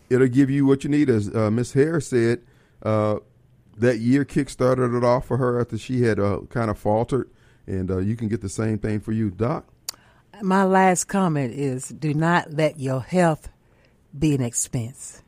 it'll 0.09 0.28
give 0.28 0.49
you 0.49 0.65
what 0.65 0.84
you 0.84 0.89
need. 0.89 1.09
As 1.09 1.34
uh, 1.36 1.51
Miss 1.51 1.74
Harris 1.74 2.07
said, 2.07 2.41
uh, 2.84 3.17
that 3.78 3.99
year 3.99 4.26
kick-started 4.26 4.95
it 4.95 5.03
off 5.03 5.26
for 5.26 5.38
her 5.38 5.59
after 5.59 5.78
she 5.78 6.03
had 6.03 6.20
uh, 6.20 6.41
kind 6.49 6.70
of 6.70 6.78
faltered. 6.78 7.30
And 7.67 7.91
uh, 7.91 7.97
you 7.97 8.15
can 8.15 8.30
get 8.30 8.41
the 8.41 8.49
same 8.49 8.78
thing 8.78 8.99
for 8.99 9.11
you, 9.11 9.30
Doc. 9.30 9.65
My 10.41 10.63
last 10.63 11.05
comment 11.05 11.53
is 11.53 11.89
do 11.89 12.13
not 12.13 12.53
let 12.53 12.80
your 12.80 13.01
health 13.01 13.49
be 14.18 14.36
an 14.36 14.41
expense. 14.41 15.22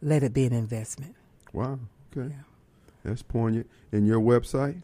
Let 0.00 0.22
it 0.22 0.32
be 0.32 0.46
an 0.46 0.52
investment. 0.52 1.14
Wow. 1.52 1.78
Okay. 2.16 2.34
That's 3.04 3.22
poignant. 3.22 3.68
And 3.92 4.06
your 4.06 4.20
website? 4.20 4.80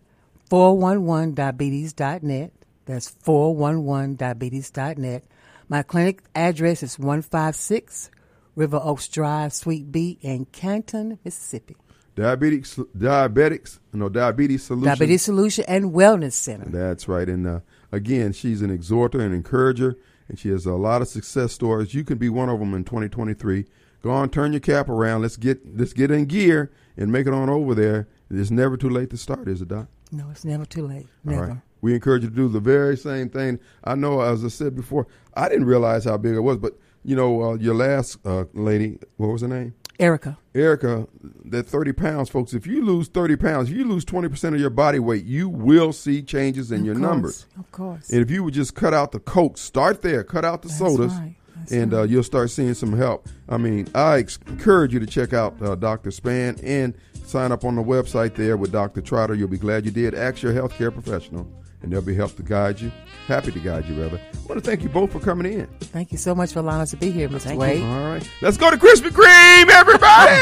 411diabetes.net. 0.51 2.53
That's 2.85 3.11
411diabetes.net. 3.25 5.25
My 5.69 5.83
clinic 5.83 6.23
address 6.35 6.83
is 6.83 6.99
156 6.99 8.11
River 8.57 8.81
Oaks 8.83 9.09
Drive, 9.09 9.53
Suite 9.53 9.93
B 9.93 10.19
in 10.21 10.47
Canton, 10.47 11.19
Mississippi. 11.25 11.77
Diabetics, 12.17 12.85
diabetics, 12.97 13.79
no 13.93 14.09
diabetes 14.09 14.65
solution. 14.65 14.89
Diabetes 14.89 15.23
Solution 15.23 15.65
and 15.69 15.93
Wellness 15.93 16.33
Center. 16.33 16.69
That's 16.69 17.07
right. 17.09 17.29
And 17.29 17.47
uh, 17.47 17.61
again, 17.93 18.33
she's 18.33 18.63
an 18.63 18.71
exhorter 18.71 19.21
and 19.21 19.33
encourager, 19.33 19.97
and 20.31 20.39
she 20.39 20.49
has 20.49 20.65
a 20.65 20.75
lot 20.75 21.03
of 21.03 21.09
success 21.09 21.53
stories. 21.53 21.93
You 21.93 22.05
can 22.05 22.17
be 22.17 22.29
one 22.29 22.49
of 22.49 22.61
them 22.61 22.73
in 22.73 22.85
2023. 22.85 23.67
Go 24.01 24.11
on, 24.11 24.31
turn 24.31 24.53
your 24.53 24.61
cap 24.61 24.89
around. 24.89 25.23
Let's 25.23 25.37
get 25.37 25.77
let's 25.77 25.93
get 25.93 26.11
in 26.13 26.27
gear 26.27 26.71
and 26.97 27.11
make 27.11 27.27
it 27.27 27.35
on 27.35 27.51
over 27.51 27.75
there. 27.75 28.09
It's 28.31 28.53
never 28.53 28.77
too 28.77 28.89
late 28.89 29.11
to 29.11 29.17
start, 29.17 29.49
is 29.49 29.61
it, 29.61 29.69
Doc? 29.69 29.89
No, 30.13 30.31
it's 30.31 30.45
never 30.45 30.65
too 30.65 30.87
late. 30.87 31.09
Never. 31.25 31.47
right. 31.47 31.57
We 31.81 31.95
encourage 31.95 32.23
you 32.23 32.31
to 32.31 32.35
do 32.35 32.49
the 32.49 32.61
very 32.61 32.97
same 32.97 33.29
thing. 33.29 33.59
I 33.83 33.97
know, 33.97 34.21
as 34.21 34.45
I 34.45 34.49
said 34.49 34.77
before, 34.77 35.09
I 35.35 35.49
didn't 35.49 35.65
realize 35.65 36.05
how 36.05 36.17
big 36.17 36.35
it 36.35 36.41
was, 36.41 36.59
but 36.59 36.79
you 37.03 37.17
know, 37.17 37.43
uh, 37.43 37.55
your 37.55 37.75
last 37.75 38.19
uh, 38.25 38.45
lady, 38.55 38.99
what 39.17 39.29
was 39.29 39.43
her 39.43 39.49
name? 39.49 39.75
Erica. 40.01 40.39
Erica, 40.55 41.07
that 41.45 41.67
30 41.67 41.93
pounds, 41.93 42.29
folks, 42.29 42.55
if 42.55 42.67
you 42.67 42.85
lose 42.85 43.09
30 43.09 43.37
pounds, 43.37 43.71
if 43.71 43.77
you 43.77 43.85
lose 43.85 44.05
20% 44.05 44.55
of 44.55 44.61
your 44.61 44.71
body 44.71 44.99
weight, 44.99 45.25
you 45.25 45.49
will 45.49 45.93
see 45.93 46.23
changes 46.23 46.73
in 46.73 46.81
Of 46.81 46.87
your 46.87 46.95
course, 46.95 47.09
numbers. 47.09 47.47
Of 47.59 47.71
course. 47.71 48.11
And 48.11 48.21
if 48.21 48.31
you 48.31 48.43
would 48.43 48.55
just 48.55 48.75
cut 48.75 48.95
out 48.95 49.13
the 49.13 49.21
Coke, 49.21 49.59
start 49.59 50.03
there, 50.03 50.25
cut 50.25 50.45
out 50.45 50.63
the 50.63 50.69
That's 50.69 50.79
sodas, 50.79 51.13
right. 51.13 51.37
And 51.71 51.93
uh, 51.93 52.03
you'll 52.05 52.23
start 52.23 52.51
seeing 52.51 52.73
some 52.73 52.97
help. 52.97 53.29
I 53.49 53.59
mean, 53.59 53.87
I 53.95 54.25
encourage 54.49 54.95
you 54.95 55.01
to 55.01 55.07
check 55.07 55.35
out 55.35 55.61
uh, 55.61 55.75
Dr. 55.75 56.11
Span 56.11 56.59
and 56.65 56.95
sign 57.27 57.53
up 57.53 57.65
on 57.65 57.77
the 57.77 57.83
website 57.83 58.35
there 58.35 58.57
with 58.57 58.73
Dr. 58.73 59.03
Trotter. 59.03 59.35
You'll 59.35 59.49
be 59.49 59.59
glad 59.59 59.85
you 59.85 59.91
did. 59.91 60.15
Ask 60.15 60.43
your 60.43 60.55
healthcare 60.55 60.93
professional, 60.93 61.47
and 61.83 61.93
they'll 61.93 62.03
be 62.03 62.15
help 62.15 62.37
to 62.37 62.43
guide 62.43 62.81
you. 62.81 62.93
Happy 63.27 63.53
to 63.53 63.59
guide 63.61 63.87
you, 63.87 64.01
rather. 64.01 64.19
I 64.19 64.47
want 64.49 64.63
to 64.63 64.69
thank 64.69 64.83
you 64.83 64.89
both 64.89 65.13
for 65.13 65.21
coming 65.21 65.53
in. 65.53 65.67
Thank 65.81 66.13
you 66.13 66.19
so 66.19 66.35
much 66.35 66.53
for 66.53 66.59
allowing 66.61 66.83
us 66.83 66.91
to 66.91 66.97
be 66.97 67.11
here, 67.11 67.29
Mr. 67.29 67.41
Thank 67.43 67.61
Wade. 67.61 67.83
All 67.83 68.11
right, 68.11 68.31
let's 68.43 68.57
go 68.57 68.71
to 68.71 68.77
Krispy 68.77 69.11
Kreme, 69.11 69.71
everybody. 69.71 70.37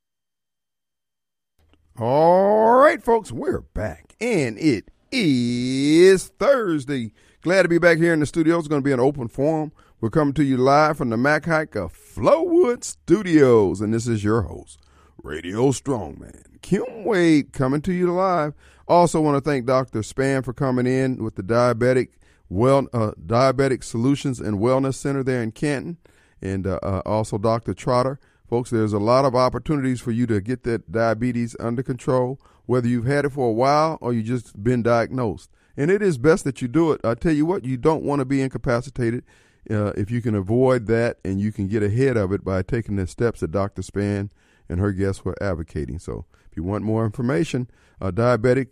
All 1.97 2.75
right, 2.75 3.01
folks, 3.01 3.31
we're 3.31 3.61
back, 3.61 4.15
and 4.19 4.57
it 4.59 4.91
is 5.11 6.27
Thursday. 6.27 7.11
Glad 7.41 7.63
to 7.63 7.69
be 7.69 7.77
back 7.77 7.97
here 7.97 8.13
in 8.13 8.19
the 8.19 8.25
studio. 8.25 8.59
It's 8.59 8.67
going 8.67 8.81
to 8.81 8.85
be 8.85 8.91
an 8.91 8.99
open 8.99 9.27
forum. 9.27 9.71
We're 10.01 10.09
coming 10.09 10.33
to 10.33 10.43
you 10.43 10.57
live 10.57 10.97
from 10.97 11.09
the 11.09 11.17
Mac 11.17 11.45
Haik 11.45 11.75
of 11.75 11.93
Flowood 11.93 12.83
Studios, 12.83 13.79
and 13.79 13.93
this 13.93 14.07
is 14.07 14.23
your 14.23 14.41
host, 14.41 14.79
Radio 15.23 15.71
Strongman 15.71 16.43
Kim 16.61 17.03
Wade, 17.03 17.53
coming 17.53 17.81
to 17.83 17.93
you 17.93 18.11
live. 18.11 18.53
Also, 18.87 19.19
want 19.19 19.35
to 19.35 19.49
thank 19.49 19.65
Dr. 19.65 20.03
Span 20.03 20.43
for 20.43 20.53
coming 20.53 20.85
in 20.85 21.23
with 21.23 21.35
the 21.35 21.43
diabetic 21.43 22.09
well 22.49 22.87
uh, 22.93 23.11
diabetic 23.25 23.83
solutions 23.83 24.39
and 24.39 24.59
wellness 24.59 24.95
center 24.95 25.23
there 25.23 25.41
in 25.41 25.51
Canton, 25.51 25.97
and 26.41 26.67
uh, 26.67 26.79
uh, 26.83 27.01
also 27.05 27.37
Dr. 27.37 27.73
Trotter. 27.73 28.19
Folks, 28.47 28.69
there's 28.69 28.93
a 28.93 28.99
lot 28.99 29.25
of 29.25 29.35
opportunities 29.35 29.99
for 29.99 30.11
you 30.11 30.27
to 30.27 30.39
get 30.39 30.63
that 30.63 30.91
diabetes 30.91 31.55
under 31.59 31.81
control, 31.81 32.39
whether 32.67 32.87
you've 32.87 33.07
had 33.07 33.25
it 33.25 33.31
for 33.31 33.49
a 33.49 33.53
while 33.53 33.97
or 34.01 34.13
you 34.13 34.21
just 34.21 34.63
been 34.63 34.83
diagnosed. 34.83 35.49
And 35.75 35.89
it 35.89 36.03
is 36.03 36.19
best 36.19 36.43
that 36.43 36.61
you 36.61 36.67
do 36.67 36.91
it. 36.91 37.01
I 37.03 37.15
tell 37.15 37.33
you 37.33 37.45
what, 37.45 37.65
you 37.65 37.75
don't 37.75 38.03
want 38.03 38.19
to 38.19 38.25
be 38.25 38.41
incapacitated. 38.41 39.23
Uh, 39.67 39.93
if 39.97 40.11
you 40.11 40.21
can 40.21 40.35
avoid 40.35 40.85
that 40.85 41.17
and 41.25 41.41
you 41.41 41.51
can 41.51 41.67
get 41.67 41.81
ahead 41.81 42.17
of 42.17 42.31
it 42.31 42.45
by 42.45 42.61
taking 42.61 42.97
the 42.97 43.07
steps 43.07 43.39
that 43.39 43.51
Dr. 43.51 43.81
Span 43.81 44.29
and 44.69 44.79
her 44.79 44.91
guests 44.91 45.25
were 45.25 45.35
advocating. 45.41 45.97
So, 45.97 46.25
if 46.55 46.57
you 46.57 46.63
want 46.63 46.85
more 46.85 47.03
information, 47.03 47.69
uh, 47.99 48.11
Diabetic 48.11 48.67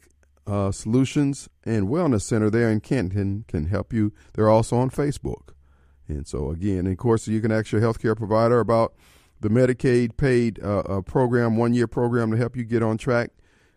uh, 0.47 0.71
Solutions 0.71 1.49
and 1.65 1.89
Wellness 1.89 2.21
Center 2.21 2.49
there 2.49 2.71
in 2.71 2.79
Canton 2.79 3.43
can 3.49 3.65
help 3.65 3.91
you. 3.91 4.13
They're 4.33 4.49
also 4.49 4.77
on 4.77 4.89
Facebook. 4.89 5.49
And 6.07 6.25
so, 6.25 6.49
again, 6.49 6.87
of 6.87 6.95
course, 6.95 7.27
you 7.27 7.41
can 7.41 7.51
ask 7.51 7.73
your 7.73 7.81
healthcare 7.81 8.15
provider 8.15 8.61
about 8.61 8.93
the 9.41 9.49
Medicaid 9.49 10.15
paid 10.15 10.63
uh, 10.63 10.79
uh, 10.79 11.01
program, 11.01 11.57
one 11.57 11.73
year 11.73 11.85
program 11.85 12.31
to 12.31 12.37
help 12.37 12.55
you 12.55 12.63
get 12.63 12.81
on 12.81 12.97
track. 12.97 13.31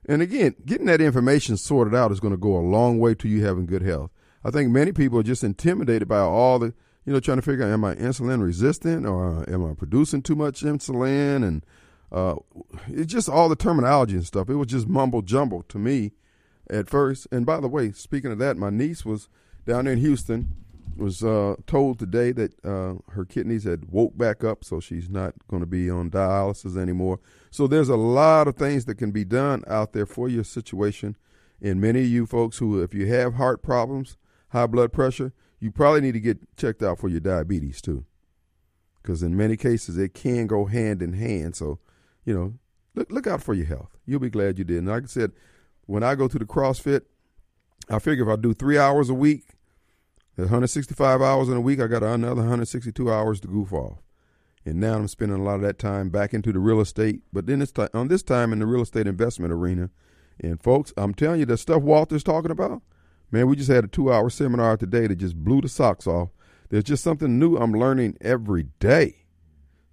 And 0.09 0.23
again, 0.23 0.55
getting 0.65 0.87
that 0.87 1.01
information 1.01 1.57
sorted 1.57 1.93
out 1.93 2.13
is 2.13 2.21
going 2.21 2.33
to 2.33 2.39
go 2.39 2.57
a 2.57 2.61
long 2.61 3.01
way 3.01 3.17
to 3.17 3.27
you 3.27 3.45
having 3.45 3.67
good 3.67 3.83
health. 3.83 4.13
I 4.45 4.53
think 4.53 4.71
many 4.71 4.93
people 4.93 5.19
are 5.19 5.25
just 5.25 5.43
intimidated 5.43 6.07
by 6.07 6.21
all 6.21 6.61
the, 6.61 6.73
you 7.05 7.13
know, 7.13 7.19
trying 7.19 7.39
to 7.39 7.43
figure 7.43 7.65
out 7.65 7.73
am 7.73 7.85
I 7.85 7.97
insulin 7.97 8.41
resistant 8.41 9.05
or 9.05 9.45
am 9.51 9.69
I 9.69 9.75
producing 9.75 10.23
too 10.23 10.37
much 10.37 10.63
insulin? 10.63 11.45
And 11.45 11.67
uh, 12.13 12.37
it's 12.89 13.13
just 13.13 13.29
all 13.29 13.49
the 13.49 13.57
terminology 13.57 14.15
and 14.15 14.27
stuff. 14.27 14.49
It 14.49 14.57
was 14.57 14.69
just 14.69 14.89
mumble 14.89 15.23
jumble 15.23 15.63
to 15.65 15.79
me 15.79 16.13
at 16.71 16.89
first. 16.89 17.27
And 17.31 17.45
by 17.45 17.61
the 17.61 17.69
way, 17.69 17.93
speaking 17.93 18.33
of 18.33 18.39
that, 18.39 18.57
my 18.57 18.71
niece 18.71 19.05
was 19.05 19.29
down 19.67 19.85
there 19.85 19.95
in 19.95 20.01
Houston 20.01 20.55
was 20.97 21.23
uh, 21.23 21.57
told 21.67 21.99
today 21.99 22.33
that 22.33 22.53
uh, 22.65 22.95
her 23.11 23.25
kidneys 23.25 23.65
had 23.65 23.91
woke 23.91 24.17
back 24.17 24.43
up, 24.43 24.65
so 24.65 24.81
she's 24.81 25.09
not 25.09 25.35
going 25.49 25.61
to 25.61 25.67
be 25.67 25.91
on 25.91 26.11
dialysis 26.11 26.77
anymore. 26.77 27.21
So 27.51 27.67
there's 27.67 27.89
a 27.89 27.97
lot 27.97 28.49
of 28.49 28.57
things 28.57 28.87
that 28.87 28.97
can 28.97 29.11
be 29.11 29.25
done 29.25 29.63
out 29.67 29.93
there 29.93 30.07
for 30.07 30.29
your 30.29 30.45
situation. 30.45 31.17
And 31.61 31.81
many 31.81 32.01
of 32.01 32.07
you 32.07 32.27
folks 32.27 32.59
who, 32.59 32.83
if 32.83 32.95
you 32.95 33.07
have 33.09 33.35
heart 33.35 33.63
problems, 33.63 34.17
high 34.51 34.67
blood 34.67 34.93
pressure, 34.93 35.33
you 35.61 35.71
probably 35.71 36.01
need 36.01 36.13
to 36.13 36.21
get 36.21 36.57
checked 36.57 36.83
out 36.83 36.99
for 36.99 37.09
your 37.09 37.21
diabetes 37.21 37.81
too, 37.81 38.05
because 39.03 39.23
in 39.23 39.37
many 39.37 39.57
cases 39.57 39.97
it 39.97 40.15
can 40.15 40.47
go 40.47 40.67
hand 40.67 41.03
in 41.03 41.15
hand. 41.15 41.57
So, 41.57 41.79
you 42.27 42.35
know, 42.35 42.55
look 42.95 43.11
look 43.11 43.27
out 43.27 43.43
for 43.43 43.55
your 43.55 43.67
health. 43.67 43.97
You'll 44.05 44.21
be 44.21 44.29
glad 44.29 44.59
you 44.59 44.65
did. 44.65 44.79
And 44.79 44.89
like 44.89 45.05
I 45.05 45.07
said, 45.07 45.33
when 45.87 46.03
I 46.03 46.15
go 46.15 46.29
to 46.29 46.39
the 46.39 46.45
CrossFit, 46.45 47.03
I 47.89 47.99
figure 47.99 48.31
if 48.31 48.39
I 48.39 48.41
do 48.41 48.53
three 48.53 48.77
hours 48.77 49.09
a 49.09 49.15
week 49.15 49.57
165 50.37 51.23
hours 51.23 51.49
in 51.49 51.57
a 51.57 51.61
week, 51.61 51.81
I 51.81 51.87
got 51.87 52.03
another 52.03 52.43
162 52.43 53.11
hours 53.11 53.41
to 53.41 53.49
goof 53.49 53.73
off. 53.73 53.99
And 54.67 54.81
now 54.81 54.95
I'm 54.95 55.09
spending 55.09 55.39
a 55.39 55.43
lot 55.43 55.55
of 55.55 55.63
that 55.63 55.79
time 55.79 56.11
back 56.11 56.35
into 56.35 56.53
the 56.53 56.59
real 56.59 56.81
estate, 56.81 57.23
but 57.33 57.47
then 57.47 57.63
it's 57.63 57.73
on 57.95 58.09
this 58.09 58.23
time 58.23 58.53
in 58.53 58.59
the 58.59 58.67
real 58.67 58.83
estate 58.83 59.07
investment 59.07 59.53
arena. 59.53 59.91
And 60.39 60.61
folks, 60.63 60.93
I'm 60.97 61.15
telling 61.15 61.41
you, 61.41 61.47
the 61.47 61.57
stuff 61.57 61.83
Walter's 61.83 62.25
talking 62.25 62.51
about, 62.51 62.83
man, 63.31 63.47
we 63.47 63.57
just 63.57 63.71
had 63.71 63.85
a 63.85 63.89
two 63.89 64.13
hour 64.13 64.29
seminar 64.29 64.77
today 64.77 65.07
that 65.07 65.17
just 65.17 65.37
blew 65.37 65.63
the 65.63 65.69
socks 65.69 66.07
off. 66.07 66.31
There's 66.69 66.85
just 66.85 67.05
something 67.05 67.39
new 67.39 67.57
I'm 67.57 67.73
learning 67.73 68.19
every 68.21 68.65
day. 68.79 69.26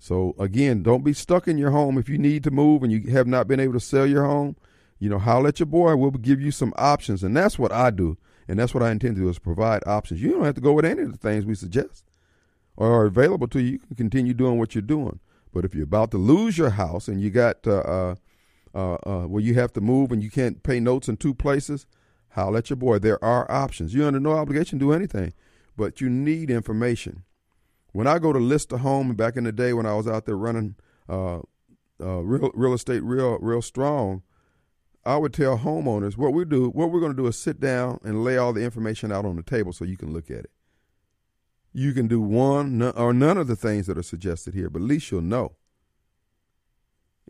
So 0.04 0.36
again, 0.38 0.84
don't 0.84 1.06
be 1.06 1.14
stuck 1.14 1.48
in 1.48 1.58
your 1.58 1.72
home. 1.72 1.98
If 1.98 2.10
you 2.10 2.18
need 2.18 2.44
to 2.44 2.52
move 2.52 2.84
and 2.84 2.92
you 2.92 3.10
have 3.14 3.26
not 3.26 3.48
been 3.48 3.62
able 3.62 3.76
to 3.76 3.80
sell 3.80 4.06
your 4.06 4.26
home, 4.26 4.58
you 5.00 5.08
know, 5.08 5.18
holler 5.18 5.48
at 5.48 5.62
your 5.62 5.66
boy. 5.66 5.96
We'll 5.96 6.12
give 6.12 6.42
you 6.42 6.52
some 6.52 6.74
options. 6.76 7.24
And 7.24 7.38
that's 7.38 7.58
what 7.58 7.72
I 7.72 7.90
do. 7.90 8.18
And 8.46 8.60
that's 8.60 8.74
what 8.74 8.84
I 8.84 8.92
intend 8.92 9.16
to 9.16 9.22
do 9.22 9.30
is 9.30 9.40
provide 9.40 9.82
options. 9.88 10.22
You 10.22 10.32
don't 10.32 10.44
have 10.44 10.56
to 10.56 10.62
go 10.62 10.74
with 10.74 10.84
any 10.84 11.04
of 11.04 11.14
the 11.14 11.18
things 11.18 11.46
we 11.46 11.56
suggest 11.56 12.04
or 12.76 12.92
are 12.92 13.06
available 13.06 13.48
to 13.48 13.62
you. 13.62 13.72
You 13.72 13.80
can 13.80 13.96
continue 13.96 14.34
doing 14.34 14.60
what 14.60 14.76
you're 14.76 14.82
doing. 14.82 15.22
But 15.54 15.64
if 15.64 15.74
you're 15.74 15.86
about 15.86 16.12
to 16.12 16.18
lose 16.18 16.58
your 16.58 16.72
house 16.72 17.08
and 17.08 17.22
you 17.22 17.30
got 17.30 17.66
uh, 17.66 17.78
uh, 17.78 18.16
uh, 18.76 18.96
uh 19.06 19.28
where 19.28 19.42
you 19.42 19.54
have 19.54 19.72
to 19.72 19.80
move 19.80 20.12
and 20.12 20.22
you 20.22 20.30
can't 20.30 20.64
pay 20.64 20.82
notes 20.82 21.08
in 21.08 21.16
two 21.16 21.34
places, 21.34 21.88
holler 22.32 22.58
at 22.58 22.70
your 22.70 22.76
boy. 22.76 23.00
There 23.00 23.24
are 23.24 23.50
options. 23.50 23.94
You're 23.94 24.08
under 24.08 24.20
no 24.20 24.34
obligation 24.34 24.80
to 24.80 24.86
do 24.86 24.92
anything, 24.92 25.32
but 25.78 26.02
you 26.02 26.10
need 26.10 26.50
information. 26.50 27.24
When 27.94 28.08
I 28.08 28.20
go 28.20 28.34
to 28.34 28.40
list 28.40 28.74
a 28.74 28.80
home 28.80 29.14
back 29.16 29.38
in 29.38 29.46
the 29.46 29.52
day 29.52 29.72
when 29.72 29.86
I 29.86 29.94
was 29.94 30.08
out 30.08 30.26
there 30.26 30.36
running 30.36 30.76
uh, 31.08 31.38
uh, 32.02 32.20
real 32.20 32.52
real 32.54 32.74
estate 32.74 33.04
real 33.04 33.38
real 33.40 33.62
strong, 33.62 34.24
I 35.06 35.18
would 35.18 35.34
tell 35.34 35.60
homeowners 35.60 36.18
what 36.18 36.34
we 36.34 36.44
do, 36.46 36.70
what 36.70 36.92
we're 36.92 37.00
going 37.00 37.16
to 37.16 37.22
do 37.22 37.28
is 37.28 37.38
sit 37.38 37.60
down 37.60 38.00
and 38.04 38.24
lay 38.24 38.38
all 38.38 38.52
the 38.52 38.64
information 38.64 39.12
out 39.12 39.26
on 39.26 39.36
the 39.36 39.44
table 39.44 39.74
so 39.74 39.86
you 39.86 39.98
can 39.98 40.12
look 40.12 40.32
at 40.32 40.40
it. 40.40 40.52
You 41.72 41.94
can 41.94 42.08
do 42.08 42.22
one 42.22 42.82
or 42.82 43.14
none 43.14 43.38
of 43.38 43.48
the 43.48 43.56
things 43.56 43.88
that 43.88 43.98
are 43.98 44.04
suggested 44.04 44.54
here, 44.54 44.70
but 44.70 44.82
at 44.82 44.88
least 44.88 45.12
you'll 45.12 45.22
know. 45.22 45.56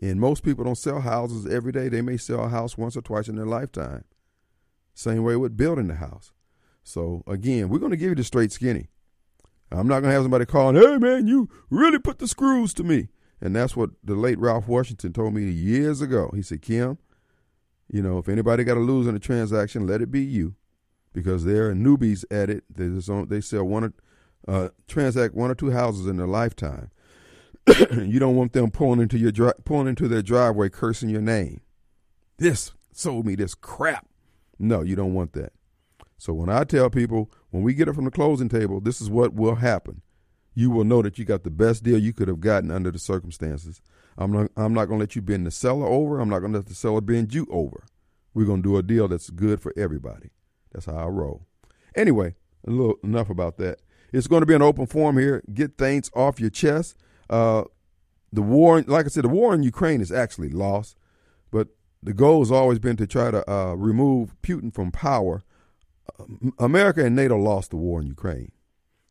And 0.00 0.20
most 0.20 0.42
people 0.42 0.64
don't 0.64 0.76
sell 0.76 1.00
houses 1.00 1.46
every 1.46 1.72
day. 1.72 1.88
They 1.88 2.02
may 2.02 2.16
sell 2.16 2.44
a 2.44 2.48
house 2.48 2.76
once 2.76 2.96
or 2.96 3.02
twice 3.02 3.28
in 3.28 3.36
their 3.36 3.46
lifetime. 3.46 4.04
Same 4.94 5.22
way 5.22 5.36
with 5.36 5.56
building 5.56 5.88
the 5.88 5.96
house. 5.96 6.32
So 6.82 7.22
again, 7.26 7.68
we're 7.68 7.78
going 7.78 7.90
to 7.90 7.96
give 7.96 8.10
you 8.10 8.14
the 8.14 8.24
straight 8.24 8.52
skinny. 8.52 8.88
I'm 9.78 9.88
not 9.88 10.00
going 10.00 10.10
to 10.10 10.14
have 10.14 10.24
somebody 10.24 10.46
calling, 10.46 10.76
hey 10.76 10.98
man, 10.98 11.26
you 11.26 11.48
really 11.70 11.98
put 11.98 12.18
the 12.18 12.28
screws 12.28 12.74
to 12.74 12.84
me. 12.84 13.08
And 13.40 13.54
that's 13.54 13.76
what 13.76 13.90
the 14.02 14.14
late 14.14 14.38
Ralph 14.38 14.68
Washington 14.68 15.12
told 15.12 15.34
me 15.34 15.50
years 15.50 16.00
ago. 16.00 16.30
He 16.34 16.42
said, 16.42 16.62
Kim, 16.62 16.98
you 17.90 18.02
know, 18.02 18.18
if 18.18 18.28
anybody 18.28 18.64
got 18.64 18.74
to 18.74 18.80
lose 18.80 19.06
in 19.06 19.14
a 19.14 19.20
transaction, 19.20 19.86
let 19.86 20.00
it 20.00 20.10
be 20.10 20.22
you, 20.22 20.54
because 21.12 21.44
they're 21.44 21.74
newbies 21.74 22.24
at 22.30 22.48
it. 22.48 22.64
They 22.74 22.88
just 22.88 23.10
they 23.28 23.40
sell 23.40 23.64
one 23.64 23.84
or 23.84 23.92
uh, 24.46 24.68
transact 24.88 25.34
one 25.34 25.50
or 25.50 25.54
two 25.54 25.70
houses 25.70 26.06
in 26.06 26.16
their 26.16 26.26
lifetime. 26.26 26.90
you 27.92 28.18
don't 28.18 28.36
want 28.36 28.52
them 28.52 28.70
pulling 28.70 29.00
into 29.00 29.18
your 29.18 29.32
dri- 29.32 29.52
pulling 29.64 29.88
into 29.88 30.08
their 30.08 30.22
driveway, 30.22 30.68
cursing 30.68 31.08
your 31.08 31.22
name. 31.22 31.60
This 32.38 32.72
sold 32.92 33.26
me 33.26 33.34
this 33.34 33.54
crap. 33.54 34.06
No, 34.58 34.82
you 34.82 34.96
don't 34.96 35.14
want 35.14 35.32
that. 35.34 35.52
So 36.18 36.32
when 36.32 36.48
I 36.48 36.64
tell 36.64 36.90
people 36.90 37.30
when 37.54 37.62
we 37.62 37.72
get 37.72 37.86
it 37.86 37.94
from 37.94 38.04
the 38.04 38.10
closing 38.10 38.48
table, 38.48 38.80
this 38.80 39.00
is 39.00 39.08
what 39.08 39.32
will 39.32 39.54
happen. 39.54 40.02
You 40.56 40.70
will 40.70 40.82
know 40.82 41.02
that 41.02 41.20
you 41.20 41.24
got 41.24 41.44
the 41.44 41.52
best 41.52 41.84
deal 41.84 41.96
you 41.96 42.12
could 42.12 42.26
have 42.26 42.40
gotten 42.40 42.72
under 42.72 42.90
the 42.90 42.98
circumstances. 42.98 43.80
I'm 44.18 44.32
not, 44.32 44.50
I'm 44.56 44.74
not 44.74 44.86
going 44.86 44.98
to 44.98 45.04
let 45.04 45.14
you 45.14 45.22
bend 45.22 45.46
the 45.46 45.52
seller 45.52 45.86
over. 45.86 46.18
I'm 46.18 46.28
not 46.28 46.40
going 46.40 46.50
to 46.50 46.58
let 46.58 46.66
the 46.66 46.74
seller 46.74 47.00
bend 47.00 47.32
you 47.32 47.46
over. 47.48 47.84
We're 48.34 48.46
going 48.46 48.60
to 48.64 48.68
do 48.68 48.76
a 48.76 48.82
deal 48.82 49.06
that's 49.06 49.30
good 49.30 49.60
for 49.60 49.72
everybody. 49.76 50.30
That's 50.72 50.86
how 50.86 50.96
I 50.96 51.06
roll. 51.06 51.46
Anyway, 51.94 52.34
a 52.66 52.72
little 52.72 52.96
enough 53.04 53.30
about 53.30 53.56
that. 53.58 53.78
It's 54.12 54.26
going 54.26 54.42
to 54.42 54.46
be 54.46 54.54
an 54.54 54.62
open 54.62 54.86
forum 54.86 55.16
here. 55.16 55.40
Get 55.52 55.78
things 55.78 56.10
off 56.12 56.40
your 56.40 56.50
chest. 56.50 56.96
Uh, 57.30 57.62
the 58.32 58.42
war, 58.42 58.82
like 58.82 59.06
I 59.06 59.10
said, 59.10 59.22
the 59.22 59.28
war 59.28 59.54
in 59.54 59.62
Ukraine 59.62 60.00
is 60.00 60.10
actually 60.10 60.48
lost, 60.48 60.96
but 61.52 61.68
the 62.02 62.14
goal 62.14 62.40
has 62.40 62.50
always 62.50 62.80
been 62.80 62.96
to 62.96 63.06
try 63.06 63.30
to 63.30 63.48
uh, 63.48 63.74
remove 63.74 64.34
Putin 64.42 64.74
from 64.74 64.90
power. 64.90 65.44
America 66.58 67.04
and 67.04 67.16
NATO 67.16 67.36
lost 67.36 67.70
the 67.70 67.76
war 67.76 68.00
in 68.00 68.06
Ukraine. 68.06 68.52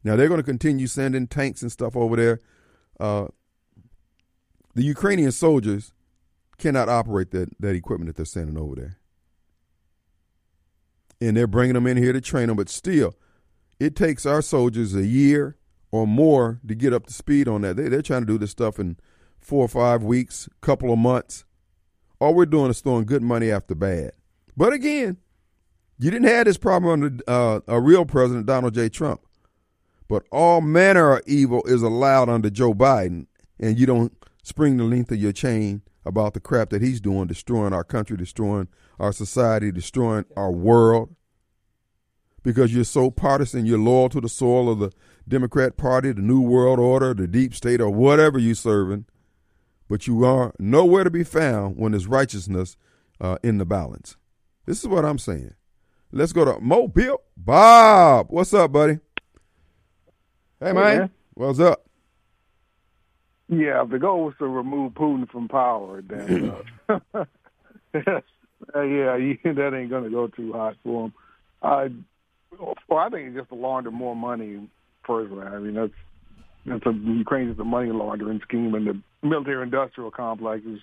Now 0.04 0.16
they're 0.16 0.28
going 0.28 0.40
to 0.40 0.44
continue 0.46 0.88
sending 0.88 1.28
tanks 1.28 1.62
and 1.62 1.72
stuff 1.72 1.96
over 1.96 2.16
there. 2.16 2.40
Uh, 3.00 3.28
the 4.76 4.84
Ukrainian 4.84 5.32
soldiers 5.32 5.94
cannot 6.58 6.90
operate 6.90 7.32
that, 7.32 7.50
that 7.60 7.76
equipment 7.76 8.08
that 8.08 8.16
they're 8.16 8.26
sending 8.26 8.58
over 8.58 8.76
there. 8.76 8.98
And 11.22 11.38
they're 11.38 11.48
bringing 11.48 11.74
them 11.74 11.88
in 11.88 11.98
here 11.98 12.14
to 12.14 12.22
train 12.22 12.48
them, 12.48 12.58
but 12.58 12.70
still, 12.70 13.16
it 13.80 13.96
takes 13.96 14.26
our 14.26 14.42
soldiers 14.42 14.94
a 14.94 15.06
year 15.06 15.58
or 15.92 16.08
more 16.08 16.60
to 16.68 16.76
get 16.76 16.94
up 16.94 17.06
to 17.08 17.14
speed 17.14 17.48
on 17.48 17.62
that. 17.62 17.78
They, 17.78 17.88
they're 17.88 18.02
trying 18.02 18.22
to 18.22 18.28
do 18.28 18.38
this 18.38 18.52
stuff 18.52 18.80
in 18.80 18.98
four 19.40 19.64
or 19.64 19.68
five 19.68 20.04
weeks, 20.04 20.50
couple 20.62 20.92
of 20.92 21.00
months. 21.00 21.46
All 22.20 22.34
we're 22.34 22.46
doing 22.46 22.72
is 22.72 22.82
throwing 22.82 23.06
good 23.06 23.22
money 23.22 23.52
after 23.52 23.76
bad. 23.76 24.12
But 24.56 24.74
again, 24.74 25.18
you 25.98 26.12
didn't 26.12 26.28
have 26.28 26.46
this 26.46 26.58
problem 26.58 27.04
under 27.04 27.24
uh, 27.28 27.60
a 27.68 27.80
real 27.80 28.06
president, 28.06 28.46
Donald 28.46 28.74
J. 28.74 28.90
Trump. 28.90 29.22
But 30.08 30.26
all 30.32 30.62
manner 30.62 31.18
of 31.18 31.24
evil 31.28 31.64
is 31.66 31.82
allowed 31.82 32.30
under 32.30 32.50
Joe 32.50 32.74
Biden, 32.74 33.28
and 33.60 33.80
you 33.80 33.86
don't 33.86 34.14
spring 34.44 34.78
the 34.78 34.84
length 34.84 35.12
of 35.12 35.18
your 35.18 35.32
chain 35.32 35.82
about 36.06 36.34
the 36.34 36.40
crap 36.40 36.70
that 36.72 36.82
he's 36.82 37.00
doing, 37.00 37.28
destroying 37.28 37.74
our 37.74 37.84
country, 37.84 38.18
destroying 38.18 38.68
our 39.00 39.14
society, 39.14 39.72
destroying 39.72 40.26
our 40.36 40.52
world. 40.52 41.16
Because 42.44 42.74
you're 42.74 42.84
so 42.84 43.10
partisan, 43.10 43.66
you're 43.66 43.80
loyal 43.80 44.10
to 44.10 44.20
the 44.20 44.28
soil 44.28 44.70
of 44.70 44.80
the 44.80 44.92
Democrat 45.28 45.78
Party, 45.78 46.12
the 46.12 46.22
New 46.22 46.42
World 46.42 46.78
Order, 46.78 47.14
the 47.14 47.28
deep 47.28 47.56
state, 47.56 47.80
or 47.80 47.90
whatever 47.90 48.38
you're 48.38 48.56
serving, 48.56 49.06
but 49.88 50.08
you 50.08 50.26
are 50.26 50.54
nowhere 50.60 51.06
to 51.06 51.10
be 51.10 51.24
found 51.24 51.78
when 51.78 51.94
there's 51.94 52.08
righteousness 52.08 52.76
uh, 53.22 53.38
in 53.42 53.58
the 53.58 53.66
balance. 53.66 54.18
This 54.66 54.80
is 54.80 54.88
what 54.88 55.06
I'm 55.06 55.18
saying. 55.18 55.54
Let's 56.16 56.32
go 56.32 56.46
to 56.46 56.60
Mobile. 56.60 57.22
Bob, 57.36 58.28
what's 58.30 58.54
up, 58.54 58.72
buddy? 58.72 59.00
Hey, 60.60 60.72
man. 60.72 60.76
man. 60.76 61.10
What's 61.34 61.60
up? 61.60 61.84
Yeah, 63.50 63.84
the 63.90 63.98
goal 63.98 64.26
was 64.26 64.36
to 64.38 64.46
remove 64.46 64.94
Putin 64.94 65.28
from 65.28 65.48
power, 65.48 66.04
then 66.04 66.54
uh, 66.88 67.00
yeah, 67.96 69.16
you, 69.16 69.38
that 69.44 69.74
ain't 69.76 69.90
going 69.90 70.04
to 70.04 70.12
go 70.12 70.28
too 70.28 70.54
hot 70.54 70.76
for 70.84 71.06
him. 71.06 71.14
I, 71.64 71.90
well, 72.60 73.00
I 73.00 73.10
think 73.10 73.30
it's 73.30 73.38
just 73.38 73.50
to 73.50 73.56
launder 73.56 73.90
more 73.90 74.16
money. 74.16 74.70
Personally, 75.04 75.48
I 75.48 75.58
mean 75.58 75.74
that's 75.74 75.92
that's 76.66 76.86
a 76.86 76.94
Ukraine 76.94 77.50
is 77.50 77.60
a 77.60 77.64
money 77.64 77.92
laundering 77.92 78.40
scheme, 78.48 78.74
and 78.76 78.88
the 78.88 79.28
military-industrial 79.28 80.12
complex 80.12 80.64
is 80.66 80.80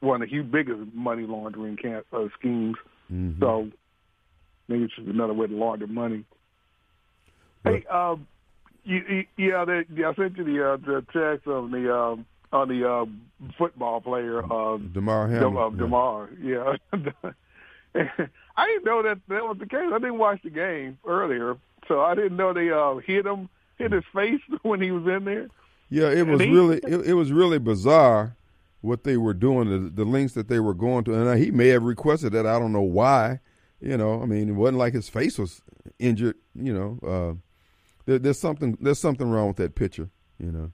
one 0.00 0.22
of 0.22 0.28
the 0.28 0.42
biggest 0.42 0.92
money 0.92 1.24
laundering 1.24 1.76
camp, 1.76 2.04
uh, 2.12 2.26
schemes. 2.38 2.76
Mhm. 3.10 3.40
So 3.40 3.70
maybe 4.68 4.84
it's 4.84 4.94
just 4.94 5.08
another 5.08 5.34
way 5.34 5.46
to 5.46 5.54
launder 5.54 5.86
money. 5.86 6.24
Hey, 7.64 7.84
um, 7.90 8.26
you, 8.84 9.02
you, 9.08 9.48
yeah, 9.50 9.64
they, 9.64 9.84
yeah, 9.94 10.10
I 10.10 10.14
sent 10.14 10.36
you 10.36 10.44
the 10.44 10.70
uh, 10.72 10.76
the 10.78 11.04
text 11.12 11.46
of 11.46 11.70
the 11.70 11.94
um, 11.94 12.26
on 12.52 12.68
the 12.68 12.88
uh, 12.88 13.06
football 13.56 14.00
player 14.00 14.40
uh, 14.44 14.78
Damar 14.78 15.28
Dem- 15.28 15.36
Hamlin. 15.38 15.62
of 15.62 15.78
Demar. 15.78 16.28
Yeah, 16.42 16.76
I 18.56 18.66
didn't 18.66 18.84
know 18.84 19.02
that 19.02 19.18
that 19.28 19.44
was 19.44 19.56
the 19.58 19.66
case. 19.66 19.90
I 19.92 19.98
didn't 19.98 20.18
watch 20.18 20.40
the 20.42 20.50
game 20.50 20.98
earlier, 21.06 21.56
so 21.88 22.00
I 22.00 22.14
didn't 22.14 22.36
know 22.36 22.52
they 22.52 22.70
uh, 22.70 22.96
hit 22.96 23.26
him, 23.26 23.48
hit 23.78 23.92
his 23.92 24.04
face 24.14 24.40
when 24.62 24.80
he 24.80 24.90
was 24.90 25.06
in 25.06 25.24
there. 25.24 25.48
Yeah, 25.88 26.08
it 26.10 26.26
was 26.26 26.40
he- 26.40 26.50
really 26.50 26.78
it, 26.78 27.06
it 27.10 27.14
was 27.14 27.30
really 27.32 27.58
bizarre 27.58 28.34
what 28.80 29.04
they 29.04 29.16
were 29.16 29.34
doing, 29.34 29.68
the, 29.70 29.90
the 29.90 30.04
links 30.04 30.32
that 30.32 30.48
they 30.48 30.58
were 30.58 30.74
going 30.74 31.04
to, 31.04 31.14
and 31.14 31.28
uh, 31.28 31.34
he 31.34 31.52
may 31.52 31.68
have 31.68 31.84
requested 31.84 32.32
that. 32.32 32.46
I 32.46 32.58
don't 32.58 32.72
know 32.72 32.80
why. 32.82 33.38
You 33.82 33.96
know, 33.96 34.22
I 34.22 34.26
mean, 34.26 34.48
it 34.48 34.52
wasn't 34.52 34.78
like 34.78 34.94
his 34.94 35.08
face 35.08 35.38
was 35.38 35.60
injured. 35.98 36.36
You 36.54 36.72
know, 36.72 36.98
uh, 37.06 37.34
there, 38.06 38.18
there's 38.20 38.38
something 38.38 38.78
there's 38.80 39.00
something 39.00 39.28
wrong 39.28 39.48
with 39.48 39.56
that 39.56 39.74
picture. 39.74 40.08
You 40.38 40.52
know, 40.52 40.72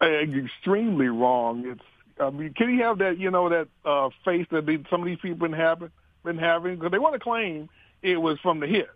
Uh, 0.00 0.06
extremely 0.06 1.08
wrong. 1.08 1.64
It's. 1.66 1.80
I 2.20 2.30
mean, 2.30 2.52
can 2.54 2.68
he 2.68 2.78
have 2.80 2.98
that? 2.98 3.18
You 3.18 3.30
know, 3.30 3.48
that 3.48 3.68
uh, 3.84 4.10
face 4.24 4.46
that 4.50 4.66
they, 4.66 4.78
some 4.90 5.00
of 5.00 5.06
these 5.06 5.18
people 5.20 5.48
been 5.48 5.58
having, 5.58 5.90
been 6.24 6.38
having, 6.38 6.76
because 6.76 6.92
they 6.92 6.98
want 6.98 7.14
to 7.14 7.18
claim 7.18 7.68
it 8.02 8.18
was 8.18 8.38
from 8.40 8.60
the 8.60 8.66
hit. 8.66 8.88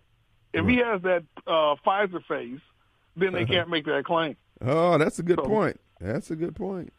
If 0.52 0.66
he 0.66 0.76
has 0.76 1.02
that 1.02 1.24
uh, 1.46 1.74
Pfizer 1.86 2.24
face, 2.26 2.61
then 3.16 3.32
they 3.32 3.44
can't 3.44 3.68
make 3.68 3.86
that 3.86 4.04
claim. 4.04 4.36
oh, 4.61 4.98
that's 4.98 5.18
a 5.18 5.22
good 5.22 5.38
So- 5.42 5.46
point. 5.48 5.80
That's 6.00 6.30
a 6.30 6.36
good 6.36 6.54
point. 6.54 6.92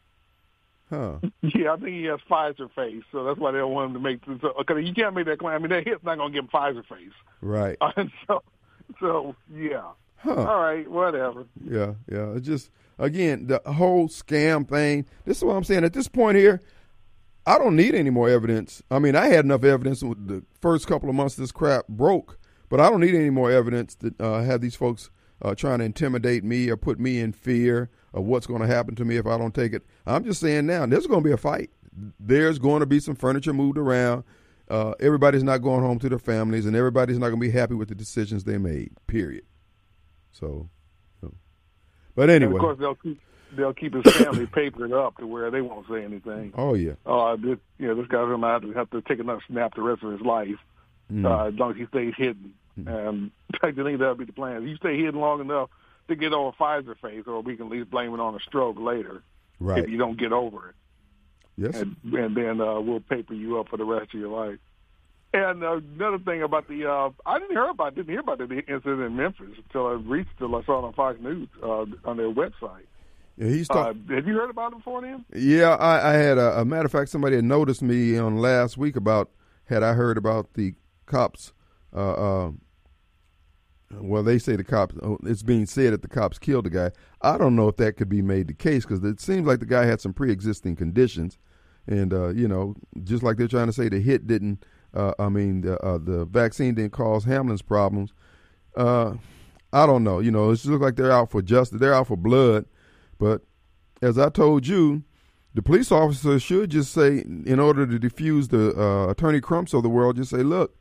Huh? 0.90 1.18
Yeah, 1.42 1.72
I 1.72 1.76
think 1.76 1.88
he 1.96 2.04
has 2.04 2.20
Pfizer 2.30 2.70
face, 2.74 3.02
so 3.10 3.24
that's 3.24 3.38
why 3.38 3.52
they 3.52 3.58
don't 3.58 3.72
want 3.72 3.88
him 3.88 3.94
to 3.94 4.00
make. 4.00 4.20
Because 4.26 4.84
you 4.84 4.92
can't 4.92 5.14
make 5.14 5.26
that 5.26 5.38
claim. 5.38 5.54
I 5.54 5.58
mean, 5.58 5.70
that 5.70 5.86
hit's 5.86 6.04
not 6.04 6.18
going 6.18 6.32
to 6.32 6.36
give 6.36 6.44
him 6.44 6.50
Pfizer 6.50 6.84
face. 6.86 7.12
Right? 7.40 7.76
And 7.96 8.10
so, 8.26 8.42
so 9.00 9.34
yeah. 9.54 9.82
Huh? 10.16 10.34
All 10.34 10.60
right, 10.60 10.88
whatever. 10.88 11.46
Yeah, 11.64 11.94
yeah. 12.10 12.32
It's 12.34 12.46
just 12.46 12.70
again 12.98 13.46
the 13.46 13.60
whole 13.72 14.08
scam 14.08 14.68
thing. 14.68 15.06
This 15.24 15.38
is 15.38 15.44
what 15.44 15.56
I'm 15.56 15.64
saying. 15.64 15.84
At 15.84 15.94
this 15.94 16.08
point 16.08 16.36
here, 16.36 16.60
I 17.46 17.56
don't 17.56 17.74
need 17.74 17.94
any 17.94 18.10
more 18.10 18.28
evidence. 18.28 18.82
I 18.90 18.98
mean, 18.98 19.16
I 19.16 19.28
had 19.28 19.44
enough 19.44 19.64
evidence 19.64 20.02
with 20.02 20.28
the 20.28 20.44
first 20.60 20.86
couple 20.86 21.08
of 21.08 21.14
months 21.14 21.36
this 21.36 21.52
crap 21.52 21.88
broke, 21.88 22.38
but 22.68 22.80
I 22.80 22.90
don't 22.90 23.00
need 23.00 23.14
any 23.14 23.30
more 23.30 23.50
evidence 23.50 23.94
that 23.96 24.20
uh, 24.20 24.42
have 24.42 24.60
these 24.60 24.76
folks 24.76 25.10
uh, 25.42 25.54
trying 25.54 25.78
to 25.78 25.86
intimidate 25.86 26.44
me 26.44 26.68
or 26.68 26.76
put 26.76 27.00
me 27.00 27.18
in 27.18 27.32
fear 27.32 27.88
of 28.12 28.24
what's 28.24 28.46
going 28.46 28.60
to 28.60 28.66
happen 28.66 28.94
to 28.96 29.04
me 29.04 29.16
if 29.16 29.26
I 29.26 29.38
don't 29.38 29.54
take 29.54 29.72
it. 29.72 29.82
I'm 30.06 30.24
just 30.24 30.40
saying 30.40 30.66
now, 30.66 30.86
there's 30.86 31.06
going 31.06 31.22
to 31.22 31.24
be 31.28 31.32
a 31.32 31.36
fight. 31.36 31.70
There's 32.18 32.58
going 32.58 32.80
to 32.80 32.86
be 32.86 33.00
some 33.00 33.14
furniture 33.14 33.52
moved 33.52 33.78
around. 33.78 34.24
Uh, 34.68 34.94
everybody's 35.00 35.42
not 35.42 35.58
going 35.58 35.82
home 35.82 35.98
to 35.98 36.08
their 36.08 36.18
families, 36.18 36.64
and 36.66 36.76
everybody's 36.76 37.18
not 37.18 37.28
going 37.28 37.40
to 37.40 37.46
be 37.46 37.50
happy 37.50 37.74
with 37.74 37.88
the 37.88 37.94
decisions 37.94 38.44
they 38.44 38.58
made. 38.58 38.92
Period. 39.06 39.44
So, 40.32 40.68
but 42.14 42.22
And 42.30 42.30
anyway, 42.30 42.54
of 42.54 42.60
course, 42.60 42.78
they'll 42.78 42.94
keep 42.94 43.20
they'll 43.56 43.74
keep 43.74 43.94
his 43.94 44.14
family 44.14 44.46
papered 44.52 44.92
up 44.92 45.16
to 45.18 45.26
where 45.26 45.50
they 45.50 45.60
won't 45.60 45.86
say 45.88 46.04
anything. 46.04 46.52
oh 46.56 46.74
yeah, 46.74 46.92
Uh, 47.04 47.34
this, 47.36 47.58
you 47.78 47.88
know, 47.88 47.94
this 47.96 48.06
guy's 48.06 48.26
going 48.28 48.40
to 48.40 48.46
have 48.46 48.62
to 48.62 48.72
have 48.74 48.90
to 48.90 49.02
take 49.02 49.18
another 49.18 49.42
snap 49.48 49.74
the 49.74 49.82
rest 49.82 50.02
of 50.02 50.12
his 50.12 50.20
life 50.20 50.58
Mm. 51.12 51.26
uh, 51.26 51.48
as 51.48 51.54
long 51.54 51.72
as 51.72 51.76
he 51.76 51.86
stays 51.86 52.14
hidden. 52.16 52.54
And 52.86 53.32
I 53.64 53.72
think 53.72 53.98
that'll 53.98 54.14
be 54.14 54.26
the 54.26 54.32
plan. 54.32 54.62
If 54.62 54.68
you 54.68 54.76
stay 54.76 54.96
hidden 54.96 55.18
long 55.20 55.40
enough 55.40 55.68
to 56.10 56.16
get 56.16 56.32
over 56.32 56.52
Pfizer 56.58 56.96
face, 57.00 57.24
or 57.26 57.40
we 57.40 57.56
can 57.56 57.66
at 57.66 57.72
least 57.72 57.90
blame 57.90 58.12
it 58.14 58.20
on 58.20 58.34
a 58.34 58.40
stroke 58.40 58.78
later 58.78 59.22
right. 59.58 59.82
if 59.82 59.88
you 59.90 59.96
don't 59.96 60.18
get 60.18 60.32
over 60.32 60.68
it. 60.68 60.74
Yes, 61.56 61.76
and, 61.80 61.96
and 62.12 62.36
then 62.36 62.60
uh, 62.60 62.80
we'll 62.80 63.00
paper 63.00 63.34
you 63.34 63.58
up 63.58 63.68
for 63.68 63.76
the 63.76 63.84
rest 63.84 64.14
of 64.14 64.20
your 64.20 64.28
life. 64.30 64.58
And 65.32 65.62
uh, 65.62 65.76
another 65.76 66.18
thing 66.18 66.42
about 66.42 66.66
the, 66.68 66.90
uh, 66.90 67.10
I 67.24 67.38
didn't 67.38 67.52
hear 67.52 67.68
about 67.68 67.94
didn't 67.94 68.08
hear 68.10 68.20
about 68.20 68.38
the 68.38 68.44
incident 68.46 69.00
in 69.02 69.14
Memphis 69.16 69.50
until 69.56 69.86
I 69.86 69.92
reached 69.92 70.36
till 70.38 70.54
I 70.56 70.62
saw 70.64 70.80
it 70.80 70.84
on 70.86 70.92
Fox 70.94 71.20
News 71.20 71.48
uh, 71.62 71.84
on 72.04 72.16
their 72.16 72.30
website. 72.30 72.86
yeah, 73.36 73.48
he's 73.48 73.70
Uh, 73.70 73.74
talking. 73.74 74.06
have 74.08 74.26
you 74.26 74.34
heard 74.34 74.50
about 74.50 74.72
it 74.72 74.78
before 74.78 75.02
then? 75.02 75.24
Yeah, 75.34 75.74
I, 75.76 76.10
I 76.10 76.12
had 76.14 76.36
a, 76.38 76.60
a 76.60 76.64
matter 76.64 76.86
of 76.86 76.92
fact. 76.92 77.10
Somebody 77.10 77.36
had 77.36 77.44
noticed 77.44 77.80
me 77.82 78.18
on 78.18 78.38
last 78.38 78.76
week 78.76 78.96
about 78.96 79.30
had 79.66 79.82
I 79.84 79.92
heard 79.92 80.16
about 80.16 80.54
the 80.54 80.74
cops. 81.06 81.52
Uh, 81.94 82.12
uh, 82.46 82.50
well, 83.92 84.22
they 84.22 84.38
say 84.38 84.56
the 84.56 84.64
cops. 84.64 84.94
oh, 85.02 85.18
It's 85.24 85.42
being 85.42 85.66
said 85.66 85.92
that 85.92 86.02
the 86.02 86.08
cops 86.08 86.38
killed 86.38 86.66
the 86.66 86.70
guy. 86.70 86.90
I 87.22 87.36
don't 87.38 87.56
know 87.56 87.68
if 87.68 87.76
that 87.76 87.96
could 87.96 88.08
be 88.08 88.22
made 88.22 88.48
the 88.48 88.54
case 88.54 88.84
because 88.84 89.02
it 89.04 89.20
seems 89.20 89.46
like 89.46 89.60
the 89.60 89.66
guy 89.66 89.84
had 89.84 90.00
some 90.00 90.12
pre-existing 90.12 90.76
conditions, 90.76 91.38
and 91.86 92.12
uh, 92.12 92.28
you 92.28 92.46
know, 92.46 92.76
just 93.02 93.22
like 93.22 93.36
they're 93.36 93.48
trying 93.48 93.66
to 93.66 93.72
say 93.72 93.88
the 93.88 94.00
hit 94.00 94.26
didn't. 94.26 94.64
Uh, 94.92 95.12
I 95.18 95.28
mean, 95.28 95.60
the, 95.60 95.78
uh, 95.84 95.98
the 95.98 96.24
vaccine 96.24 96.74
didn't 96.74 96.92
cause 96.92 97.24
Hamlin's 97.24 97.62
problems. 97.62 98.12
Uh, 98.76 99.14
I 99.72 99.86
don't 99.86 100.02
know. 100.02 100.18
You 100.18 100.30
know, 100.32 100.50
it 100.50 100.56
just 100.56 100.66
looks 100.66 100.82
like 100.82 100.96
they're 100.96 101.12
out 101.12 101.30
for 101.30 101.42
justice. 101.42 101.78
They're 101.80 101.94
out 101.94 102.08
for 102.08 102.16
blood. 102.16 102.66
But 103.18 103.42
as 104.02 104.18
I 104.18 104.30
told 104.30 104.66
you, 104.66 105.04
the 105.54 105.62
police 105.62 105.92
officer 105.92 106.38
should 106.40 106.70
just 106.70 106.92
say, 106.92 107.18
in 107.18 107.60
order 107.60 107.86
to 107.86 107.98
defuse 107.98 108.48
the 108.48 108.80
uh, 108.80 109.10
Attorney 109.10 109.40
Crumps 109.40 109.74
of 109.74 109.82
the 109.82 109.88
world, 109.88 110.16
just 110.16 110.30
say, 110.30 110.42
look, 110.42 110.76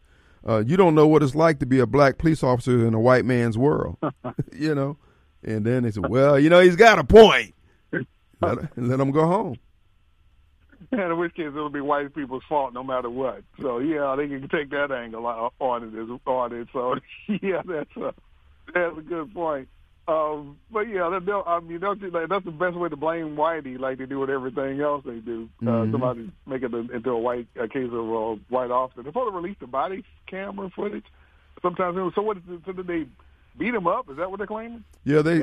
uh, 0.47 0.63
you 0.65 0.77
don't 0.77 0.95
know 0.95 1.07
what 1.07 1.23
it's 1.23 1.35
like 1.35 1.59
to 1.59 1.65
be 1.65 1.79
a 1.79 1.85
black 1.85 2.17
police 2.17 2.43
officer 2.43 2.85
in 2.87 2.93
a 2.93 2.99
white 2.99 3.25
man's 3.25 3.57
world, 3.57 3.97
you 4.53 4.73
know. 4.75 4.97
And 5.43 5.65
then 5.65 5.83
they 5.83 5.91
said, 5.91 6.09
well, 6.09 6.37
you 6.37 6.49
know, 6.49 6.59
he's 6.59 6.75
got 6.75 6.99
a 6.99 7.03
point. 7.03 7.55
Let, 8.41 8.77
let 8.77 8.99
him 8.99 9.11
go 9.11 9.25
home. 9.25 9.57
And 10.91 11.01
in 11.01 11.17
which 11.19 11.35
case 11.35 11.47
it'll 11.47 11.69
be 11.69 11.81
white 11.81 12.15
people's 12.15 12.43
fault 12.49 12.73
no 12.73 12.83
matter 12.83 13.09
what. 13.09 13.43
So 13.61 13.79
yeah, 13.79 14.15
they 14.17 14.27
can 14.27 14.47
take 14.49 14.69
that 14.71 14.91
angle 14.91 15.25
on 15.25 15.51
it 15.83 16.27
on 16.27 16.53
it. 16.53 16.67
So 16.73 16.95
yeah, 17.41 17.61
that's 17.65 17.95
a 17.97 18.13
that's 18.73 18.97
a 18.97 19.01
good 19.01 19.33
point. 19.33 19.67
Um, 20.09 20.57
but 20.71 20.87
yeah, 20.89 21.09
that- 21.09 21.25
they'll, 21.25 21.43
I 21.45 21.59
mean, 21.59 21.79
don't 21.79 22.01
you, 22.01 22.09
like, 22.09 22.29
that's 22.29 22.45
the 22.45 22.51
best 22.51 22.75
way 22.75 22.89
to 22.89 22.95
blame 22.95 23.35
Whitey, 23.35 23.77
like 23.79 23.97
they 23.99 24.05
do 24.05 24.19
with 24.19 24.29
everything 24.31 24.81
else 24.81 25.03
they 25.05 25.19
do. 25.19 25.47
Uh, 25.61 25.65
Mhm. 25.65 25.91
Somebody 25.91 26.31
make 26.47 26.63
it 26.63 26.73
into 26.73 27.09
a 27.11 27.19
white 27.19 27.47
a 27.55 27.67
case 27.67 27.85
of 27.87 27.93
a 27.93 28.35
white 28.49 28.71
officer. 28.71 29.03
Before 29.03 29.29
they 29.29 29.35
release 29.35 29.57
the 29.59 29.67
body 29.67 30.03
camera 30.27 30.69
footage, 30.71 31.05
sometimes 31.61 31.95
it 31.97 32.01
was, 32.01 32.13
so 32.15 32.21
what? 32.23 32.37
So 32.65 32.71
did 32.71 32.87
they 32.87 33.05
beat 33.57 33.73
him 33.75 33.85
up? 33.87 34.09
Is 34.09 34.17
that 34.17 34.29
what 34.31 34.37
they're 34.37 34.47
claiming? 34.47 34.83
Yeah, 35.03 35.21
they, 35.21 35.39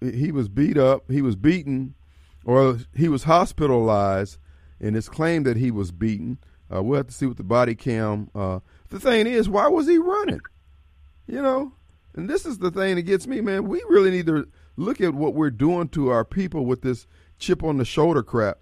they 0.00 0.10
he 0.12 0.32
was 0.32 0.48
beat 0.48 0.76
up, 0.78 1.08
he 1.10 1.22
was 1.22 1.36
beaten, 1.36 1.94
or 2.44 2.78
he 2.94 3.08
was 3.08 3.24
hospitalized, 3.24 4.38
and 4.80 4.96
it's 4.96 5.08
claimed 5.08 5.46
that 5.46 5.56
he 5.56 5.70
was 5.70 5.92
beaten. 5.92 6.38
Uh, 6.74 6.82
we'll 6.82 6.96
have 6.96 7.06
to 7.08 7.12
see 7.12 7.26
what 7.26 7.36
the 7.36 7.42
body 7.44 7.74
cam. 7.74 8.28
Uh, 8.34 8.60
the 8.88 8.98
thing 8.98 9.26
is, 9.26 9.48
why 9.48 9.68
was 9.68 9.86
he 9.86 9.98
running? 9.98 10.40
You 11.26 11.42
know, 11.42 11.72
and 12.14 12.28
this 12.28 12.46
is 12.46 12.58
the 12.58 12.70
thing 12.70 12.96
that 12.96 13.02
gets 13.02 13.26
me, 13.26 13.40
man. 13.40 13.68
We 13.68 13.82
really 13.88 14.10
need 14.10 14.26
to 14.26 14.48
look 14.76 15.00
at 15.00 15.14
what 15.14 15.34
we're 15.34 15.50
doing 15.50 15.88
to 15.90 16.08
our 16.08 16.24
people 16.24 16.64
with 16.64 16.82
this 16.82 17.06
chip 17.38 17.62
on 17.62 17.76
the 17.78 17.84
shoulder 17.84 18.22
crap. 18.22 18.58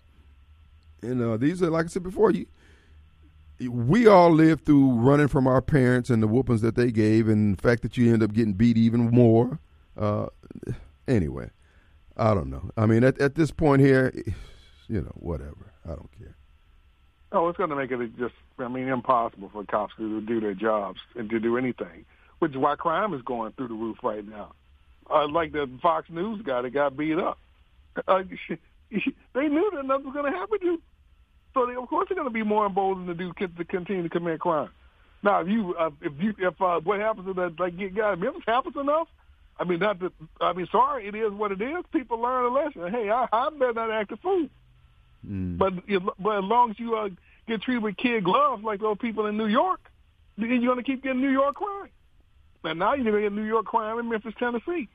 And 1.02 1.22
uh, 1.22 1.36
these 1.36 1.62
are, 1.62 1.70
like 1.70 1.86
I 1.86 1.88
said 1.88 2.02
before, 2.02 2.30
you. 2.30 2.46
We 3.60 4.06
all 4.06 4.30
lived 4.30 4.66
through 4.66 4.92
running 4.92 5.26
from 5.26 5.48
our 5.48 5.60
parents 5.60 6.10
and 6.10 6.22
the 6.22 6.28
whoopings 6.28 6.60
that 6.60 6.76
they 6.76 6.92
gave, 6.92 7.28
and 7.28 7.56
the 7.58 7.62
fact 7.62 7.82
that 7.82 7.96
you 7.96 8.12
end 8.12 8.22
up 8.22 8.32
getting 8.32 8.52
beat 8.52 8.76
even 8.76 9.10
more. 9.10 9.58
Uh, 9.96 10.26
anyway, 11.08 11.50
I 12.16 12.34
don't 12.34 12.50
know. 12.50 12.70
I 12.76 12.86
mean, 12.86 13.02
at, 13.02 13.20
at 13.20 13.34
this 13.34 13.50
point 13.50 13.82
here, 13.82 14.12
you 14.86 15.00
know, 15.00 15.12
whatever. 15.14 15.72
I 15.84 15.88
don't 15.88 16.10
care. 16.16 16.36
Oh, 17.32 17.48
it's 17.48 17.58
going 17.58 17.70
to 17.70 17.76
make 17.76 17.90
it 17.90 18.16
just, 18.16 18.34
I 18.58 18.68
mean, 18.68 18.88
impossible 18.88 19.50
for 19.52 19.64
cops 19.64 19.94
to 19.96 20.20
do 20.20 20.40
their 20.40 20.54
jobs 20.54 21.00
and 21.16 21.28
to 21.30 21.40
do 21.40 21.56
anything, 21.56 22.06
which 22.38 22.52
is 22.52 22.56
why 22.56 22.76
crime 22.76 23.14
is 23.14 23.22
going 23.22 23.52
through 23.52 23.68
the 23.68 23.74
roof 23.74 23.98
right 24.02 24.26
now. 24.26 24.52
uh, 25.10 25.28
like 25.28 25.52
the 25.52 25.68
Fox 25.82 26.08
News 26.10 26.42
guy 26.42 26.62
that 26.62 26.70
got 26.70 26.96
beat 26.96 27.18
up. 27.18 27.38
Uh, 28.06 28.22
they 28.90 29.48
knew 29.48 29.70
that 29.74 29.84
nothing 29.84 30.06
was 30.06 30.14
going 30.14 30.30
to 30.30 30.38
happen 30.38 30.58
to 30.60 30.64
you, 30.64 30.82
so 31.54 31.66
they, 31.66 31.74
of 31.74 31.88
course 31.88 32.08
they're 32.08 32.16
going 32.16 32.28
to 32.28 32.32
be 32.32 32.42
more 32.42 32.66
emboldened 32.66 33.08
to 33.08 33.14
do 33.14 33.32
to 33.32 33.64
continue 33.64 34.02
to 34.02 34.08
commit 34.08 34.40
crime. 34.40 34.70
Now, 35.22 35.40
if 35.40 35.48
you 35.48 35.74
uh, 35.74 35.90
if 36.00 36.12
you 36.20 36.34
if 36.38 36.60
uh, 36.62 36.80
what 36.80 37.00
happens 37.00 37.26
to 37.26 37.34
that 37.34 37.58
like 37.58 37.76
get 37.76 37.94
guy 37.94 38.14
Memphis 38.14 38.42
happens 38.46 38.76
enough, 38.76 39.08
I 39.58 39.64
mean 39.64 39.80
not 39.80 39.98
that 40.00 40.12
I 40.40 40.52
mean 40.52 40.68
sorry, 40.70 41.08
it 41.08 41.14
is 41.14 41.32
what 41.32 41.50
it 41.50 41.60
is. 41.60 41.84
People 41.92 42.20
learn 42.20 42.44
a 42.44 42.48
lesson. 42.48 42.92
Hey, 42.92 43.10
I, 43.10 43.26
I 43.32 43.50
better 43.50 43.72
not 43.72 43.90
act 43.90 44.12
a 44.12 44.16
fool. 44.18 44.48
Mm. 45.26 45.58
But 45.58 45.74
but 46.18 46.38
as 46.38 46.44
long 46.44 46.70
as 46.70 46.78
you 46.78 46.94
uh, 46.94 47.08
get 47.48 47.62
treated 47.62 47.82
with 47.82 47.96
kid 47.96 48.22
gloves 48.22 48.62
like 48.62 48.80
those 48.80 48.98
people 48.98 49.26
in 49.26 49.36
New 49.36 49.46
York, 49.48 49.80
then 50.36 50.50
you're 50.50 50.72
going 50.72 50.84
to 50.84 50.88
keep 50.88 51.02
getting 51.02 51.20
New 51.20 51.30
York 51.30 51.56
crime. 51.56 51.90
And 52.64 52.78
now 52.78 52.94
you're 52.94 53.04
going 53.04 53.16
to 53.16 53.22
get 53.22 53.32
New 53.32 53.44
York 53.46 53.66
crime 53.66 53.98
in 53.98 54.08
Memphis, 54.08 54.34
Tennessee, 54.38 54.88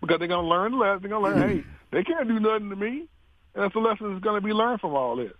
because 0.00 0.18
they're 0.18 0.28
going 0.28 0.44
to 0.44 0.48
learn 0.48 0.72
the 0.72 0.78
lesson. 0.78 1.02
They're 1.02 1.10
going 1.10 1.34
to 1.34 1.40
learn, 1.40 1.48
hey, 1.48 1.64
they 1.90 2.02
can't 2.02 2.28
do 2.28 2.40
nothing 2.40 2.70
to 2.70 2.76
me, 2.76 3.06
and 3.54 3.64
that's 3.64 3.74
the 3.74 3.80
lesson 3.80 4.12
that's 4.12 4.24
going 4.24 4.40
to 4.40 4.46
be 4.46 4.52
learned 4.52 4.80
from 4.80 4.94
all 4.94 5.16
this. 5.16 5.32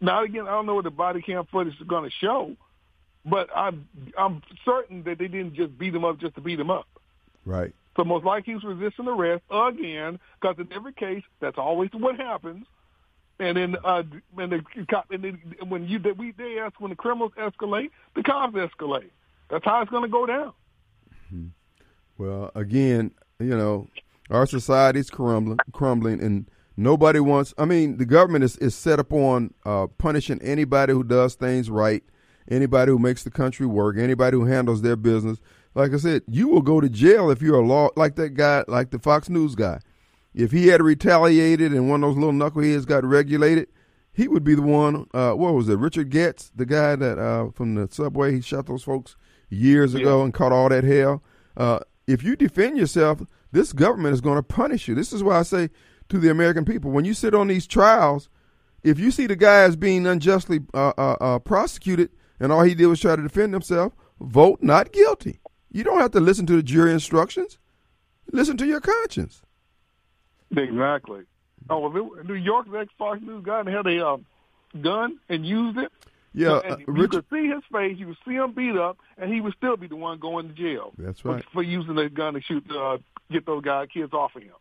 Now 0.00 0.22
again, 0.22 0.46
I 0.46 0.50
don't 0.50 0.66
know 0.66 0.74
what 0.74 0.84
the 0.84 0.90
body 0.90 1.22
cam 1.22 1.46
footage 1.46 1.80
is 1.80 1.86
going 1.86 2.08
to 2.08 2.14
show, 2.20 2.56
but 3.24 3.48
I'm 3.54 3.88
I'm 4.18 4.42
certain 4.64 5.02
that 5.04 5.18
they 5.18 5.28
didn't 5.28 5.54
just 5.54 5.78
beat 5.78 5.94
him 5.94 6.04
up 6.04 6.18
just 6.18 6.34
to 6.34 6.40
beat 6.40 6.60
him 6.60 6.70
up. 6.70 6.86
Right. 7.44 7.72
So 7.96 8.04
most 8.04 8.24
likely 8.24 8.52
he 8.52 8.54
was 8.56 8.76
resisting 8.76 9.08
arrest 9.08 9.44
again, 9.50 10.18
because 10.40 10.58
in 10.58 10.72
every 10.72 10.92
case 10.92 11.22
that's 11.40 11.58
always 11.58 11.90
what 11.92 12.16
happens. 12.16 12.66
And 13.38 13.56
then, 13.56 13.76
uh, 13.82 14.04
and 14.38 14.52
the 14.52 14.62
cop, 14.88 15.10
and 15.10 15.24
then 15.24 15.40
when 15.68 15.88
you 15.88 15.98
we 16.16 16.32
they 16.32 16.58
ask 16.58 16.80
when 16.80 16.90
the 16.90 16.96
criminals 16.96 17.32
escalate, 17.36 17.90
the 18.14 18.22
cops 18.22 18.54
escalate. 18.54 19.10
That's 19.48 19.64
how 19.64 19.82
it's 19.82 19.90
going 19.90 20.04
to 20.04 20.08
go 20.08 20.26
down. 20.26 20.52
Well, 22.16 22.50
again, 22.54 23.12
you 23.38 23.56
know, 23.56 23.88
our 24.30 24.46
society's 24.46 25.10
crumbling, 25.10 25.58
crumbling, 25.72 26.22
and 26.22 26.48
nobody 26.76 27.20
wants. 27.20 27.52
I 27.58 27.64
mean, 27.64 27.98
the 27.98 28.06
government 28.06 28.44
is, 28.44 28.56
is 28.58 28.74
set 28.74 28.98
up 28.98 29.12
on 29.12 29.52
uh, 29.64 29.88
punishing 29.98 30.40
anybody 30.42 30.92
who 30.92 31.02
does 31.04 31.34
things 31.34 31.68
right, 31.70 32.02
anybody 32.48 32.90
who 32.90 32.98
makes 32.98 33.24
the 33.24 33.30
country 33.30 33.66
work, 33.66 33.98
anybody 33.98 34.36
who 34.36 34.44
handles 34.44 34.82
their 34.82 34.96
business. 34.96 35.38
Like 35.74 35.92
I 35.92 35.96
said, 35.96 36.22
you 36.28 36.48
will 36.48 36.62
go 36.62 36.80
to 36.80 36.88
jail 36.88 37.30
if 37.30 37.42
you're 37.42 37.60
a 37.60 37.66
law 37.66 37.88
like 37.96 38.14
that 38.16 38.30
guy, 38.30 38.64
like 38.68 38.90
the 38.90 38.98
Fox 38.98 39.28
News 39.28 39.54
guy. 39.54 39.80
If 40.32 40.52
he 40.52 40.68
had 40.68 40.82
retaliated 40.82 41.72
and 41.72 41.88
one 41.88 42.02
of 42.02 42.10
those 42.10 42.18
little 42.18 42.32
knuckleheads 42.32 42.86
got 42.86 43.04
regulated, 43.04 43.68
he 44.12 44.28
would 44.28 44.44
be 44.44 44.54
the 44.54 44.62
one. 44.62 45.06
Uh, 45.12 45.32
what 45.32 45.54
was 45.54 45.68
it? 45.68 45.78
Richard 45.78 46.10
Goetz, 46.10 46.52
the 46.54 46.66
guy 46.66 46.94
that 46.96 47.18
uh, 47.18 47.50
from 47.50 47.74
the 47.74 47.88
subway, 47.90 48.32
he 48.32 48.40
shot 48.40 48.66
those 48.66 48.84
folks 48.84 49.16
years 49.50 49.94
ago 49.94 50.18
Yeah. 50.18 50.24
and 50.24 50.34
caught 50.34 50.52
all 50.52 50.68
that 50.68 50.84
hell. 50.84 51.22
Uh, 51.56 51.80
if 52.06 52.22
you 52.22 52.36
defend 52.36 52.76
yourself, 52.78 53.22
this 53.52 53.72
government 53.72 54.14
is 54.14 54.20
going 54.20 54.36
to 54.36 54.42
punish 54.42 54.88
you. 54.88 54.94
This 54.94 55.12
is 55.12 55.22
why 55.22 55.38
I 55.38 55.42
say 55.42 55.70
to 56.08 56.18
the 56.18 56.30
American 56.30 56.64
people, 56.64 56.90
when 56.90 57.04
you 57.04 57.14
sit 57.14 57.34
on 57.34 57.48
these 57.48 57.66
trials, 57.66 58.28
if 58.82 58.98
you 58.98 59.10
see 59.10 59.26
the 59.26 59.36
guy 59.36 59.62
as 59.62 59.76
being 59.76 60.06
unjustly 60.06 60.60
uh, 60.74 60.92
uh, 60.98 61.16
uh, 61.20 61.38
prosecuted 61.38 62.10
and 62.40 62.52
all 62.52 62.62
he 62.62 62.74
did 62.74 62.86
was 62.86 63.00
try 63.00 63.16
to 63.16 63.22
defend 63.22 63.52
himself, 63.54 63.94
vote 64.20 64.62
not 64.62 64.92
guilty. 64.92 65.40
You 65.70 65.84
don't 65.84 66.00
have 66.00 66.10
to 66.12 66.20
listen 66.20 66.46
to 66.46 66.56
the 66.56 66.62
jury 66.62 66.92
instructions. 66.92 67.58
Listen 68.32 68.56
to 68.58 68.66
your 68.66 68.80
conscience. 68.80 69.42
Exactly. 70.56 71.22
Oh, 71.70 71.88
New 71.88 72.34
York's 72.34 72.68
ex 72.76 72.92
Fox 72.98 73.20
News 73.22 73.42
guy 73.44 73.68
had 73.70 73.86
a 73.86 74.06
uh, 74.06 74.16
gun 74.80 75.18
and 75.28 75.46
used 75.46 75.78
it, 75.78 75.90
Yeah, 76.34 76.54
uh, 76.54 76.76
you 76.78 76.84
Richard. 76.88 77.10
could 77.10 77.24
see 77.30 77.48
his 77.48 77.62
face, 77.72 77.96
you 77.96 78.08
would 78.08 78.16
see 78.26 78.34
him 78.34 78.52
beat 78.52 78.76
up, 78.76 78.98
and 79.16 79.32
he 79.32 79.40
would 79.40 79.54
still 79.56 79.76
be 79.76 79.86
the 79.86 79.96
one 79.96 80.18
going 80.18 80.48
to 80.48 80.54
jail. 80.54 80.92
That's 80.98 81.20
for- 81.20 81.34
right. 81.34 81.44
For, 81.52 81.62
using 81.62 81.94
the 81.94 82.08
gun 82.10 82.34
to 82.34 82.40
shoot, 82.42 82.64
uh, 82.70 82.98
get 83.30 83.46
those 83.46 83.62
guys, 83.62 83.88
kids 83.94 84.12
off 84.12 84.34
of 84.34 84.42
him. 84.42 84.52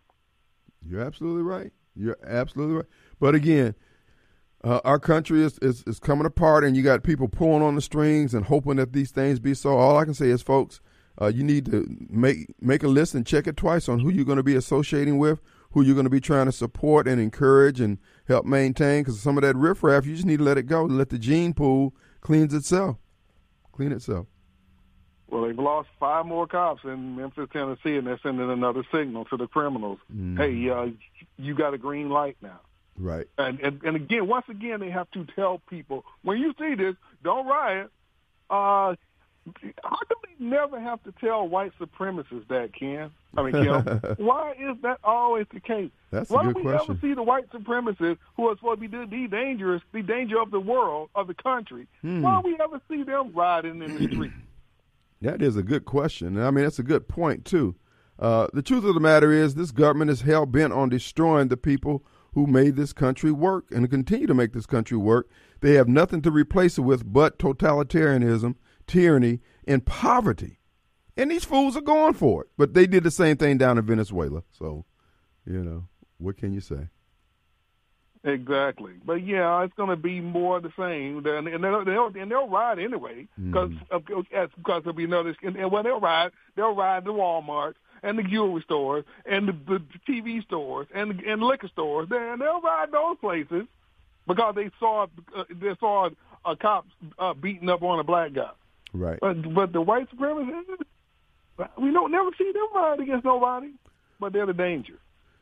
You're 0.88 1.02
absolutely 1.02 1.42
right. 1.42 1.72
You're 1.96 2.18
absolutely 2.26 2.76
right. 2.76 2.86
But 3.20 3.34
again, 3.36 3.74
uh, 4.64 4.82
our 4.86 5.00
country 5.00 5.44
is, 5.44 5.58
is 5.60 5.84
is 5.86 6.00
coming 6.00 6.26
apart, 6.26 6.64
and 6.64 6.76
you 6.78 6.84
got 6.84 7.04
people 7.04 7.28
pulling 7.28 7.62
on 7.62 7.76
the 7.76 7.82
strings 7.82 8.34
and 8.34 8.46
hoping 8.46 8.78
that 8.78 8.94
these 8.94 9.12
things 9.12 9.40
be 9.40 9.54
so. 9.54 9.78
All 9.78 9.98
I 9.98 10.06
can 10.06 10.14
say 10.14 10.30
is, 10.30 10.42
folks, 10.42 10.80
uh, 11.22 11.28
you 11.28 11.44
need 11.44 11.66
to 11.66 11.86
make 12.10 12.54
make 12.62 12.84
a 12.84 12.88
list 12.88 13.14
and 13.14 13.26
check 13.26 13.48
it 13.48 13.58
twice 13.58 13.90
on 13.90 14.00
who 14.00 14.10
you're 14.10 14.26
going 14.26 14.38
to 14.38 14.44
be 14.44 14.56
associating 14.56 15.18
with, 15.18 15.40
who 15.74 15.82
you're 15.82 15.96
going 15.96 16.06
to 16.06 16.10
be 16.10 16.22
trying 16.22 16.46
to 16.46 16.52
support 16.52 17.08
and 17.08 17.20
encourage 17.20 17.80
and 17.80 17.98
help 18.28 18.46
maintain. 18.46 19.02
Because 19.02 19.20
some 19.20 19.38
of 19.38 19.42
that 19.42 19.56
riffraff, 19.56 20.06
you 20.06 20.16
just 20.16 20.26
need 20.26 20.38
to 20.38 20.44
let 20.44 20.58
it 20.58 20.64
go. 20.64 20.84
Let 20.86 21.10
the 21.10 21.20
gene 21.20 21.54
pool 21.54 21.94
cleanse 22.22 22.54
itself, 22.54 22.98
clean 23.72 23.92
itself. 23.92 24.28
Well, 25.28 25.48
they've 25.48 25.58
lost 25.58 25.90
five 26.00 26.28
more 26.28 26.46
cops 26.46 26.84
in 26.84 27.16
Memphis, 27.16 27.50
Tennessee, 27.52 27.98
and 27.98 28.06
they're 28.06 28.20
sending 28.22 28.52
another 28.52 28.84
signal 28.94 29.26
to 29.26 29.38
the 29.38 29.48
criminals. 29.48 29.98
Mm. 30.16 30.38
Hey, 30.38 30.70
uh, 30.70 30.92
you 31.38 31.56
got 31.56 31.74
a 31.74 31.78
green 31.80 32.10
light 32.10 32.38
now. 32.42 32.60
Right. 32.96 33.26
And, 33.40 33.60
and 33.60 33.82
and 33.84 33.96
again, 33.96 34.28
once 34.28 34.46
again, 34.48 34.80
they 34.80 34.92
have 34.92 35.10
to 35.12 35.26
tell 35.36 35.60
people 35.68 36.06
when 36.22 36.38
you 36.38 36.54
see 36.60 36.76
this, 36.76 36.96
don't 37.24 37.48
riot. 37.48 37.90
Uh, 38.50 38.96
how 39.84 39.98
come 40.08 40.18
we 40.40 40.46
never 40.46 40.80
have 40.80 41.04
to 41.04 41.14
tell 41.20 41.48
white 41.48 41.72
supremacists 41.80 42.48
that, 42.48 42.72
Ken? 42.78 43.12
I 43.36 43.44
mean, 43.44 43.52
Kim, 43.52 44.16
why 44.18 44.52
is 44.52 44.78
that 44.84 45.00
always 45.04 45.46
the 45.54 45.60
case? 45.60 45.92
That's 46.12 46.30
a 46.30 46.34
why 46.34 46.44
do 46.44 46.50
we 46.50 46.62
question. 46.62 46.92
ever 46.92 47.00
see 47.02 47.14
the 47.14 47.24
white 47.24 47.50
supremacists 47.52 48.20
who 48.38 48.48
are 48.48 48.56
supposed 48.56 48.82
to 48.82 48.88
be 48.88 48.98
the, 48.98 49.06
the 49.06 49.28
dangerous, 49.28 49.82
the 49.92 50.02
danger 50.02 50.40
of 50.40 50.52
the 50.52 50.60
world, 50.60 51.10
of 51.16 51.28
the 51.28 51.34
country? 51.34 51.88
Hmm. 52.02 52.22
Why 52.22 52.42
do 52.42 52.48
we 52.48 52.58
ever 52.62 52.82
see 52.90 53.04
them 53.04 53.34
riding 53.34 53.82
in 53.82 53.98
the 53.98 54.08
street? 54.12 54.32
That 55.22 55.42
is 55.42 55.56
a 55.56 55.64
good 55.64 55.86
question. 55.86 56.42
I 56.42 56.52
mean, 56.52 56.64
that's 56.64 56.80
a 56.80 56.84
good 56.84 57.08
point 57.08 57.46
too. 57.46 57.76
Uh, 58.20 58.48
the 58.54 58.62
truth 58.62 58.86
of 58.86 58.94
the 58.94 59.00
matter 59.00 59.32
is, 59.32 59.56
this 59.56 59.72
government 59.72 60.12
is 60.12 60.22
hell 60.22 60.46
bent 60.46 60.72
on 60.72 60.90
destroying 60.90 61.48
the 61.48 61.58
people 61.58 62.04
who 62.34 62.48
made 62.48 62.76
this 62.76 62.94
country 62.94 63.32
work 63.32 63.66
and 63.72 63.90
continue 63.90 64.28
to 64.28 64.34
make 64.34 64.54
this 64.54 64.66
country 64.66 64.98
work. 64.98 65.30
They 65.62 65.74
have 65.74 65.88
nothing 65.88 66.22
to 66.24 66.32
replace 66.32 66.78
it 66.78 66.82
with 66.82 67.12
but 67.12 67.40
totalitarianism, 67.40 68.56
tyranny, 68.88 69.40
and 69.68 69.86
poverty. 69.86 70.60
And 71.16 71.30
these 71.30 71.46
fools 71.46 71.78
are 71.78 71.82
going 71.82 72.14
for 72.16 72.44
it. 72.44 72.50
But 72.58 72.74
they 72.74 72.88
did 72.88 73.04
the 73.04 73.12
same 73.12 73.38
thing 73.38 73.58
down 73.58 73.78
in 73.78 73.86
Venezuela. 73.86 74.44
So, 74.52 74.86
you 75.46 75.64
know, 75.64 75.86
what 76.18 76.38
can 76.38 76.54
you 76.54 76.62
say? 76.62 76.88
Exactly, 78.26 78.94
but 79.06 79.16
yeah, 79.16 79.64
it's 79.66 79.74
going 79.74 79.90
to 79.90 79.98
be 79.98 80.22
more 80.22 80.56
of 80.56 80.64
the 80.64 80.72
same, 80.80 81.18
and 81.28 81.46
and 81.46 81.62
they'll, 81.62 81.84
they'll 81.84 82.06
and 82.08 82.32
they'll 82.32 82.48
ride 82.48 82.80
anyway 82.80 83.28
because 83.38 83.70
Mm-hmm. 83.92 84.52
because 84.56 84.84
there'll 84.84 84.94
be 84.94 85.04
another. 85.04 85.36
And, 85.44 85.58
and 85.58 85.70
when 85.70 85.84
they'll 85.84 86.00
ride, 86.00 86.32
they'll 86.56 86.74
ride 86.74 87.04
the 87.04 87.12
WalMarts 87.12 87.74
and 88.02 88.18
the 88.18 88.24
jewelry 88.24 88.62
stores 88.62 89.04
and 89.26 89.50
the, 89.50 89.52
the 89.68 89.82
TV 90.08 90.42
stores 90.42 90.88
and 90.96 91.20
and 91.20 91.44
liquor 91.44 91.68
stores. 91.68 92.08
And 92.12 92.40
they'll 92.40 92.62
ride 92.62 92.94
those 92.94 93.18
places 93.20 93.66
because 94.26 94.56
they 94.56 94.70
saw 94.80 95.08
uh, 95.36 95.44
they 95.50 95.76
saw 95.82 96.10
a 96.46 96.56
cop 96.56 96.88
uh, 97.20 97.34
beating 97.34 97.68
up 97.68 97.84
on 97.84 98.00
a 98.00 98.06
black 98.06 98.32
guy. 98.32 98.52
Right. 98.94 99.20
But 99.22 99.54
but 99.54 99.74
the 99.74 99.82
white 99.82 100.10
supremacists, 100.12 100.84
we 101.80 101.92
don't 101.92 102.12
never 102.12 102.30
see 102.38 102.52
them 102.52 102.68
ride 102.76 103.00
against 103.00 103.26
nobody, 103.26 103.72
but 104.20 104.34
they're 104.34 104.46
the 104.46 104.54
danger. 104.54 105.00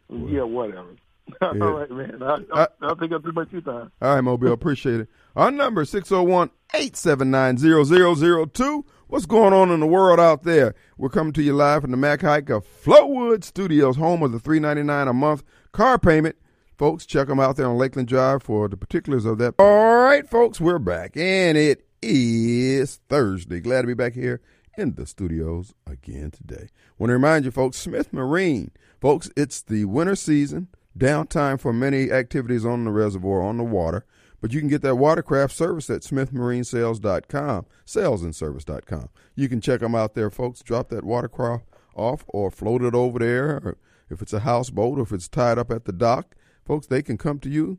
Yeah, 0.09 0.43
whatever. 0.43 0.87
All 1.41 1.55
Yeah. 1.55 1.63
right, 1.65 1.91
man. 1.91 2.23
I, 2.23 2.37
I, 2.53 2.67
I'll 2.81 2.95
take 2.95 3.11
up 3.11 3.23
too 3.23 3.31
much 3.31 3.47
of 3.47 3.53
your 3.53 3.61
time. 3.61 3.91
All 4.01 4.15
right, 4.15 4.21
Mobile, 4.21 4.51
appreciate 4.53 5.01
it. 5.01 5.07
Our 5.35 5.51
number 5.51 5.81
is 5.83 5.91
601-879-0002. 5.93 8.83
What's 9.07 9.25
going 9.25 9.53
on 9.53 9.71
in 9.71 9.79
the 9.81 9.87
world 9.87 10.19
out 10.19 10.43
there? 10.43 10.73
We're 10.97 11.09
coming 11.09 11.33
to 11.33 11.41
you 11.43 11.53
live 11.53 11.81
from 11.81 11.91
the 11.91 11.97
Mac 11.97 12.21
Haik 12.21 12.49
of 12.49 12.65
Flowood 12.65 13.43
Studios, 13.43 13.97
home 13.97 14.23
of 14.23 14.31
the 14.31 14.39
399 14.39 15.07
a 15.07 15.13
month 15.13 15.43
car 15.73 15.99
payment. 15.99 16.35
Folks, 16.77 17.05
check 17.05 17.27
them 17.27 17.39
out 17.39 17.57
there 17.57 17.67
on 17.67 17.77
Lakeland 17.77 18.07
Drive 18.07 18.41
for 18.43 18.67
the 18.67 18.77
particulars 18.77 19.25
of 19.25 19.37
that. 19.37 19.53
All 19.59 19.99
right, 20.01 20.27
folks, 20.27 20.59
we're 20.59 20.79
back, 20.79 21.15
and 21.15 21.57
it 21.57 21.85
is 22.01 22.99
Thursday. 23.09 23.59
Glad 23.59 23.81
to 23.81 23.87
be 23.87 23.93
back 23.93 24.13
here 24.13 24.41
in 24.77 24.95
the 24.95 25.05
studios 25.05 25.73
again 25.85 26.31
today. 26.31 26.69
Want 26.97 27.09
to 27.09 27.13
remind 27.13 27.45
you, 27.45 27.51
folks, 27.51 27.77
Smith 27.77 28.11
Marine. 28.13 28.71
Folks, 28.99 29.29
it's 29.35 29.61
the 29.61 29.85
winter 29.85 30.15
season, 30.15 30.67
downtime 30.97 31.59
for 31.59 31.73
many 31.73 32.11
activities 32.11 32.65
on 32.65 32.85
the 32.85 32.91
reservoir, 32.91 33.41
on 33.41 33.57
the 33.57 33.63
water. 33.63 34.05
But 34.39 34.53
you 34.53 34.59
can 34.59 34.69
get 34.69 34.81
that 34.81 34.95
watercraft 34.95 35.53
service 35.53 35.89
at 35.89 36.01
smithmarinesales.com, 36.01 37.65
salesandservice.com. 37.85 39.09
You 39.35 39.49
can 39.49 39.61
check 39.61 39.81
them 39.81 39.93
out 39.93 40.15
there, 40.15 40.31
folks. 40.31 40.63
Drop 40.63 40.89
that 40.89 41.03
watercraft 41.03 41.65
off 41.95 42.23
or 42.27 42.49
float 42.49 42.81
it 42.81 42.95
over 42.95 43.19
there. 43.19 43.57
Or 43.57 43.77
if 44.09 44.21
it's 44.21 44.33
a 44.33 44.39
houseboat 44.39 44.97
or 44.97 45.03
if 45.03 45.11
it's 45.11 45.27
tied 45.27 45.59
up 45.59 45.69
at 45.69 45.85
the 45.85 45.93
dock, 45.93 46.35
folks, 46.65 46.87
they 46.87 47.03
can 47.03 47.17
come 47.19 47.37
to 47.39 47.49
you. 47.49 47.77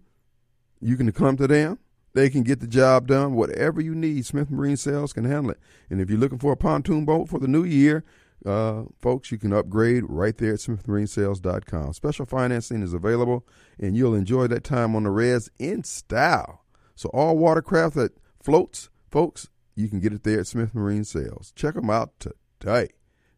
You 0.81 0.97
can 0.97 1.11
come 1.11 1.37
to 1.37 1.49
them. 1.49 1.79
They 2.15 2.29
can 2.29 2.43
get 2.43 2.61
the 2.61 2.67
job 2.67 3.07
done. 3.07 3.35
Whatever 3.35 3.81
you 3.81 3.95
need, 3.95 4.27
Smith 4.27 4.51
Marine 4.51 4.77
Sales 4.77 5.13
can 5.13 5.25
handle 5.25 5.53
it. 5.53 5.61
And 5.89 6.01
if 6.01 6.11
you're 6.11 6.19
looking 6.19 6.39
for 6.39 6.53
a 6.53 6.57
pontoon 6.57 7.05
boat 7.05 7.29
for 7.29 7.39
the 7.39 7.49
new 7.49 7.65
year, 7.65 8.05
uh, 8.45 8.85
folks, 9.01 9.31
you 9.31 9.39
can 9.39 9.53
upgrade 9.53 10.05
right 10.09 10.37
there 10.37 10.55
at 10.55 10.59
smithmarinesales.com. 10.59 11.93
Special 11.93 12.27
financing 12.27 12.83
is 12.83 12.93
available, 12.93 13.47
and 13.79 13.97
you'll 13.97 14.15
enjoy 14.15 14.47
that 14.49 14.65
time 14.65 14.97
on 14.97 15.05
the 15.05 15.11
res 15.11 15.51
in 15.59 15.85
style. 15.85 16.65
So 16.95 17.09
all 17.11 17.39
watercraft 17.39 17.95
that 17.95 18.13
floats, 18.43 18.91
folks, 19.11 19.49
you 19.75 19.89
can 19.89 20.01
get 20.01 20.13
it 20.13 20.25
there 20.25 20.41
at 20.41 20.47
Smith 20.47 20.75
Marine 20.75 21.05
Sales. 21.05 21.53
Check 21.57 21.75
them 21.75 21.91
out 21.91 22.13
today. 22.21 22.91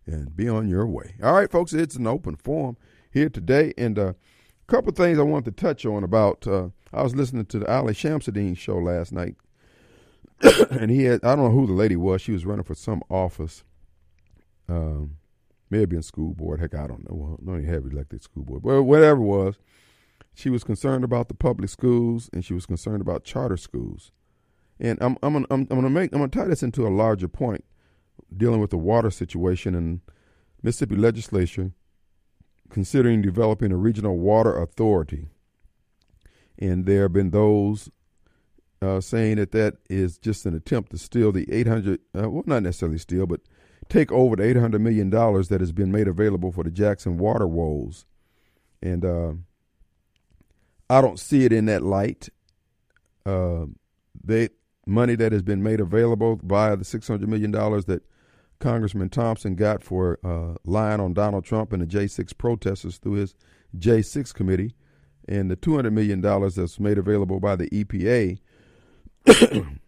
and 0.07 0.37
be 0.37 0.49
on 0.49 0.69
your 0.69 0.87
way. 0.87 1.15
All 1.23 1.33
right, 1.33 1.51
folks, 1.51 1.73
it's 1.73 1.97
an 1.97 2.07
open 2.07 2.37
forum 2.37 2.77
here 3.11 3.31
today, 3.31 3.73
and 3.79 3.99
uh, 3.99 4.09
a 4.09 4.15
couple 4.67 4.91
of 4.91 4.97
things 4.97 5.19
I 5.19 5.23
want 5.23 5.45
to 5.47 5.51
touch 5.51 5.87
on 5.87 6.05
about. 6.05 6.47
Uh, 6.47 6.69
I 6.95 7.03
was 7.03 7.15
listening 7.15 7.47
to 7.47 7.59
the 7.59 7.71
Ali 7.71 7.95
Shamsuddin 7.95 8.57
show 8.57 8.79
last 8.79 9.13
night, 9.13 9.37
and 10.71 10.91
he 10.91 11.05
had 11.05 11.25
I 11.25 11.35
don't 11.35 11.47
know 11.47 11.51
who 11.51 11.67
the 11.67 11.73
lady 11.73 11.97
was. 11.97 12.23
She 12.23 12.33
was 12.33 12.47
running 12.47 12.65
for 12.65 12.75
some 12.75 13.03
office. 13.09 13.65
Um, 14.69 15.17
may 15.71 15.81
have 15.81 15.89
been 15.89 16.03
school 16.03 16.35
board. 16.35 16.61
Heck, 16.61 16.75
I 16.75 16.87
don't 16.87 17.09
know. 17.09 17.17
Well, 17.17 17.39
no, 17.43 17.57
you 17.57 17.67
have 17.67 17.85
elected 17.85 18.23
school 18.23 18.45
board. 18.45 18.63
Well, 18.63 18.83
whatever 18.83 19.21
it 19.21 19.25
was, 19.25 19.59
she 20.35 20.51
was 20.51 20.65
concerned 20.65 21.05
about 21.05 21.29
the 21.29 21.35
public 21.35 21.69
schools 21.69 22.31
and 22.33 22.45
she 22.45 22.55
was 22.55 22.67
concerned 22.67 23.01
about 23.01 23.25
charter 23.25 23.57
schools. 23.57 24.13
And 24.81 24.99
I'm 25.01 25.17
I'm 25.23 25.35
gonna, 25.35 25.47
I'm, 25.51 25.61
I'm 25.71 25.77
gonna 25.77 25.91
make 25.91 26.13
I'm 26.13 26.21
gonna 26.21 26.31
tie 26.31 26.49
this 26.49 26.63
into 26.63 26.87
a 26.87 26.91
larger 26.91 27.29
point 27.29 27.65
dealing 28.37 28.61
with 28.61 28.71
the 28.71 28.79
water 28.79 29.11
situation 29.11 29.75
and 29.75 30.01
Mississippi 30.63 30.97
legislature 30.97 31.73
considering 32.71 33.23
developing 33.23 33.71
a 33.71 33.77
regional 33.77 34.19
water 34.19 34.61
authority. 34.61 35.29
And 36.59 36.87
there 36.87 37.03
have 37.03 37.13
been 37.13 37.31
those 37.31 37.91
uh, 38.81 39.01
saying 39.01 39.37
that 39.37 39.53
that 39.53 39.77
is 39.89 40.19
just 40.19 40.47
an 40.47 40.55
attempt 40.55 40.91
to 40.93 40.99
steal 40.99 41.33
the 41.33 41.51
800, 41.53 42.01
uh, 42.17 42.31
well, 42.31 42.45
not 42.47 42.63
necessarily 42.63 42.99
steal, 42.99 43.27
but 43.27 43.41
take 43.89 44.13
over 44.13 44.37
the 44.37 44.45
800 44.45 44.81
million 44.81 45.11
dollars 45.11 45.49
that 45.49 45.61
has 45.61 45.73
been 45.73 45.93
made 45.93 46.09
available 46.09 46.53
for 46.53 46.65
the 46.65 46.71
Jackson 46.71 47.19
water 47.19 47.47
woes. 47.47 48.07
And 48.83 49.05
uh, 49.05 49.33
I 50.91 51.01
don't 51.01 51.19
see 51.19 51.45
it 51.45 51.53
in 51.53 51.67
that 51.67 51.83
light. 51.83 52.29
Uh, 53.25 53.67
they 54.23 54.51
money 54.87 55.15
that 55.15 55.33
has 55.33 55.43
been 55.43 55.63
made 55.63 55.81
available 55.81 56.39
via 56.43 56.77
the 56.77 56.85
600 56.85 57.27
million 57.29 57.51
dollars 57.51 57.87
that 57.87 58.03
Congressman 58.61 59.09
Thompson 59.09 59.55
got 59.55 59.83
for 59.83 60.19
uh, 60.25 60.57
lying 60.65 61.01
on 61.01 61.15
Donald 61.15 61.45
Trump 61.45 61.73
and 61.73 61.83
the 61.83 61.87
J6 61.87 62.37
protesters 62.39 62.99
through 62.99 63.15
his 63.15 63.35
J6 63.77 64.33
committee, 64.33 64.75
and 65.29 65.51
the 65.51 65.57
$200 65.57 65.93
million 65.93 66.21
that's 66.21 66.81
made 66.81 66.99
available 66.99 67.41
by 67.41 67.57
the 67.57 67.69
EPA. 67.71 68.39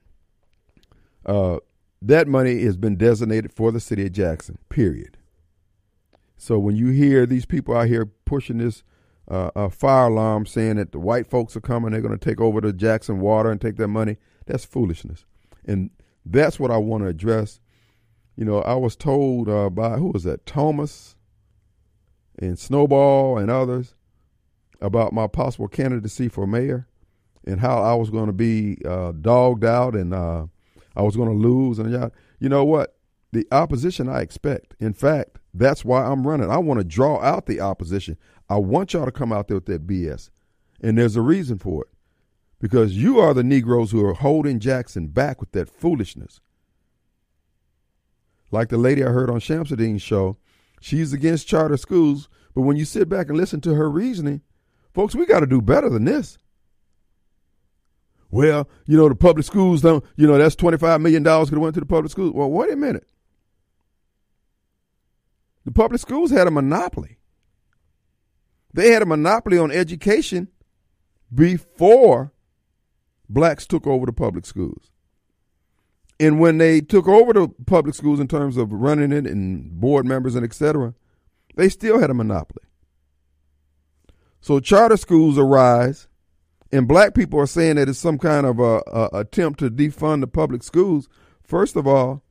uh, 1.27 1.59
that 2.03 2.29
money 2.29 2.63
has 2.63 2.77
been 2.77 2.97
designated 2.97 3.53
for 3.53 3.73
the 3.73 3.81
city 3.81 4.07
of 4.07 4.13
Jackson, 4.13 4.59
period. 4.69 5.17
So 6.37 6.59
when 6.59 6.77
you 6.77 6.89
hear 6.89 7.27
these 7.27 7.47
people 7.47 7.77
out 7.77 7.89
here 7.89 8.07
pushing 8.07 8.59
this 8.59 8.83
uh, 9.29 9.51
a 9.57 9.71
fire 9.71 10.07
alarm 10.07 10.47
saying 10.47 10.77
that 10.77 10.93
the 10.93 11.01
white 11.01 11.27
folks 11.27 11.57
are 11.57 11.61
coming, 11.61 11.91
they're 11.91 12.01
going 12.01 12.17
to 12.17 12.25
take 12.25 12.41
over 12.41 12.61
the 12.61 12.73
Jackson 12.73 13.19
water 13.19 13.51
and 13.51 13.61
take 13.61 13.77
their 13.77 13.89
money, 13.89 14.19
that's 14.47 14.65
foolishness. 14.65 15.25
And 15.65 15.91
that's 16.25 16.61
what 16.61 16.71
I 16.71 16.77
want 16.77 17.03
to 17.03 17.09
address. 17.09 17.61
You 18.37 18.45
know, 18.45 18.61
I 18.63 18.75
was 18.75 18.95
told 18.95 19.49
uh, 19.49 19.71
by, 19.71 19.97
who 19.97 20.13
was 20.13 20.23
that, 20.25 20.47
Thomas 20.47 21.17
and 22.39 22.59
Snowball 22.59 23.39
and 23.39 23.51
others 23.51 23.96
about 24.81 25.13
my 25.13 25.27
possible 25.27 25.69
candidacy 25.69 26.29
for 26.29 26.47
mayor 26.47 26.87
and 27.47 27.61
how 27.61 27.83
I 27.83 27.95
was 27.95 28.11
going 28.11 28.27
to 28.27 28.33
be 28.33 28.79
uh, 28.85 29.13
dogged 29.13 29.65
out 29.65 29.95
and 29.95 30.13
uh, 30.13 30.47
I 30.95 31.03
was 31.03 31.17
going 31.17 31.29
to 31.29 31.49
lose. 31.49 31.79
And 31.79 32.11
you 32.39 32.49
know 32.49 32.65
what? 32.65 32.97
The 33.33 33.47
opposition 33.53 34.09
I 34.09 34.21
expect. 34.21 34.75
In 34.81 34.93
fact, 34.93 35.39
that's 35.55 35.85
why 35.85 36.05
I'm 36.05 36.27
running. 36.27 36.51
I 36.51 36.59
want 36.59 36.81
to 36.81 36.85
draw 36.85 37.21
out 37.21 37.47
the 37.47 37.61
opposition. 37.61 38.17
I 38.49 38.57
want 38.57 38.93
y'all 38.93 39.05
to 39.05 39.13
come 39.13 39.33
out 39.33 39.49
there 39.49 39.57
with 39.57 39.67
that 39.67 39.87
BS. 39.87 40.31
And 40.81 40.99
there's 40.99 41.17
a 41.17 41.23
reason 41.23 41.59
for 41.59 41.83
it. 41.85 41.91
Because 42.59 42.97
you 42.97 43.19
are 43.19 43.35
the 43.35 43.45
Negroes 43.45 43.91
who 43.91 44.05
are 44.05 44.15
holding 44.15 44.61
Jackson 44.61 45.09
back 45.09 45.41
with 45.41 45.53
that 45.53 45.69
foolishness. 45.69 46.41
Like 48.51 48.69
the 48.69 48.79
lady 48.79 49.05
I 49.05 49.09
heard 49.09 49.29
on 49.29 49.41
Shamsuddin's 49.41 50.03
show, 50.03 50.39
she's 50.81 51.13
against 51.13 51.49
charter 51.49 51.77
schools, 51.77 52.29
but 52.55 52.63
when 52.63 52.77
you 52.77 52.85
sit 52.85 53.09
back 53.09 53.29
and 53.29 53.37
listen 53.37 53.61
to 53.63 53.75
her 53.75 53.91
reasoning, 53.91 54.41
folks, 54.97 55.15
we 55.15 55.27
got 55.27 55.41
to 55.41 55.47
do 55.47 55.61
better 55.61 55.91
than 55.91 56.07
this. 56.07 56.39
Well, 58.31 58.67
you 58.87 58.97
know, 58.97 59.11
the 59.11 59.15
public 59.15 59.45
schools 59.45 59.83
don't, 59.83 60.03
you 60.17 60.27
know, 60.27 60.39
that's 60.39 60.57
$25 60.57 61.03
million 61.03 61.23
could 61.23 61.51
have 61.51 61.59
went 61.59 61.75
to 61.75 61.81
the 61.81 61.87
public 61.87 62.11
schools. 62.11 62.33
Well, 62.33 62.51
wait 62.51 62.73
a 62.73 62.77
minute. 62.77 63.07
The 65.67 65.71
public 65.71 66.01
schools 66.01 66.31
had 66.31 66.47
a 66.47 66.51
monopoly. 66.51 67.19
They 68.73 68.91
had 68.91 69.03
a 69.03 69.07
monopoly 69.07 69.59
on 69.59 69.71
education 69.71 70.49
before 71.33 72.33
blacks 73.29 73.67
took 73.67 73.87
over 73.87 74.07
the 74.07 74.13
public 74.13 74.47
schools. 74.47 74.91
And 76.19 76.41
when 76.41 76.57
they 76.57 76.81
took 76.81 77.07
over 77.07 77.35
the 77.35 77.49
public 77.67 77.95
schools 77.95 78.19
in 78.19 78.29
terms 78.29 78.57
of 78.57 78.73
running 78.73 79.13
it 79.13 79.27
and 79.27 79.79
board 79.79 80.07
members 80.07 80.35
and 80.35 80.45
et 80.45 80.55
cetera, 80.55 80.95
they 81.55 81.69
still 81.69 82.01
had 82.01 82.09
a 82.09 82.15
monopoly. 82.15 82.63
So 84.47 84.61
charter 84.61 84.97
schools 84.97 85.39
arise, 85.39 86.07
and 86.71 86.87
black 86.87 87.17
people 87.17 87.41
are 87.41 87.49
saying 87.49 87.75
that 87.75 87.89
it's 87.89 87.99
some 87.99 88.17
kind 88.17 88.47
of 88.47 88.61
a, 88.61 88.81
a 88.87 89.09
attempt 89.13 89.59
to 89.59 89.69
defund 89.69 90.21
the 90.21 90.29
public 90.29 90.63
schools. 90.63 91.09
First 91.43 91.75
of 91.75 91.85
all, 91.85 92.23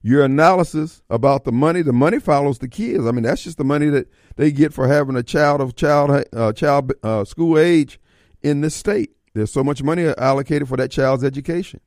your 0.00 0.22
analysis 0.22 1.02
about 1.10 1.42
the 1.42 1.50
money, 1.50 1.82
the 1.82 1.92
money 1.92 2.20
follows 2.20 2.60
the 2.60 2.68
kids. 2.68 3.04
I 3.04 3.10
mean, 3.10 3.24
that's 3.24 3.42
just 3.42 3.58
the 3.58 3.64
money 3.64 3.88
that 3.88 4.06
they 4.36 4.52
get 4.52 4.72
for 4.72 4.86
having 4.86 5.16
a 5.16 5.24
child 5.24 5.60
of 5.60 5.74
child 5.74 6.24
uh, 6.32 6.52
child 6.52 6.92
uh, 7.02 7.24
school 7.24 7.58
age 7.58 7.98
in 8.40 8.60
this 8.60 8.76
state. 8.76 9.10
There's 9.32 9.52
so 9.52 9.64
much 9.64 9.82
money 9.82 10.06
allocated 10.06 10.68
for 10.68 10.76
that 10.76 10.92
child's 10.92 11.24
education. 11.24 11.80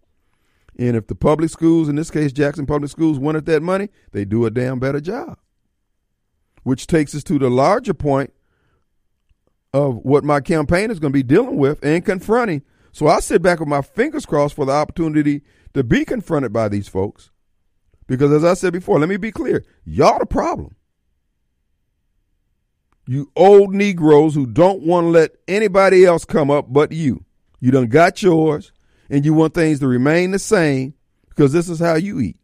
And 0.78 0.98
if 0.98 1.08
the 1.08 1.16
public 1.16 1.52
schools, 1.52 1.88
in 1.88 1.96
this 1.96 2.12
case 2.12 2.34
Jackson 2.34 2.66
Public 2.66 2.92
Schools, 2.92 3.18
wanted 3.18 3.46
that 3.46 3.64
money, 3.64 3.88
they 4.12 4.26
do 4.26 4.46
a 4.46 4.52
damn 4.52 4.78
better 4.78 5.00
job. 5.00 5.38
Which 6.64 6.86
takes 6.86 7.16
us 7.16 7.24
to 7.24 7.40
the 7.40 7.50
larger 7.50 7.94
point 7.94 8.34
of 9.78 9.98
what 9.98 10.24
my 10.24 10.40
campaign 10.40 10.90
is 10.90 11.00
going 11.00 11.14
to 11.14 11.18
be 11.18 11.24
dealing 11.24 11.58
with 11.58 11.84
and 11.84 12.04
confronting. 12.04 12.64
So 12.92 13.08
I 13.08 13.20
sit 13.20 13.42
back 13.42 13.60
with 13.60 13.70
my 13.70 13.82
fingers 13.82 14.26
crossed 14.26 14.56
for 14.56 14.66
the 14.66 14.72
opportunity 14.72 15.44
to 15.74 15.84
be 15.84 16.04
confronted 16.04 16.52
by 16.52 16.68
these 16.68 16.88
folks. 16.88 17.30
Because 18.08 18.32
as 18.32 18.44
I 18.44 18.56
said 18.56 18.74
before, 18.74 19.00
let 19.00 19.10
me 19.10 19.18
be 19.18 19.32
clear 19.32 19.64
y'all 19.86 20.18
the 20.18 20.26
problem. 20.26 20.76
You 23.06 23.32
old 23.36 23.74
Negroes 23.74 24.34
who 24.34 24.48
don't 24.48 24.82
want 24.82 25.06
to 25.06 25.10
let 25.10 25.32
anybody 25.48 26.06
else 26.06 26.26
come 26.26 26.50
up 26.50 26.66
but 26.70 26.92
you. 26.92 27.24
You 27.60 27.72
done 27.72 27.88
got 27.88 28.22
yours 28.22 28.72
and 29.10 29.24
you 29.24 29.34
want 29.34 29.54
things 29.54 29.80
to 29.80 29.88
remain 29.88 30.32
the 30.32 30.40
same 30.40 30.94
because 31.30 31.54
this 31.54 31.70
is 31.70 31.80
how 31.80 31.96
you 31.96 32.20
eat. 32.20 32.38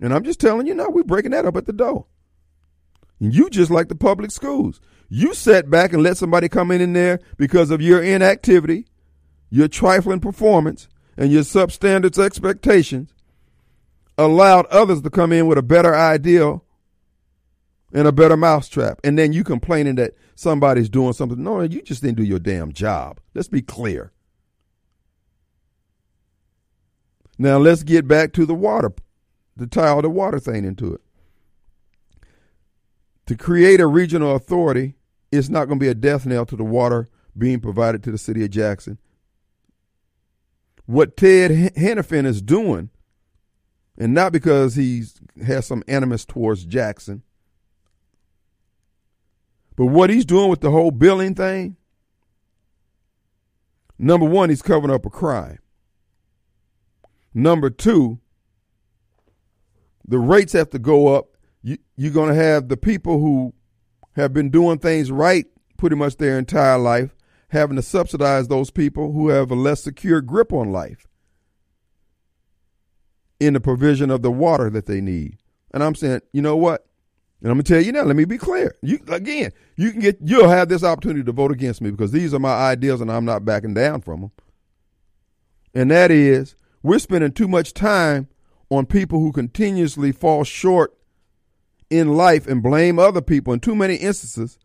And 0.00 0.12
I'm 0.12 0.22
just 0.22 0.38
telling 0.38 0.66
you 0.66 0.74
now, 0.74 0.88
we're 0.90 1.02
breaking 1.02 1.32
that 1.32 1.46
up 1.46 1.56
at 1.56 1.66
the 1.66 1.72
door. 1.72 2.06
And 3.20 3.34
you 3.34 3.50
just 3.50 3.70
like 3.70 3.88
the 3.88 3.96
public 3.96 4.30
schools. 4.30 4.80
You 5.08 5.34
sat 5.34 5.70
back 5.70 5.92
and 5.92 6.02
let 6.02 6.16
somebody 6.16 6.48
come 6.48 6.70
in, 6.70 6.80
in 6.80 6.92
there 6.92 7.20
because 7.36 7.70
of 7.70 7.80
your 7.80 8.02
inactivity, 8.02 8.86
your 9.50 9.68
trifling 9.68 10.20
performance, 10.20 10.88
and 11.16 11.32
your 11.32 11.42
substandard 11.42 12.22
expectations, 12.22 13.12
allowed 14.18 14.66
others 14.66 15.00
to 15.02 15.10
come 15.10 15.32
in 15.32 15.46
with 15.46 15.58
a 15.58 15.62
better 15.62 15.94
ideal 15.94 16.64
and 17.92 18.06
a 18.06 18.12
better 18.12 18.36
mousetrap. 18.36 19.00
And 19.02 19.18
then 19.18 19.32
you 19.32 19.44
complaining 19.44 19.94
that 19.94 20.14
somebody's 20.34 20.90
doing 20.90 21.14
something. 21.14 21.42
No, 21.42 21.62
you 21.62 21.80
just 21.82 22.02
didn't 22.02 22.18
do 22.18 22.24
your 22.24 22.38
damn 22.38 22.72
job. 22.72 23.18
Let's 23.34 23.48
be 23.48 23.62
clear. 23.62 24.12
Now 27.38 27.56
let's 27.58 27.82
get 27.82 28.06
back 28.06 28.32
to 28.34 28.44
the 28.44 28.54
water, 28.54 28.92
to 29.58 29.66
tie 29.66 29.98
the 30.00 30.10
water 30.10 30.40
thing 30.40 30.64
into 30.64 30.94
it. 30.94 31.00
To 33.26 33.36
create 33.36 33.80
a 33.80 33.86
regional 33.86 34.34
authority 34.34 34.94
is 35.30 35.50
not 35.50 35.66
going 35.66 35.78
to 35.78 35.84
be 35.84 35.90
a 35.90 35.94
death 35.94 36.26
knell 36.26 36.46
to 36.46 36.56
the 36.56 36.64
water 36.64 37.08
being 37.36 37.60
provided 37.60 38.02
to 38.02 38.10
the 38.10 38.18
city 38.18 38.44
of 38.44 38.50
Jackson. 38.50 38.98
What 40.86 41.16
Ted 41.16 41.50
Henifin 41.50 42.24
is 42.24 42.40
doing, 42.40 42.90
and 43.98 44.14
not 44.14 44.32
because 44.32 44.74
he 44.74 45.04
has 45.44 45.66
some 45.66 45.82
animus 45.86 46.24
towards 46.24 46.64
Jackson, 46.64 47.22
but 49.76 49.86
what 49.86 50.10
he's 50.10 50.24
doing 50.24 50.48
with 50.48 50.60
the 50.60 50.70
whole 50.70 50.90
billing 50.90 51.34
thing, 51.34 51.76
number 53.98 54.26
one, 54.26 54.48
he's 54.48 54.62
covering 54.62 54.92
up 54.92 55.04
a 55.04 55.10
crime. 55.10 55.58
Number 57.34 57.70
two, 57.70 58.18
the 60.06 60.18
rates 60.18 60.54
have 60.54 60.70
to 60.70 60.78
go 60.78 61.14
up. 61.14 61.36
You, 61.62 61.76
you're 61.96 62.12
going 62.12 62.30
to 62.30 62.34
have 62.34 62.68
the 62.68 62.76
people 62.76 63.20
who 63.20 63.52
have 64.18 64.32
been 64.32 64.50
doing 64.50 64.78
things 64.78 65.12
right 65.12 65.46
pretty 65.76 65.94
much 65.94 66.16
their 66.16 66.38
entire 66.38 66.76
life 66.76 67.14
having 67.50 67.76
to 67.76 67.82
subsidize 67.82 68.48
those 68.48 68.70
people 68.70 69.12
who 69.12 69.28
have 69.28 69.50
a 69.50 69.54
less 69.54 69.82
secure 69.82 70.20
grip 70.20 70.52
on 70.52 70.72
life 70.72 71.06
in 73.40 73.54
the 73.54 73.60
provision 73.60 74.10
of 74.10 74.22
the 74.22 74.30
water 74.30 74.68
that 74.68 74.86
they 74.86 75.00
need. 75.00 75.38
And 75.72 75.82
I'm 75.82 75.94
saying, 75.94 76.22
you 76.32 76.42
know 76.42 76.56
what? 76.56 76.84
And 77.40 77.50
I'm 77.50 77.56
gonna 77.56 77.62
tell 77.62 77.80
you 77.80 77.92
now. 77.92 78.02
Let 78.02 78.16
me 78.16 78.24
be 78.24 78.38
clear. 78.38 78.74
You 78.82 78.98
again, 79.08 79.52
you 79.76 79.92
can 79.92 80.00
get, 80.00 80.18
you'll 80.20 80.48
have 80.48 80.68
this 80.68 80.82
opportunity 80.82 81.22
to 81.22 81.32
vote 81.32 81.52
against 81.52 81.80
me 81.80 81.92
because 81.92 82.10
these 82.10 82.34
are 82.34 82.40
my 82.40 82.54
ideas, 82.54 83.00
and 83.00 83.12
I'm 83.12 83.24
not 83.24 83.44
backing 83.44 83.74
down 83.74 84.00
from 84.00 84.22
them. 84.22 84.32
And 85.72 85.90
that 85.92 86.10
is, 86.10 86.56
we're 86.82 86.98
spending 86.98 87.30
too 87.30 87.46
much 87.46 87.72
time 87.72 88.26
on 88.70 88.86
people 88.86 89.20
who 89.20 89.30
continuously 89.30 90.10
fall 90.10 90.42
short 90.42 90.97
in 91.90 92.16
life 92.16 92.46
and 92.46 92.62
blame 92.62 92.98
other 92.98 93.22
people 93.22 93.52
in 93.52 93.60
too 93.60 93.74
many 93.74 93.96
instances, 93.96 94.58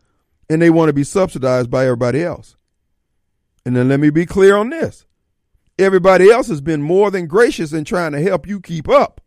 and 0.49 0.61
they 0.61 0.69
want 0.69 0.89
to 0.89 0.93
be 0.93 1.03
subsidized 1.03 1.69
by 1.69 1.85
everybody 1.85 2.23
else. 2.23 2.55
And 3.65 3.75
then 3.75 3.87
let 3.89 3.99
me 3.99 4.09
be 4.09 4.25
clear 4.25 4.55
on 4.55 4.69
this 4.69 5.05
everybody 5.79 6.29
else 6.29 6.47
has 6.47 6.61
been 6.61 6.81
more 6.81 7.09
than 7.09 7.25
gracious 7.25 7.73
in 7.73 7.83
trying 7.83 8.11
to 8.11 8.21
help 8.21 8.47
you 8.47 8.59
keep 8.59 8.87
up. 8.87 9.21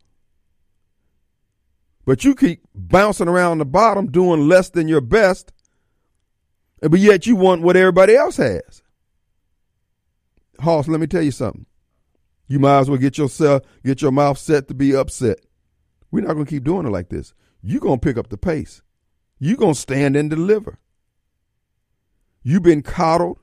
But 2.04 2.24
you 2.24 2.36
keep 2.36 2.62
bouncing 2.72 3.26
around 3.26 3.58
the 3.58 3.64
bottom 3.64 4.10
doing 4.12 4.46
less 4.46 4.70
than 4.70 4.86
your 4.86 5.00
best, 5.00 5.52
but 6.80 7.00
yet 7.00 7.26
you 7.26 7.34
want 7.34 7.62
what 7.62 7.76
everybody 7.76 8.14
else 8.14 8.36
has. 8.36 8.82
Hoss, 10.60 10.86
let 10.86 11.00
me 11.00 11.08
tell 11.08 11.22
you 11.22 11.32
something. 11.32 11.66
You 12.48 12.60
might 12.60 12.78
as 12.78 12.88
well 12.88 12.98
get 12.98 13.18
yourself 13.18 13.62
get 13.84 14.00
your 14.00 14.12
mouth 14.12 14.38
set 14.38 14.68
to 14.68 14.74
be 14.74 14.94
upset. 14.94 15.40
We're 16.12 16.24
not 16.24 16.34
gonna 16.34 16.46
keep 16.46 16.64
doing 16.64 16.86
it 16.86 16.90
like 16.90 17.08
this. 17.08 17.34
You're 17.66 17.80
gonna 17.80 17.98
pick 17.98 18.16
up 18.16 18.28
the 18.28 18.38
pace. 18.38 18.80
You're 19.40 19.56
gonna 19.56 19.74
stand 19.74 20.14
and 20.14 20.30
deliver. 20.30 20.78
You've 22.44 22.62
been 22.62 22.82
coddled. 22.82 23.40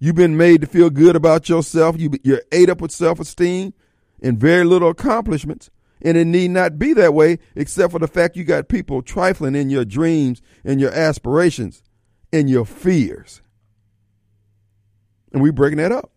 You've 0.00 0.16
been 0.16 0.36
made 0.36 0.60
to 0.62 0.66
feel 0.66 0.90
good 0.90 1.14
about 1.14 1.48
yourself. 1.48 2.00
You, 2.00 2.10
you're 2.24 2.42
ate 2.50 2.68
up 2.68 2.80
with 2.80 2.90
self 2.90 3.20
esteem 3.20 3.74
and 4.20 4.40
very 4.40 4.64
little 4.64 4.88
accomplishments. 4.88 5.70
And 6.04 6.16
it 6.16 6.24
need 6.24 6.50
not 6.50 6.80
be 6.80 6.94
that 6.94 7.14
way, 7.14 7.38
except 7.54 7.92
for 7.92 8.00
the 8.00 8.08
fact 8.08 8.36
you 8.36 8.42
got 8.42 8.68
people 8.68 9.02
trifling 9.02 9.54
in 9.54 9.70
your 9.70 9.84
dreams 9.84 10.42
and 10.64 10.80
your 10.80 10.90
aspirations 10.90 11.84
and 12.32 12.50
your 12.50 12.66
fears. 12.66 13.40
And 15.32 15.40
we 15.40 15.52
breaking 15.52 15.78
that 15.78 15.92
up. 15.92 16.10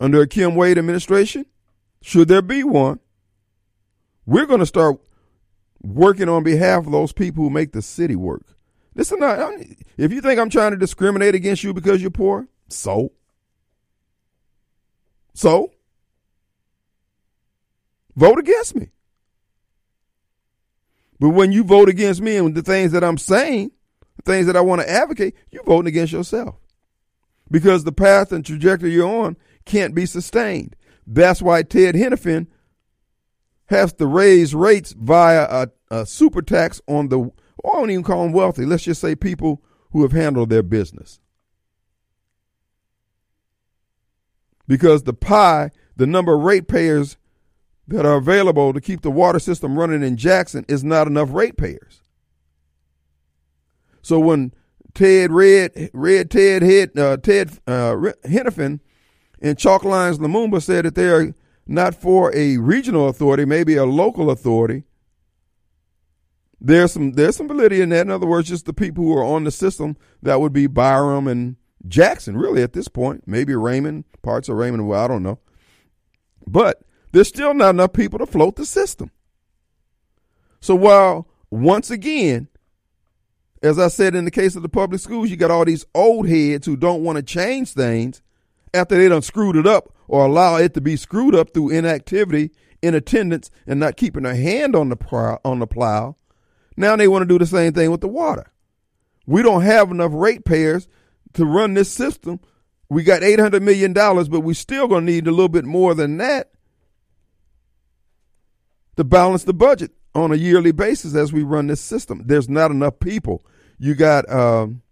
Under 0.00 0.22
a 0.22 0.26
Kim 0.26 0.56
Wade 0.56 0.76
administration, 0.76 1.46
should 2.02 2.26
there 2.26 2.42
be 2.42 2.64
one, 2.64 2.98
we're 4.26 4.46
going 4.46 4.58
to 4.58 4.66
start 4.66 4.98
working 5.84 6.28
on 6.28 6.42
behalf 6.42 6.86
of 6.86 6.92
those 6.92 7.12
people 7.12 7.44
who 7.44 7.50
make 7.50 7.72
the 7.72 7.82
city 7.82 8.16
work. 8.16 8.56
This 8.94 9.12
is 9.12 9.18
not. 9.18 9.54
if 9.96 10.12
you 10.12 10.20
think 10.20 10.40
I'm 10.40 10.50
trying 10.50 10.70
to 10.70 10.76
discriminate 10.76 11.34
against 11.34 11.62
you 11.64 11.74
because 11.74 12.00
you're 12.00 12.10
poor, 12.10 12.48
so? 12.68 13.12
So? 15.34 15.72
Vote 18.16 18.38
against 18.38 18.76
me. 18.76 18.90
But 21.18 21.30
when 21.30 21.52
you 21.52 21.64
vote 21.64 21.88
against 21.88 22.20
me 22.20 22.36
and 22.36 22.54
the 22.54 22.62
things 22.62 22.92
that 22.92 23.04
I'm 23.04 23.18
saying, 23.18 23.72
the 24.16 24.22
things 24.22 24.46
that 24.46 24.56
I 24.56 24.60
want 24.60 24.82
to 24.82 24.90
advocate, 24.90 25.34
you're 25.50 25.64
voting 25.64 25.88
against 25.88 26.12
yourself. 26.12 26.56
Because 27.50 27.84
the 27.84 27.92
path 27.92 28.32
and 28.32 28.44
trajectory 28.44 28.92
you're 28.92 29.08
on 29.08 29.36
can't 29.64 29.94
be 29.94 30.06
sustained. 30.06 30.76
That's 31.06 31.42
why 31.42 31.62
Ted 31.62 31.94
Henifin 31.94 32.46
has 33.66 33.92
to 33.94 34.06
raise 34.06 34.54
rates 34.54 34.92
via 34.92 35.44
a, 35.50 35.68
a 35.90 36.06
super 36.06 36.42
tax 36.42 36.80
on 36.86 37.08
the, 37.08 37.20
I 37.64 37.72
don't 37.72 37.90
even 37.90 38.04
call 38.04 38.22
them 38.22 38.32
wealthy, 38.32 38.64
let's 38.64 38.84
just 38.84 39.00
say 39.00 39.14
people 39.14 39.62
who 39.90 40.02
have 40.02 40.12
handled 40.12 40.50
their 40.50 40.62
business. 40.62 41.20
Because 44.66 45.02
the 45.02 45.12
pie, 45.12 45.70
the 45.96 46.06
number 46.06 46.34
of 46.34 46.42
ratepayers 46.42 47.16
that 47.86 48.06
are 48.06 48.16
available 48.16 48.72
to 48.72 48.80
keep 48.80 49.02
the 49.02 49.10
water 49.10 49.38
system 49.38 49.78
running 49.78 50.02
in 50.02 50.16
Jackson 50.16 50.64
is 50.68 50.82
not 50.82 51.06
enough 51.06 51.28
ratepayers. 51.32 52.00
So 54.02 54.18
when 54.18 54.52
Ted 54.94 55.32
Red 55.32 55.90
Red 55.92 56.30
Ted 56.30 56.62
hit 56.62 56.96
uh, 56.98 57.16
Ted 57.18 57.58
uh, 57.66 57.94
Henifin 58.24 58.80
and 59.40 59.58
Chalk 59.58 59.84
Lines 59.84 60.18
Lumumba 60.18 60.62
said 60.62 60.84
that 60.84 60.94
they 60.94 61.08
are 61.08 61.34
not 61.66 61.94
for 61.94 62.34
a 62.34 62.58
regional 62.58 63.08
authority, 63.08 63.44
maybe 63.44 63.76
a 63.76 63.84
local 63.84 64.30
authority. 64.30 64.84
There's 66.60 66.92
some 66.92 67.12
there's 67.12 67.36
some 67.36 67.48
validity 67.48 67.80
in 67.80 67.90
that. 67.90 68.06
In 68.06 68.10
other 68.10 68.26
words, 68.26 68.48
just 68.48 68.66
the 68.66 68.72
people 68.72 69.04
who 69.04 69.16
are 69.16 69.24
on 69.24 69.44
the 69.44 69.50
system 69.50 69.96
that 70.22 70.40
would 70.40 70.52
be 70.52 70.66
Byram 70.66 71.26
and 71.26 71.56
Jackson, 71.86 72.36
really 72.36 72.62
at 72.62 72.72
this 72.72 72.88
point, 72.88 73.24
maybe 73.26 73.54
Raymond, 73.54 74.04
parts 74.22 74.48
of 74.48 74.56
Raymond. 74.56 74.88
Well, 74.88 75.02
I 75.02 75.08
don't 75.08 75.22
know, 75.22 75.38
but 76.46 76.82
there's 77.12 77.28
still 77.28 77.54
not 77.54 77.70
enough 77.70 77.92
people 77.92 78.18
to 78.18 78.26
float 78.26 78.56
the 78.56 78.66
system. 78.66 79.10
So 80.60 80.74
while 80.74 81.28
once 81.50 81.90
again, 81.90 82.48
as 83.62 83.78
I 83.78 83.88
said 83.88 84.14
in 84.14 84.24
the 84.24 84.30
case 84.30 84.56
of 84.56 84.62
the 84.62 84.68
public 84.68 85.00
schools, 85.00 85.30
you 85.30 85.36
got 85.36 85.50
all 85.50 85.64
these 85.64 85.86
old 85.94 86.28
heads 86.28 86.66
who 86.66 86.76
don't 86.76 87.04
want 87.04 87.16
to 87.16 87.22
change 87.22 87.72
things 87.72 88.22
after 88.72 88.96
they 88.96 89.08
done 89.08 89.22
screwed 89.22 89.56
it 89.56 89.66
up 89.66 89.93
or 90.08 90.26
allow 90.26 90.56
it 90.56 90.74
to 90.74 90.80
be 90.80 90.96
screwed 90.96 91.34
up 91.34 91.52
through 91.54 91.70
inactivity, 91.70 92.50
inattendance, 92.82 93.50
and 93.66 93.80
not 93.80 93.96
keeping 93.96 94.26
a 94.26 94.34
hand 94.34 94.76
on 94.76 94.88
the 94.88 94.96
plow, 94.96 95.40
on 95.44 95.58
the 95.58 95.66
plow. 95.66 96.16
Now 96.76 96.96
they 96.96 97.08
want 97.08 97.22
to 97.22 97.28
do 97.28 97.38
the 97.38 97.46
same 97.46 97.72
thing 97.72 97.90
with 97.90 98.00
the 98.00 98.08
water. 98.08 98.52
We 99.26 99.42
don't 99.42 99.62
have 99.62 99.90
enough 99.90 100.12
ratepayers 100.14 100.88
to 101.34 101.44
run 101.44 101.74
this 101.74 101.90
system. 101.90 102.40
We 102.88 103.02
got 103.02 103.22
eight 103.22 103.40
hundred 103.40 103.62
million 103.62 103.92
dollars, 103.92 104.28
but 104.28 104.40
we're 104.40 104.54
still 104.54 104.86
gonna 104.88 105.06
need 105.06 105.26
a 105.26 105.30
little 105.30 105.48
bit 105.48 105.64
more 105.64 105.94
than 105.94 106.18
that 106.18 106.50
to 108.96 109.04
balance 109.04 109.44
the 109.44 109.54
budget 109.54 109.92
on 110.14 110.30
a 110.30 110.36
yearly 110.36 110.72
basis 110.72 111.14
as 111.14 111.32
we 111.32 111.42
run 111.42 111.66
this 111.66 111.80
system. 111.80 112.22
There's 112.26 112.48
not 112.48 112.70
enough 112.70 113.00
people. 113.00 113.44
You 113.78 113.94
got 113.94 114.30
um, 114.30 114.82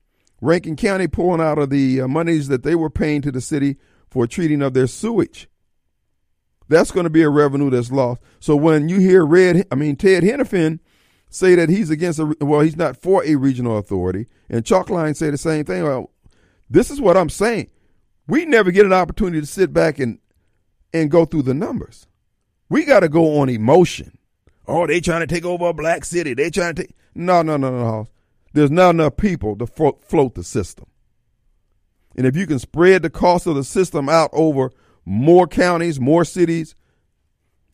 Rankin 0.40 0.76
County 0.76 1.06
pulling 1.06 1.40
out 1.40 1.58
of 1.58 1.70
the 1.70 2.00
uh, 2.00 2.08
monies 2.08 2.48
that 2.48 2.64
they 2.64 2.74
were 2.74 2.90
paying 2.90 3.22
to 3.22 3.30
the 3.30 3.40
city 3.40 3.76
for 4.12 4.26
treating 4.26 4.60
of 4.60 4.74
their 4.74 4.86
sewage. 4.86 5.48
That's 6.68 6.90
going 6.90 7.04
to 7.04 7.10
be 7.10 7.22
a 7.22 7.30
revenue 7.30 7.70
that's 7.70 7.90
lost. 7.90 8.20
So 8.40 8.54
when 8.54 8.90
you 8.90 8.98
hear 8.98 9.24
Red, 9.24 9.66
I 9.72 9.74
mean 9.74 9.96
Ted 9.96 10.22
Henifin 10.22 10.80
say 11.30 11.54
that 11.54 11.70
he's 11.70 11.88
against 11.88 12.18
a, 12.18 12.36
well, 12.40 12.60
he's 12.60 12.76
not 12.76 12.96
for 12.96 13.24
a 13.24 13.36
regional 13.36 13.78
authority, 13.78 14.26
and 14.50 14.64
Chalkline 14.64 15.16
say 15.16 15.30
the 15.30 15.38
same 15.38 15.64
thing. 15.64 15.82
Well, 15.82 16.10
this 16.68 16.90
is 16.90 17.00
what 17.00 17.16
I'm 17.16 17.30
saying. 17.30 17.70
We 18.28 18.44
never 18.44 18.70
get 18.70 18.84
an 18.84 18.92
opportunity 18.92 19.40
to 19.40 19.46
sit 19.46 19.72
back 19.72 19.98
and 19.98 20.18
and 20.92 21.10
go 21.10 21.24
through 21.24 21.42
the 21.42 21.54
numbers. 21.54 22.06
We 22.68 22.84
got 22.84 23.00
to 23.00 23.08
go 23.08 23.38
on 23.38 23.48
emotion. 23.48 24.18
Oh, 24.68 24.86
they 24.86 25.00
trying 25.00 25.20
to 25.20 25.26
take 25.26 25.46
over 25.46 25.68
a 25.68 25.72
black 25.72 26.04
city. 26.04 26.34
They 26.34 26.50
trying 26.50 26.74
to 26.74 26.82
take. 26.82 26.94
No, 27.14 27.40
no, 27.40 27.56
no, 27.56 27.70
no. 27.70 28.08
There's 28.52 28.70
not 28.70 28.90
enough 28.90 29.16
people 29.16 29.56
to 29.56 29.66
float 29.66 30.34
the 30.34 30.44
system. 30.44 30.86
And 32.16 32.26
if 32.26 32.36
you 32.36 32.46
can 32.46 32.58
spread 32.58 33.02
the 33.02 33.10
cost 33.10 33.46
of 33.46 33.54
the 33.54 33.64
system 33.64 34.08
out 34.08 34.30
over 34.32 34.72
more 35.04 35.46
counties, 35.46 35.98
more 35.98 36.24
cities, 36.24 36.74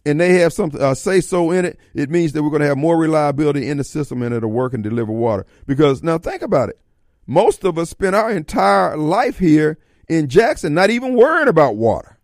and 0.06 0.20
they 0.20 0.38
have 0.38 0.52
some 0.52 0.70
uh, 0.78 0.94
say 0.94 1.20
so 1.20 1.50
in 1.50 1.64
it, 1.64 1.78
it 1.94 2.08
means 2.08 2.32
that 2.32 2.42
we're 2.42 2.50
going 2.50 2.62
to 2.62 2.68
have 2.68 2.78
more 2.78 2.96
reliability 2.96 3.68
in 3.68 3.76
the 3.76 3.84
system 3.84 4.22
and 4.22 4.34
it'll 4.34 4.50
work 4.50 4.72
and 4.72 4.82
deliver 4.82 5.12
water. 5.12 5.44
Because 5.66 6.02
now 6.02 6.18
think 6.18 6.42
about 6.42 6.70
it. 6.70 6.80
Most 7.26 7.64
of 7.64 7.76
us 7.76 7.90
spend 7.90 8.16
our 8.16 8.30
entire 8.30 8.96
life 8.96 9.38
here 9.38 9.78
in 10.08 10.28
Jackson 10.28 10.72
not 10.72 10.88
even 10.88 11.14
worrying 11.14 11.48
about 11.48 11.76
water, 11.76 12.18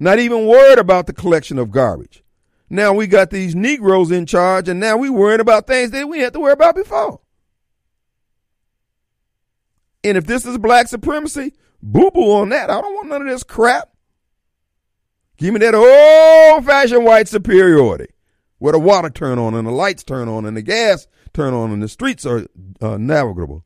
not 0.00 0.18
even 0.18 0.46
worried 0.46 0.78
about 0.78 1.06
the 1.06 1.12
collection 1.12 1.58
of 1.58 1.70
garbage. 1.70 2.22
Now 2.70 2.94
we 2.94 3.06
got 3.06 3.30
these 3.30 3.54
Negroes 3.54 4.10
in 4.10 4.26
charge, 4.26 4.68
and 4.68 4.80
now 4.80 4.96
we're 4.96 5.12
worrying 5.12 5.40
about 5.40 5.66
things 5.66 5.90
that 5.90 6.08
we 6.08 6.20
had 6.20 6.32
to 6.32 6.40
worry 6.40 6.52
about 6.52 6.74
before. 6.74 7.20
And 10.06 10.16
if 10.16 10.24
this 10.24 10.46
is 10.46 10.56
black 10.56 10.86
supremacy, 10.86 11.52
boo 11.82 12.12
boo 12.12 12.32
on 12.32 12.50
that. 12.50 12.70
I 12.70 12.80
don't 12.80 12.94
want 12.94 13.08
none 13.08 13.22
of 13.22 13.28
this 13.28 13.42
crap. 13.42 13.90
Give 15.36 15.52
me 15.52 15.58
that 15.58 15.74
old 15.74 16.64
fashioned 16.64 17.04
white 17.04 17.26
superiority 17.26 18.06
where 18.58 18.72
the 18.72 18.78
water 18.78 19.10
turn 19.10 19.40
on 19.40 19.54
and 19.54 19.66
the 19.66 19.72
lights 19.72 20.04
turn 20.04 20.28
on 20.28 20.46
and 20.46 20.56
the 20.56 20.62
gas 20.62 21.08
turn 21.34 21.52
on 21.54 21.72
and 21.72 21.82
the 21.82 21.88
streets 21.88 22.24
are 22.24 22.46
uh, 22.80 22.96
navigable. 22.96 23.64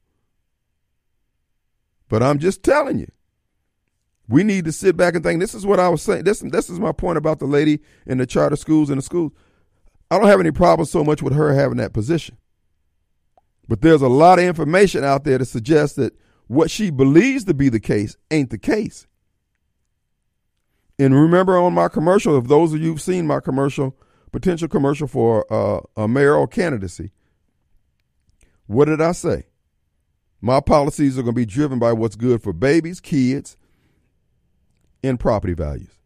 But 2.08 2.22
I'm 2.22 2.38
just 2.38 2.62
telling 2.62 2.98
you, 2.98 3.12
we 4.26 4.42
need 4.42 4.64
to 4.64 4.72
sit 4.72 4.96
back 4.96 5.14
and 5.14 5.22
think. 5.22 5.40
This 5.40 5.54
is 5.54 5.66
what 5.66 5.78
I 5.78 5.90
was 5.90 6.00
saying. 6.00 6.24
This 6.24 6.40
this 6.40 6.70
is 6.70 6.80
my 6.80 6.92
point 6.92 7.18
about 7.18 7.38
the 7.38 7.46
lady 7.46 7.80
in 8.06 8.16
the 8.16 8.26
charter 8.26 8.56
schools 8.56 8.88
and 8.88 8.96
the 8.96 9.02
schools. 9.02 9.32
I 10.10 10.18
don't 10.18 10.26
have 10.26 10.40
any 10.40 10.52
problem 10.52 10.86
so 10.86 11.04
much 11.04 11.22
with 11.22 11.34
her 11.34 11.52
having 11.52 11.76
that 11.76 11.92
position. 11.92 12.38
But 13.68 13.82
there's 13.82 14.02
a 14.02 14.08
lot 14.08 14.38
of 14.38 14.46
information 14.46 15.04
out 15.04 15.24
there 15.24 15.36
to 15.36 15.44
suggest 15.44 15.96
that 15.96 16.14
what 16.50 16.68
she 16.68 16.90
believes 16.90 17.44
to 17.44 17.54
be 17.54 17.68
the 17.68 17.78
case 17.78 18.16
ain't 18.32 18.50
the 18.50 18.58
case. 18.58 19.06
And 20.98 21.14
remember 21.14 21.56
on 21.56 21.74
my 21.74 21.86
commercial, 21.86 22.36
if 22.36 22.48
those 22.48 22.74
of 22.74 22.82
you 22.82 22.90
have 22.90 23.00
seen 23.00 23.24
my 23.24 23.38
commercial, 23.38 23.96
potential 24.32 24.66
commercial 24.66 25.06
for 25.06 25.46
uh, 25.48 25.80
a 25.96 26.08
mayoral 26.08 26.48
candidacy, 26.48 27.12
what 28.66 28.86
did 28.86 29.00
I 29.00 29.12
say? 29.12 29.46
My 30.40 30.58
policies 30.58 31.16
are 31.16 31.22
going 31.22 31.36
to 31.36 31.40
be 31.40 31.46
driven 31.46 31.78
by 31.78 31.92
what's 31.92 32.16
good 32.16 32.42
for 32.42 32.52
babies, 32.52 32.98
kids, 32.98 33.56
and 35.04 35.20
property 35.20 35.54
values. 35.54 35.96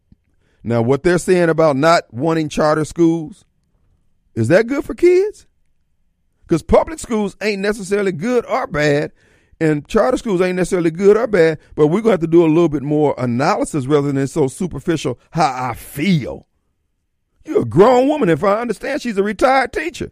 Now, 0.63 0.83
what 0.83 1.01
they're 1.01 1.17
saying 1.17 1.49
about 1.49 1.75
not 1.75 2.13
wanting 2.13 2.49
charter 2.49 2.85
schools, 2.85 3.45
is 4.35 4.47
that 4.49 4.67
good 4.67 4.85
for 4.85 4.93
kids? 4.93 5.47
Because 6.43 6.61
public 6.61 6.99
schools 6.99 7.35
ain't 7.41 7.63
necessarily 7.63 8.11
good 8.11 8.45
or 8.45 8.67
bad, 8.67 9.11
and 9.59 9.87
charter 9.87 10.17
schools 10.17 10.41
ain't 10.41 10.57
necessarily 10.57 10.91
good 10.91 11.17
or 11.17 11.27
bad, 11.27 11.59
but 11.75 11.87
we're 11.87 12.01
going 12.01 12.05
to 12.05 12.11
have 12.11 12.19
to 12.21 12.27
do 12.27 12.45
a 12.45 12.47
little 12.47 12.69
bit 12.69 12.83
more 12.83 13.15
analysis 13.17 13.85
rather 13.85 14.11
than 14.11 14.27
so 14.27 14.47
superficial 14.47 15.19
how 15.31 15.69
I 15.69 15.73
feel. 15.73 16.47
You're 17.45 17.61
a 17.61 17.65
grown 17.65 18.07
woman, 18.07 18.29
if 18.29 18.43
I 18.43 18.59
understand. 18.59 19.01
She's 19.01 19.17
a 19.17 19.23
retired 19.23 19.71
teacher. 19.71 20.11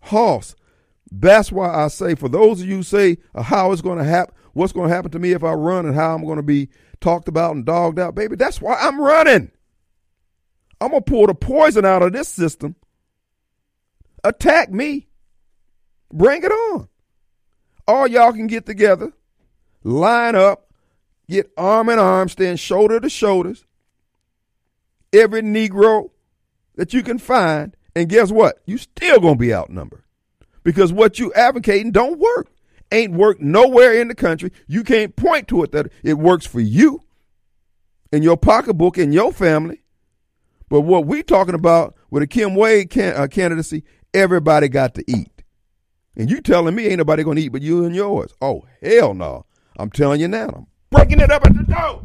Hoss, 0.00 0.56
that's 1.10 1.50
why 1.50 1.72
I 1.72 1.88
say, 1.88 2.14
for 2.14 2.28
those 2.28 2.60
of 2.60 2.68
you 2.68 2.82
say 2.82 3.18
uh, 3.34 3.42
how 3.42 3.72
it's 3.72 3.82
going 3.82 3.98
to 3.98 4.04
happen, 4.04 4.34
what's 4.52 4.72
going 4.72 4.88
to 4.88 4.94
happen 4.94 5.10
to 5.12 5.18
me 5.18 5.32
if 5.32 5.44
I 5.44 5.52
run 5.52 5.86
and 5.86 5.94
how 5.94 6.14
I'm 6.14 6.24
going 6.24 6.36
to 6.36 6.42
be 6.42 6.68
talked 7.00 7.28
about 7.28 7.54
and 7.54 7.64
dogged 7.64 7.98
out, 7.98 8.14
baby, 8.14 8.36
that's 8.36 8.60
why 8.60 8.74
I'm 8.74 9.00
running. 9.00 9.50
I'm 10.80 10.90
going 10.90 11.02
to 11.02 11.10
pull 11.10 11.26
the 11.26 11.34
poison 11.34 11.84
out 11.84 12.02
of 12.02 12.12
this 12.12 12.28
system. 12.28 12.76
Attack 14.24 14.70
me. 14.70 15.08
Bring 16.12 16.42
it 16.42 16.52
on. 16.52 16.88
All 17.88 18.06
y'all 18.06 18.34
can 18.34 18.46
get 18.46 18.66
together, 18.66 19.14
line 19.82 20.34
up, 20.34 20.70
get 21.26 21.50
arm 21.56 21.88
in 21.88 21.98
arm, 21.98 22.28
stand 22.28 22.60
shoulder 22.60 23.00
to 23.00 23.08
shoulders. 23.08 23.64
Every 25.10 25.40
Negro 25.40 26.10
that 26.76 26.92
you 26.92 27.02
can 27.02 27.18
find, 27.18 27.74
and 27.96 28.10
guess 28.10 28.30
what? 28.30 28.60
You 28.66 28.76
still 28.76 29.20
gonna 29.20 29.36
be 29.36 29.54
outnumbered 29.54 30.02
because 30.62 30.92
what 30.92 31.18
you 31.18 31.32
advocating 31.32 31.90
don't 31.90 32.18
work. 32.18 32.52
Ain't 32.92 33.14
worked 33.14 33.40
nowhere 33.40 34.00
in 34.00 34.08
the 34.08 34.14
country. 34.14 34.52
You 34.66 34.84
can't 34.84 35.16
point 35.16 35.48
to 35.48 35.62
it 35.62 35.72
that 35.72 35.90
it 36.02 36.14
works 36.14 36.46
for 36.46 36.60
you 36.60 37.02
in 38.12 38.22
your 38.22 38.36
pocketbook 38.36 38.96
and 38.96 39.12
your 39.12 39.32
family. 39.32 39.82
But 40.68 40.82
what 40.82 41.06
we 41.06 41.22
talking 41.22 41.54
about 41.54 41.94
with 42.10 42.22
a 42.22 42.26
Kim 42.26 42.54
Wade 42.54 42.90
can, 42.90 43.14
uh, 43.14 43.26
candidacy, 43.26 43.84
everybody 44.14 44.68
got 44.68 44.94
to 44.94 45.04
eat. 45.06 45.37
And 46.18 46.28
you 46.28 46.40
telling 46.40 46.74
me 46.74 46.86
ain't 46.88 46.98
nobody 46.98 47.22
gonna 47.22 47.38
eat 47.38 47.50
but 47.50 47.62
you 47.62 47.84
and 47.84 47.94
yours. 47.94 48.34
Oh, 48.42 48.64
hell 48.82 49.14
no. 49.14 49.46
I'm 49.78 49.88
telling 49.88 50.20
you 50.20 50.26
now. 50.26 50.48
I'm 50.48 50.66
breaking 50.90 51.20
it 51.20 51.30
up 51.30 51.46
at 51.46 51.56
the 51.56 51.62
door. 51.62 52.04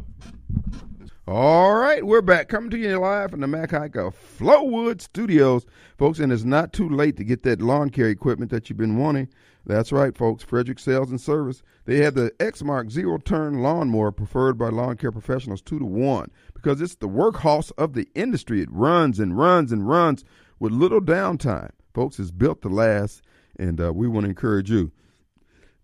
All 1.26 1.74
right, 1.74 2.06
we're 2.06 2.22
back 2.22 2.48
coming 2.48 2.70
to 2.70 2.78
you 2.78 2.96
live 2.98 3.32
from 3.32 3.40
the 3.40 3.48
Mac 3.48 3.72
Haik 3.72 3.96
of 3.96 4.14
Flowood 4.38 5.00
Studios, 5.00 5.66
folks. 5.98 6.20
And 6.20 6.32
it's 6.32 6.44
not 6.44 6.72
too 6.72 6.88
late 6.88 7.16
to 7.16 7.24
get 7.24 7.42
that 7.42 7.60
lawn 7.60 7.90
care 7.90 8.08
equipment 8.08 8.52
that 8.52 8.68
you've 8.68 8.76
been 8.76 8.98
wanting. 8.98 9.28
That's 9.66 9.90
right, 9.90 10.16
folks. 10.16 10.44
Frederick 10.44 10.78
Sales 10.78 11.10
and 11.10 11.20
Service. 11.20 11.62
They 11.86 11.96
have 12.04 12.14
the 12.14 12.30
Exmark 12.38 12.90
zero 12.90 13.18
turn 13.18 13.62
lawnmower 13.62 14.12
preferred 14.12 14.58
by 14.58 14.68
lawn 14.68 14.96
care 14.96 15.10
professionals 15.10 15.60
two 15.60 15.80
to 15.80 15.84
one 15.84 16.30
because 16.54 16.80
it's 16.80 16.96
the 16.96 17.08
workhorse 17.08 17.72
of 17.78 17.94
the 17.94 18.06
industry. 18.14 18.60
It 18.60 18.70
runs 18.70 19.18
and 19.18 19.36
runs 19.36 19.72
and 19.72 19.88
runs 19.88 20.24
with 20.60 20.70
little 20.70 21.00
downtime. 21.00 21.70
Folks, 21.94 22.18
it's 22.18 22.30
built 22.30 22.60
to 22.62 22.68
last, 22.68 23.22
and 23.58 23.80
uh, 23.80 23.92
we 23.92 24.08
want 24.08 24.24
to 24.24 24.30
encourage 24.30 24.70
you 24.70 24.92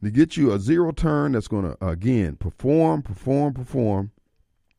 to 0.02 0.10
get 0.10 0.36
you 0.36 0.52
a 0.52 0.58
zero 0.58 0.92
turn 0.92 1.32
that's 1.32 1.48
going 1.48 1.64
to, 1.64 1.86
again, 1.86 2.36
perform, 2.36 3.02
perform, 3.02 3.54
perform 3.54 4.12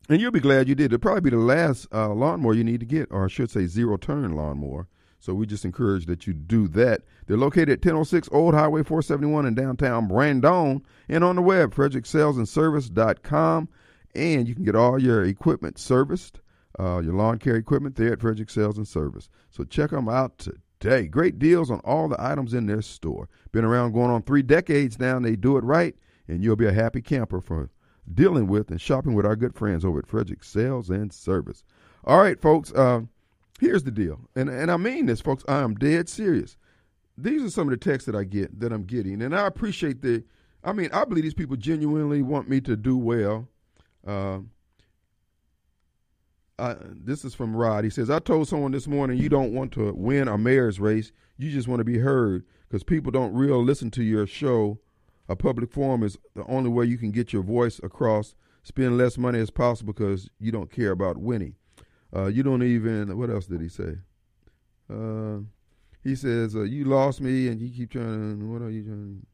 and 0.08 0.20
you'll 0.20 0.32
be 0.32 0.40
glad 0.40 0.68
you 0.68 0.74
did. 0.74 0.86
It'll 0.86 0.98
probably 0.98 1.22
be 1.22 1.30
the 1.30 1.36
last 1.38 1.86
uh, 1.92 2.12
lawnmower 2.12 2.54
you 2.54 2.64
need 2.64 2.80
to 2.80 2.86
get, 2.86 3.08
or 3.10 3.24
I 3.24 3.28
should 3.28 3.50
say, 3.50 3.66
zero 3.66 3.96
turn 3.96 4.32
lawnmower. 4.32 4.88
So 5.20 5.32
we 5.34 5.46
just 5.46 5.64
encourage 5.64 6.06
that 6.06 6.26
you 6.26 6.32
do 6.32 6.66
that. 6.68 7.02
They're 7.26 7.36
located 7.36 7.70
at 7.70 7.78
1006 7.78 8.28
Old 8.32 8.54
Highway 8.54 8.82
471 8.82 9.46
in 9.46 9.54
downtown 9.54 10.08
Brandon 10.08 10.82
and 11.08 11.22
on 11.22 11.36
the 11.36 11.42
web, 11.42 11.72
fredericksalesandservice.com. 11.74 13.68
And 14.14 14.48
you 14.48 14.54
can 14.54 14.64
get 14.64 14.74
all 14.74 15.00
your 15.00 15.22
equipment 15.22 15.78
serviced, 15.78 16.40
uh, 16.78 16.98
your 16.98 17.14
lawn 17.14 17.38
care 17.38 17.54
equipment 17.54 17.94
there 17.94 18.12
at 18.12 18.20
Frederick 18.20 18.50
Sales 18.50 18.76
and 18.76 18.88
Service. 18.88 19.30
So 19.50 19.62
check 19.64 19.90
them 19.90 20.08
out 20.08 20.46
today. 20.82 21.06
Great 21.06 21.38
deals 21.38 21.70
on 21.70 21.80
all 21.80 22.08
the 22.08 22.22
items 22.22 22.52
in 22.52 22.66
their 22.66 22.82
store. 22.82 23.28
Been 23.52 23.64
around 23.64 23.92
going 23.92 24.10
on 24.10 24.22
three 24.22 24.42
decades 24.42 24.98
now, 24.98 25.16
and 25.16 25.24
they 25.24 25.36
do 25.36 25.56
it 25.56 25.64
right, 25.64 25.94
and 26.28 26.42
you'll 26.42 26.56
be 26.56 26.66
a 26.66 26.72
happy 26.72 27.00
camper 27.00 27.40
for 27.40 27.70
dealing 28.12 28.48
with 28.48 28.70
and 28.70 28.80
shopping 28.80 29.14
with 29.14 29.24
our 29.24 29.36
good 29.36 29.54
friends 29.54 29.84
over 29.84 30.00
at 30.00 30.08
Frederick 30.08 30.42
Sales 30.42 30.90
and 30.90 31.12
Service. 31.12 31.64
All 32.04 32.20
right, 32.20 32.40
folks, 32.40 32.72
uh, 32.72 33.02
here's 33.60 33.84
the 33.84 33.92
deal. 33.92 34.20
And, 34.34 34.50
and 34.50 34.70
I 34.70 34.76
mean 34.76 35.06
this, 35.06 35.20
folks. 35.20 35.44
I 35.46 35.60
am 35.60 35.74
dead 35.76 36.08
serious. 36.08 36.56
These 37.16 37.42
are 37.44 37.50
some 37.50 37.68
of 37.68 37.78
the 37.78 37.90
texts 37.90 38.06
that 38.06 38.16
I 38.16 38.24
get, 38.24 38.58
that 38.58 38.72
I'm 38.72 38.84
getting. 38.84 39.22
And 39.22 39.36
I 39.36 39.46
appreciate 39.46 40.02
the, 40.02 40.24
I 40.64 40.72
mean, 40.72 40.90
I 40.92 41.04
believe 41.04 41.22
these 41.22 41.34
people 41.34 41.56
genuinely 41.56 42.22
want 42.22 42.48
me 42.48 42.60
to 42.62 42.76
do 42.76 42.96
well. 42.96 43.46
Uh, 44.04 44.40
I, 46.58 46.76
this 46.80 47.24
is 47.24 47.34
from 47.34 47.56
Rod. 47.56 47.84
He 47.84 47.90
says, 47.90 48.10
I 48.10 48.18
told 48.18 48.48
someone 48.48 48.72
this 48.72 48.86
morning 48.86 49.18
you 49.18 49.28
don't 49.28 49.52
want 49.52 49.72
to 49.72 49.92
win 49.94 50.28
a 50.28 50.38
mayor's 50.38 50.78
race. 50.78 51.12
You 51.38 51.50
just 51.50 51.68
want 51.68 51.80
to 51.80 51.84
be 51.84 51.98
heard 51.98 52.44
because 52.68 52.84
people 52.84 53.10
don't 53.10 53.34
real 53.34 53.62
listen 53.62 53.90
to 53.92 54.02
your 54.02 54.26
show 54.26 54.78
a 55.28 55.36
public 55.36 55.70
forum 55.70 56.02
is 56.02 56.18
the 56.34 56.44
only 56.46 56.68
way 56.68 56.84
you 56.84 56.98
can 56.98 57.10
get 57.10 57.32
your 57.32 57.42
voice 57.42 57.80
across. 57.82 58.34
Spend 58.64 58.98
less 58.98 59.16
money 59.16 59.38
as 59.38 59.50
possible 59.50 59.92
because 59.92 60.28
you 60.38 60.52
don't 60.52 60.70
care 60.70 60.90
about 60.90 61.16
winning. 61.16 61.54
Uh, 62.14 62.26
you 62.26 62.42
don't 62.42 62.62
even. 62.62 63.16
What 63.16 63.30
else 63.30 63.46
did 63.46 63.60
he 63.60 63.68
say? 63.68 63.96
Uh, 64.92 65.38
he 66.04 66.14
says 66.14 66.54
uh, 66.54 66.62
you 66.62 66.84
lost 66.84 67.20
me, 67.20 67.48
and 67.48 67.60
you 67.60 67.70
keep 67.70 67.90
trying. 67.90 68.40
To, 68.40 68.46
what 68.46 68.62
are 68.62 68.70
you 68.70 68.84
trying? 68.84 69.26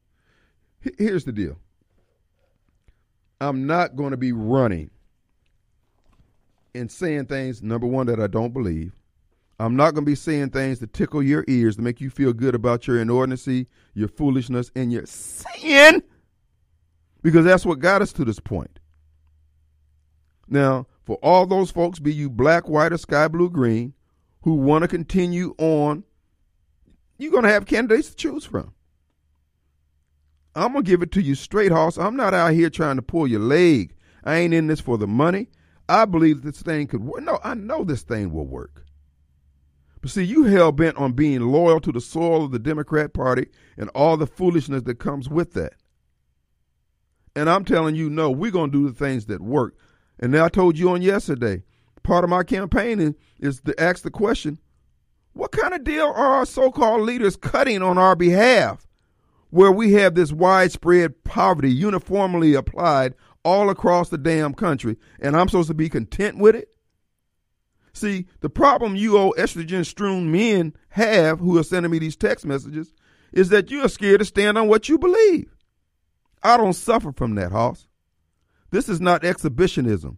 Here's 0.97 1.25
the 1.25 1.33
deal. 1.33 1.57
I'm 3.41 3.67
not 3.67 3.95
going 3.95 4.11
to 4.11 4.17
be 4.17 4.31
running 4.31 4.91
and 6.73 6.91
saying 6.91 7.25
things. 7.25 7.61
Number 7.61 7.87
one, 7.87 8.07
that 8.07 8.19
I 8.19 8.27
don't 8.27 8.53
believe. 8.53 8.93
I'm 9.59 9.75
not 9.75 9.93
going 9.93 10.05
to 10.05 10.09
be 10.09 10.15
saying 10.15 10.51
things 10.51 10.79
to 10.79 10.87
tickle 10.87 11.21
your 11.21 11.43
ears 11.47 11.75
to 11.75 11.81
make 11.81 11.99
you 11.99 12.09
feel 12.09 12.31
good 12.31 12.55
about 12.55 12.87
your 12.87 13.03
inordinacy, 13.03 13.67
your 13.93 14.07
foolishness, 14.07 14.71
and 14.73 14.91
your 14.91 15.05
sin, 15.05 16.01
because 17.21 17.43
that's 17.43 17.65
what 17.65 17.79
got 17.79 18.01
us 18.01 18.13
to 18.13 18.23
this 18.23 18.39
point. 18.39 18.79
Now, 20.47 20.87
for 21.03 21.17
all 21.17 21.45
those 21.45 21.71
folks, 21.71 21.99
be 21.99 22.13
you 22.13 22.29
black, 22.29 22.69
white, 22.69 22.93
or 22.93 22.97
sky 22.97 23.27
blue, 23.27 23.49
green, 23.49 23.93
who 24.43 24.53
want 24.53 24.83
to 24.83 24.87
continue 24.87 25.53
on, 25.57 26.05
you're 27.17 27.31
going 27.31 27.43
to 27.43 27.49
have 27.49 27.65
candidates 27.65 28.11
to 28.11 28.15
choose 28.15 28.45
from. 28.45 28.73
I'm 30.55 30.71
going 30.71 30.85
to 30.85 30.89
give 30.89 31.01
it 31.01 31.11
to 31.11 31.21
you 31.21 31.35
straight, 31.35 31.71
Hoss. 31.71 31.97
I'm 31.97 32.15
not 32.15 32.33
out 32.33 32.53
here 32.53 32.69
trying 32.69 32.95
to 32.95 33.01
pull 33.01 33.27
your 33.27 33.41
leg. 33.41 33.93
I 34.23 34.37
ain't 34.37 34.53
in 34.53 34.67
this 34.67 34.79
for 34.79 34.97
the 34.97 35.07
money. 35.07 35.49
I 35.89 36.05
believe 36.05 36.43
this 36.43 36.61
thing 36.61 36.87
could 36.87 37.03
work. 37.03 37.23
No, 37.23 37.39
I 37.43 37.55
know 37.55 37.83
this 37.83 38.03
thing 38.03 38.31
will 38.31 38.45
work. 38.45 38.85
But 40.01 40.11
see, 40.11 40.23
you 40.23 40.43
hell 40.43 40.71
bent 40.71 40.97
on 40.97 41.13
being 41.13 41.41
loyal 41.41 41.81
to 41.81 41.91
the 41.91 41.99
soil 41.99 42.45
of 42.45 42.51
the 42.51 42.59
Democrat 42.59 43.11
Party 43.11 43.47
and 43.75 43.89
all 43.89 44.15
the 44.15 44.27
foolishness 44.27 44.83
that 44.83 44.99
comes 44.99 45.27
with 45.27 45.53
that. 45.53 45.73
And 47.35 47.49
I'm 47.49 47.65
telling 47.65 47.95
you, 47.95 48.09
no, 48.09 48.29
we're 48.29 48.51
going 48.51 48.71
to 48.71 48.77
do 48.77 48.87
the 48.87 48.93
things 48.93 49.25
that 49.25 49.41
work. 49.41 49.75
And 50.19 50.37
I 50.37 50.47
told 50.47 50.77
you 50.77 50.91
on 50.91 51.01
yesterday, 51.01 51.63
part 52.03 52.23
of 52.23 52.29
my 52.29 52.43
campaign 52.43 53.15
is 53.39 53.61
to 53.61 53.79
ask 53.81 54.03
the 54.03 54.11
question 54.11 54.59
what 55.33 55.51
kind 55.51 55.73
of 55.73 55.83
deal 55.83 56.05
are 56.05 56.35
our 56.35 56.45
so 56.45 56.71
called 56.71 57.01
leaders 57.01 57.35
cutting 57.35 57.81
on 57.81 57.97
our 57.97 58.15
behalf 58.15 58.85
where 59.51 59.71
we 59.71 59.93
have 59.93 60.15
this 60.15 60.31
widespread 60.31 61.23
poverty 61.23 61.71
uniformly 61.71 62.53
applied 62.53 63.15
all 63.43 63.69
across 63.69 64.09
the 64.09 64.17
damn 64.17 64.53
country 64.53 64.97
and 65.19 65.35
I'm 65.35 65.47
supposed 65.47 65.69
to 65.69 65.73
be 65.73 65.89
content 65.89 66.37
with 66.37 66.55
it? 66.55 66.69
See, 67.93 68.27
the 68.41 68.49
problem 68.49 68.95
you 68.95 69.17
old 69.17 69.35
estrogen 69.35 69.85
strewn 69.85 70.31
men 70.31 70.73
have 70.89 71.39
who 71.39 71.57
are 71.57 71.63
sending 71.63 71.91
me 71.91 71.99
these 71.99 72.15
text 72.15 72.45
messages 72.45 72.93
is 73.33 73.49
that 73.49 73.71
you 73.71 73.83
are 73.83 73.89
scared 73.89 74.19
to 74.19 74.25
stand 74.25 74.57
on 74.57 74.67
what 74.67 74.89
you 74.89 74.97
believe. 74.97 75.55
I 76.41 76.57
don't 76.57 76.73
suffer 76.73 77.11
from 77.11 77.35
that, 77.35 77.51
Hoss. 77.51 77.87
This 78.71 78.87
is 78.87 79.01
not 79.01 79.23
exhibitionism. 79.23 80.17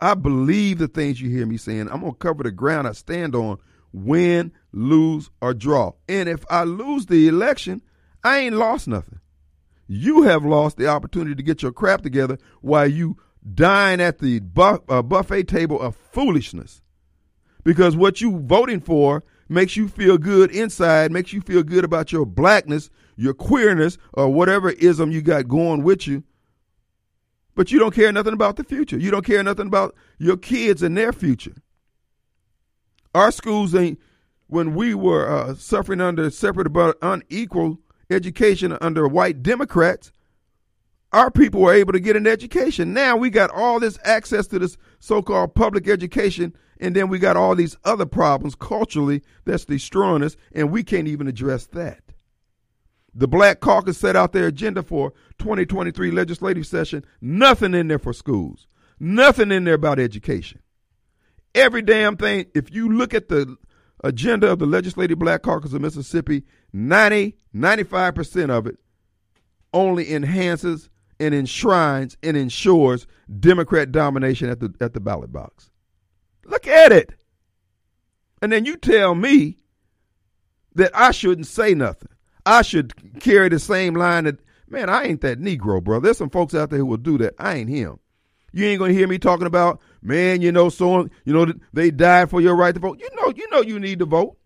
I 0.00 0.14
believe 0.14 0.78
the 0.78 0.88
things 0.88 1.20
you 1.20 1.28
hear 1.28 1.46
me 1.46 1.56
saying. 1.56 1.88
I'm 1.90 2.00
going 2.00 2.12
to 2.12 2.18
cover 2.18 2.42
the 2.42 2.50
ground 2.50 2.88
I 2.88 2.92
stand 2.92 3.34
on, 3.34 3.58
win, 3.92 4.52
lose, 4.72 5.30
or 5.42 5.52
draw. 5.52 5.92
And 6.08 6.28
if 6.28 6.44
I 6.48 6.64
lose 6.64 7.06
the 7.06 7.28
election, 7.28 7.82
I 8.24 8.38
ain't 8.38 8.56
lost 8.56 8.88
nothing. 8.88 9.19
You 9.92 10.22
have 10.22 10.44
lost 10.44 10.76
the 10.76 10.86
opportunity 10.86 11.34
to 11.34 11.42
get 11.42 11.62
your 11.62 11.72
crap 11.72 12.02
together 12.02 12.38
while 12.60 12.86
you 12.86 13.16
dine 13.54 13.98
at 13.98 14.20
the 14.20 14.40
uh, 14.88 15.02
buffet 15.02 15.48
table 15.48 15.80
of 15.80 15.96
foolishness 15.96 16.80
because 17.64 17.96
what 17.96 18.20
you 18.20 18.38
voting 18.38 18.78
for 18.78 19.24
makes 19.48 19.76
you 19.76 19.88
feel 19.88 20.16
good 20.16 20.52
inside, 20.52 21.10
makes 21.10 21.32
you 21.32 21.40
feel 21.40 21.64
good 21.64 21.82
about 21.82 22.12
your 22.12 22.24
blackness, 22.24 22.88
your 23.16 23.34
queerness, 23.34 23.98
or 24.12 24.32
whatever 24.32 24.70
ism 24.70 25.10
you 25.10 25.22
got 25.22 25.48
going 25.48 25.82
with 25.82 26.06
you. 26.06 26.22
But 27.56 27.72
you 27.72 27.80
don't 27.80 27.92
care 27.92 28.12
nothing 28.12 28.32
about 28.32 28.54
the 28.54 28.62
future. 28.62 28.96
You 28.96 29.10
don't 29.10 29.26
care 29.26 29.42
nothing 29.42 29.66
about 29.66 29.96
your 30.18 30.36
kids 30.36 30.84
and 30.84 30.96
their 30.96 31.12
future. 31.12 31.56
Our 33.12 33.32
schools 33.32 33.74
ain't, 33.74 33.98
when 34.46 34.76
we 34.76 34.94
were 34.94 35.28
uh, 35.28 35.56
suffering 35.56 36.00
under 36.00 36.30
separate 36.30 36.72
but 36.72 36.96
unequal 37.02 37.80
education 38.10 38.76
under 38.80 39.06
white 39.08 39.42
Democrats, 39.42 40.12
our 41.12 41.30
people 41.30 41.60
were 41.60 41.74
able 41.74 41.92
to 41.92 42.00
get 42.00 42.16
an 42.16 42.26
education. 42.26 42.92
Now 42.92 43.16
we 43.16 43.30
got 43.30 43.50
all 43.50 43.80
this 43.80 43.98
access 44.04 44.46
to 44.48 44.58
this 44.58 44.76
so 44.98 45.22
called 45.22 45.54
public 45.54 45.88
education, 45.88 46.54
and 46.78 46.94
then 46.94 47.08
we 47.08 47.18
got 47.18 47.36
all 47.36 47.54
these 47.54 47.76
other 47.84 48.06
problems 48.06 48.54
culturally 48.54 49.22
that's 49.44 49.64
destroying 49.64 50.22
us, 50.22 50.36
and 50.52 50.70
we 50.70 50.82
can't 50.82 51.08
even 51.08 51.26
address 51.26 51.66
that. 51.66 52.02
The 53.12 53.26
Black 53.26 53.58
Caucus 53.60 53.98
set 53.98 54.14
out 54.14 54.32
their 54.32 54.46
agenda 54.46 54.82
for 54.82 55.12
2023 55.38 56.12
legislative 56.12 56.66
session. 56.66 57.04
Nothing 57.20 57.74
in 57.74 57.88
there 57.88 57.98
for 57.98 58.12
schools. 58.12 58.68
Nothing 59.00 59.50
in 59.50 59.64
there 59.64 59.74
about 59.74 59.98
education. 59.98 60.60
Every 61.54 61.82
damn 61.82 62.16
thing. 62.16 62.46
If 62.54 62.72
you 62.72 62.92
look 62.92 63.12
at 63.12 63.28
the 63.28 63.56
agenda 64.02 64.50
of 64.50 64.58
the 64.58 64.66
Legislative 64.66 65.18
Black 65.18 65.42
Caucus 65.42 65.72
of 65.72 65.80
Mississippi, 65.82 66.44
90, 66.72 67.36
95% 67.54 68.50
of 68.50 68.66
it 68.66 68.78
only 69.72 70.12
enhances 70.12 70.90
and 71.18 71.34
enshrines 71.34 72.16
and 72.22 72.36
ensures 72.36 73.06
Democrat 73.38 73.92
domination 73.92 74.48
at 74.48 74.60
the 74.60 74.74
at 74.80 74.94
the 74.94 75.00
ballot 75.00 75.32
box. 75.32 75.70
Look 76.44 76.66
at 76.66 76.92
it. 76.92 77.14
And 78.42 78.50
then 78.50 78.64
you 78.64 78.76
tell 78.76 79.14
me 79.14 79.58
that 80.74 80.90
I 80.94 81.10
shouldn't 81.10 81.46
say 81.46 81.74
nothing. 81.74 82.08
I 82.46 82.62
should 82.62 83.20
carry 83.20 83.50
the 83.50 83.58
same 83.58 83.94
line 83.94 84.24
that 84.24 84.40
man, 84.68 84.88
I 84.88 85.04
ain't 85.04 85.20
that 85.20 85.40
Negro, 85.40 85.82
bro. 85.82 86.00
There's 86.00 86.18
some 86.18 86.30
folks 86.30 86.54
out 86.54 86.70
there 86.70 86.78
who 86.78 86.86
will 86.86 86.96
do 86.96 87.18
that. 87.18 87.34
I 87.38 87.56
ain't 87.56 87.68
him. 87.68 87.98
You 88.52 88.66
ain't 88.66 88.80
gonna 88.80 88.94
hear 88.94 89.06
me 89.06 89.18
talking 89.18 89.46
about, 89.46 89.80
man, 90.02 90.40
you 90.42 90.52
know, 90.52 90.68
so 90.68 91.08
you 91.24 91.32
know 91.32 91.52
they 91.72 91.90
died 91.90 92.30
for 92.30 92.40
your 92.40 92.56
right 92.56 92.74
to 92.74 92.80
vote. 92.80 93.00
You 93.00 93.08
know, 93.16 93.32
you 93.34 93.48
know 93.50 93.60
you 93.62 93.78
need 93.78 93.98
to 94.00 94.06
vote. 94.06 94.36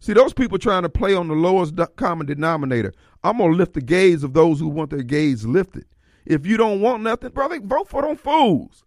See, 0.00 0.12
those 0.12 0.34
people 0.34 0.58
trying 0.58 0.82
to 0.82 0.88
play 0.88 1.14
on 1.14 1.28
the 1.28 1.34
lowest 1.34 1.74
common 1.96 2.26
denominator. 2.26 2.92
I'm 3.24 3.38
gonna 3.38 3.54
lift 3.54 3.74
the 3.74 3.80
gaze 3.80 4.22
of 4.22 4.34
those 4.34 4.60
who 4.60 4.68
want 4.68 4.90
their 4.90 5.02
gaze 5.02 5.44
lifted. 5.44 5.86
If 6.24 6.46
you 6.46 6.56
don't 6.56 6.80
want 6.80 7.02
nothing, 7.02 7.30
brother, 7.30 7.60
vote 7.60 7.88
for 7.88 8.02
them 8.02 8.16
fools. 8.16 8.84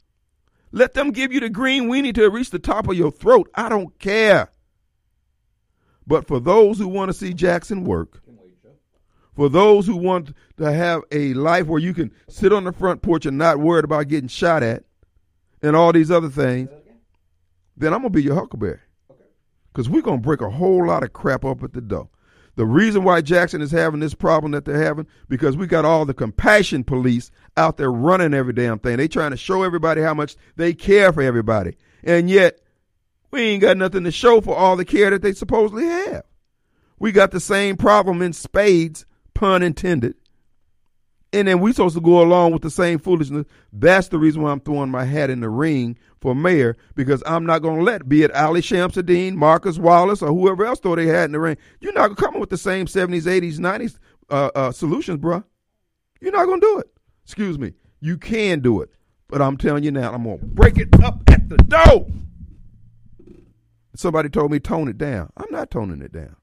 Let 0.72 0.94
them 0.94 1.12
give 1.12 1.34
you 1.34 1.40
the 1.40 1.50
green 1.50 1.90
weenie 1.90 2.14
to 2.14 2.30
reach 2.30 2.52
the 2.52 2.60
top 2.60 2.88
of 2.88 2.96
your 2.96 3.12
throat. 3.12 3.50
I 3.56 3.70
don't 3.70 3.98
care. 3.98 4.52
But 6.06 6.28
for 6.28 6.40
those 6.40 6.78
who 6.78 6.88
want 6.88 7.10
to 7.10 7.14
see 7.18 7.34
Jackson 7.34 7.84
work, 7.84 8.22
for 9.36 9.50
those 9.50 9.88
who 9.88 9.96
want 9.96 10.34
to 10.58 10.72
have 10.72 11.02
a 11.12 11.34
life 11.34 11.68
where 11.68 11.80
you 11.80 11.94
can 11.94 12.12
sit 12.28 12.52
on 12.52 12.66
the 12.66 12.74
front 12.74 13.02
porch 13.02 13.26
and 13.26 13.38
not 13.38 13.60
worried 13.60 13.86
about 13.86 14.10
getting 14.10 14.28
shot 14.28 14.64
at 14.64 14.84
and 15.62 15.76
all 15.76 15.92
these 15.92 16.12
other 16.12 16.30
things, 16.30 16.70
then 17.78 17.94
I'm 17.94 18.02
going 18.02 18.12
to 18.14 18.18
be 18.18 18.24
your 18.24 18.36
huckleberry. 18.36 18.80
Because 19.72 19.90
we're 19.90 20.02
going 20.02 20.20
to 20.20 20.26
break 20.26 20.42
a 20.42 20.50
whole 20.50 20.88
lot 20.88 21.04
of 21.04 21.14
crap 21.14 21.46
up 21.46 21.64
at 21.64 21.74
the 21.74 21.82
door. 21.82 22.10
The 22.56 22.66
reason 22.66 23.04
why 23.04 23.22
Jackson 23.22 23.62
is 23.62 23.72
having 23.72 24.02
this 24.02 24.14
problem 24.14 24.52
that 24.52 24.66
they're 24.66 24.84
having, 24.84 25.08
because 25.30 25.56
we 25.56 25.66
got 25.66 25.86
all 25.86 26.04
the 26.06 26.14
compassion 26.14 26.84
police 26.84 27.32
out 27.56 27.78
there 27.78 27.92
running 27.92 28.34
every 28.34 28.52
damn 28.52 28.80
thing. 28.80 28.98
They 28.98 29.08
trying 29.08 29.32
to 29.32 29.38
show 29.38 29.64
everybody 29.64 30.02
how 30.02 30.14
much 30.14 30.36
they 30.58 30.74
care 30.74 31.14
for 31.14 31.22
everybody. 31.22 31.78
And 32.04 32.30
yet, 32.30 32.60
we 33.32 33.42
ain't 33.42 33.62
got 33.62 33.78
nothing 33.78 34.04
to 34.04 34.12
show 34.12 34.42
for 34.42 34.56
all 34.56 34.76
the 34.76 34.84
care 34.84 35.10
that 35.10 35.22
they 35.22 35.32
supposedly 35.32 35.86
have. 35.86 36.24
We 36.98 37.14
got 37.14 37.32
the 37.32 37.40
same 37.40 37.78
problem 37.78 38.22
in 38.22 38.34
spades 38.34 39.06
pun 39.34 39.64
intended. 39.64 40.16
And 41.32 41.48
then 41.48 41.60
we 41.60 41.72
supposed 41.74 41.96
to 41.96 42.02
go 42.02 42.22
along 42.22 42.54
with 42.54 42.64
the 42.64 42.72
same 42.72 42.98
foolishness. 42.98 43.46
That's 43.72 44.08
the 44.08 44.18
reason 44.18 44.42
why 44.42 44.52
I'm 44.52 44.62
throwing 44.62 44.90
my 44.90 45.06
hat 45.06 45.30
in 45.30 45.42
the 45.42 45.50
ring 45.50 45.98
for 46.22 46.34
mayor 46.34 46.76
because 46.96 47.22
I'm 47.26 47.46
not 47.46 47.60
going 47.60 47.78
to 47.78 47.84
let, 47.84 48.10
be 48.10 48.24
it 48.24 48.34
Ali 48.34 48.62
Shamsuddin, 48.62 49.36
Marcus 49.36 49.78
Wallace, 49.78 50.24
or 50.24 50.30
whoever 50.30 50.66
else 50.66 50.80
throw 50.80 50.96
their 50.96 51.14
hat 51.14 51.26
in 51.26 51.34
the 51.34 51.40
ring. 51.40 51.58
You're 51.82 51.94
not 51.94 52.18
coming 52.18 52.40
with 52.40 52.50
the 52.50 52.58
same 52.58 52.88
70s, 52.88 53.24
80s, 53.24 53.60
90s 53.60 54.00
uh, 54.32 54.50
uh, 54.56 54.72
solutions, 54.72 55.20
bruh. 55.20 55.44
You're 56.20 56.32
not 56.32 56.46
going 56.46 56.62
to 56.62 56.66
do 56.66 56.80
it. 56.80 56.88
Excuse 57.24 57.60
me. 57.60 57.74
You 58.00 58.18
can 58.18 58.60
do 58.60 58.82
it. 58.82 58.90
But 59.28 59.42
I'm 59.42 59.58
telling 59.58 59.84
you 59.84 59.92
now, 59.92 60.12
I'm 60.12 60.24
going 60.24 60.40
to 60.40 60.46
break 60.46 60.78
it 60.78 60.90
up 61.04 61.22
at 61.28 61.48
the 61.48 61.58
door. 61.58 62.08
Somebody 63.96 64.30
told 64.30 64.52
me 64.52 64.60
tone 64.60 64.88
it 64.88 64.98
down. 64.98 65.32
I'm 65.38 65.52
not 65.52 65.70
toning 65.70 66.02
it 66.02 66.12
down. 66.12 66.36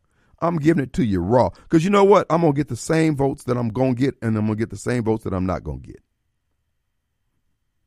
I'm 0.47 0.59
giving 0.59 0.83
it 0.83 0.93
to 0.95 1.05
you 1.05 1.21
raw. 1.21 1.51
Because 1.51 1.85
you 1.85 1.91
know 1.91 2.05
what? 2.05 2.27
I'm 2.31 2.41
going 2.41 2.53
to 2.53 2.57
get 2.57 2.69
the 2.69 2.77
same 2.77 3.17
votes 3.17 3.45
that 3.45 3.57
I'm 3.57 3.69
going 3.69 3.97
to 3.97 4.01
get, 4.01 4.15
and 4.23 4.37
I'm 4.37 4.47
going 4.47 4.57
to 4.57 4.63
get 4.63 4.71
the 4.71 4.77
same 4.77 5.05
votes 5.05 5.25
that 5.25 5.35
I'm 5.35 5.47
not 5.47 5.65
going 5.65 5.81
to 5.81 5.87
get. 5.89 6.03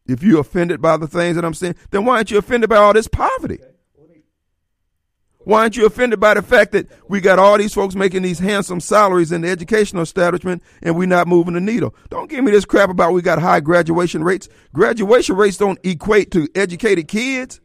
If 0.07 0.23
you're 0.23 0.41
offended 0.41 0.81
by 0.81 0.98
the 0.98 1.07
things 1.07 1.36
that 1.36 1.45
I'm 1.45 1.53
saying, 1.53 1.76
then 1.91 2.03
why 2.03 2.18
aren't 2.18 2.31
you 2.31 2.38
offended 2.38 2.69
by 2.69 2.77
all 2.77 2.94
this 2.94 3.07
poverty? 3.07 3.60
Why 5.49 5.61
aren't 5.61 5.77
you 5.77 5.86
offended 5.86 6.19
by 6.19 6.34
the 6.34 6.41
fact 6.41 6.73
that 6.73 6.88
we 7.07 7.22
got 7.22 7.40
all 7.40 7.57
these 7.57 7.73
folks 7.73 7.95
making 7.95 8.23
these 8.23 8.40
handsome 8.40 8.80
salaries 8.80 9.31
in 9.31 9.41
the 9.41 9.49
educational 9.49 10.03
establishment 10.03 10.61
and 10.81 10.98
we're 10.98 11.07
not 11.07 11.27
moving 11.27 11.53
the 11.53 11.61
needle? 11.61 11.95
Don't 12.10 12.30
give 12.30 12.44
me 12.44 12.52
this 12.52 12.65
crap 12.65 12.90
about 12.90 13.14
we 13.14 13.22
got 13.22 13.40
high 13.40 13.60
graduation 13.60 14.23
rates. 14.23 14.49
Graduation 14.73 15.36
rates 15.36 15.57
don't 15.57 15.80
equate 15.84 16.31
to 16.31 16.48
educated 16.56 17.07
kids. 17.07 17.61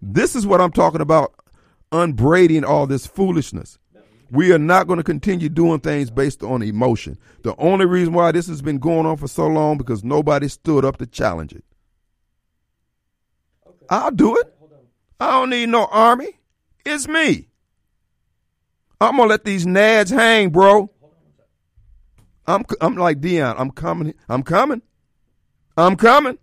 This 0.00 0.34
is 0.34 0.46
what 0.46 0.60
I'm 0.60 0.72
talking 0.72 1.00
about 1.00 1.34
unbraiding 1.92 2.64
all 2.64 2.86
this 2.86 3.06
foolishness. 3.06 3.78
We 4.30 4.50
are 4.52 4.58
not 4.58 4.86
going 4.86 4.96
to 4.96 5.04
continue 5.04 5.50
doing 5.50 5.80
things 5.80 6.10
based 6.10 6.42
on 6.42 6.62
emotion. 6.62 7.18
The 7.42 7.54
only 7.58 7.84
reason 7.84 8.14
why 8.14 8.32
this 8.32 8.46
has 8.46 8.62
been 8.62 8.78
going 8.78 9.04
on 9.04 9.18
for 9.18 9.28
so 9.28 9.46
long 9.46 9.76
because 9.76 10.02
nobody 10.02 10.48
stood 10.48 10.86
up 10.86 10.96
to 10.98 11.06
challenge 11.06 11.52
it. 11.52 11.64
Okay. 13.66 13.86
I'll 13.90 14.10
do 14.10 14.38
it. 14.38 14.54
I 15.20 15.32
don't 15.32 15.50
need 15.50 15.68
no 15.68 15.84
army. 15.84 16.40
It's 16.84 17.06
me. 17.06 17.48
I'm 19.00 19.16
gonna 19.16 19.28
let 19.28 19.44
these 19.44 19.66
nads 19.66 20.10
hang, 20.10 20.50
bro. 20.50 20.90
I'm 22.46 22.64
I'm 22.80 22.96
like 22.96 23.20
Dion. 23.20 23.54
I'm 23.58 23.70
coming. 23.70 24.14
I'm 24.28 24.42
coming. 24.42 24.82
I'm 25.76 25.96
coming. 25.96 26.38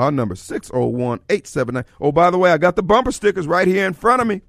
Our 0.00 0.10
number 0.10 0.34
601-879. 0.34 1.84
Oh, 2.00 2.10
by 2.10 2.30
the 2.30 2.38
way, 2.38 2.50
I 2.50 2.56
got 2.56 2.74
the 2.74 2.82
bumper 2.82 3.12
stickers 3.12 3.46
right 3.46 3.68
here 3.68 3.86
in 3.86 3.92
front 3.92 4.22
of 4.22 4.28
me. 4.28 4.40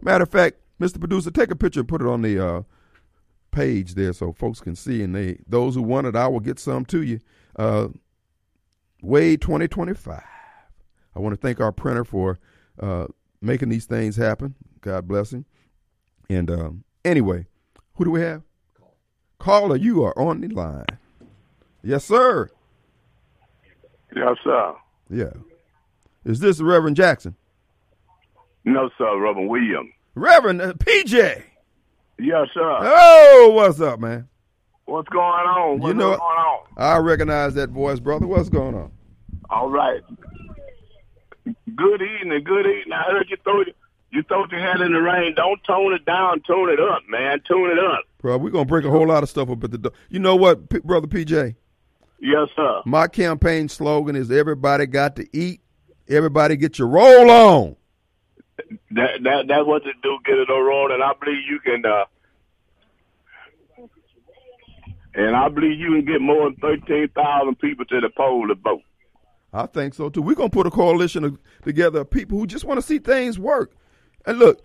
Matter 0.00 0.22
of 0.22 0.30
fact, 0.30 0.56
Mr. 0.80 0.98
Producer, 0.98 1.30
take 1.30 1.50
a 1.50 1.56
picture 1.56 1.80
and 1.80 1.88
put 1.88 2.00
it 2.00 2.06
on 2.06 2.22
the 2.22 2.42
uh, 2.42 2.62
page 3.50 3.96
there 3.96 4.14
so 4.14 4.32
folks 4.32 4.60
can 4.60 4.74
see. 4.74 5.02
And 5.02 5.14
they 5.14 5.40
those 5.46 5.74
who 5.74 5.82
want 5.82 6.06
it, 6.06 6.16
I 6.16 6.26
will 6.26 6.40
get 6.40 6.58
some 6.58 6.86
to 6.86 7.02
you. 7.02 7.20
Uh, 7.54 7.88
Wade 9.02 9.42
2025. 9.42 10.22
I 11.14 11.18
want 11.18 11.34
to 11.34 11.40
thank 11.40 11.60
our 11.60 11.70
printer 11.70 12.06
for 12.06 12.38
uh, 12.80 13.08
making 13.42 13.68
these 13.68 13.84
things 13.84 14.16
happen. 14.16 14.54
God 14.80 15.06
bless 15.06 15.34
him. 15.34 15.44
And 16.30 16.50
um, 16.50 16.84
anyway, 17.04 17.44
who 17.96 18.06
do 18.06 18.10
we 18.10 18.22
have? 18.22 18.40
Caller, 19.38 19.76
you 19.76 20.02
are 20.02 20.18
on 20.18 20.40
the 20.40 20.48
line. 20.48 20.86
Yes, 21.82 22.06
sir. 22.06 22.48
Yes, 24.14 24.36
sir. 24.44 24.74
Yeah. 25.08 25.32
Is 26.24 26.40
this 26.40 26.60
Reverend 26.60 26.96
Jackson? 26.96 27.34
No, 28.64 28.90
sir, 28.98 29.18
Reverend 29.18 29.48
William. 29.48 29.92
Reverend 30.14 30.60
uh, 30.60 30.72
PJ. 30.74 31.42
Yes, 32.18 32.48
sir. 32.52 32.78
Oh, 32.80 33.52
what's 33.54 33.80
up, 33.80 34.00
man? 34.00 34.28
What's 34.84 35.08
going 35.08 35.22
on? 35.22 35.78
What's 35.78 35.88
you 35.88 35.94
know, 35.94 36.10
going 36.10 36.20
on? 36.20 36.66
I 36.76 36.98
recognize 36.98 37.54
that 37.54 37.70
voice, 37.70 38.00
brother. 38.00 38.26
What's 38.26 38.48
going 38.48 38.74
on? 38.74 38.90
All 39.48 39.70
right. 39.70 40.02
Good 41.44 42.02
evening. 42.02 42.44
Good 42.44 42.66
evening. 42.66 42.92
I 42.92 43.10
heard 43.10 43.26
you 43.30 43.36
throw 43.42 43.62
you 44.12 44.22
throw 44.24 44.44
your 44.50 44.60
head 44.60 44.80
in 44.80 44.92
the 44.92 45.00
rain. 45.00 45.34
Don't 45.36 45.62
tone 45.64 45.92
it 45.94 46.04
down. 46.04 46.40
Tone 46.40 46.68
it 46.68 46.80
up, 46.80 47.02
man. 47.08 47.40
Tune 47.46 47.70
it 47.70 47.78
up. 47.78 48.04
Bro, 48.20 48.38
we're 48.38 48.50
gonna 48.50 48.64
break 48.64 48.84
a 48.84 48.90
whole 48.90 49.06
lot 49.06 49.22
of 49.22 49.28
stuff 49.28 49.48
up 49.48 49.62
at 49.64 49.70
the 49.70 49.78
door. 49.78 49.92
You 50.08 50.18
know 50.18 50.36
what, 50.36 50.68
P- 50.68 50.80
brother 50.80 51.06
PJ? 51.06 51.54
Yes, 52.20 52.48
sir. 52.54 52.82
My 52.84 53.08
campaign 53.08 53.68
slogan 53.68 54.14
is 54.14 54.30
everybody 54.30 54.86
got 54.86 55.16
to 55.16 55.26
eat. 55.36 55.62
Everybody 56.08 56.56
get 56.56 56.78
your 56.78 56.88
roll 56.88 57.30
on. 57.30 57.76
That 58.90 59.22
that 59.22 59.44
that's 59.48 59.66
what 59.66 59.82
to 59.84 59.92
do. 60.02 60.18
Get 60.26 60.38
it 60.38 60.50
on 60.50 60.66
roll, 60.66 60.92
and 60.92 61.02
I 61.02 61.12
believe 61.18 61.42
you 61.48 61.60
can. 61.60 61.84
uh 61.86 62.04
And 65.14 65.34
I 65.34 65.48
believe 65.48 65.78
you 65.78 65.92
can 65.92 66.04
get 66.04 66.20
more 66.20 66.50
than 66.50 66.56
thirteen 66.56 67.08
thousand 67.08 67.58
people 67.58 67.84
to 67.86 68.00
the 68.00 68.10
poll 68.16 68.46
to 68.48 68.54
vote. 68.54 68.82
I 69.52 69.66
think 69.66 69.94
so 69.94 70.10
too. 70.10 70.22
We're 70.22 70.36
gonna 70.36 70.50
put 70.50 70.66
a 70.66 70.70
coalition 70.70 71.24
of, 71.24 71.38
together 71.62 72.00
of 72.00 72.10
people 72.10 72.38
who 72.38 72.46
just 72.46 72.64
want 72.64 72.78
to 72.78 72.86
see 72.86 72.98
things 72.98 73.38
work. 73.38 73.72
And 74.26 74.38
look, 74.38 74.62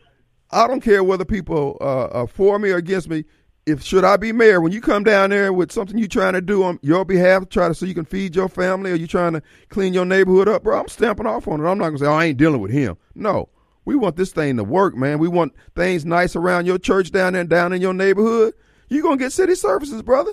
I 0.51 0.67
don't 0.67 0.81
care 0.81 1.03
whether 1.03 1.25
people 1.25 1.77
uh, 1.79 2.07
are 2.07 2.27
for 2.27 2.59
me 2.59 2.71
or 2.71 2.77
against 2.77 3.09
me 3.09 3.23
if 3.65 3.83
should 3.83 4.03
I 4.03 4.17
be 4.17 4.31
mayor, 4.31 4.61
when 4.61 4.71
you 4.71 4.79
come 4.79 5.03
down 5.03 5.31
there 5.31 5.51
with 5.51 5.71
something 5.71 5.97
you're 5.97 6.07
trying 6.07 6.33
to 6.33 6.41
do 6.41 6.63
on 6.63 6.79
your 6.83 7.03
behalf, 7.03 7.49
try 7.49 7.67
to 7.67 7.73
so 7.73 7.85
you 7.85 7.95
can 7.95 8.05
feed 8.05 8.35
your 8.35 8.47
family, 8.47 8.91
or 8.91 8.95
you 8.95 9.07
trying 9.07 9.33
to 9.33 9.41
clean 9.69 9.93
your 9.93 10.05
neighborhood 10.05 10.47
up, 10.47 10.63
bro, 10.63 10.79
I'm 10.79 10.87
stamping 10.87 11.25
off 11.25 11.47
on 11.47 11.59
it. 11.59 11.67
I'm 11.67 11.77
not 11.79 11.85
gonna 11.85 11.97
say, 11.97 12.05
oh, 12.05 12.13
I 12.13 12.25
ain't 12.25 12.37
dealing 12.37 12.61
with 12.61 12.71
him. 12.71 12.97
No, 13.15 13.49
we 13.83 13.95
want 13.95 14.17
this 14.17 14.31
thing 14.31 14.57
to 14.57 14.63
work, 14.63 14.95
man. 14.95 15.17
We 15.17 15.27
want 15.27 15.53
things 15.75 16.05
nice 16.05 16.35
around 16.35 16.67
your 16.67 16.77
church 16.77 17.11
down 17.11 17.33
there, 17.33 17.43
down 17.43 17.73
in 17.73 17.81
your 17.81 17.93
neighborhood. 17.93 18.53
You 18.87 19.01
gonna 19.01 19.17
get 19.17 19.31
city 19.31 19.55
services, 19.55 20.03
brother. 20.03 20.31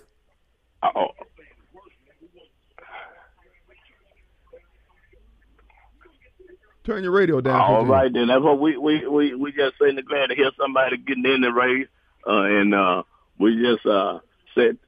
Oh. 0.83 1.09
Turn 6.85 7.05
your 7.05 7.13
radio 7.13 7.41
down. 7.41 7.61
All 7.61 7.87
right, 7.87 8.13
then. 8.13 8.27
That's 8.27 8.43
what 8.43 8.59
we 8.59 8.77
we 8.77 9.07
we 9.07 9.35
we 9.37 9.53
just 9.53 9.77
saying 9.81 9.95
the 9.95 10.03
glad 10.03 10.27
to 10.27 10.35
hear 10.35 10.51
somebody 10.59 10.97
getting 10.99 11.25
in 11.25 11.41
the 11.41 11.53
race, 11.53 11.87
uh, 12.27 12.43
and 12.43 12.75
uh, 12.75 13.05
we 13.39 13.63
just 13.63 13.85
uh, 13.87 14.21
said 14.55 14.79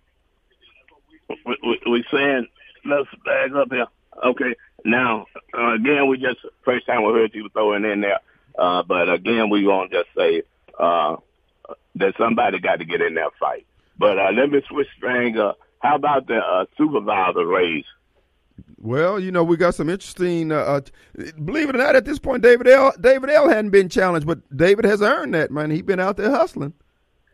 we, 1.29 1.57
we, 1.63 1.81
we 1.91 2.05
saying 2.13 2.47
let's 2.85 3.09
back 3.25 3.53
up 3.55 3.69
here. 3.71 3.87
Okay, 4.25 4.55
now 4.85 5.27
uh, 5.57 5.75
again, 5.75 6.07
we 6.09 6.19
just 6.19 6.41
first 6.65 6.87
time 6.87 7.05
we 7.05 7.13
heard 7.13 7.35
you 7.35 7.49
throwing 7.53 7.85
in 7.85 8.01
there, 8.01 8.21
uh, 8.59 8.83
but 8.83 9.13
again, 9.13 9.51
we 9.51 9.65
gonna 9.65 9.89
just 9.89 10.09
say 10.17 10.43
uh, 10.79 11.17
that 11.97 12.15
somebody 12.19 12.61
got 12.61 12.77
to 12.77 12.85
get 12.85 13.01
in 13.01 13.15
that 13.15 13.33
fight. 13.39 13.67
But 13.99 14.19
uh, 14.19 14.31
let 14.33 14.51
me 14.51 14.61
switch 14.69 14.89
thing. 15.01 15.39
Uh, 15.39 15.53
how 15.81 15.97
about 15.97 16.27
the 16.27 16.37
uh, 16.37 16.65
supervisor 16.77 17.47
race? 17.47 17.85
Well, 18.79 19.19
you 19.19 19.33
know, 19.33 19.43
we 19.43 19.57
got 19.57 19.75
some 19.75 19.89
interesting. 19.89 20.53
Uh, 20.53 20.57
uh, 20.57 20.81
believe 21.45 21.69
it 21.69 21.75
or 21.75 21.79
not, 21.79 21.97
at 21.97 22.05
this 22.05 22.19
point, 22.19 22.43
David 22.43 22.69
L. 22.69 22.93
David 23.01 23.31
L. 23.31 23.49
hadn't 23.49 23.71
been 23.71 23.89
challenged, 23.89 24.27
but 24.27 24.41
David 24.57 24.85
has 24.85 25.03
earned 25.03 25.35
that 25.35 25.51
man. 25.51 25.71
He's 25.71 25.83
been 25.83 26.01
out 26.01 26.17
there 26.17 26.31
hustling. 26.31 26.75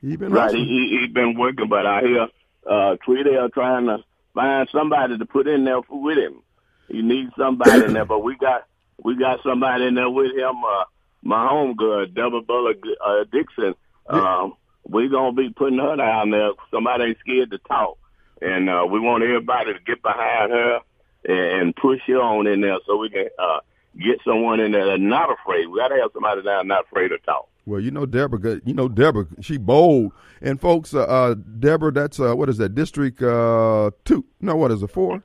He's 0.01 0.17
been 0.17 0.33
right. 0.33 0.55
He 0.55 0.99
he 1.01 1.07
been 1.07 1.37
working, 1.39 1.69
but 1.69 1.87
I 1.87 2.01
hear 2.01 2.29
uh, 2.67 2.97
Tweedale 3.07 3.53
trying 3.53 3.87
to 3.87 3.99
find 4.35 4.69
somebody 4.73 5.19
to 5.19 5.27
put 5.27 5.47
in 5.47 5.65
there 5.65 5.81
with 5.89 6.19
him. 6.19 6.43
He 6.89 7.03
needs 7.03 7.33
somebody 7.37 7.85
in 7.85 7.93
there, 7.93 8.05
but 8.05 8.21
we 8.21 8.37
got 8.37 8.65
we 9.03 9.17
got 9.17 9.43
somebody 9.43 9.87
in 9.87 9.95
there 9.95 10.11
with 10.11 10.35
him. 10.35 10.65
Uh, 10.65 10.85
my 11.23 11.47
home 11.49 11.75
girl, 11.77 12.07
Deborah 12.07 12.43
Butler 12.43 12.75
uh, 13.05 13.25
Dixon. 13.31 13.75
Um, 14.09 14.55
we 14.89 15.09
gonna 15.09 15.33
be 15.33 15.51
putting 15.51 15.79
her 15.79 15.97
down 15.97 16.31
there. 16.31 16.51
Somebody 16.71 17.05
ain't 17.05 17.19
scared 17.21 17.51
to 17.51 17.59
talk, 17.59 17.99
and 18.41 18.69
uh, 18.71 18.87
we 18.91 18.99
want 19.01 19.23
everybody 19.23 19.75
to 19.75 19.79
get 19.81 20.03
behind 20.03 20.51
her 20.51 20.81
and, 21.25 21.39
and 21.39 21.77
push 21.77 22.01
her 22.07 22.21
on 22.21 22.47
in 22.47 22.63
there 22.63 22.79
so 22.87 22.97
we 22.97 23.11
can 23.11 23.29
uh, 23.39 23.61
get 23.97 24.19
someone 24.25 24.61
in 24.61 24.73
there 24.73 24.87
that's 24.87 25.03
not 25.03 25.29
afraid. 25.31 25.67
We 25.67 25.79
gotta 25.79 26.01
have 26.01 26.11
somebody 26.15 26.43
down 26.43 26.69
not 26.69 26.87
afraid 26.87 27.09
to 27.09 27.19
talk. 27.19 27.50
Well, 27.67 27.81
you 27.81 27.91
know 27.91 28.07
Deborah. 28.07 28.61
You 28.65 28.75
know 28.75 28.89
Deborah. 28.89 29.27
She 29.41 29.57
bold. 29.59 30.13
And 30.43 30.61
folks, 30.61 30.95
uh, 30.95 31.03
uh, 31.03 31.35
Deborah, 31.35 31.93
that's 31.93 32.19
uh, 32.19 32.35
what 32.35 32.49
is 32.49 32.57
that? 32.59 32.75
District 32.75 33.21
uh, 33.23 33.91
two? 34.05 34.25
No, 34.41 34.57
what 34.57 34.71
is 34.71 34.83
it? 34.83 34.91
Four? 34.91 35.23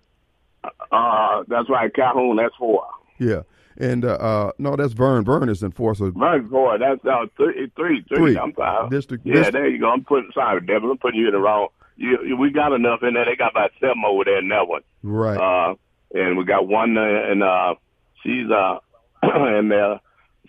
Uh, 0.92 1.44
that's 1.48 1.70
right, 1.70 1.94
Calhoun. 1.94 2.36
That's 2.38 2.56
four. 2.56 2.86
Yeah. 3.20 3.42
And 3.78 4.06
uh, 4.06 4.14
uh, 4.14 4.52
no, 4.58 4.76
that's 4.76 4.94
Vern. 4.94 5.26
Vern 5.26 5.50
is 5.50 5.62
in 5.62 5.72
four. 5.72 5.96
So 5.96 6.08
Right, 6.16 6.42
four. 6.50 6.78
That's 6.78 7.04
uh, 7.06 7.26
three, 7.38 7.72
three, 7.76 8.04
three. 8.08 8.18
Three. 8.18 8.38
I'm 8.38 8.54
sorry. 8.56 8.90
District- 8.90 9.26
Yeah, 9.26 9.34
district- 9.36 9.54
there 9.54 9.68
you 9.70 9.80
go. 9.80 9.90
I'm 9.92 10.04
putting. 10.04 10.30
Sorry, 10.34 10.62
Deborah. 10.62 10.92
I'm 10.92 10.98
putting 10.98 11.20
you 11.20 11.28
in 11.28 11.34
the 11.34 11.40
wrong. 11.40 11.68
You, 11.98 12.36
we 12.40 12.52
got 12.52 12.74
enough 12.74 13.04
in 13.04 13.14
there. 13.14 13.26
They 13.26 13.36
got 13.36 13.52
about 13.52 13.72
seven 13.80 14.04
over 14.06 14.24
there 14.26 14.40
in 14.40 14.50
that 14.50 14.68
one. 14.68 14.82
right. 15.04 15.38
Uh, 15.72 15.76
and 16.14 16.38
we 16.38 16.46
got 16.46 16.68
one, 16.68 16.98
uh, 16.98 17.02
and 17.02 17.44
uh, 17.44 17.76
she's 18.24 18.50
uh, 18.50 18.80
in 19.60 19.68
there. 19.70 20.00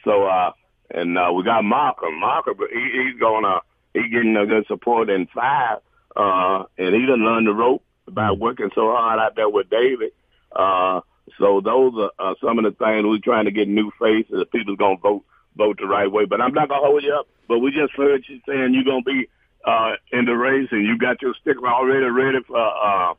So, 0.05 0.25
uh, 0.25 0.53
and 0.91 1.19
uh, 1.19 1.33
we 1.33 1.43
got 1.45 1.65
Marker. 1.65 2.11
Marker, 2.11 2.55
but 2.55 2.69
he, 2.71 3.03
he's 3.03 3.21
gonna 3.21 3.61
he 3.95 4.09
getting 4.09 4.37
a 4.37 4.47
good 4.47 4.67
support 4.67 5.11
in 5.11 5.27
five. 5.35 5.79
Uh, 6.15 6.65
and 6.79 6.95
he 6.95 7.05
done 7.07 7.25
learned 7.25 7.47
the 7.47 7.53
rope 7.53 7.83
by 8.11 8.31
working 8.31 8.71
so 8.75 8.91
hard 8.91 9.19
out 9.19 9.37
there 9.37 9.49
with 9.49 9.69
David. 9.69 10.13
Uh, 10.55 11.01
so 11.39 11.61
those 11.61 11.93
are 11.99 12.13
uh, 12.19 12.35
some 12.43 12.59
of 12.59 12.65
the 12.65 12.71
things 12.71 13.05
we're 13.05 13.19
trying 13.19 13.45
to 13.45 13.51
get 13.51 13.69
new 13.69 13.91
faces. 14.01 14.31
The 14.31 14.47
people's 14.47 14.79
gonna 14.79 14.97
vote 14.97 15.25
vote 15.57 15.79
the 15.79 15.87
right 15.87 16.11
way. 16.11 16.25
But 16.25 16.41
I'm 16.41 16.55
not 16.55 16.69
gonna 16.69 16.87
hold 16.87 17.03
you 17.03 17.15
up. 17.15 17.27
But 17.49 17.59
we 17.59 17.71
just 17.71 17.93
heard 17.93 18.25
you 18.29 18.41
saying 18.47 18.75
you're 18.75 18.85
gonna 18.85 19.03
be 19.03 19.29
uh, 19.65 19.93
in 20.13 20.25
the 20.25 20.33
race, 20.33 20.69
and 20.71 20.87
you 20.87 20.97
got 20.97 21.21
your 21.21 21.35
sticker 21.41 21.67
already 21.67 22.07
ready 22.07 22.39
for 22.47 22.57
uh, 22.59 23.15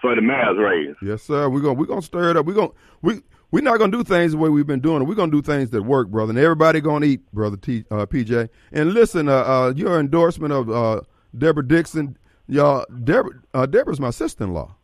for 0.00 0.14
the 0.14 0.20
mayor's 0.20 0.58
race. 0.58 0.96
Yes, 1.00 1.22
sir. 1.22 1.48
We're 1.48 1.60
gonna 1.60 1.74
we're 1.74 1.86
gonna 1.86 2.02
stir 2.02 2.30
it 2.30 2.36
up. 2.36 2.46
We're 2.46 2.54
gonna 2.54 2.72
we 3.00 3.22
we're 3.54 3.62
not 3.62 3.78
gonna 3.78 3.92
do 3.92 4.02
things 4.02 4.32
the 4.32 4.38
way 4.38 4.48
we've 4.48 4.66
been 4.66 4.80
doing 4.80 5.00
it. 5.00 5.04
We're 5.04 5.14
gonna 5.14 5.30
do 5.30 5.40
things 5.40 5.70
that 5.70 5.84
work, 5.84 6.08
brother. 6.08 6.30
And 6.30 6.38
everybody 6.40 6.80
gonna 6.80 7.06
eat, 7.06 7.32
brother 7.32 7.56
T, 7.56 7.84
uh, 7.88 8.04
PJ. 8.04 8.48
And 8.72 8.92
listen, 8.92 9.28
uh, 9.28 9.44
uh, 9.44 9.72
your 9.76 10.00
endorsement 10.00 10.52
of 10.52 10.68
uh, 10.68 11.02
Deborah 11.38 11.64
Dixon, 11.64 12.18
y'all. 12.48 12.84
Deborah 13.04 13.30
uh, 13.54 13.66
Deborah's 13.66 14.00
my 14.00 14.10
sister-in-law. 14.10 14.74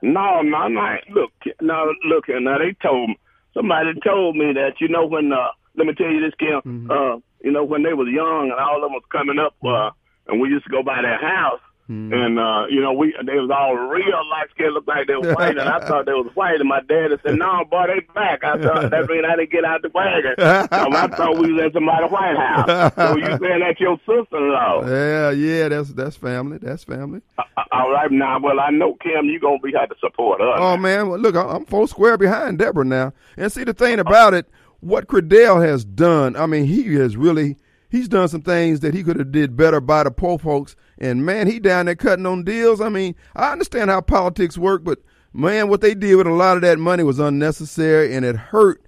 No, 0.00 0.40
no, 0.40 0.68
no. 0.68 0.96
Look, 1.10 1.32
no, 1.60 1.92
look. 2.06 2.24
Now 2.30 2.56
they 2.56 2.74
told 2.82 3.10
me, 3.10 3.18
somebody 3.52 3.90
told 4.02 4.36
me 4.36 4.54
that 4.54 4.80
you 4.80 4.88
know 4.88 5.04
when. 5.04 5.30
Uh, 5.30 5.48
let 5.76 5.86
me 5.86 5.92
tell 5.92 6.10
you 6.10 6.22
this, 6.22 6.32
Kim. 6.38 6.88
Uh, 6.90 7.18
you 7.44 7.52
know 7.52 7.62
when 7.62 7.82
they 7.82 7.92
was 7.92 8.08
young 8.10 8.50
and 8.50 8.58
all 8.58 8.76
of 8.76 8.82
them 8.84 8.94
was 8.94 9.04
coming 9.12 9.38
up, 9.38 9.54
uh, 9.62 9.90
and 10.28 10.40
we 10.40 10.48
used 10.48 10.64
to 10.64 10.70
go 10.70 10.82
by 10.82 11.02
their 11.02 11.18
house. 11.20 11.60
And 11.88 12.38
uh, 12.38 12.66
you 12.68 12.82
know, 12.82 12.92
we 12.92 13.14
they 13.24 13.38
was 13.40 13.50
all 13.50 13.74
real 13.74 14.20
light 14.30 14.50
skin, 14.50 14.72
looked 14.74 14.88
like 14.88 15.06
they 15.06 15.14
were 15.14 15.32
white, 15.34 15.56
and 15.56 15.68
I 15.68 15.78
thought 15.88 16.04
they 16.04 16.12
was 16.12 16.30
white. 16.34 16.60
And 16.60 16.68
my 16.68 16.80
dad 16.80 17.12
had 17.12 17.20
said, 17.22 17.36
"No, 17.36 17.64
boy, 17.70 17.86
they 17.86 18.00
back. 18.12 18.44
I 18.44 18.60
thought 18.60 18.90
that 18.90 19.08
mean 19.08 19.24
I 19.24 19.36
didn't 19.36 19.50
get 19.50 19.64
out 19.64 19.80
the 19.80 19.88
wagon. 19.94 20.34
so 20.36 20.44
I 20.68 21.08
thought 21.08 21.38
we 21.38 21.50
was 21.52 21.62
at 21.64 21.72
somebody's 21.72 22.10
White 22.10 22.36
House. 22.36 22.92
So 22.94 23.16
you 23.16 23.24
saying 23.40 23.60
that's 23.60 23.80
your 23.80 23.96
sister-in-law? 24.04 24.86
Yeah, 24.86 25.30
yeah. 25.30 25.68
That's 25.68 25.94
that's 25.94 26.16
family. 26.16 26.58
That's 26.58 26.84
family. 26.84 27.22
Uh, 27.38 27.44
All 27.72 27.90
right, 27.90 28.12
now, 28.12 28.38
well, 28.38 28.60
I 28.60 28.68
know 28.68 28.94
Kim, 29.02 29.24
you 29.24 29.40
gonna 29.40 29.58
be 29.58 29.72
had 29.72 29.86
to 29.86 29.96
support 29.98 30.42
us. 30.42 30.56
Oh 30.58 30.76
man, 30.76 31.08
well, 31.08 31.18
look, 31.18 31.36
I'm 31.36 31.64
four 31.64 31.88
square 31.88 32.18
behind 32.18 32.58
Deborah 32.58 32.84
now. 32.84 33.14
And 33.38 33.50
see 33.50 33.64
the 33.64 33.72
thing 33.72 33.98
about 33.98 34.34
it, 34.34 34.46
what 34.80 35.08
Credell 35.08 35.60
has 35.62 35.86
done, 35.86 36.36
I 36.36 36.44
mean, 36.44 36.66
he 36.66 36.94
has 36.96 37.16
really 37.16 37.56
he's 37.88 38.08
done 38.08 38.28
some 38.28 38.42
things 38.42 38.80
that 38.80 38.92
he 38.92 39.02
could 39.02 39.18
have 39.18 39.32
did 39.32 39.56
better 39.56 39.80
by 39.80 40.04
the 40.04 40.10
poor 40.10 40.38
folks. 40.38 40.76
And 40.98 41.24
man, 41.24 41.46
he 41.46 41.60
down 41.60 41.86
there 41.86 41.94
cutting 41.94 42.26
on 42.26 42.44
deals. 42.44 42.80
I 42.80 42.88
mean, 42.88 43.14
I 43.36 43.52
understand 43.52 43.90
how 43.90 44.00
politics 44.00 44.58
work, 44.58 44.84
but 44.84 44.98
man, 45.32 45.68
what 45.68 45.80
they 45.80 45.94
did 45.94 46.16
with 46.16 46.26
a 46.26 46.32
lot 46.32 46.56
of 46.56 46.62
that 46.62 46.78
money 46.78 47.04
was 47.04 47.18
unnecessary 47.18 48.14
and 48.14 48.24
it 48.24 48.36
hurt 48.36 48.82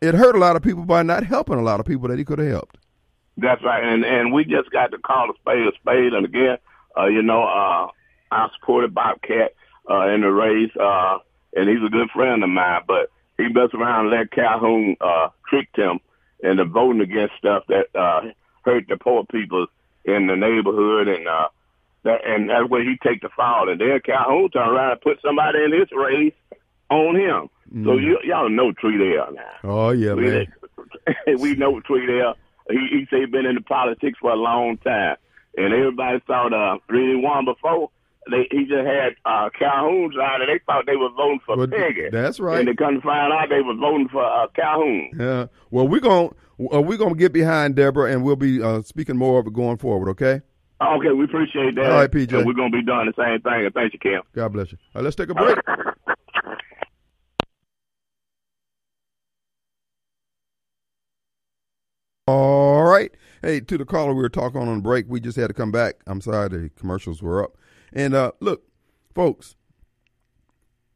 it 0.00 0.14
hurt 0.14 0.34
a 0.34 0.38
lot 0.38 0.56
of 0.56 0.62
people 0.62 0.84
by 0.84 1.02
not 1.02 1.24
helping 1.24 1.58
a 1.58 1.62
lot 1.62 1.80
of 1.80 1.86
people 1.86 2.08
that 2.08 2.18
he 2.18 2.24
could 2.24 2.38
have 2.38 2.48
helped. 2.48 2.78
That's 3.36 3.62
right, 3.62 3.82
and 3.82 4.04
and 4.04 4.32
we 4.32 4.44
just 4.44 4.70
got 4.70 4.90
to 4.92 4.98
call 4.98 5.30
a 5.30 5.34
spade 5.34 5.66
a 5.66 5.72
spade. 5.80 6.12
And 6.12 6.26
again, 6.26 6.58
uh, 6.98 7.06
you 7.06 7.22
know, 7.22 7.42
uh, 7.42 7.88
I 8.30 8.48
supported 8.58 8.94
Bobcat 8.94 9.54
uh, 9.90 10.08
in 10.08 10.22
the 10.22 10.30
race, 10.30 10.70
uh, 10.76 11.18
and 11.54 11.68
he's 11.68 11.84
a 11.84 11.90
good 11.90 12.10
friend 12.10 12.42
of 12.42 12.50
mine. 12.50 12.82
But 12.86 13.10
he 13.36 13.48
messed 13.48 13.74
around 13.74 14.06
and 14.06 14.10
let 14.10 14.30
Calhoun 14.30 14.96
uh, 15.00 15.28
tricked 15.48 15.76
him 15.76 16.00
into 16.42 16.64
voting 16.64 17.00
against 17.00 17.36
stuff 17.38 17.64
that 17.68 17.86
uh, 17.94 18.22
hurt 18.62 18.84
the 18.88 18.96
poor 18.96 19.24
people 19.24 19.66
in 20.04 20.26
the 20.26 20.36
neighborhood, 20.36 21.08
and 21.08 21.26
uh, 21.28 21.48
that 22.04 22.20
and 22.26 22.48
that's 22.50 22.68
where 22.68 22.82
he 22.82 22.96
take 23.02 23.20
the 23.22 23.28
fall. 23.36 23.68
And 23.68 23.80
then 23.80 24.00
Calhoun 24.04 24.50
turn 24.50 24.68
around 24.68 24.92
and 24.92 25.00
put 25.00 25.20
somebody 25.22 25.58
in 25.64 25.72
his 25.72 25.88
race 25.92 26.32
on 26.90 27.16
him. 27.16 27.48
So 27.84 27.96
you 27.98 28.18
y'all 28.24 28.48
know 28.48 28.72
Tweedale 28.72 29.34
now. 29.34 29.52
Oh 29.62 29.90
yeah, 29.90 30.14
We, 30.14 30.22
man. 30.28 30.46
we 31.38 31.54
know 31.54 31.80
Tweedale. 31.80 32.34
He, 32.68 33.06
he 33.10 33.16
he 33.16 33.26
been 33.26 33.46
into 33.46 33.60
politics 33.62 34.18
for 34.20 34.30
a 34.32 34.36
long 34.36 34.76
time, 34.78 35.16
and 35.56 35.72
everybody 35.72 36.18
thought 36.26 36.52
uh, 36.52 36.78
really 36.88 37.16
won 37.16 37.44
before. 37.44 37.90
They, 38.30 38.46
he 38.50 38.64
just 38.64 38.86
had 38.86 39.14
uh, 39.24 39.48
Calhoun 39.58 40.12
side, 40.16 40.40
and 40.42 40.48
they 40.50 40.60
thought 40.66 40.84
they 40.86 40.94
were 40.96 41.08
voting 41.10 41.40
for 41.46 41.56
Well, 41.56 41.66
Peggy. 41.68 42.10
that's 42.12 42.38
right. 42.38 42.58
And 42.60 42.68
they 42.68 42.74
couldn't 42.74 43.00
find 43.02 43.32
out 43.32 43.48
they 43.48 43.62
were 43.62 43.74
voting 43.74 44.08
for 44.08 44.22
uh, 44.24 44.46
Calhoun. 44.54 45.10
Yeah. 45.18 45.46
Well, 45.70 45.88
we're 45.88 46.00
going 46.00 46.28
to 46.28 46.34
uh, 46.72 46.80
we're 46.80 46.98
going 46.98 47.14
to 47.14 47.18
get 47.18 47.32
behind 47.32 47.76
Deborah 47.76 48.12
and 48.12 48.22
we'll 48.22 48.36
be 48.36 48.62
uh, 48.62 48.82
speaking 48.82 49.16
more 49.16 49.40
of 49.40 49.46
it 49.46 49.52
going 49.52 49.78
forward, 49.78 50.10
okay? 50.10 50.42
Okay, 50.80 51.12
we 51.12 51.24
appreciate 51.24 51.74
that. 51.74 51.86
All 51.86 51.98
right, 51.98 52.10
PJ. 52.10 52.32
And 52.32 52.46
we're 52.46 52.54
gonna 52.54 52.70
be 52.70 52.82
doing 52.82 53.12
the 53.14 53.22
same 53.22 53.42
thing. 53.42 53.66
And 53.66 53.74
thank 53.74 53.92
you, 53.92 53.98
Kim. 53.98 54.22
God 54.34 54.48
bless 54.54 54.72
you. 54.72 54.78
All 54.94 55.00
right, 55.00 55.04
let's 55.04 55.16
take 55.16 55.28
a 55.28 55.34
break. 55.34 55.58
All 62.26 62.84
right. 62.84 63.10
Hey, 63.42 63.60
to 63.60 63.76
the 63.76 63.84
caller 63.84 64.14
we 64.14 64.22
were 64.22 64.28
talking 64.30 64.60
on 64.60 64.68
on 64.68 64.80
break, 64.80 65.06
we 65.08 65.20
just 65.20 65.36
had 65.36 65.48
to 65.48 65.54
come 65.54 65.70
back. 65.70 65.96
I'm 66.06 66.20
sorry 66.22 66.48
the 66.48 66.70
commercials 66.76 67.20
were 67.20 67.44
up. 67.44 67.58
And 67.92 68.14
uh, 68.14 68.32
look, 68.40 68.62
folks, 69.14 69.56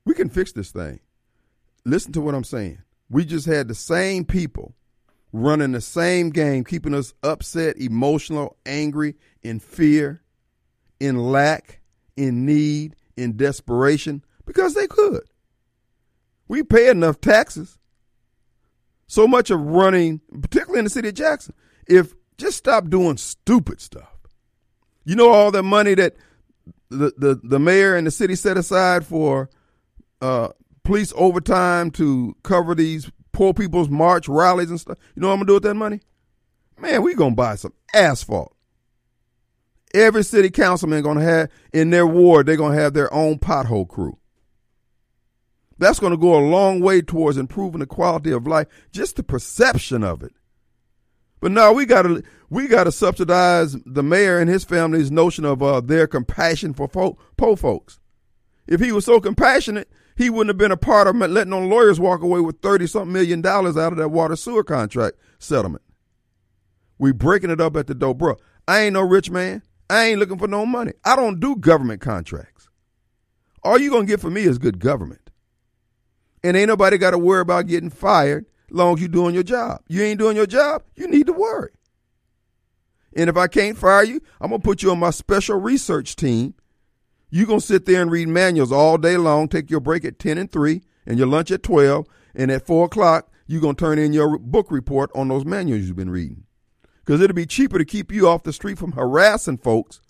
we 0.06 0.14
can 0.14 0.30
fix 0.30 0.52
this 0.52 0.70
thing. 0.70 1.00
Listen 1.84 2.12
to 2.12 2.20
what 2.22 2.34
I'm 2.34 2.44
saying. 2.44 2.78
We 3.10 3.24
just 3.26 3.46
had 3.46 3.68
the 3.68 3.74
same 3.74 4.24
people 4.24 4.74
running 5.34 5.72
the 5.72 5.80
same 5.80 6.30
game, 6.30 6.62
keeping 6.62 6.94
us 6.94 7.12
upset, 7.24 7.76
emotional, 7.76 8.56
angry, 8.64 9.16
in 9.42 9.58
fear, 9.58 10.22
in 11.00 11.18
lack, 11.18 11.80
in 12.16 12.46
need, 12.46 12.94
in 13.16 13.36
desperation, 13.36 14.24
because 14.46 14.74
they 14.74 14.86
could. 14.86 15.24
We 16.46 16.62
pay 16.62 16.88
enough 16.88 17.20
taxes. 17.20 17.78
So 19.08 19.26
much 19.26 19.50
of 19.50 19.60
running, 19.60 20.20
particularly 20.40 20.78
in 20.78 20.84
the 20.84 20.90
city 20.90 21.08
of 21.08 21.14
Jackson, 21.14 21.54
if 21.88 22.14
just 22.38 22.56
stop 22.56 22.88
doing 22.88 23.16
stupid 23.16 23.80
stuff. 23.80 24.16
You 25.04 25.16
know 25.16 25.30
all 25.30 25.50
the 25.50 25.64
money 25.64 25.94
that 25.94 26.14
the, 26.90 27.12
the, 27.18 27.40
the 27.42 27.58
mayor 27.58 27.96
and 27.96 28.06
the 28.06 28.12
city 28.12 28.36
set 28.36 28.56
aside 28.56 29.04
for 29.04 29.50
uh, 30.22 30.50
police 30.84 31.12
overtime 31.16 31.90
to 31.92 32.36
cover 32.44 32.76
these 32.76 33.10
poor 33.34 33.52
people's 33.52 33.90
march 33.90 34.28
rallies 34.28 34.70
and 34.70 34.80
stuff. 34.80 34.96
You 35.14 35.20
know 35.20 35.28
what 35.28 35.34
I'm 35.34 35.40
gonna 35.40 35.48
do 35.48 35.54
with 35.54 35.62
that 35.64 35.74
money? 35.74 36.00
Man, 36.80 37.02
we 37.02 37.14
gonna 37.14 37.34
buy 37.34 37.56
some 37.56 37.74
asphalt. 37.92 38.56
Every 39.92 40.24
city 40.24 40.50
councilman 40.50 41.02
gonna 41.02 41.22
have 41.22 41.50
in 41.72 41.90
their 41.90 42.06
ward, 42.06 42.46
they're 42.46 42.56
gonna 42.56 42.80
have 42.80 42.94
their 42.94 43.12
own 43.12 43.38
pothole 43.38 43.86
crew. 43.86 44.18
That's 45.78 45.98
gonna 46.00 46.16
go 46.16 46.36
a 46.36 46.48
long 46.48 46.80
way 46.80 47.02
towards 47.02 47.36
improving 47.36 47.80
the 47.80 47.86
quality 47.86 48.30
of 48.30 48.46
life, 48.46 48.68
just 48.92 49.16
the 49.16 49.22
perception 49.22 50.02
of 50.02 50.22
it. 50.22 50.32
But 51.40 51.52
now 51.52 51.72
we 51.72 51.84
gotta 51.84 52.22
we 52.48 52.68
gotta 52.68 52.90
subsidize 52.90 53.76
the 53.84 54.02
mayor 54.02 54.38
and 54.38 54.48
his 54.48 54.64
family's 54.64 55.10
notion 55.10 55.44
of 55.44 55.62
uh, 55.62 55.80
their 55.80 56.06
compassion 56.06 56.72
for 56.72 56.88
fo- 56.88 57.18
poor 57.36 57.56
folks. 57.56 58.00
If 58.66 58.80
he 58.80 58.92
was 58.92 59.04
so 59.04 59.20
compassionate, 59.20 59.90
he 60.16 60.30
wouldn't 60.30 60.50
have 60.50 60.58
been 60.58 60.70
a 60.70 60.76
part 60.76 61.06
of 61.06 61.16
letting 61.16 61.52
on 61.52 61.68
lawyers 61.68 61.98
walk 61.98 62.22
away 62.22 62.40
with 62.40 62.60
thirty 62.60 62.86
something 62.86 63.12
million 63.12 63.40
dollars 63.40 63.76
out 63.76 63.92
of 63.92 63.98
that 63.98 64.10
water 64.10 64.36
sewer 64.36 64.64
contract 64.64 65.16
settlement. 65.38 65.82
We 66.98 67.12
breaking 67.12 67.50
it 67.50 67.60
up 67.60 67.76
at 67.76 67.86
the 67.86 67.94
door, 67.94 68.14
bro. 68.14 68.36
I 68.66 68.80
ain't 68.80 68.94
no 68.94 69.02
rich 69.02 69.30
man. 69.30 69.62
I 69.90 70.06
ain't 70.06 70.18
looking 70.18 70.38
for 70.38 70.48
no 70.48 70.64
money. 70.64 70.92
I 71.04 71.16
don't 71.16 71.40
do 71.40 71.56
government 71.56 72.00
contracts. 72.00 72.68
All 73.62 73.78
you 73.78 73.90
gonna 73.90 74.06
get 74.06 74.20
from 74.20 74.34
me 74.34 74.42
is 74.42 74.58
good 74.58 74.78
government. 74.78 75.30
And 76.42 76.56
ain't 76.56 76.68
nobody 76.68 76.98
got 76.98 77.12
to 77.12 77.18
worry 77.18 77.40
about 77.40 77.66
getting 77.66 77.90
fired 77.90 78.46
long 78.70 78.94
as 78.94 79.00
you're 79.00 79.08
doing 79.08 79.34
your 79.34 79.42
job. 79.42 79.80
You 79.88 80.02
ain't 80.02 80.18
doing 80.18 80.36
your 80.36 80.46
job, 80.46 80.82
you 80.94 81.08
need 81.08 81.26
to 81.26 81.32
worry. 81.32 81.70
And 83.16 83.30
if 83.30 83.36
I 83.36 83.46
can't 83.46 83.78
fire 83.78 84.04
you, 84.04 84.20
I'm 84.40 84.50
to 84.50 84.58
put 84.58 84.82
you 84.82 84.90
on 84.90 84.98
my 84.98 85.10
special 85.10 85.58
research 85.58 86.16
team. 86.16 86.54
You're 87.34 87.48
going 87.48 87.58
to 87.58 87.66
sit 87.66 87.84
there 87.84 88.00
and 88.00 88.12
read 88.12 88.28
manuals 88.28 88.70
all 88.70 88.96
day 88.96 89.16
long, 89.16 89.48
take 89.48 89.68
your 89.68 89.80
break 89.80 90.04
at 90.04 90.20
10 90.20 90.38
and 90.38 90.48
3, 90.48 90.80
and 91.04 91.18
your 91.18 91.26
lunch 91.26 91.50
at 91.50 91.64
12. 91.64 92.06
And 92.32 92.48
at 92.52 92.64
4 92.64 92.84
o'clock, 92.84 93.28
you're 93.48 93.60
going 93.60 93.74
to 93.74 93.84
turn 93.84 93.98
in 93.98 94.12
your 94.12 94.38
book 94.38 94.70
report 94.70 95.10
on 95.16 95.26
those 95.26 95.44
manuals 95.44 95.82
you've 95.82 95.96
been 95.96 96.10
reading. 96.10 96.44
Because 97.04 97.20
it'll 97.20 97.34
be 97.34 97.44
cheaper 97.44 97.76
to 97.76 97.84
keep 97.84 98.12
you 98.12 98.28
off 98.28 98.44
the 98.44 98.52
street 98.52 98.78
from 98.78 98.92
harassing 98.92 99.58
folks 99.58 100.00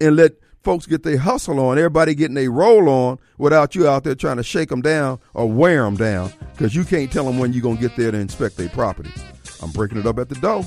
and 0.00 0.16
let 0.16 0.32
folks 0.64 0.84
get 0.84 1.04
their 1.04 1.18
hustle 1.18 1.60
on, 1.60 1.78
everybody 1.78 2.12
getting 2.12 2.34
their 2.34 2.50
roll 2.50 2.88
on 2.88 3.20
without 3.38 3.76
you 3.76 3.86
out 3.86 4.02
there 4.02 4.16
trying 4.16 4.38
to 4.38 4.42
shake 4.42 4.70
them 4.70 4.82
down 4.82 5.20
or 5.34 5.48
wear 5.48 5.84
them 5.84 5.94
down 5.94 6.32
because 6.54 6.74
you 6.74 6.82
can't 6.82 7.12
tell 7.12 7.24
them 7.24 7.38
when 7.38 7.52
you're 7.52 7.62
going 7.62 7.76
to 7.76 7.82
get 7.82 7.96
there 7.96 8.10
to 8.10 8.18
inspect 8.18 8.56
their 8.56 8.68
property. 8.70 9.12
I'm 9.62 9.70
breaking 9.70 9.98
it 9.98 10.06
up 10.06 10.18
at 10.18 10.28
the 10.28 10.34
door. 10.34 10.66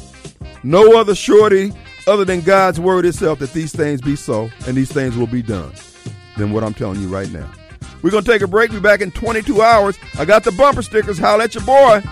No 0.64 0.97
other 0.97 1.15
surety 1.15 1.73
other 2.07 2.26
than 2.26 2.41
God's 2.41 2.80
word 2.80 3.06
itself 3.06 3.40
that 3.40 3.53
these 3.53 3.73
things 3.73 4.02
be 4.02 4.15
so 4.15 4.49
and 4.68 4.76
these 4.76 4.91
things 4.91 5.15
will 5.18 5.27
be 5.27 5.41
done 5.41 5.73
than 6.38 6.52
what 6.52 6.64
I'm 6.64 6.73
telling 6.73 7.02
you 7.02 7.07
right 7.07 7.32
now. 7.32 7.49
We're 8.02 8.11
going 8.11 8.23
to 8.23 8.32
take 8.32 8.41
a 8.41 8.48
break. 8.48 8.72
Be 8.72 8.80
back 8.80 9.02
in 9.02 9.11
22 9.11 9.61
hours. 9.61 9.98
I 10.19 10.26
got 10.26 10.44
the 10.44 10.52
bumper 10.52 10.84
stickers. 10.84 11.18
Holla 11.18 11.45
at 11.45 11.56
your 11.56 11.64
boy. 11.64 12.03